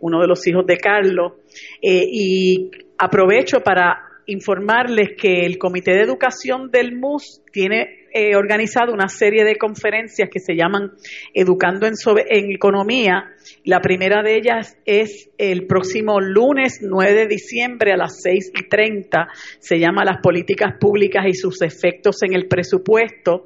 uno 0.00 0.20
de 0.20 0.26
los 0.26 0.46
hijos 0.46 0.66
de 0.66 0.76
Carlos, 0.76 1.32
eh, 1.80 2.04
y 2.10 2.70
aprovecho 2.98 3.60
para 3.60 4.08
informarles 4.26 5.10
que 5.16 5.46
el 5.46 5.56
Comité 5.56 5.92
de 5.92 6.02
Educación 6.02 6.70
del 6.70 6.96
MUS 6.96 7.42
tiene 7.50 8.08
eh, 8.12 8.36
organizado 8.36 8.92
una 8.92 9.08
serie 9.08 9.44
de 9.44 9.56
conferencias 9.56 10.28
que 10.30 10.38
se 10.38 10.54
llaman 10.54 10.92
Educando 11.32 11.86
en, 11.86 12.52
Economía. 12.52 13.30
La 13.64 13.80
primera 13.80 14.22
de 14.22 14.36
ellas 14.36 14.76
es 14.84 15.30
el 15.38 15.66
próximo 15.66 16.20
lunes 16.20 16.80
9 16.82 17.14
de 17.14 17.26
diciembre 17.26 17.92
a 17.92 17.96
las 17.96 18.20
6 18.22 18.52
y 18.54 18.68
30. 18.68 19.28
Se 19.60 19.78
llama 19.78 20.04
Las 20.04 20.18
políticas 20.22 20.74
públicas 20.78 21.24
y 21.26 21.32
sus 21.32 21.62
efectos 21.62 22.22
en 22.22 22.34
el 22.34 22.48
presupuesto. 22.48 23.44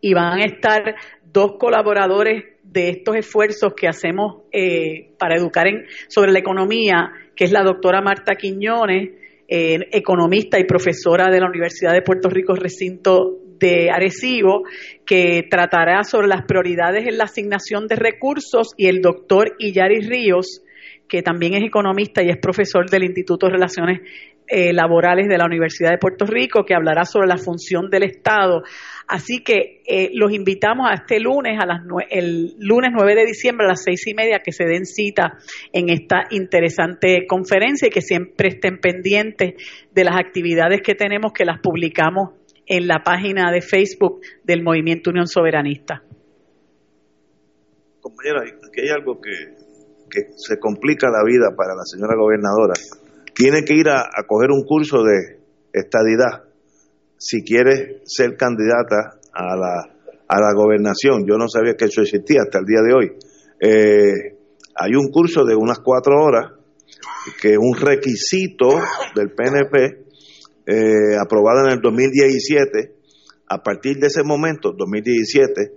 Y 0.00 0.14
van 0.14 0.40
a 0.40 0.44
estar 0.44 0.96
dos 1.24 1.58
colaboradores 1.58 2.55
de 2.76 2.90
estos 2.90 3.16
esfuerzos 3.16 3.72
que 3.74 3.88
hacemos 3.88 4.42
eh, 4.52 5.14
para 5.18 5.34
educar 5.34 5.66
en, 5.66 5.86
sobre 6.08 6.30
la 6.30 6.40
economía, 6.40 7.10
que 7.34 7.44
es 7.44 7.50
la 7.50 7.62
doctora 7.62 8.02
Marta 8.02 8.34
Quiñones, 8.34 9.12
eh, 9.48 9.78
economista 9.92 10.58
y 10.58 10.64
profesora 10.64 11.30
de 11.30 11.40
la 11.40 11.48
Universidad 11.48 11.94
de 11.94 12.02
Puerto 12.02 12.28
Rico, 12.28 12.54
recinto 12.54 13.38
de 13.58 13.90
Arecibo, 13.90 14.64
que 15.06 15.46
tratará 15.50 16.04
sobre 16.04 16.28
las 16.28 16.42
prioridades 16.42 17.06
en 17.06 17.16
la 17.16 17.24
asignación 17.24 17.86
de 17.86 17.96
recursos, 17.96 18.74
y 18.76 18.88
el 18.88 19.00
doctor 19.00 19.54
Iyari 19.58 20.00
Ríos, 20.00 20.62
que 21.08 21.22
también 21.22 21.54
es 21.54 21.62
economista 21.64 22.22
y 22.22 22.28
es 22.28 22.36
profesor 22.36 22.90
del 22.90 23.04
Instituto 23.04 23.46
de 23.46 23.52
Relaciones 23.52 24.00
eh, 24.48 24.74
Laborales 24.74 25.28
de 25.28 25.38
la 25.38 25.46
Universidad 25.46 25.92
de 25.92 25.98
Puerto 25.98 26.26
Rico, 26.26 26.64
que 26.64 26.74
hablará 26.74 27.06
sobre 27.06 27.26
la 27.26 27.38
función 27.38 27.88
del 27.88 28.02
Estado. 28.02 28.62
Así 29.08 29.44
que 29.44 29.82
eh, 29.86 30.10
los 30.14 30.32
invitamos 30.32 30.88
a 30.90 30.94
este 30.94 31.20
lunes, 31.20 31.58
a 31.60 31.66
las 31.66 31.80
el 32.10 32.56
lunes 32.58 32.90
9 32.92 33.14
de 33.14 33.24
diciembre 33.24 33.66
a 33.66 33.70
las 33.70 33.82
seis 33.84 34.04
y 34.06 34.14
media, 34.14 34.40
que 34.44 34.50
se 34.50 34.64
den 34.64 34.84
cita 34.84 35.38
en 35.72 35.90
esta 35.90 36.24
interesante 36.30 37.24
conferencia 37.28 37.86
y 37.86 37.90
que 37.90 38.00
siempre 38.00 38.48
estén 38.48 38.78
pendientes 38.78 39.54
de 39.92 40.04
las 40.04 40.16
actividades 40.16 40.82
que 40.82 40.94
tenemos, 40.94 41.32
que 41.32 41.44
las 41.44 41.60
publicamos 41.60 42.30
en 42.66 42.88
la 42.88 43.04
página 43.04 43.52
de 43.52 43.60
Facebook 43.60 44.22
del 44.42 44.64
Movimiento 44.64 45.10
Unión 45.10 45.28
Soberanista. 45.28 46.02
Compañera, 48.00 48.40
aquí 48.40 48.80
hay 48.80 48.88
algo 48.88 49.20
que, 49.20 49.30
se 50.36 50.58
complica 50.58 51.08
la 51.10 51.22
vida 51.24 51.54
para 51.56 51.74
la 51.74 51.84
señora 51.84 52.14
gobernadora. 52.16 52.72
Tiene 53.34 53.64
que 53.64 53.74
ir 53.74 53.88
a 53.88 54.08
coger 54.26 54.50
un 54.50 54.64
curso 54.64 55.02
de 55.02 55.38
estadidad 55.72 56.45
si 57.18 57.42
quiere 57.42 58.02
ser 58.04 58.36
candidata 58.36 59.18
a 59.32 59.56
la, 59.56 59.96
a 60.28 60.40
la 60.40 60.52
gobernación. 60.54 61.26
Yo 61.26 61.36
no 61.36 61.48
sabía 61.48 61.74
que 61.74 61.86
eso 61.86 62.02
existía 62.02 62.42
hasta 62.42 62.58
el 62.58 62.64
día 62.64 62.82
de 62.82 62.94
hoy. 62.94 63.12
Eh, 63.60 64.36
hay 64.74 64.94
un 64.94 65.10
curso 65.10 65.44
de 65.44 65.54
unas 65.54 65.78
cuatro 65.78 66.14
horas 66.22 66.52
que 67.40 67.52
es 67.52 67.58
un 67.58 67.76
requisito 67.76 68.68
del 69.14 69.32
PNP 69.32 70.04
eh, 70.66 71.16
aprobado 71.20 71.66
en 71.66 71.72
el 71.72 71.80
2017. 71.80 72.94
A 73.48 73.62
partir 73.62 73.96
de 73.98 74.08
ese 74.08 74.22
momento, 74.24 74.72
2017, 74.76 75.72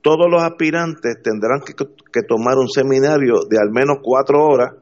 todos 0.00 0.30
los 0.30 0.42
aspirantes 0.42 1.20
tendrán 1.22 1.60
que, 1.60 1.74
que 1.74 2.22
tomar 2.26 2.56
un 2.56 2.68
seminario 2.68 3.40
de 3.48 3.58
al 3.58 3.70
menos 3.70 3.98
cuatro 4.02 4.46
horas 4.46 4.76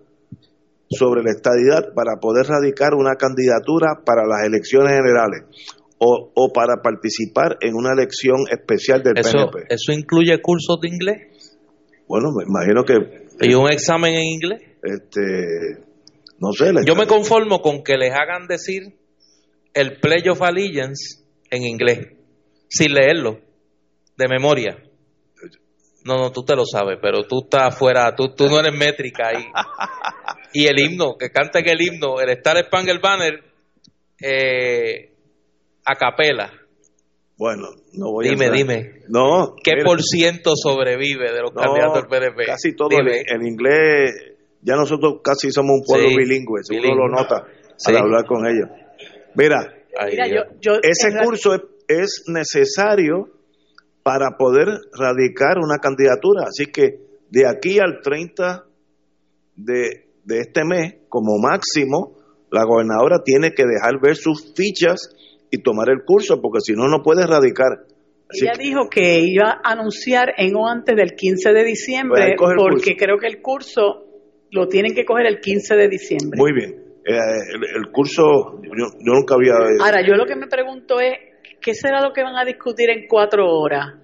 sobre 0.91 1.23
la 1.23 1.31
estadidad 1.31 1.93
para 1.95 2.16
poder 2.20 2.47
radicar 2.47 2.95
una 2.95 3.16
candidatura 3.16 4.03
para 4.05 4.27
las 4.27 4.47
elecciones 4.47 4.93
generales 4.93 5.45
o, 5.99 6.31
o 6.35 6.53
para 6.53 6.81
participar 6.83 7.59
en 7.61 7.75
una 7.75 7.93
elección 7.93 8.37
especial 8.51 9.03
del 9.03 9.15
PNP. 9.15 9.66
¿Eso 9.69 9.93
incluye 9.93 10.41
cursos 10.41 10.81
de 10.81 10.89
inglés? 10.89 11.57
Bueno, 12.07 12.29
me 12.37 12.45
imagino 12.45 12.85
que... 12.85 13.27
¿Y 13.41 13.55
un 13.55 13.70
examen 13.70 14.15
en 14.15 14.25
inglés? 14.25 14.62
Este, 14.83 15.85
no 16.39 16.53
sé. 16.53 16.73
Yo 16.87 16.95
me 16.95 17.07
conformo 17.07 17.61
con 17.61 17.83
que 17.83 17.97
les 17.97 18.12
hagan 18.12 18.47
decir 18.49 18.97
el 19.75 20.01
Pledge 20.01 20.31
of 20.31 20.43
Allegiance 20.43 21.23
en 21.51 21.65
inglés, 21.65 22.09
sin 22.69 22.93
leerlo, 22.93 23.41
de 24.16 24.29
memoria. 24.29 24.83
No, 26.05 26.16
no, 26.16 26.33
tú 26.33 26.43
te 26.43 26.57
lo 26.57 26.65
sabes, 26.65 26.99
pero 27.03 27.25
tú 27.25 27.43
estás 27.45 27.75
afuera, 27.75 28.15
tú, 28.15 28.35
tú 28.35 28.47
no 28.49 28.61
eres 28.61 28.75
métrica 28.75 29.29
ahí. 29.29 29.45
Y 30.55 30.66
el 30.66 30.79
himno, 30.79 31.16
que 31.19 31.31
canten 31.31 31.69
el 31.69 31.81
himno, 31.81 32.20
el 32.20 32.31
Star 32.31 32.57
Spangled 32.65 33.01
Banner, 33.03 33.45
eh, 34.20 35.12
a 35.89 35.94
capela. 35.94 36.52
Bueno, 37.39 37.69
no 37.94 38.10
voy 38.12 38.28
dime, 38.28 38.47
a 38.47 38.51
Dime, 38.51 38.74
dime. 38.74 38.93
No. 39.09 39.55
¿Qué 39.62 39.77
por 39.85 40.02
ciento 40.02 40.52
sobrevive 40.55 41.32
de 41.32 41.40
los 41.40 41.52
candidatos 41.52 42.02
del 42.02 42.09
PNP? 42.09 42.47
Casi 42.47 42.74
todo 42.74 42.90
en, 42.90 43.47
inglés. 43.47 44.35
Ya 44.60 44.74
nosotros 44.74 45.20
casi 45.23 45.51
somos 45.52 45.78
un 45.81 45.85
pueblo 45.86 46.09
bilingüe, 46.16 46.62
seguro 46.62 46.97
lo 46.97 47.09
nota 47.09 47.44
al 47.86 47.97
hablar 47.97 48.27
con 48.27 48.44
ellos. 48.44 48.69
Mira, 49.36 49.73
ese 50.82 51.16
curso 51.23 51.55
es, 51.86 52.24
necesario 52.27 53.31
para 54.02 54.36
poder 54.36 54.66
radicar 54.93 55.59
una 55.59 55.78
candidatura. 55.78 56.47
Así 56.48 56.66
que 56.66 56.98
de 57.31 57.47
aquí 57.47 57.78
al 57.78 58.01
30 58.02 58.65
de, 59.55 60.09
de 60.24 60.40
este 60.40 60.65
mes, 60.65 60.97
como 61.09 61.39
máximo, 61.39 62.16
la 62.51 62.65
gobernadora 62.65 63.23
tiene 63.24 63.52
que 63.52 63.65
dejar 63.65 64.01
ver 64.02 64.16
sus 64.16 64.52
fichas 64.56 65.15
y 65.51 65.62
tomar 65.62 65.91
el 65.91 66.05
curso, 66.05 66.41
porque 66.41 66.61
si 66.61 66.73
no, 66.75 66.89
no 66.89 67.03
puede 67.03 67.23
erradicar. 67.23 67.87
Ella 68.31 68.53
dijo 68.59 68.89
que 68.91 69.20
iba 69.20 69.61
a 69.65 69.73
anunciar 69.73 70.35
en 70.37 70.55
o 70.55 70.69
antes 70.69 70.95
del 70.95 71.15
15 71.15 71.53
de 71.53 71.65
diciembre, 71.65 72.35
Pues 72.37 72.55
porque 72.57 72.97
creo 72.97 73.16
que 73.19 73.27
el 73.27 73.41
curso 73.41 74.05
lo 74.51 74.69
tienen 74.69 74.95
que 74.95 75.05
coger 75.05 75.27
el 75.27 75.41
15 75.41 75.77
de 75.77 75.89
diciembre. 75.89 76.37
Muy 76.37 76.53
bien. 76.53 76.70
Eh, 77.07 77.15
el, 77.15 77.85
el, 77.85 77.91
curso, 77.91 78.61
yo, 78.62 78.87
yo 79.01 79.12
nunca 79.15 79.35
había... 79.35 79.55
Ahora, 79.83 80.07
yo 80.07 80.15
lo 80.15 80.27
que 80.27 80.37
me 80.37 80.47
pregunto 80.47 81.01
es, 81.01 81.15
¿qué 81.61 81.73
será 81.73 82.03
lo 82.03 82.12
que 82.12 82.23
van 82.23 82.37
a 82.37 82.45
discutir 82.45 82.91
en 82.91 83.07
cuatro 83.09 83.47
horas 83.47 83.95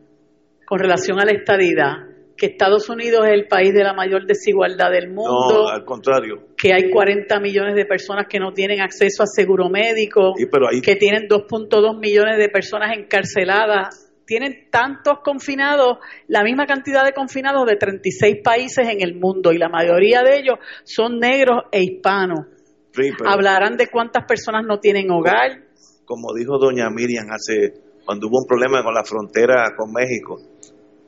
con 0.66 0.78
relación 0.78 1.20
a 1.20 1.26
la 1.26 1.32
estadidad? 1.32 2.13
Que 2.36 2.46
Estados 2.46 2.88
Unidos 2.88 3.26
es 3.26 3.32
el 3.32 3.46
país 3.46 3.72
de 3.72 3.84
la 3.84 3.92
mayor 3.92 4.26
desigualdad 4.26 4.90
del 4.90 5.08
mundo. 5.08 5.64
No, 5.64 5.68
al 5.68 5.84
contrario. 5.84 6.48
Que 6.56 6.72
hay 6.74 6.90
40 6.90 7.40
millones 7.40 7.74
de 7.74 7.84
personas 7.84 8.26
que 8.28 8.38
no 8.38 8.52
tienen 8.52 8.80
acceso 8.80 9.22
a 9.22 9.26
seguro 9.26 9.68
médico. 9.68 10.32
Sí, 10.36 10.46
pero 10.50 10.68
ahí... 10.68 10.80
Que 10.80 10.96
tienen 10.96 11.28
2.2 11.28 11.98
millones 11.98 12.38
de 12.38 12.48
personas 12.48 12.96
encarceladas. 12.96 14.12
Tienen 14.26 14.70
tantos 14.70 15.18
confinados, 15.22 15.98
la 16.28 16.42
misma 16.42 16.64
cantidad 16.64 17.04
de 17.04 17.12
confinados 17.12 17.66
de 17.66 17.76
36 17.76 18.36
países 18.42 18.88
en 18.88 19.02
el 19.02 19.16
mundo 19.16 19.52
y 19.52 19.58
la 19.58 19.68
mayoría 19.68 20.22
de 20.22 20.38
ellos 20.38 20.56
son 20.84 21.18
negros 21.18 21.64
e 21.70 21.82
hispanos. 21.82 22.46
Sí, 22.92 23.10
pero... 23.18 23.28
Hablarán 23.28 23.76
de 23.76 23.88
cuántas 23.88 24.24
personas 24.24 24.64
no 24.66 24.80
tienen 24.80 25.10
hogar. 25.10 25.64
Como 26.06 26.32
dijo 26.34 26.58
doña 26.58 26.88
Miriam 26.88 27.26
hace 27.30 27.74
cuando 28.04 28.28
hubo 28.28 28.38
un 28.38 28.46
problema 28.46 28.82
con 28.82 28.94
la 28.94 29.04
frontera 29.04 29.74
con 29.76 29.92
México, 29.92 30.36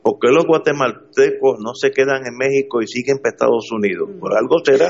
¿Por 0.07 0.21
qué 0.21 0.29
los 0.31 0.47
guatemaltecos 0.47 1.59
no 1.59 1.75
se 1.75 1.91
quedan 1.91 2.25
en 2.27 2.37
México 2.39 2.81
y 2.81 2.87
siguen 2.87 3.19
para 3.19 3.35
Estados 3.35 3.67
Unidos? 3.73 4.09
Por 4.21 4.39
algo 4.39 4.63
será. 4.65 4.89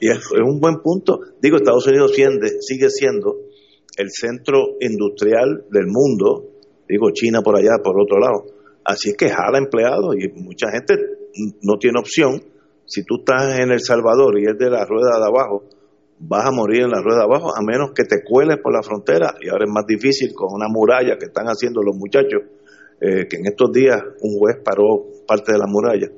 Y 0.00 0.10
es, 0.10 0.28
un 0.32 0.58
buen 0.58 0.82
punto. 0.82 1.20
Digo, 1.40 1.58
Estados 1.58 1.86
Unidos 1.86 2.10
sigue 2.16 2.90
siendo 2.90 3.36
el 3.96 4.10
centro 4.10 4.74
industrial 4.80 5.66
del 5.70 5.86
mundo. 5.86 6.50
Digo, 6.88 7.12
China 7.12 7.42
por 7.42 7.54
allá, 7.54 7.78
por 7.80 7.94
otro 8.02 8.18
lado. 8.18 8.42
Así 8.84 9.10
es 9.10 9.16
que 9.16 9.28
jala 9.28 9.58
empleados 9.58 10.16
y 10.18 10.26
mucha 10.42 10.72
gente 10.72 10.96
no 11.62 11.78
tiene 11.78 12.00
opción. 12.00 12.42
Si 12.86 13.04
tú 13.04 13.18
estás 13.20 13.56
en 13.60 13.70
El 13.70 13.78
Salvador 13.78 14.36
y 14.40 14.50
es 14.50 14.58
de 14.58 14.68
la 14.68 14.84
rueda 14.84 15.20
de 15.20 15.26
abajo, 15.26 15.62
vas 16.18 16.44
a 16.44 16.50
morir 16.50 16.82
en 16.82 16.90
la 16.90 17.00
rueda 17.00 17.18
de 17.18 17.24
abajo, 17.26 17.54
a 17.56 17.62
menos 17.62 17.92
que 17.94 18.02
te 18.02 18.24
cueles 18.24 18.56
por 18.60 18.74
la 18.74 18.82
frontera. 18.82 19.32
Y 19.40 19.48
ahora 19.48 19.66
es 19.66 19.70
más 19.72 19.86
difícil 19.86 20.34
con 20.34 20.48
una 20.52 20.66
muralla 20.68 21.16
que 21.20 21.26
están 21.26 21.46
haciendo 21.46 21.82
los 21.84 21.94
muchachos 21.94 22.58
eh, 23.00 23.26
que 23.28 23.36
en 23.36 23.46
estos 23.46 23.72
días 23.72 24.00
un 24.20 24.38
juez 24.38 24.56
paró 24.64 25.06
parte 25.26 25.52
de 25.52 25.58
la 25.58 25.66
muralla. 25.66 26.08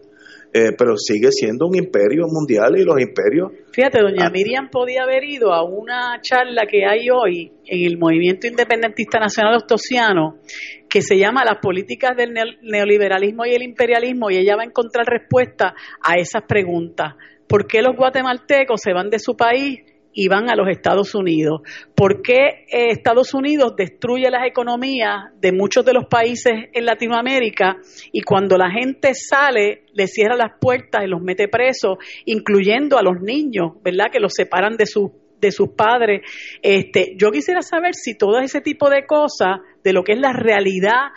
Eh, 0.54 0.72
pero 0.76 0.98
sigue 0.98 1.32
siendo 1.32 1.66
un 1.66 1.76
imperio 1.76 2.26
mundial 2.28 2.76
y 2.76 2.84
los 2.84 3.00
imperios. 3.00 3.52
Fíjate, 3.72 4.00
doña 4.02 4.26
ah, 4.26 4.30
Miriam 4.30 4.68
podía 4.68 5.04
haber 5.04 5.24
ido 5.24 5.54
a 5.54 5.64
una 5.64 6.20
charla 6.20 6.66
que 6.70 6.84
hay 6.84 7.09
hoy 7.09 7.50
en 7.64 7.86
el 7.90 7.96
Movimiento 7.96 8.46
Independentista 8.46 9.18
Nacional 9.18 9.54
Ostosiano 9.56 10.40
que 10.90 11.00
se 11.00 11.16
llama 11.16 11.42
Las 11.42 11.56
políticas 11.62 12.14
del 12.18 12.34
neoliberalismo 12.60 13.46
y 13.46 13.54
el 13.54 13.62
imperialismo 13.62 14.30
y 14.30 14.36
ella 14.36 14.56
va 14.56 14.62
a 14.62 14.66
encontrar 14.66 15.06
respuesta 15.06 15.74
a 16.02 16.16
esas 16.16 16.42
preguntas. 16.46 17.14
¿Por 17.48 17.66
qué 17.66 17.80
los 17.80 17.96
guatemaltecos 17.96 18.78
se 18.78 18.92
van 18.92 19.09
de 19.09 19.20
su 19.20 19.34
país 19.34 19.80
y 20.12 20.28
van 20.28 20.51
a 20.51 20.56
los 20.56 20.68
Estados 20.68 21.14
Unidos. 21.14 21.62
¿Por 21.94 22.22
qué 22.22 22.66
eh, 22.70 22.90
Estados 22.90 23.34
Unidos 23.34 23.74
destruye 23.76 24.30
las 24.30 24.47
economías 24.47 25.32
de 25.40 25.52
muchos 25.52 25.84
de 25.84 25.94
los 25.94 26.06
países 26.06 26.52
en 26.72 26.84
Latinoamérica 26.84 27.78
y 28.12 28.22
cuando 28.22 28.56
la 28.56 28.70
gente 28.70 29.14
sale 29.14 29.84
le 29.93 30.06
cierra 30.06 30.36
las 30.36 30.59
puertas 30.60 31.05
y 31.05 31.09
los 31.09 31.20
mete 31.20 31.48
presos, 31.48 31.98
incluyendo 32.24 32.98
a 32.98 33.02
los 33.02 33.20
niños, 33.20 33.72
¿verdad? 33.82 34.06
Que 34.10 34.20
los 34.20 34.32
separan 34.34 34.76
de 34.76 34.86
sus 34.86 35.10
de 35.40 35.51
sus 35.51 35.70
padres. 35.70 36.22
Este, 36.62 37.16
yo 37.16 37.32
quisiera 37.32 37.62
saber 37.62 37.94
si 37.94 38.16
todo 38.16 38.39
ese 38.39 38.60
tipo 38.60 38.89
de 38.89 39.06
cosas, 39.06 39.59
de 39.82 39.93
lo 39.93 40.05
que 40.05 40.12
es 40.12 40.20
la 40.20 40.32
realidad 40.32 41.10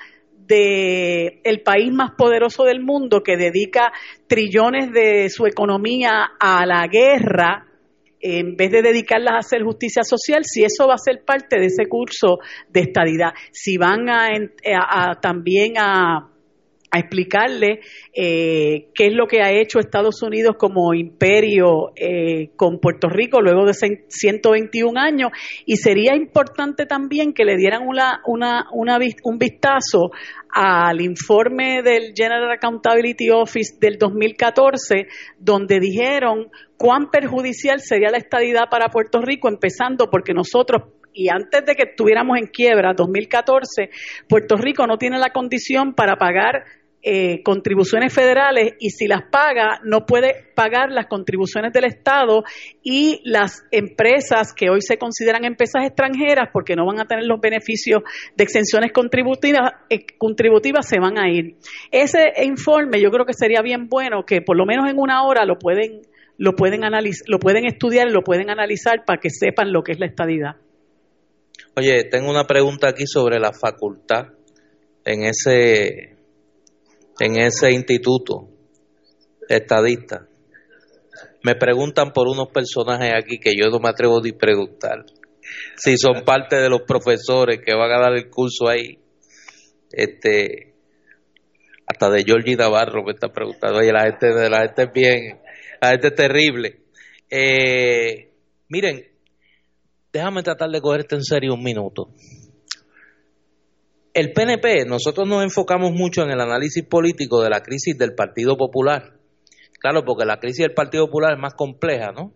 de 0.48 1.42
el 1.44 1.62
país 1.62 1.92
más 1.92 2.12
poderoso 2.18 2.64
del 2.64 2.82
mundo 2.82 3.24
que 3.24 3.38
dedica 3.38 3.92
trillones 4.28 4.92
de 4.92 5.30
su 5.30 5.46
economía 5.46 6.32
a 6.40 6.66
la 6.66 6.88
guerra, 6.88 7.68
en 8.26 8.56
vez 8.56 8.72
de 8.72 8.82
dedicarlas 8.82 9.34
a 9.36 9.38
hacer 9.38 9.64
justicia 9.64 10.04
social, 10.04 10.44
si 10.46 10.64
eso 10.64 10.88
va 10.88 10.96
a 10.96 10.98
ser 10.98 11.24
parte 11.24 11.60
de 11.60 11.68
ese 11.68 11.88
curso 11.88 12.40
de 12.70 12.82
estadidad, 12.82 13.34
si 13.52 13.78
van 13.78 14.10
a, 14.10 14.30
a, 14.30 15.20
también 15.22 15.74
a, 15.78 16.32
a 16.96 17.00
explicarle 17.00 17.82
eh, 18.14 18.88
qué 18.94 19.08
es 19.08 19.14
lo 19.14 19.28
que 19.28 19.42
ha 19.42 19.52
hecho 19.52 19.80
Estados 19.80 20.24
Unidos 20.24 20.56
como 20.58 20.94
imperio 20.94 21.92
eh, 21.96 22.52
con 22.56 22.80
Puerto 22.80 23.10
Rico 23.10 23.42
luego 23.42 23.66
de 23.66 23.74
121 23.74 24.98
años. 25.00 25.32
Y 25.66 25.76
sería 25.76 26.16
importante 26.16 26.86
también 26.86 27.34
que 27.34 27.44
le 27.44 27.58
dieran 27.58 27.86
una, 27.86 28.22
una, 28.26 28.68
una, 28.72 28.98
un 29.24 29.38
vistazo 29.38 30.12
al 30.50 31.02
informe 31.02 31.82
del 31.84 32.14
General 32.16 32.50
Accountability 32.50 33.30
Office 33.30 33.76
del 33.78 33.98
2014 33.98 35.08
donde 35.38 35.82
dijeron 35.82 36.50
cuán 36.78 37.10
perjudicial 37.12 37.82
sería 37.82 38.10
la 38.10 38.20
estadidad 38.20 38.70
para 38.72 38.88
Puerto 38.88 39.20
Rico, 39.22 39.50
empezando 39.50 40.10
porque 40.10 40.34
nosotros 40.34 40.84
y 41.16 41.30
antes 41.30 41.66
de 41.66 41.76
que 41.76 41.84
estuviéramos 41.92 42.38
en 42.38 42.48
quiebra, 42.48 42.94
2014, 42.94 43.90
Puerto 44.28 44.58
Rico 44.58 44.86
no 44.86 44.98
tiene 44.98 45.18
la 45.18 45.32
condición 45.32 45.94
para 45.94 46.18
pagar 46.18 46.66
eh, 47.08 47.44
contribuciones 47.44 48.12
federales 48.12 48.74
y 48.80 48.90
si 48.90 49.06
las 49.06 49.22
paga, 49.30 49.80
no 49.84 50.08
puede 50.08 50.52
pagar 50.56 50.92
las 50.92 51.06
contribuciones 51.06 51.72
del 51.72 51.86
Estado 51.86 52.44
y 52.82 53.22
las 53.24 53.64
empresas 53.70 54.54
que 54.56 54.72
hoy 54.72 54.82
se 54.82 54.98
consideran 54.98 55.46
empresas 55.46 55.86
extranjeras 55.86 56.50
porque 56.52 56.76
no 56.76 56.84
van 56.84 57.00
a 57.00 57.06
tener 57.06 57.26
los 57.26 57.40
beneficios 57.40 58.02
de 58.36 58.44
exenciones 58.44 58.92
contributivas, 58.92 59.74
eh, 59.92 60.08
contributivas 60.18 60.88
se 60.88 61.00
van 61.00 61.20
a 61.20 61.30
ir. 61.30 61.58
Ese 61.92 62.34
informe 62.44 63.00
yo 63.00 63.12
creo 63.12 63.28
que 63.28 63.36
sería 63.36 63.62
bien 63.62 63.88
bueno 63.88 64.26
que 64.26 64.42
por 64.42 64.58
lo 64.58 64.66
menos 64.66 64.90
en 64.90 64.98
una 64.98 65.26
hora 65.26 65.46
lo 65.46 65.60
pueden 65.60 66.02
lo 66.40 66.54
pueden 66.54 66.84
analizar, 66.84 67.26
lo 67.28 67.38
pueden 67.38 67.66
estudiar, 67.66 68.10
lo 68.10 68.24
pueden 68.24 68.50
analizar 68.50 69.06
para 69.06 69.20
que 69.20 69.30
sepan 69.30 69.72
lo 69.72 69.84
que 69.84 69.92
es 69.92 70.00
la 70.00 70.08
estadidad. 70.08 70.56
Oye, 71.76 72.06
tengo 72.06 72.32
una 72.32 72.48
pregunta 72.48 72.90
aquí 72.90 73.06
sobre 73.06 73.40
la 73.40 73.54
facultad 73.54 74.30
en 75.06 75.26
ese 75.26 76.15
en 77.20 77.38
ese 77.38 77.72
instituto 77.72 78.50
estadista. 79.48 80.28
Me 81.44 81.56
preguntan 81.56 82.12
por 82.12 82.28
unos 82.28 82.48
personajes 82.50 83.14
aquí 83.14 83.38
que 83.38 83.54
yo 83.56 83.70
no 83.70 83.80
me 83.80 83.90
atrevo 83.90 84.22
ni 84.22 84.32
preguntar. 84.32 85.06
Si 85.78 85.98
son 85.98 86.24
parte 86.26 86.56
de 86.56 86.70
los 86.70 86.82
profesores 86.82 87.60
que 87.64 87.74
van 87.74 87.92
a 87.92 88.00
dar 88.00 88.14
el 88.14 88.30
curso 88.30 88.68
ahí. 88.68 89.00
Este 89.92 90.74
hasta 91.88 92.10
de 92.10 92.24
Georgie 92.24 92.56
Navarro 92.56 93.04
me 93.04 93.12
está 93.12 93.30
preguntando, 93.30 93.80
oye, 93.80 93.92
la 93.92 94.04
gente, 94.04 94.50
la 94.50 94.62
gente 94.62 94.84
es 94.84 94.92
bien, 94.92 95.40
la 95.80 95.90
gente 95.92 96.08
es 96.08 96.16
terrible. 96.16 96.80
Eh, 97.30 98.32
miren, 98.70 99.06
déjame 100.12 100.42
tratar 100.42 100.70
de 100.70 100.82
cogerte 100.82 101.16
en 101.16 101.24
serio 101.24 101.54
un 101.54 101.64
minuto. 101.64 102.10
El 104.16 104.32
PNP, 104.32 104.86
nosotros 104.86 105.28
nos 105.28 105.44
enfocamos 105.44 105.92
mucho 105.92 106.22
en 106.24 106.30
el 106.30 106.40
análisis 106.40 106.86
político 106.86 107.42
de 107.42 107.50
la 107.50 107.60
crisis 107.60 107.98
del 107.98 108.16
Partido 108.16 108.56
Popular. 108.56 109.12
Claro, 109.78 110.06
porque 110.06 110.24
la 110.24 110.40
crisis 110.40 110.66
del 110.66 110.74
Partido 110.74 111.08
Popular 111.08 111.34
es 111.34 111.40
más 111.40 111.54
compleja, 111.54 112.14
¿no? 112.14 112.32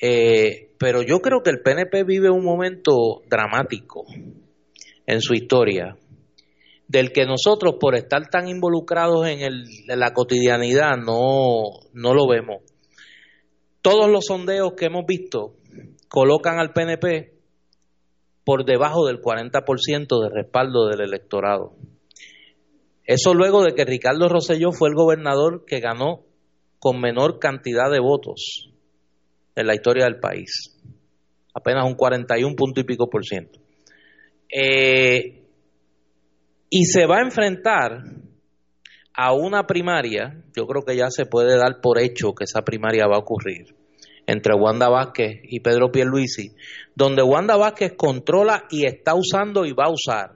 Eh, 0.00 0.70
pero 0.78 1.02
yo 1.02 1.20
creo 1.20 1.42
que 1.42 1.50
el 1.50 1.60
PNP 1.60 2.04
vive 2.04 2.30
un 2.30 2.42
momento 2.42 3.20
dramático 3.28 4.06
en 5.04 5.20
su 5.20 5.34
historia, 5.34 5.98
del 6.88 7.12
que 7.12 7.26
nosotros, 7.26 7.74
por 7.78 7.96
estar 7.96 8.30
tan 8.30 8.48
involucrados 8.48 9.26
en, 9.28 9.40
en 9.42 10.00
la 10.00 10.14
cotidianidad, 10.14 10.96
no, 10.96 11.64
no 11.92 12.14
lo 12.14 12.26
vemos. 12.26 12.62
Todos 13.82 14.10
los 14.10 14.24
sondeos 14.24 14.72
que 14.74 14.86
hemos 14.86 15.04
visto 15.04 15.56
colocan 16.08 16.58
al 16.58 16.72
PNP 16.72 17.33
por 18.44 18.64
debajo 18.64 19.06
del 19.06 19.20
40% 19.20 20.22
de 20.22 20.28
respaldo 20.28 20.86
del 20.88 21.00
electorado. 21.00 21.72
Eso 23.04 23.34
luego 23.34 23.62
de 23.62 23.74
que 23.74 23.84
Ricardo 23.84 24.28
Rosselló 24.28 24.72
fue 24.72 24.88
el 24.88 24.94
gobernador 24.94 25.64
que 25.66 25.80
ganó 25.80 26.22
con 26.78 27.00
menor 27.00 27.38
cantidad 27.38 27.90
de 27.90 28.00
votos 28.00 28.70
en 29.54 29.66
la 29.66 29.74
historia 29.74 30.04
del 30.04 30.20
país. 30.20 30.76
Apenas 31.54 31.86
un 31.86 31.94
41 31.94 32.56
punto 32.56 32.80
y 32.80 32.84
pico 32.84 33.08
por 33.08 33.24
ciento. 33.24 33.60
Eh, 34.50 35.42
y 36.70 36.84
se 36.86 37.06
va 37.06 37.18
a 37.18 37.22
enfrentar 37.22 38.02
a 39.14 39.32
una 39.32 39.66
primaria, 39.66 40.42
yo 40.56 40.66
creo 40.66 40.82
que 40.82 40.96
ya 40.96 41.08
se 41.08 41.24
puede 41.24 41.56
dar 41.56 41.80
por 41.80 42.00
hecho 42.00 42.34
que 42.34 42.44
esa 42.44 42.62
primaria 42.62 43.06
va 43.06 43.16
a 43.16 43.20
ocurrir, 43.20 43.74
entre 44.26 44.54
Wanda 44.54 44.88
Vázquez 44.88 45.40
y 45.44 45.60
Pedro 45.60 45.90
Pierluisi, 45.90 46.52
donde 46.94 47.22
Wanda 47.22 47.56
Vázquez 47.56 47.92
controla 47.96 48.64
y 48.70 48.86
está 48.86 49.14
usando 49.14 49.64
y 49.66 49.72
va 49.72 49.86
a 49.86 49.92
usar 49.92 50.32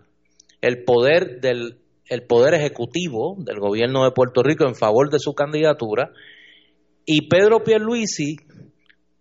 el 0.60 0.84
poder 0.84 1.40
del 1.40 1.78
el 2.08 2.22
poder 2.22 2.54
ejecutivo 2.54 3.36
del 3.38 3.58
gobierno 3.60 4.04
de 4.04 4.12
Puerto 4.12 4.42
Rico 4.42 4.66
en 4.66 4.74
favor 4.74 5.10
de 5.10 5.18
su 5.18 5.34
candidatura 5.34 6.10
y 7.04 7.28
Pedro 7.28 7.62
Pierluisi 7.62 8.36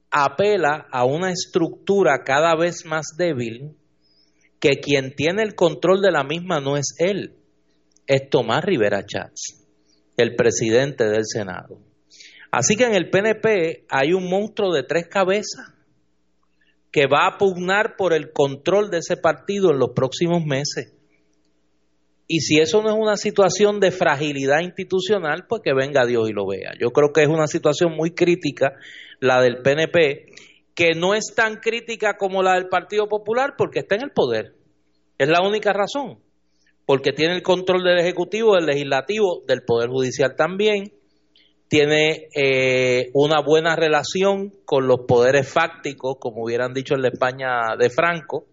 apela 0.09 0.87
a 0.91 1.05
una 1.05 1.31
estructura 1.31 2.23
cada 2.23 2.55
vez 2.55 2.85
más 2.85 3.15
débil 3.17 3.75
que 4.59 4.79
quien 4.81 5.15
tiene 5.15 5.43
el 5.43 5.55
control 5.55 6.01
de 6.01 6.11
la 6.11 6.23
misma 6.23 6.59
no 6.59 6.77
es 6.77 6.95
él, 6.97 7.35
es 8.07 8.29
Tomás 8.29 8.63
Rivera 8.63 9.05
Chats, 9.05 9.65
el 10.15 10.35
presidente 10.35 11.05
del 11.05 11.25
Senado. 11.25 11.86
Así 12.51 12.75
que 12.75 12.85
en 12.85 12.95
el 12.95 13.09
PNP 13.09 13.85
hay 13.89 14.13
un 14.13 14.29
monstruo 14.29 14.73
de 14.73 14.83
tres 14.83 15.07
cabezas 15.07 15.73
que 16.91 17.05
va 17.05 17.27
a 17.27 17.37
pugnar 17.37 17.95
por 17.97 18.13
el 18.13 18.31
control 18.31 18.89
de 18.89 18.99
ese 18.99 19.17
partido 19.17 19.71
en 19.71 19.79
los 19.79 19.89
próximos 19.95 20.43
meses. 20.45 20.93
Y 22.27 22.41
si 22.41 22.59
eso 22.59 22.81
no 22.81 22.89
es 22.89 22.95
una 22.95 23.15
situación 23.15 23.79
de 23.79 23.91
fragilidad 23.91 24.59
institucional, 24.59 25.45
pues 25.47 25.61
que 25.63 25.73
venga 25.73 26.05
Dios 26.05 26.29
y 26.29 26.33
lo 26.33 26.45
vea. 26.45 26.73
Yo 26.79 26.91
creo 26.91 27.13
que 27.13 27.21
es 27.21 27.29
una 27.29 27.47
situación 27.47 27.95
muy 27.95 28.11
crítica 28.11 28.73
la 29.19 29.41
del 29.41 29.61
PNP, 29.61 30.25
que 30.75 30.89
no 30.95 31.13
es 31.13 31.33
tan 31.35 31.55
crítica 31.55 32.17
como 32.17 32.43
la 32.43 32.53
del 32.55 32.67
Partido 32.67 33.07
Popular 33.07 33.55
porque 33.57 33.79
está 33.79 33.95
en 33.95 34.03
el 34.03 34.11
poder. 34.11 34.53
Es 35.17 35.29
la 35.29 35.41
única 35.41 35.73
razón. 35.73 36.19
Porque 36.85 37.11
tiene 37.11 37.35
el 37.35 37.43
control 37.43 37.83
del 37.83 37.99
Ejecutivo, 37.99 38.55
del 38.55 38.65
Legislativo, 38.65 39.43
del 39.47 39.63
Poder 39.63 39.89
Judicial 39.89 40.35
también. 40.35 40.93
Tiene 41.67 42.29
eh, 42.35 43.09
una 43.13 43.41
buena 43.41 43.75
relación 43.75 44.53
con 44.65 44.87
los 44.87 45.01
poderes 45.07 45.51
fácticos, 45.51 46.15
como 46.19 46.43
hubieran 46.43 46.73
dicho 46.73 46.95
en 46.95 47.01
la 47.01 47.09
España 47.09 47.75
de 47.77 47.89
Franco 47.89 48.45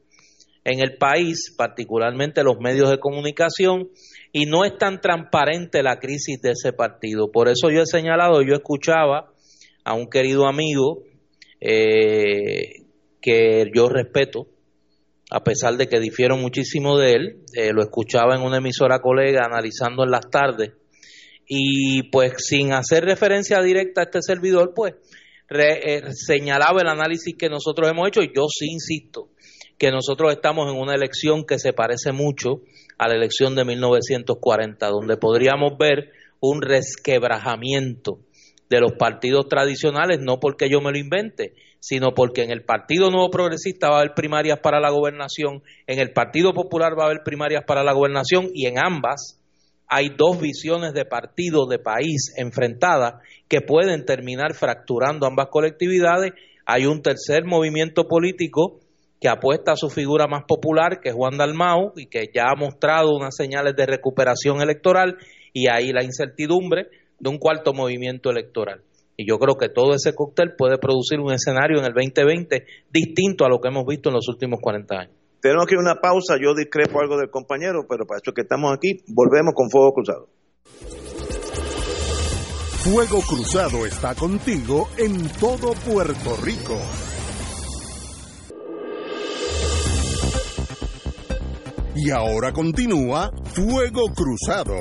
en 0.65 0.81
el 0.81 0.97
país, 0.97 1.55
particularmente 1.57 2.43
los 2.43 2.59
medios 2.59 2.91
de 2.91 2.99
comunicación, 2.99 3.91
y 4.33 4.47
no 4.47 4.65
es 4.65 4.77
tan 4.79 5.01
transparente 5.01 5.83
la 5.83 5.99
crisis 5.99 6.41
de 6.41 6.53
ese 6.53 6.73
partido. 6.73 7.31
Por 7.31 7.49
eso 7.49 7.71
yo 7.71 7.83
he 7.83 7.87
señalado, 7.87 8.43
yo 8.43 8.55
escuchaba 8.55 9.31
a 9.85 9.95
un 9.95 10.09
querido 10.09 10.47
amigo 10.47 11.03
eh, 11.61 12.85
que 13.21 13.71
yo 13.75 13.89
respeto, 13.89 14.47
a 15.31 15.45
pesar 15.45 15.77
de 15.77 15.87
que 15.87 16.01
difiero 16.01 16.37
muchísimo 16.37 16.99
de 16.99 17.13
él, 17.13 17.37
eh, 17.55 17.71
lo 17.73 17.83
escuchaba 17.83 18.35
en 18.35 18.43
una 18.43 18.59
emisora 18.59 19.01
colega 19.01 19.43
analizando 19.45 20.05
en 20.05 20.11
las 20.11 20.31
tardes, 20.31 20.73
y 21.47 22.05
pues 22.11 22.35
sin 22.39 22.73
hacer 22.73 23.05
referencia 23.05 23.61
directa 23.61 24.03
a 24.03 24.05
este 24.05 24.21
servidor, 24.23 24.73
pues 24.75 24.95
eh, 25.51 26.03
señalaba 26.13 26.81
el 26.81 26.89
análisis 26.89 27.37
que 27.37 27.49
nosotros 27.49 27.89
hemos 27.91 28.09
hecho, 28.09 28.23
yo 28.23 28.47
sí 28.49 28.67
insisto, 28.71 29.29
que 29.79 29.91
nosotros 29.91 30.33
estamos 30.33 30.73
en 30.73 30.79
una 30.79 30.95
elección 30.95 31.45
que 31.45 31.59
se 31.59 31.73
parece 31.73 32.13
mucho 32.13 32.63
a 32.99 33.09
la 33.09 33.15
elección 33.15 33.55
de 33.55 33.65
1940, 33.65 34.89
donde 34.89 35.17
podríamos 35.17 35.77
ver 35.79 36.13
un 36.41 36.63
resquebrajamiento 36.63 38.21
de 38.71 38.81
los 38.81 38.93
partidos 38.93 39.49
tradicionales, 39.49 40.21
no 40.21 40.41
porque 40.41 40.69
yo 40.69 40.81
me 40.81 40.91
lo 40.91 40.99
invente, 40.99 41.55
sino 41.81 42.15
porque 42.15 42.43
en 42.43 42.51
el 42.51 42.65
Partido 42.65 43.11
Nuevo 43.11 43.31
Progresista 43.31 43.91
va 43.91 43.97
a 43.97 44.01
haber 44.01 44.15
primarias 44.15 44.61
para 44.61 44.81
la 44.81 44.91
gobernación, 44.91 45.63
en 45.87 45.99
el 45.99 46.13
Partido 46.13 46.55
Popular 46.55 46.99
va 46.99 47.05
a 47.05 47.07
haber 47.07 47.23
primarias 47.25 47.65
para 47.67 47.85
la 47.85 47.93
gobernación 47.93 48.49
y 48.55 48.67
en 48.67 48.79
ambas 48.79 49.44
hay 49.89 50.11
dos 50.17 50.41
visiones 50.41 50.93
de 50.95 51.05
partido, 51.05 51.67
de 51.67 51.79
país 51.79 52.33
enfrentadas 52.37 53.23
que 53.49 53.61
pueden 53.61 54.05
terminar 54.05 54.55
fracturando 54.55 55.27
ambas 55.27 55.49
colectividades. 55.51 56.33
Hay 56.67 56.87
un 56.87 57.03
tercer 57.03 57.45
movimiento 57.45 58.09
político 58.09 58.81
que 59.21 59.29
apuesta 59.29 59.73
a 59.73 59.77
su 59.77 59.89
figura 59.91 60.27
más 60.27 60.45
popular, 60.47 61.01
que 61.01 61.11
es 61.11 61.15
Juan 61.15 61.39
Dalmau, 61.39 61.93
y 61.97 62.07
que 62.07 62.31
ya 62.35 62.45
ha 62.51 62.57
mostrado 62.57 63.15
unas 63.15 63.35
señales 63.37 63.75
de 63.77 63.87
recuperación 63.87 64.61
electoral, 64.61 65.17
y 65.53 65.69
ahí 65.69 65.93
la 65.93 66.05
incertidumbre 66.05 66.89
de 67.19 67.31
un 67.31 67.39
cuarto 67.39 67.73
movimiento 67.73 68.31
electoral. 68.31 68.83
Y 69.17 69.27
yo 69.29 69.39
creo 69.39 69.57
que 69.57 69.69
todo 69.69 69.95
ese 69.95 70.15
cóctel 70.15 70.55
puede 70.57 70.79
producir 70.79 71.21
un 71.21 71.33
escenario 71.33 71.79
en 71.79 71.85
el 71.85 71.93
2020 71.95 72.67
distinto 72.91 73.45
a 73.45 73.49
lo 73.49 73.61
que 73.61 73.69
hemos 73.69 73.87
visto 73.87 74.09
en 74.09 74.17
los 74.17 74.29
últimos 74.29 74.61
40 74.61 74.95
años. 74.95 75.24
Tenemos 75.45 75.67
que 75.67 75.75
ir 75.75 75.79
a 75.79 75.83
una 75.83 76.01
pausa, 76.01 76.39
yo 76.41 76.55
discrepo 76.55 77.01
algo 77.03 77.19
del 77.19 77.29
compañero, 77.29 77.87
pero 77.87 78.07
para 78.07 78.17
eso 78.17 78.33
que 78.33 78.41
estamos 78.41 78.73
aquí, 78.73 79.05
volvemos 79.09 79.53
con 79.53 79.69
Fuego 79.69 79.93
Cruzado. 79.93 80.29
Fuego 82.83 83.21
Cruzado 83.21 83.85
está 83.85 84.15
contigo 84.15 84.89
en 84.97 85.29
todo 85.39 85.75
Puerto 85.85 86.35
Rico. 86.43 86.79
Y 91.95 92.11
ahora 92.11 92.55
continúa 92.55 93.31
Fuego 93.53 94.07
Cruzado. 94.17 94.75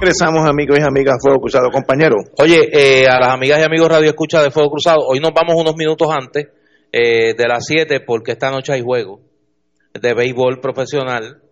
Regresamos, 0.00 0.48
amigos 0.48 0.78
y 0.80 0.82
amigas, 0.82 1.18
Fuego 1.20 1.40
Cruzado, 1.40 1.68
compañero. 1.70 2.16
Oye, 2.38 2.70
eh, 2.72 3.06
a 3.06 3.20
las 3.20 3.34
amigas 3.34 3.60
y 3.60 3.64
amigos 3.64 3.90
Radio 3.90 4.08
Escucha 4.08 4.42
de 4.42 4.50
Fuego 4.50 4.70
Cruzado, 4.70 5.00
hoy 5.06 5.20
nos 5.20 5.32
vamos 5.34 5.60
unos 5.60 5.76
minutos 5.76 6.08
antes 6.10 6.48
eh, 6.90 7.34
de 7.34 7.46
las 7.46 7.66
7 7.66 8.00
porque 8.06 8.32
esta 8.32 8.50
noche 8.50 8.72
hay 8.72 8.80
juego 8.80 9.20
de 9.92 10.14
béisbol 10.14 10.58
profesional. 10.62 11.42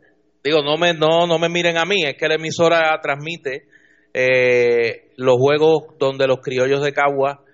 Digo, 0.43 0.63
no 0.63 0.79
me, 0.79 0.95
no, 0.95 1.27
no 1.27 1.39
me 1.39 1.51
miren 1.51 1.77
a 1.77 1.85
mí, 1.85 2.05
es 2.07 2.17
que 2.17 2.27
la 2.27 2.37
emisora 2.37 2.99
transmite 3.03 3.69
eh, 4.15 5.11
los 5.19 5.37
juegos 5.37 5.99
donde 5.99 6.27
los 6.27 6.39
criollos 6.39 6.83
de 6.83 6.95
Cagua 6.95 7.45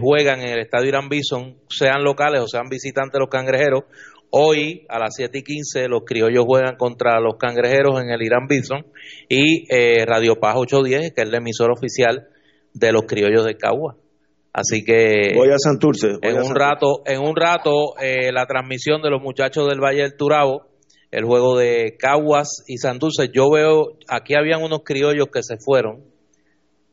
juegan 0.00 0.40
en 0.40 0.54
el 0.54 0.60
estadio 0.60 0.88
Irán 0.88 1.10
Bison, 1.10 1.58
sean 1.68 2.02
locales 2.02 2.40
o 2.40 2.48
sean 2.48 2.70
visitantes 2.70 3.20
los 3.20 3.28
cangrejeros. 3.28 3.84
Hoy 4.30 4.84
a 4.88 4.98
las 4.98 5.14
7 5.16 5.38
y 5.38 5.42
15 5.42 5.88
los 5.88 6.02
criollos 6.04 6.44
juegan 6.46 6.76
contra 6.76 7.18
los 7.18 7.36
cangrejeros 7.38 8.00
en 8.02 8.10
el 8.10 8.20
Irán 8.20 8.46
Bison 8.46 8.84
y 9.28 9.64
eh, 9.74 10.04
Radio 10.04 10.36
Paz 10.36 10.56
810, 10.56 11.14
que 11.14 11.22
es 11.22 11.28
el 11.28 11.34
emisor 11.34 11.70
oficial 11.70 12.28
de 12.74 12.92
los 12.92 13.02
criollos 13.04 13.46
de 13.46 13.56
Cagua. 13.56 13.96
Así 14.52 14.84
que 14.84 15.32
voy 15.34 15.48
a 15.48 15.58
Santurce. 15.58 16.18
en, 16.20 16.42
un 16.42 16.54
rato, 16.54 17.02
en 17.06 17.20
un 17.20 17.36
rato, 17.36 17.94
eh, 18.00 18.30
la 18.32 18.44
transmisión 18.44 19.00
de 19.00 19.10
los 19.10 19.22
muchachos 19.22 19.66
del 19.66 19.80
Valle 19.80 20.02
del 20.02 20.16
Turabo, 20.16 20.66
el 21.10 21.24
juego 21.24 21.56
de 21.56 21.96
Caguas 21.98 22.64
y 22.66 22.76
Santurce. 22.76 23.30
Yo 23.32 23.50
veo, 23.50 23.96
aquí 24.08 24.34
habían 24.34 24.62
unos 24.62 24.80
criollos 24.84 25.28
que 25.32 25.42
se 25.42 25.56
fueron 25.58 26.04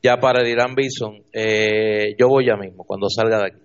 ya 0.01 0.17
para 0.17 0.41
el 0.41 0.47
Irán 0.47 0.75
Bison. 0.75 1.23
Eh, 1.33 2.15
yo 2.17 2.29
voy 2.29 2.45
ya 2.47 2.55
mismo, 2.55 2.85
cuando 2.85 3.09
salga 3.09 3.39
de 3.39 3.47
aquí 3.47 3.64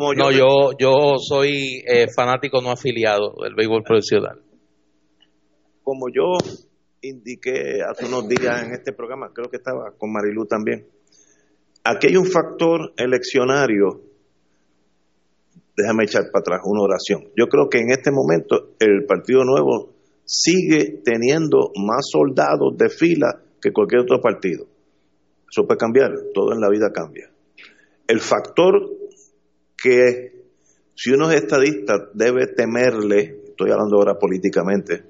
yo 0.00 0.24
no, 0.24 0.30
yo, 0.30 0.70
yo 0.78 1.18
soy 1.18 1.82
eh, 1.86 2.06
fanático 2.14 2.60
no 2.60 2.70
afiliado 2.70 3.34
del 3.42 3.54
béisbol 3.54 3.82
profesional. 3.82 4.40
Como 5.82 6.08
yo 6.08 6.38
indiqué 7.02 7.82
hace 7.82 8.06
unos 8.06 8.28
días 8.28 8.62
en 8.64 8.72
este 8.72 8.92
programa, 8.92 9.32
creo 9.34 9.50
que 9.50 9.56
estaba 9.56 9.92
con 9.98 10.12
Marilu 10.12 10.46
también, 10.46 10.86
aquí 11.84 12.08
hay 12.08 12.16
un 12.16 12.26
factor 12.26 12.92
eleccionario, 12.96 14.02
déjame 15.76 16.04
echar 16.04 16.30
para 16.32 16.40
atrás 16.40 16.60
una 16.64 16.82
oración. 16.82 17.24
Yo 17.36 17.46
creo 17.48 17.68
que 17.68 17.78
en 17.78 17.90
este 17.90 18.10
momento 18.12 18.74
el 18.78 19.04
Partido 19.06 19.44
Nuevo 19.44 19.94
sigue 20.24 21.02
teniendo 21.04 21.72
más 21.76 22.08
soldados 22.10 22.76
de 22.78 22.88
fila 22.88 23.42
que 23.60 23.72
cualquier 23.72 24.02
otro 24.02 24.20
partido. 24.20 24.66
Eso 25.50 25.66
puede 25.66 25.78
cambiar, 25.78 26.12
todo 26.32 26.52
en 26.52 26.60
la 26.60 26.70
vida 26.70 26.92
cambia. 26.92 27.30
El 28.06 28.20
factor 28.20 29.01
que 29.82 30.32
si 30.94 31.10
uno 31.10 31.30
es 31.30 31.42
estadista 31.42 32.08
debe 32.14 32.46
temerle, 32.46 33.42
estoy 33.48 33.70
hablando 33.72 33.96
ahora 33.96 34.14
políticamente, 34.18 35.02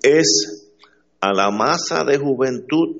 es 0.00 0.72
a 1.20 1.32
la 1.32 1.50
masa 1.50 2.04
de 2.04 2.16
juventud 2.16 2.96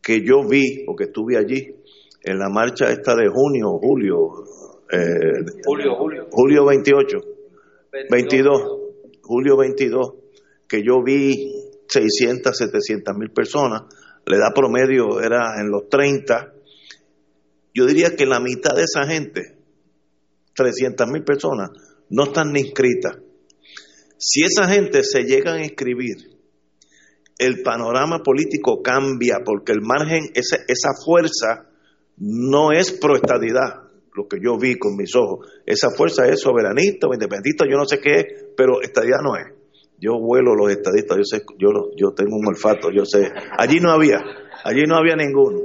que 0.00 0.22
yo 0.24 0.46
vi 0.48 0.84
o 0.86 0.96
que 0.96 1.04
estuve 1.04 1.36
allí 1.36 1.74
en 2.22 2.38
la 2.38 2.48
marcha 2.48 2.90
esta 2.90 3.14
de 3.14 3.28
junio, 3.28 3.78
julio, 3.78 4.44
eh, 4.90 5.44
julio, 5.64 5.96
julio, 5.96 6.28
julio 6.30 6.64
28, 6.64 7.18
22, 8.10 8.62
julio 9.20 9.56
22, 9.58 10.14
que 10.66 10.82
yo 10.82 11.02
vi 11.02 11.52
600, 11.86 12.56
700 12.56 13.14
mil 13.16 13.30
personas, 13.30 13.82
la 14.24 14.36
edad 14.36 14.54
promedio 14.54 15.20
era 15.20 15.60
en 15.60 15.70
los 15.70 15.88
30, 15.90 16.54
yo 17.74 17.84
diría 17.86 18.16
que 18.16 18.24
la 18.24 18.40
mitad 18.40 18.74
de 18.74 18.84
esa 18.84 19.04
gente 19.06 19.63
300 20.54 21.06
mil 21.08 21.24
personas 21.24 21.70
no 22.10 22.24
están 22.24 22.52
ni 22.52 22.60
inscritas. 22.60 23.16
Si 24.18 24.42
esa 24.42 24.68
gente 24.68 25.02
se 25.02 25.24
llega 25.24 25.54
a 25.54 25.62
inscribir 25.62 26.34
el 27.38 27.62
panorama 27.62 28.22
político 28.22 28.82
cambia 28.82 29.38
porque 29.44 29.72
el 29.72 29.80
margen, 29.82 30.30
esa, 30.34 30.56
esa 30.68 30.90
fuerza 31.04 31.68
no 32.16 32.72
es 32.72 32.92
proestadidad, 32.92 33.84
lo 34.14 34.28
que 34.28 34.38
yo 34.40 34.56
vi 34.56 34.78
con 34.78 34.96
mis 34.96 35.14
ojos. 35.16 35.48
Esa 35.66 35.90
fuerza 35.90 36.28
es 36.28 36.40
soberanista 36.40 37.08
o 37.08 37.14
independentista, 37.14 37.64
yo 37.68 37.76
no 37.76 37.86
sé 37.86 37.98
qué 37.98 38.14
es, 38.14 38.26
pero 38.56 38.80
estadidad 38.80 39.18
no 39.22 39.36
es. 39.36 39.52
Yo 39.98 40.18
vuelo 40.18 40.54
los 40.54 40.70
estadistas, 40.70 41.16
yo 41.16 41.24
sé, 41.24 41.42
yo, 41.58 41.68
yo 41.96 42.12
tengo 42.14 42.36
un 42.36 42.46
olfato, 42.46 42.90
yo 42.90 43.04
sé. 43.04 43.30
Allí 43.58 43.80
no 43.80 43.90
había, 43.90 44.20
allí 44.64 44.84
no 44.86 44.96
había 44.96 45.16
ninguno. 45.16 45.60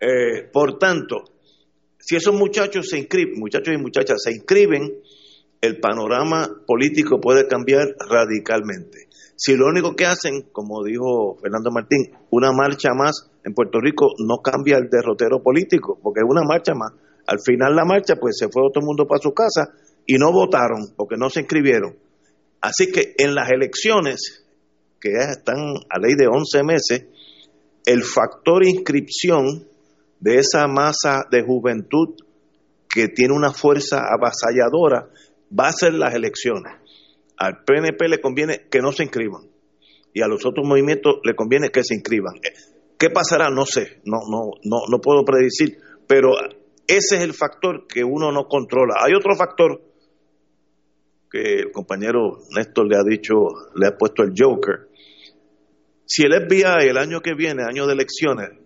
Eh, 0.00 0.48
por 0.52 0.78
tanto, 0.78 1.24
si 2.06 2.16
esos 2.16 2.34
muchachos 2.34 2.88
se 2.90 2.98
inscriben, 2.98 3.38
muchachos 3.38 3.74
y 3.74 3.78
muchachas 3.78 4.22
se 4.22 4.32
inscriben, 4.32 5.00
el 5.62 5.80
panorama 5.80 6.46
político 6.66 7.18
puede 7.18 7.46
cambiar 7.48 7.86
radicalmente. 7.98 9.08
Si 9.36 9.56
lo 9.56 9.66
único 9.66 9.96
que 9.96 10.04
hacen, 10.04 10.42
como 10.52 10.84
dijo 10.84 11.36
Fernando 11.40 11.70
Martín, 11.70 12.12
una 12.30 12.52
marcha 12.52 12.90
más 12.94 13.30
en 13.42 13.54
Puerto 13.54 13.80
Rico 13.80 14.08
no 14.18 14.42
cambia 14.42 14.76
el 14.76 14.90
derrotero 14.90 15.42
político, 15.42 15.98
porque 16.02 16.20
es 16.20 16.26
una 16.28 16.42
marcha 16.46 16.74
más. 16.74 16.92
Al 17.26 17.38
final 17.40 17.74
la 17.74 17.86
marcha, 17.86 18.16
pues 18.20 18.36
se 18.38 18.50
fue 18.50 18.60
todo 18.70 18.82
el 18.82 18.86
mundo 18.86 19.06
para 19.06 19.22
su 19.22 19.32
casa 19.32 19.72
y 20.04 20.18
no 20.18 20.30
votaron 20.30 20.92
porque 20.94 21.16
no 21.16 21.30
se 21.30 21.40
inscribieron. 21.40 21.96
Así 22.60 22.92
que 22.92 23.14
en 23.16 23.34
las 23.34 23.50
elecciones, 23.50 24.44
que 25.00 25.12
ya 25.12 25.30
están 25.30 25.56
a 25.88 25.98
ley 25.98 26.16
de 26.16 26.26
11 26.26 26.64
meses, 26.64 27.06
el 27.86 28.02
factor 28.02 28.62
inscripción 28.66 29.68
de 30.24 30.36
esa 30.36 30.66
masa 30.66 31.26
de 31.30 31.42
juventud 31.42 32.14
que 32.88 33.08
tiene 33.08 33.34
una 33.34 33.52
fuerza 33.52 34.04
avasalladora 34.10 35.10
va 35.52 35.68
a 35.68 35.72
ser 35.72 35.92
las 35.92 36.14
elecciones. 36.14 36.72
Al 37.36 37.62
PNP 37.62 38.08
le 38.08 38.22
conviene 38.22 38.66
que 38.70 38.80
no 38.80 38.90
se 38.90 39.02
inscriban 39.02 39.50
y 40.14 40.22
a 40.22 40.26
los 40.26 40.46
otros 40.46 40.66
movimientos 40.66 41.16
le 41.24 41.34
conviene 41.34 41.68
que 41.68 41.84
se 41.84 41.94
inscriban. 41.94 42.36
¿Qué 42.98 43.10
pasará? 43.10 43.50
No 43.50 43.66
sé, 43.66 44.00
no, 44.06 44.20
no, 44.30 44.52
no, 44.62 44.78
no 44.90 44.98
puedo 45.02 45.26
predecir, 45.26 45.76
pero 46.06 46.30
ese 46.86 47.16
es 47.16 47.22
el 47.22 47.34
factor 47.34 47.86
que 47.86 48.02
uno 48.02 48.32
no 48.32 48.48
controla. 48.48 48.94
Hay 49.04 49.12
otro 49.12 49.36
factor 49.36 49.82
que 51.30 51.64
el 51.64 51.70
compañero 51.70 52.38
Néstor 52.56 52.88
le 52.88 52.96
ha 52.96 53.02
dicho, 53.06 53.34
le 53.74 53.88
ha 53.88 53.98
puesto 53.98 54.22
el 54.22 54.32
Joker. 54.34 54.88
Si 56.06 56.22
el 56.22 56.32
FBI 56.32 56.88
el 56.88 56.96
año 56.96 57.20
que 57.20 57.34
viene, 57.34 57.64
año 57.68 57.86
de 57.86 57.92
elecciones, 57.92 58.63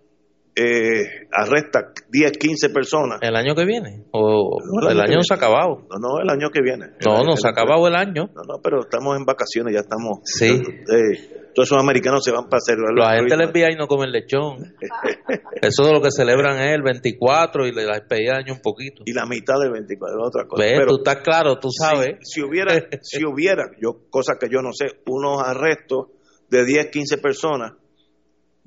eh, 0.55 1.29
arresta 1.33 1.93
10, 2.09 2.33
15 2.33 2.71
personas. 2.71 3.19
¿El 3.23 3.37
año 3.37 3.55
que 3.55 3.65
viene? 3.65 4.05
¿O 4.13 4.59
el, 4.89 5.01
año, 5.01 5.17
no 5.17 5.23
se 5.23 5.35
ha 5.35 5.37
acabado? 5.37 5.87
No, 5.89 5.99
no, 5.99 6.21
el 6.23 6.29
año 6.29 6.51
que 6.51 6.61
viene. 6.63 6.87
No, 7.05 7.23
no 7.23 7.37
se 7.37 7.47
ha 7.47 7.51
acabado 7.51 7.87
el 7.87 7.95
año. 7.95 8.29
No, 8.35 8.43
no, 8.43 8.61
pero 8.63 8.81
estamos 8.81 9.17
en 9.17 9.25
vacaciones, 9.25 9.75
ya 9.75 9.81
estamos. 9.81 10.21
Sí. 10.25 10.47
Eh, 10.47 11.51
todos 11.55 11.69
esos 11.69 11.83
americanos 11.83 12.25
se 12.25 12.33
van 12.33 12.49
para 12.49 12.61
celebrar. 12.61 12.93
La 12.95 13.17
gente 13.17 13.37
del 13.37 13.49
FBI 13.49 13.77
no 13.77 13.87
comen 13.87 14.11
lechón. 14.11 14.75
Eso 15.63 15.85
de 15.85 15.93
lo 15.93 16.01
que 16.01 16.11
celebran 16.11 16.59
es 16.59 16.75
el 16.75 16.83
24 16.83 17.67
y 17.67 17.73
la 17.73 17.95
despedida 17.95 18.37
año 18.37 18.55
un 18.55 18.61
poquito. 18.61 19.03
Y 19.07 19.13
la 19.13 19.27
mitad 19.27 19.61
del 19.61 19.73
24 19.73 20.23
otra 20.23 20.47
cosa. 20.47 20.63
pero, 20.63 20.87
tú 20.87 20.97
estás 20.99 21.23
claro, 21.23 21.59
tú 21.59 21.69
sabes. 21.71 22.17
Si, 22.23 22.43
hubiera, 22.43 22.75
si 23.03 23.25
hubiera, 23.25 23.71
yo 23.81 24.09
cosa 24.11 24.35
que 24.41 24.49
yo 24.51 24.61
no 24.61 24.73
sé, 24.73 24.87
unos 25.07 25.43
arrestos 25.43 26.09
de 26.49 26.65
10, 26.65 26.91
15 26.91 27.19
personas 27.19 27.73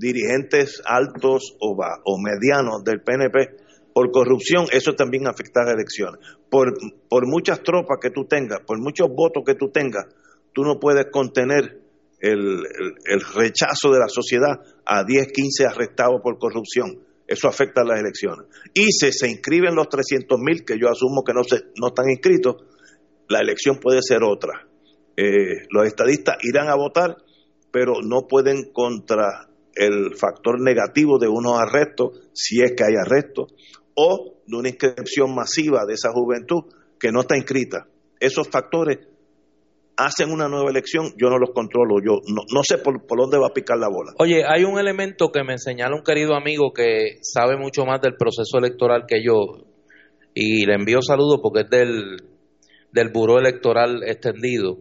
dirigentes 0.01 0.81
altos 0.83 1.55
o, 1.59 1.77
o 1.77 2.17
medianos 2.19 2.83
del 2.83 3.01
PNP 3.01 3.61
por 3.93 4.11
corrupción, 4.11 4.65
eso 4.71 4.93
también 4.93 5.27
afecta 5.27 5.61
a 5.61 5.65
las 5.65 5.75
elecciones. 5.75 6.19
Por, 6.49 6.73
por 7.07 7.27
muchas 7.27 7.61
tropas 7.61 7.99
que 8.01 8.09
tú 8.09 8.25
tengas, 8.25 8.61
por 8.65 8.79
muchos 8.79 9.07
votos 9.09 9.43
que 9.45 9.55
tú 9.55 9.69
tengas, 9.69 10.05
tú 10.53 10.63
no 10.63 10.79
puedes 10.79 11.05
contener 11.11 11.79
el, 12.19 12.63
rechazo 13.33 13.91
de 13.91 13.99
la 13.99 14.07
sociedad 14.07 14.59
a 14.85 15.03
10, 15.03 15.31
15 15.31 15.65
arrestados 15.65 16.21
por 16.21 16.37
corrupción. 16.37 16.99
Eso 17.27 17.47
afecta 17.47 17.81
a 17.81 17.85
las 17.85 17.99
elecciones. 17.99 18.47
Y 18.73 18.91
si 18.91 19.11
se 19.11 19.29
inscriben 19.29 19.75
los 19.75 19.87
300 19.89 20.39
mil, 20.39 20.65
que 20.65 20.77
yo 20.77 20.89
asumo 20.89 21.23
que 21.23 21.33
no, 21.33 21.43
se, 21.43 21.63
no 21.79 21.87
están 21.87 22.09
inscritos, 22.09 22.57
la 23.29 23.39
elección 23.39 23.77
puede 23.77 24.01
ser 24.01 24.23
otra. 24.23 24.67
Eh, 25.15 25.65
los 25.69 25.85
estadistas 25.85 26.37
irán 26.41 26.67
a 26.67 26.75
votar, 26.75 27.17
pero 27.71 28.01
no 28.03 28.27
pueden 28.27 28.71
contra 28.73 29.47
el 29.75 30.15
factor 30.15 30.59
negativo 30.61 31.17
de 31.19 31.27
unos 31.27 31.59
arrestos, 31.59 32.29
si 32.33 32.61
es 32.61 32.73
que 32.73 32.83
hay 32.83 32.95
arrestos, 32.95 33.53
o 33.95 34.41
de 34.45 34.57
una 34.57 34.69
inscripción 34.69 35.33
masiva 35.35 35.85
de 35.85 35.93
esa 35.93 36.11
juventud 36.11 36.63
que 36.99 37.11
no 37.11 37.21
está 37.21 37.37
inscrita. 37.37 37.87
Esos 38.19 38.47
factores 38.49 38.99
hacen 39.97 40.31
una 40.31 40.47
nueva 40.47 40.69
elección, 40.69 41.13
yo 41.17 41.29
no 41.29 41.37
los 41.37 41.51
controlo, 41.51 41.97
yo 42.03 42.21
no, 42.27 42.63
sé 42.63 42.77
por, 42.77 43.01
dónde 43.17 43.37
va 43.37 43.47
a 43.47 43.53
picar 43.53 43.77
la 43.77 43.89
bola. 43.89 44.13
Oye, 44.17 44.43
hay 44.45 44.63
un 44.63 44.79
elemento 44.79 45.31
que 45.31 45.43
me 45.43 45.57
señala 45.57 45.95
un 45.95 46.03
querido 46.03 46.35
amigo 46.35 46.71
que 46.73 47.17
sabe 47.21 47.57
mucho 47.57 47.85
más 47.85 48.01
del 48.01 48.15
proceso 48.15 48.57
electoral 48.57 49.05
que 49.07 49.23
yo, 49.23 49.65
y 50.33 50.65
le 50.65 50.75
envío 50.75 51.01
saludos 51.01 51.39
porque 51.41 51.61
es 51.61 51.69
del, 51.69 52.17
del 52.91 53.09
Buró 53.09 53.37
Electoral 53.37 54.03
Extendido. 54.03 54.77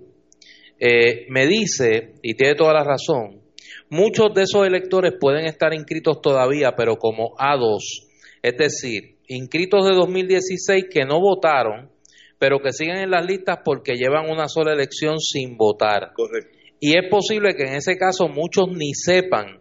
Eh, 0.79 1.27
me 1.29 1.47
dice, 1.47 2.15
y 2.23 2.35
tiene 2.35 2.55
toda 2.55 2.73
la 2.73 2.85
razón, 2.85 3.40
Muchos 3.91 4.33
de 4.35 4.43
esos 4.43 4.65
electores 4.67 5.15
pueden 5.21 5.47
estar 5.47 5.75
inscritos 5.75 6.21
todavía, 6.23 6.75
pero 6.77 6.97
como 6.97 7.35
A2, 7.37 7.79
es 8.41 8.57
decir, 8.57 9.17
inscritos 9.27 9.85
de 9.85 9.97
2016 9.97 10.85
que 10.89 11.05
no 11.05 11.21
votaron, 11.21 11.91
pero 12.39 12.61
que 12.61 12.73
siguen 12.73 12.99
en 12.99 13.11
las 13.11 13.27
listas 13.27 13.59
porque 13.65 13.95
llevan 13.95 14.31
una 14.31 14.47
sola 14.47 14.73
elección 14.73 15.19
sin 15.19 15.57
votar. 15.57 16.12
Correcto. 16.15 16.57
Y 16.79 16.97
es 16.97 17.11
posible 17.11 17.55
que 17.57 17.65
en 17.65 17.75
ese 17.75 17.99
caso 17.99 18.29
muchos 18.29 18.69
ni 18.73 18.95
sepan 18.95 19.61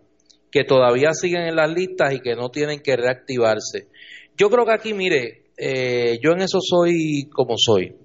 que 0.51 0.63
todavía 0.63 1.11
siguen 1.13 1.41
en 1.41 1.55
las 1.55 1.71
listas 1.71 2.13
y 2.13 2.21
que 2.21 2.35
no 2.35 2.49
tienen 2.49 2.81
que 2.81 2.95
reactivarse. 2.95 3.87
Yo 4.37 4.49
creo 4.49 4.65
que 4.65 4.73
aquí, 4.73 4.93
mire, 4.93 5.45
eh, 5.57 6.19
yo 6.23 6.31
en 6.31 6.41
eso 6.41 6.59
soy 6.61 7.29
como 7.31 7.55
soy. 7.57 7.95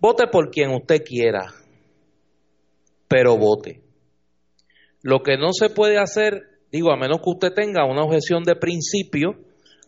Vote 0.00 0.26
por 0.26 0.50
quien 0.50 0.70
usted 0.70 1.02
quiera, 1.02 1.46
pero 3.08 3.38
vote. 3.38 3.83
Lo 5.04 5.22
que 5.22 5.36
no 5.36 5.52
se 5.52 5.68
puede 5.68 5.98
hacer, 5.98 6.44
digo, 6.72 6.90
a 6.90 6.96
menos 6.96 7.18
que 7.18 7.28
usted 7.28 7.52
tenga 7.52 7.84
una 7.84 8.04
objeción 8.04 8.42
de 8.42 8.56
principio 8.56 9.34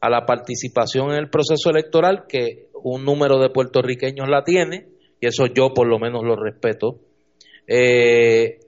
a 0.03 0.11
la 0.11 0.27
participación 0.27 1.11
en 1.11 1.17
el 1.17 1.31
proceso 1.31 1.71
electoral, 1.71 2.27
que 2.29 2.69
un 2.75 3.03
número 3.03 3.39
de 3.41 3.49
puertorriqueños 3.49 4.29
la 4.29 4.45
tiene, 4.45 4.89
y 5.19 5.27
eso 5.27 5.47
yo 5.47 5.73
por 5.73 5.89
lo 5.89 5.99
menos 5.99 6.23
lo 6.23 6.37
respeto. 6.37 7.01
Eh, 7.67 8.59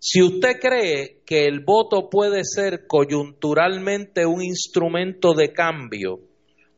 si 0.00 0.20
usted 0.24 0.58
cree 0.60 1.20
que 1.24 1.46
el 1.46 1.60
voto 1.60 2.10
puede 2.10 2.40
ser 2.42 2.88
coyunturalmente 2.88 4.26
un 4.26 4.42
instrumento 4.42 5.34
de 5.34 5.52
cambio 5.52 6.18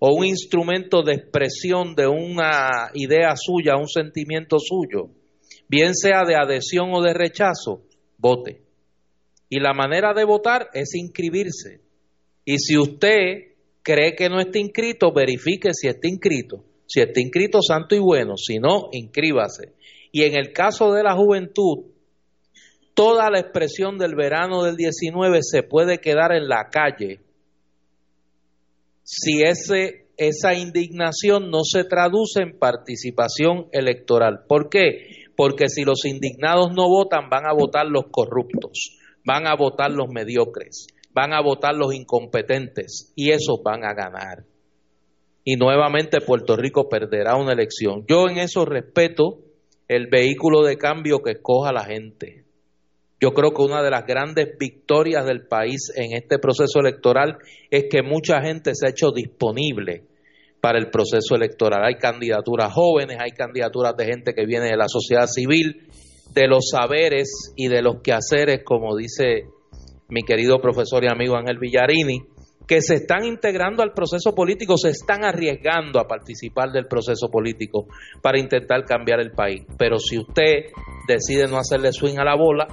o 0.01 0.14
un 0.14 0.26
instrumento 0.26 1.02
de 1.02 1.14
expresión 1.14 1.94
de 1.94 2.06
una 2.09 2.90
idea 2.92 3.32
suya, 3.36 3.78
un 3.80 3.88
sentimiento 3.88 4.59
suyo, 4.59 5.09
bien 5.66 5.94
sea 5.94 6.24
de 6.26 6.36
adhesión 6.36 6.90
o 6.92 7.01
de 7.01 7.14
rechazo, 7.14 7.84
vote. 8.18 8.63
Y 9.55 9.60
la 9.60 9.72
manera 9.72 10.12
de 10.14 10.24
votar 10.24 10.68
es 10.74 10.97
inscribirse. 10.97 11.81
Y 12.44 12.59
si 12.59 12.76
usted 12.76 13.52
cree 13.85 14.16
que 14.16 14.28
no 14.28 14.40
está 14.40 14.59
inscrito, 14.59 15.12
verifique 15.12 15.68
si 15.72 15.86
está 15.86 16.09
inscrito. 16.09 16.64
Si 16.89 17.01
está 17.01 17.20
inscrito, 17.20 17.62
santo 17.62 17.94
y 17.94 18.01
bueno. 18.01 18.36
Si 18.36 18.59
no, 18.59 18.89
inscríbase. 18.90 19.74
Y 20.10 20.24
en 20.24 20.35
el 20.35 20.52
caso 20.52 20.93
de 20.93 21.05
la 21.05 21.14
juventud, 21.14 21.85
toda 22.94 23.31
la 23.31 23.39
expresión 23.39 23.97
del 23.97 24.16
verano 24.16 24.64
del 24.64 24.74
19 24.74 25.39
se 25.43 25.62
puede 25.62 25.98
quedar 25.98 26.32
en 26.32 26.48
la 26.48 26.68
calle 26.68 27.20
si 29.05 29.40
esa 29.44 30.55
indignación 30.55 31.48
no 31.52 31.60
se 31.62 31.85
traduce 31.85 32.43
en 32.43 32.59
participación 32.59 33.68
electoral. 33.70 34.47
¿Por 34.48 34.68
qué? 34.68 35.26
Porque 35.36 35.68
si 35.68 35.85
los 35.85 36.05
indignados 36.06 36.72
no 36.74 36.89
votan, 36.89 37.31
van 37.31 37.47
a 37.47 37.55
votar 37.55 37.86
los 37.86 38.06
corruptos 38.10 38.98
van 39.24 39.46
a 39.46 39.55
votar 39.56 39.90
los 39.90 40.09
mediocres, 40.09 40.86
van 41.12 41.32
a 41.32 41.40
votar 41.40 41.74
los 41.74 41.94
incompetentes 41.94 43.12
y 43.16 43.30
esos 43.30 43.62
van 43.64 43.84
a 43.84 43.94
ganar. 43.94 44.44
Y 45.44 45.56
nuevamente 45.56 46.20
Puerto 46.20 46.56
Rico 46.56 46.88
perderá 46.88 47.36
una 47.36 47.52
elección. 47.52 48.05
Yo 48.09 48.28
en 48.28 48.38
eso 48.38 48.64
respeto 48.64 49.40
el 49.88 50.06
vehículo 50.06 50.62
de 50.62 50.78
cambio 50.78 51.20
que 51.22 51.32
escoja 51.32 51.72
la 51.72 51.84
gente. 51.84 52.44
Yo 53.20 53.32
creo 53.32 53.52
que 53.52 53.62
una 53.62 53.82
de 53.82 53.90
las 53.90 54.06
grandes 54.06 54.59
victorias 54.59 55.24
del 55.24 55.46
país 55.46 55.92
en 55.94 56.14
este 56.14 56.38
proceso 56.38 56.80
electoral 56.80 57.38
es 57.70 57.84
que 57.90 58.02
mucha 58.02 58.42
gente 58.42 58.74
se 58.74 58.86
ha 58.86 58.90
hecho 58.90 59.12
disponible 59.12 60.05
para 60.60 60.78
el 60.78 60.90
proceso 60.90 61.34
electoral. 61.34 61.84
Hay 61.84 61.96
candidaturas 61.96 62.72
jóvenes, 62.72 63.18
hay 63.20 63.32
candidaturas 63.32 63.94
de 63.96 64.06
gente 64.06 64.34
que 64.34 64.46
viene 64.46 64.66
de 64.66 64.76
la 64.76 64.88
sociedad 64.88 65.26
civil 65.26 65.88
de 66.35 66.48
los 66.48 66.69
saberes 66.70 67.52
y 67.56 67.69
de 67.69 67.82
los 67.82 68.02
quehaceres, 68.02 68.62
como 68.65 68.97
dice 68.97 69.44
mi 70.09 70.23
querido 70.23 70.59
profesor 70.61 71.05
y 71.05 71.09
amigo 71.09 71.36
Ángel 71.36 71.59
Villarini, 71.59 72.23
que 72.66 72.81
se 72.81 72.94
están 72.94 73.24
integrando 73.24 73.82
al 73.82 73.93
proceso 73.93 74.35
político, 74.35 74.77
se 74.77 74.90
están 74.90 75.24
arriesgando 75.24 76.01
a 76.01 76.06
participar 76.06 76.70
del 76.70 76.86
proceso 76.86 77.28
político 77.31 77.86
para 78.23 78.39
intentar 78.39 78.85
cambiar 78.85 79.20
el 79.20 79.32
país. 79.32 79.65
Pero 79.78 79.98
si 79.98 80.19
usted 80.19 80.70
decide 81.06 81.47
no 81.47 81.59
hacerle 81.59 81.93
swing 81.93 82.19
a 82.19 82.24
la 82.24 82.36
bola, 82.36 82.66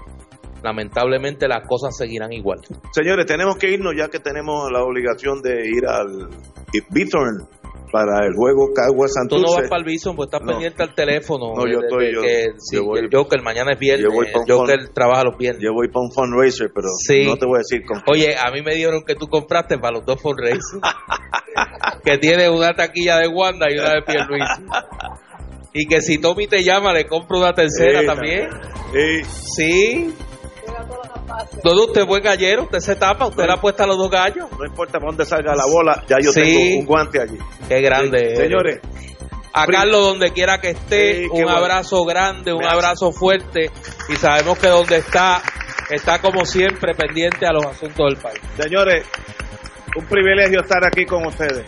lamentablemente 0.64 1.48
las 1.48 1.68
cosas 1.68 1.96
seguirán 1.98 2.32
igual. 2.32 2.60
Señores, 2.92 3.26
tenemos 3.26 3.58
que 3.58 3.72
irnos 3.72 3.94
ya 3.98 4.08
que 4.08 4.20
tenemos 4.20 4.72
la 4.72 4.84
obligación 4.84 5.42
de 5.42 5.68
ir 5.68 5.86
al 5.88 6.30
Bithorn 6.90 7.61
para 7.92 8.26
el 8.26 8.34
juego 8.36 8.72
Cagua 8.74 9.08
Tú 9.08 9.14
Santurce. 9.14 9.46
no 9.46 9.54
vas 9.62 9.70
para 9.70 9.80
el 9.80 9.86
Bison, 9.86 10.16
pues 10.16 10.28
estás 10.28 10.42
No. 10.42 10.48
pendiente 10.52 10.82
al 10.84 10.96
teléfono. 10.96 11.54
No, 11.56 11.68
yo 11.68 11.80
de- 11.80 11.88
estoy- 11.88 12.06
de 12.06 12.14
yo- 12.14 12.22
que, 12.22 12.46
sí, 12.58 12.76
yo 12.78 12.86
voy- 12.86 13.00
el 13.00 13.10
Joker 13.12 13.42
mañana 13.42 13.72
es 13.74 13.80
viernes. 13.80 14.04
yo 14.06 14.12
voy 14.12 14.28
el 14.28 14.34
Joker 14.48 14.90
trabaja 14.94 15.24
los 15.26 15.38
viernes. 15.38 15.62
Yo 15.64 15.74
voy 15.74 15.88
para 15.90 16.06
un 16.06 16.12
fundraiser, 16.12 16.72
pero 16.74 16.88
Sí. 17.06 17.26
no 17.26 17.36
te 17.38 17.46
voy 17.46 17.56
a 17.56 17.60
decir 17.60 17.84
con 17.86 18.02
Oye, 18.08 18.36
a 18.38 18.50
mí 18.52 18.62
me 18.62 18.76
dieron 18.76 19.04
que 19.06 19.16
tú 19.16 19.28
compraste 19.28 19.78
para 19.78 19.98
los 19.98 20.06
dos 20.06 20.22
fundraisers. 20.22 20.80
que 22.04 22.18
tiene 22.18 22.50
una 22.50 22.74
taquilla 22.74 23.18
de 23.18 23.28
Wanda 23.28 23.68
y 23.70 23.78
una 23.78 23.94
de 23.96 24.02
Pierluisi. 24.04 24.64
Y 25.74 25.86
que 25.88 26.02
si 26.02 26.18
Tommy 26.18 26.48
te 26.48 26.64
llama, 26.66 26.92
le 26.92 27.06
compro 27.08 27.40
una 27.40 27.54
tercera 27.54 28.02
Sí, 28.02 28.06
también. 28.06 28.50
Sí. 28.94 29.24
Sí. 29.56 30.16
Todo 31.64 31.86
usted 31.88 32.02
es 32.02 32.08
buen 32.08 32.24
gallero, 32.24 32.64
usted 32.64 32.80
se 32.80 32.96
tapa, 32.96 33.28
usted 33.28 33.46
le 33.46 33.54
apuesta 33.54 33.84
a 33.84 33.88
los 33.88 33.98
dos 33.98 34.10
gallos. 34.10 34.48
No 34.58 34.66
importa 34.66 35.00
por 35.00 35.10
dónde 35.10 35.26
salga 35.26 35.56
la 35.56 35.66
bola, 35.66 36.04
ya 36.08 36.18
yo 36.22 36.32
Sí. 36.32 36.42
tengo 36.42 36.80
un 36.80 36.86
guante 36.86 37.22
allí. 37.22 37.38
Qué 37.68 37.82
grande. 37.82 38.32
Sí. 38.32 38.36
Señores, 38.38 38.80
A 39.54 39.66
Carlos, 39.68 40.02
donde 40.02 40.32
quiera 40.32 40.62
que 40.62 40.70
esté, 40.70 41.24
Sí, 41.24 41.28
un 41.30 41.44
bueno. 41.44 41.50
abrazo 41.58 42.06
grande, 42.06 42.54
un 42.54 42.64
abrazo 42.64 43.12
fuerte. 43.12 43.70
Y 44.08 44.16
sabemos 44.16 44.58
que 44.58 44.68
donde 44.70 44.96
está, 44.98 45.42
está 45.90 46.20
como 46.22 46.46
siempre 46.46 46.94
pendiente 46.96 47.46
a 47.46 47.52
los 47.52 47.66
asuntos 47.66 48.06
del 48.08 48.16
país. 48.16 48.40
señores, 48.58 49.06
un 49.98 50.06
privilegio 50.06 50.62
estar 50.62 50.80
aquí 50.86 51.06
con 51.06 51.26
ustedes. 51.26 51.66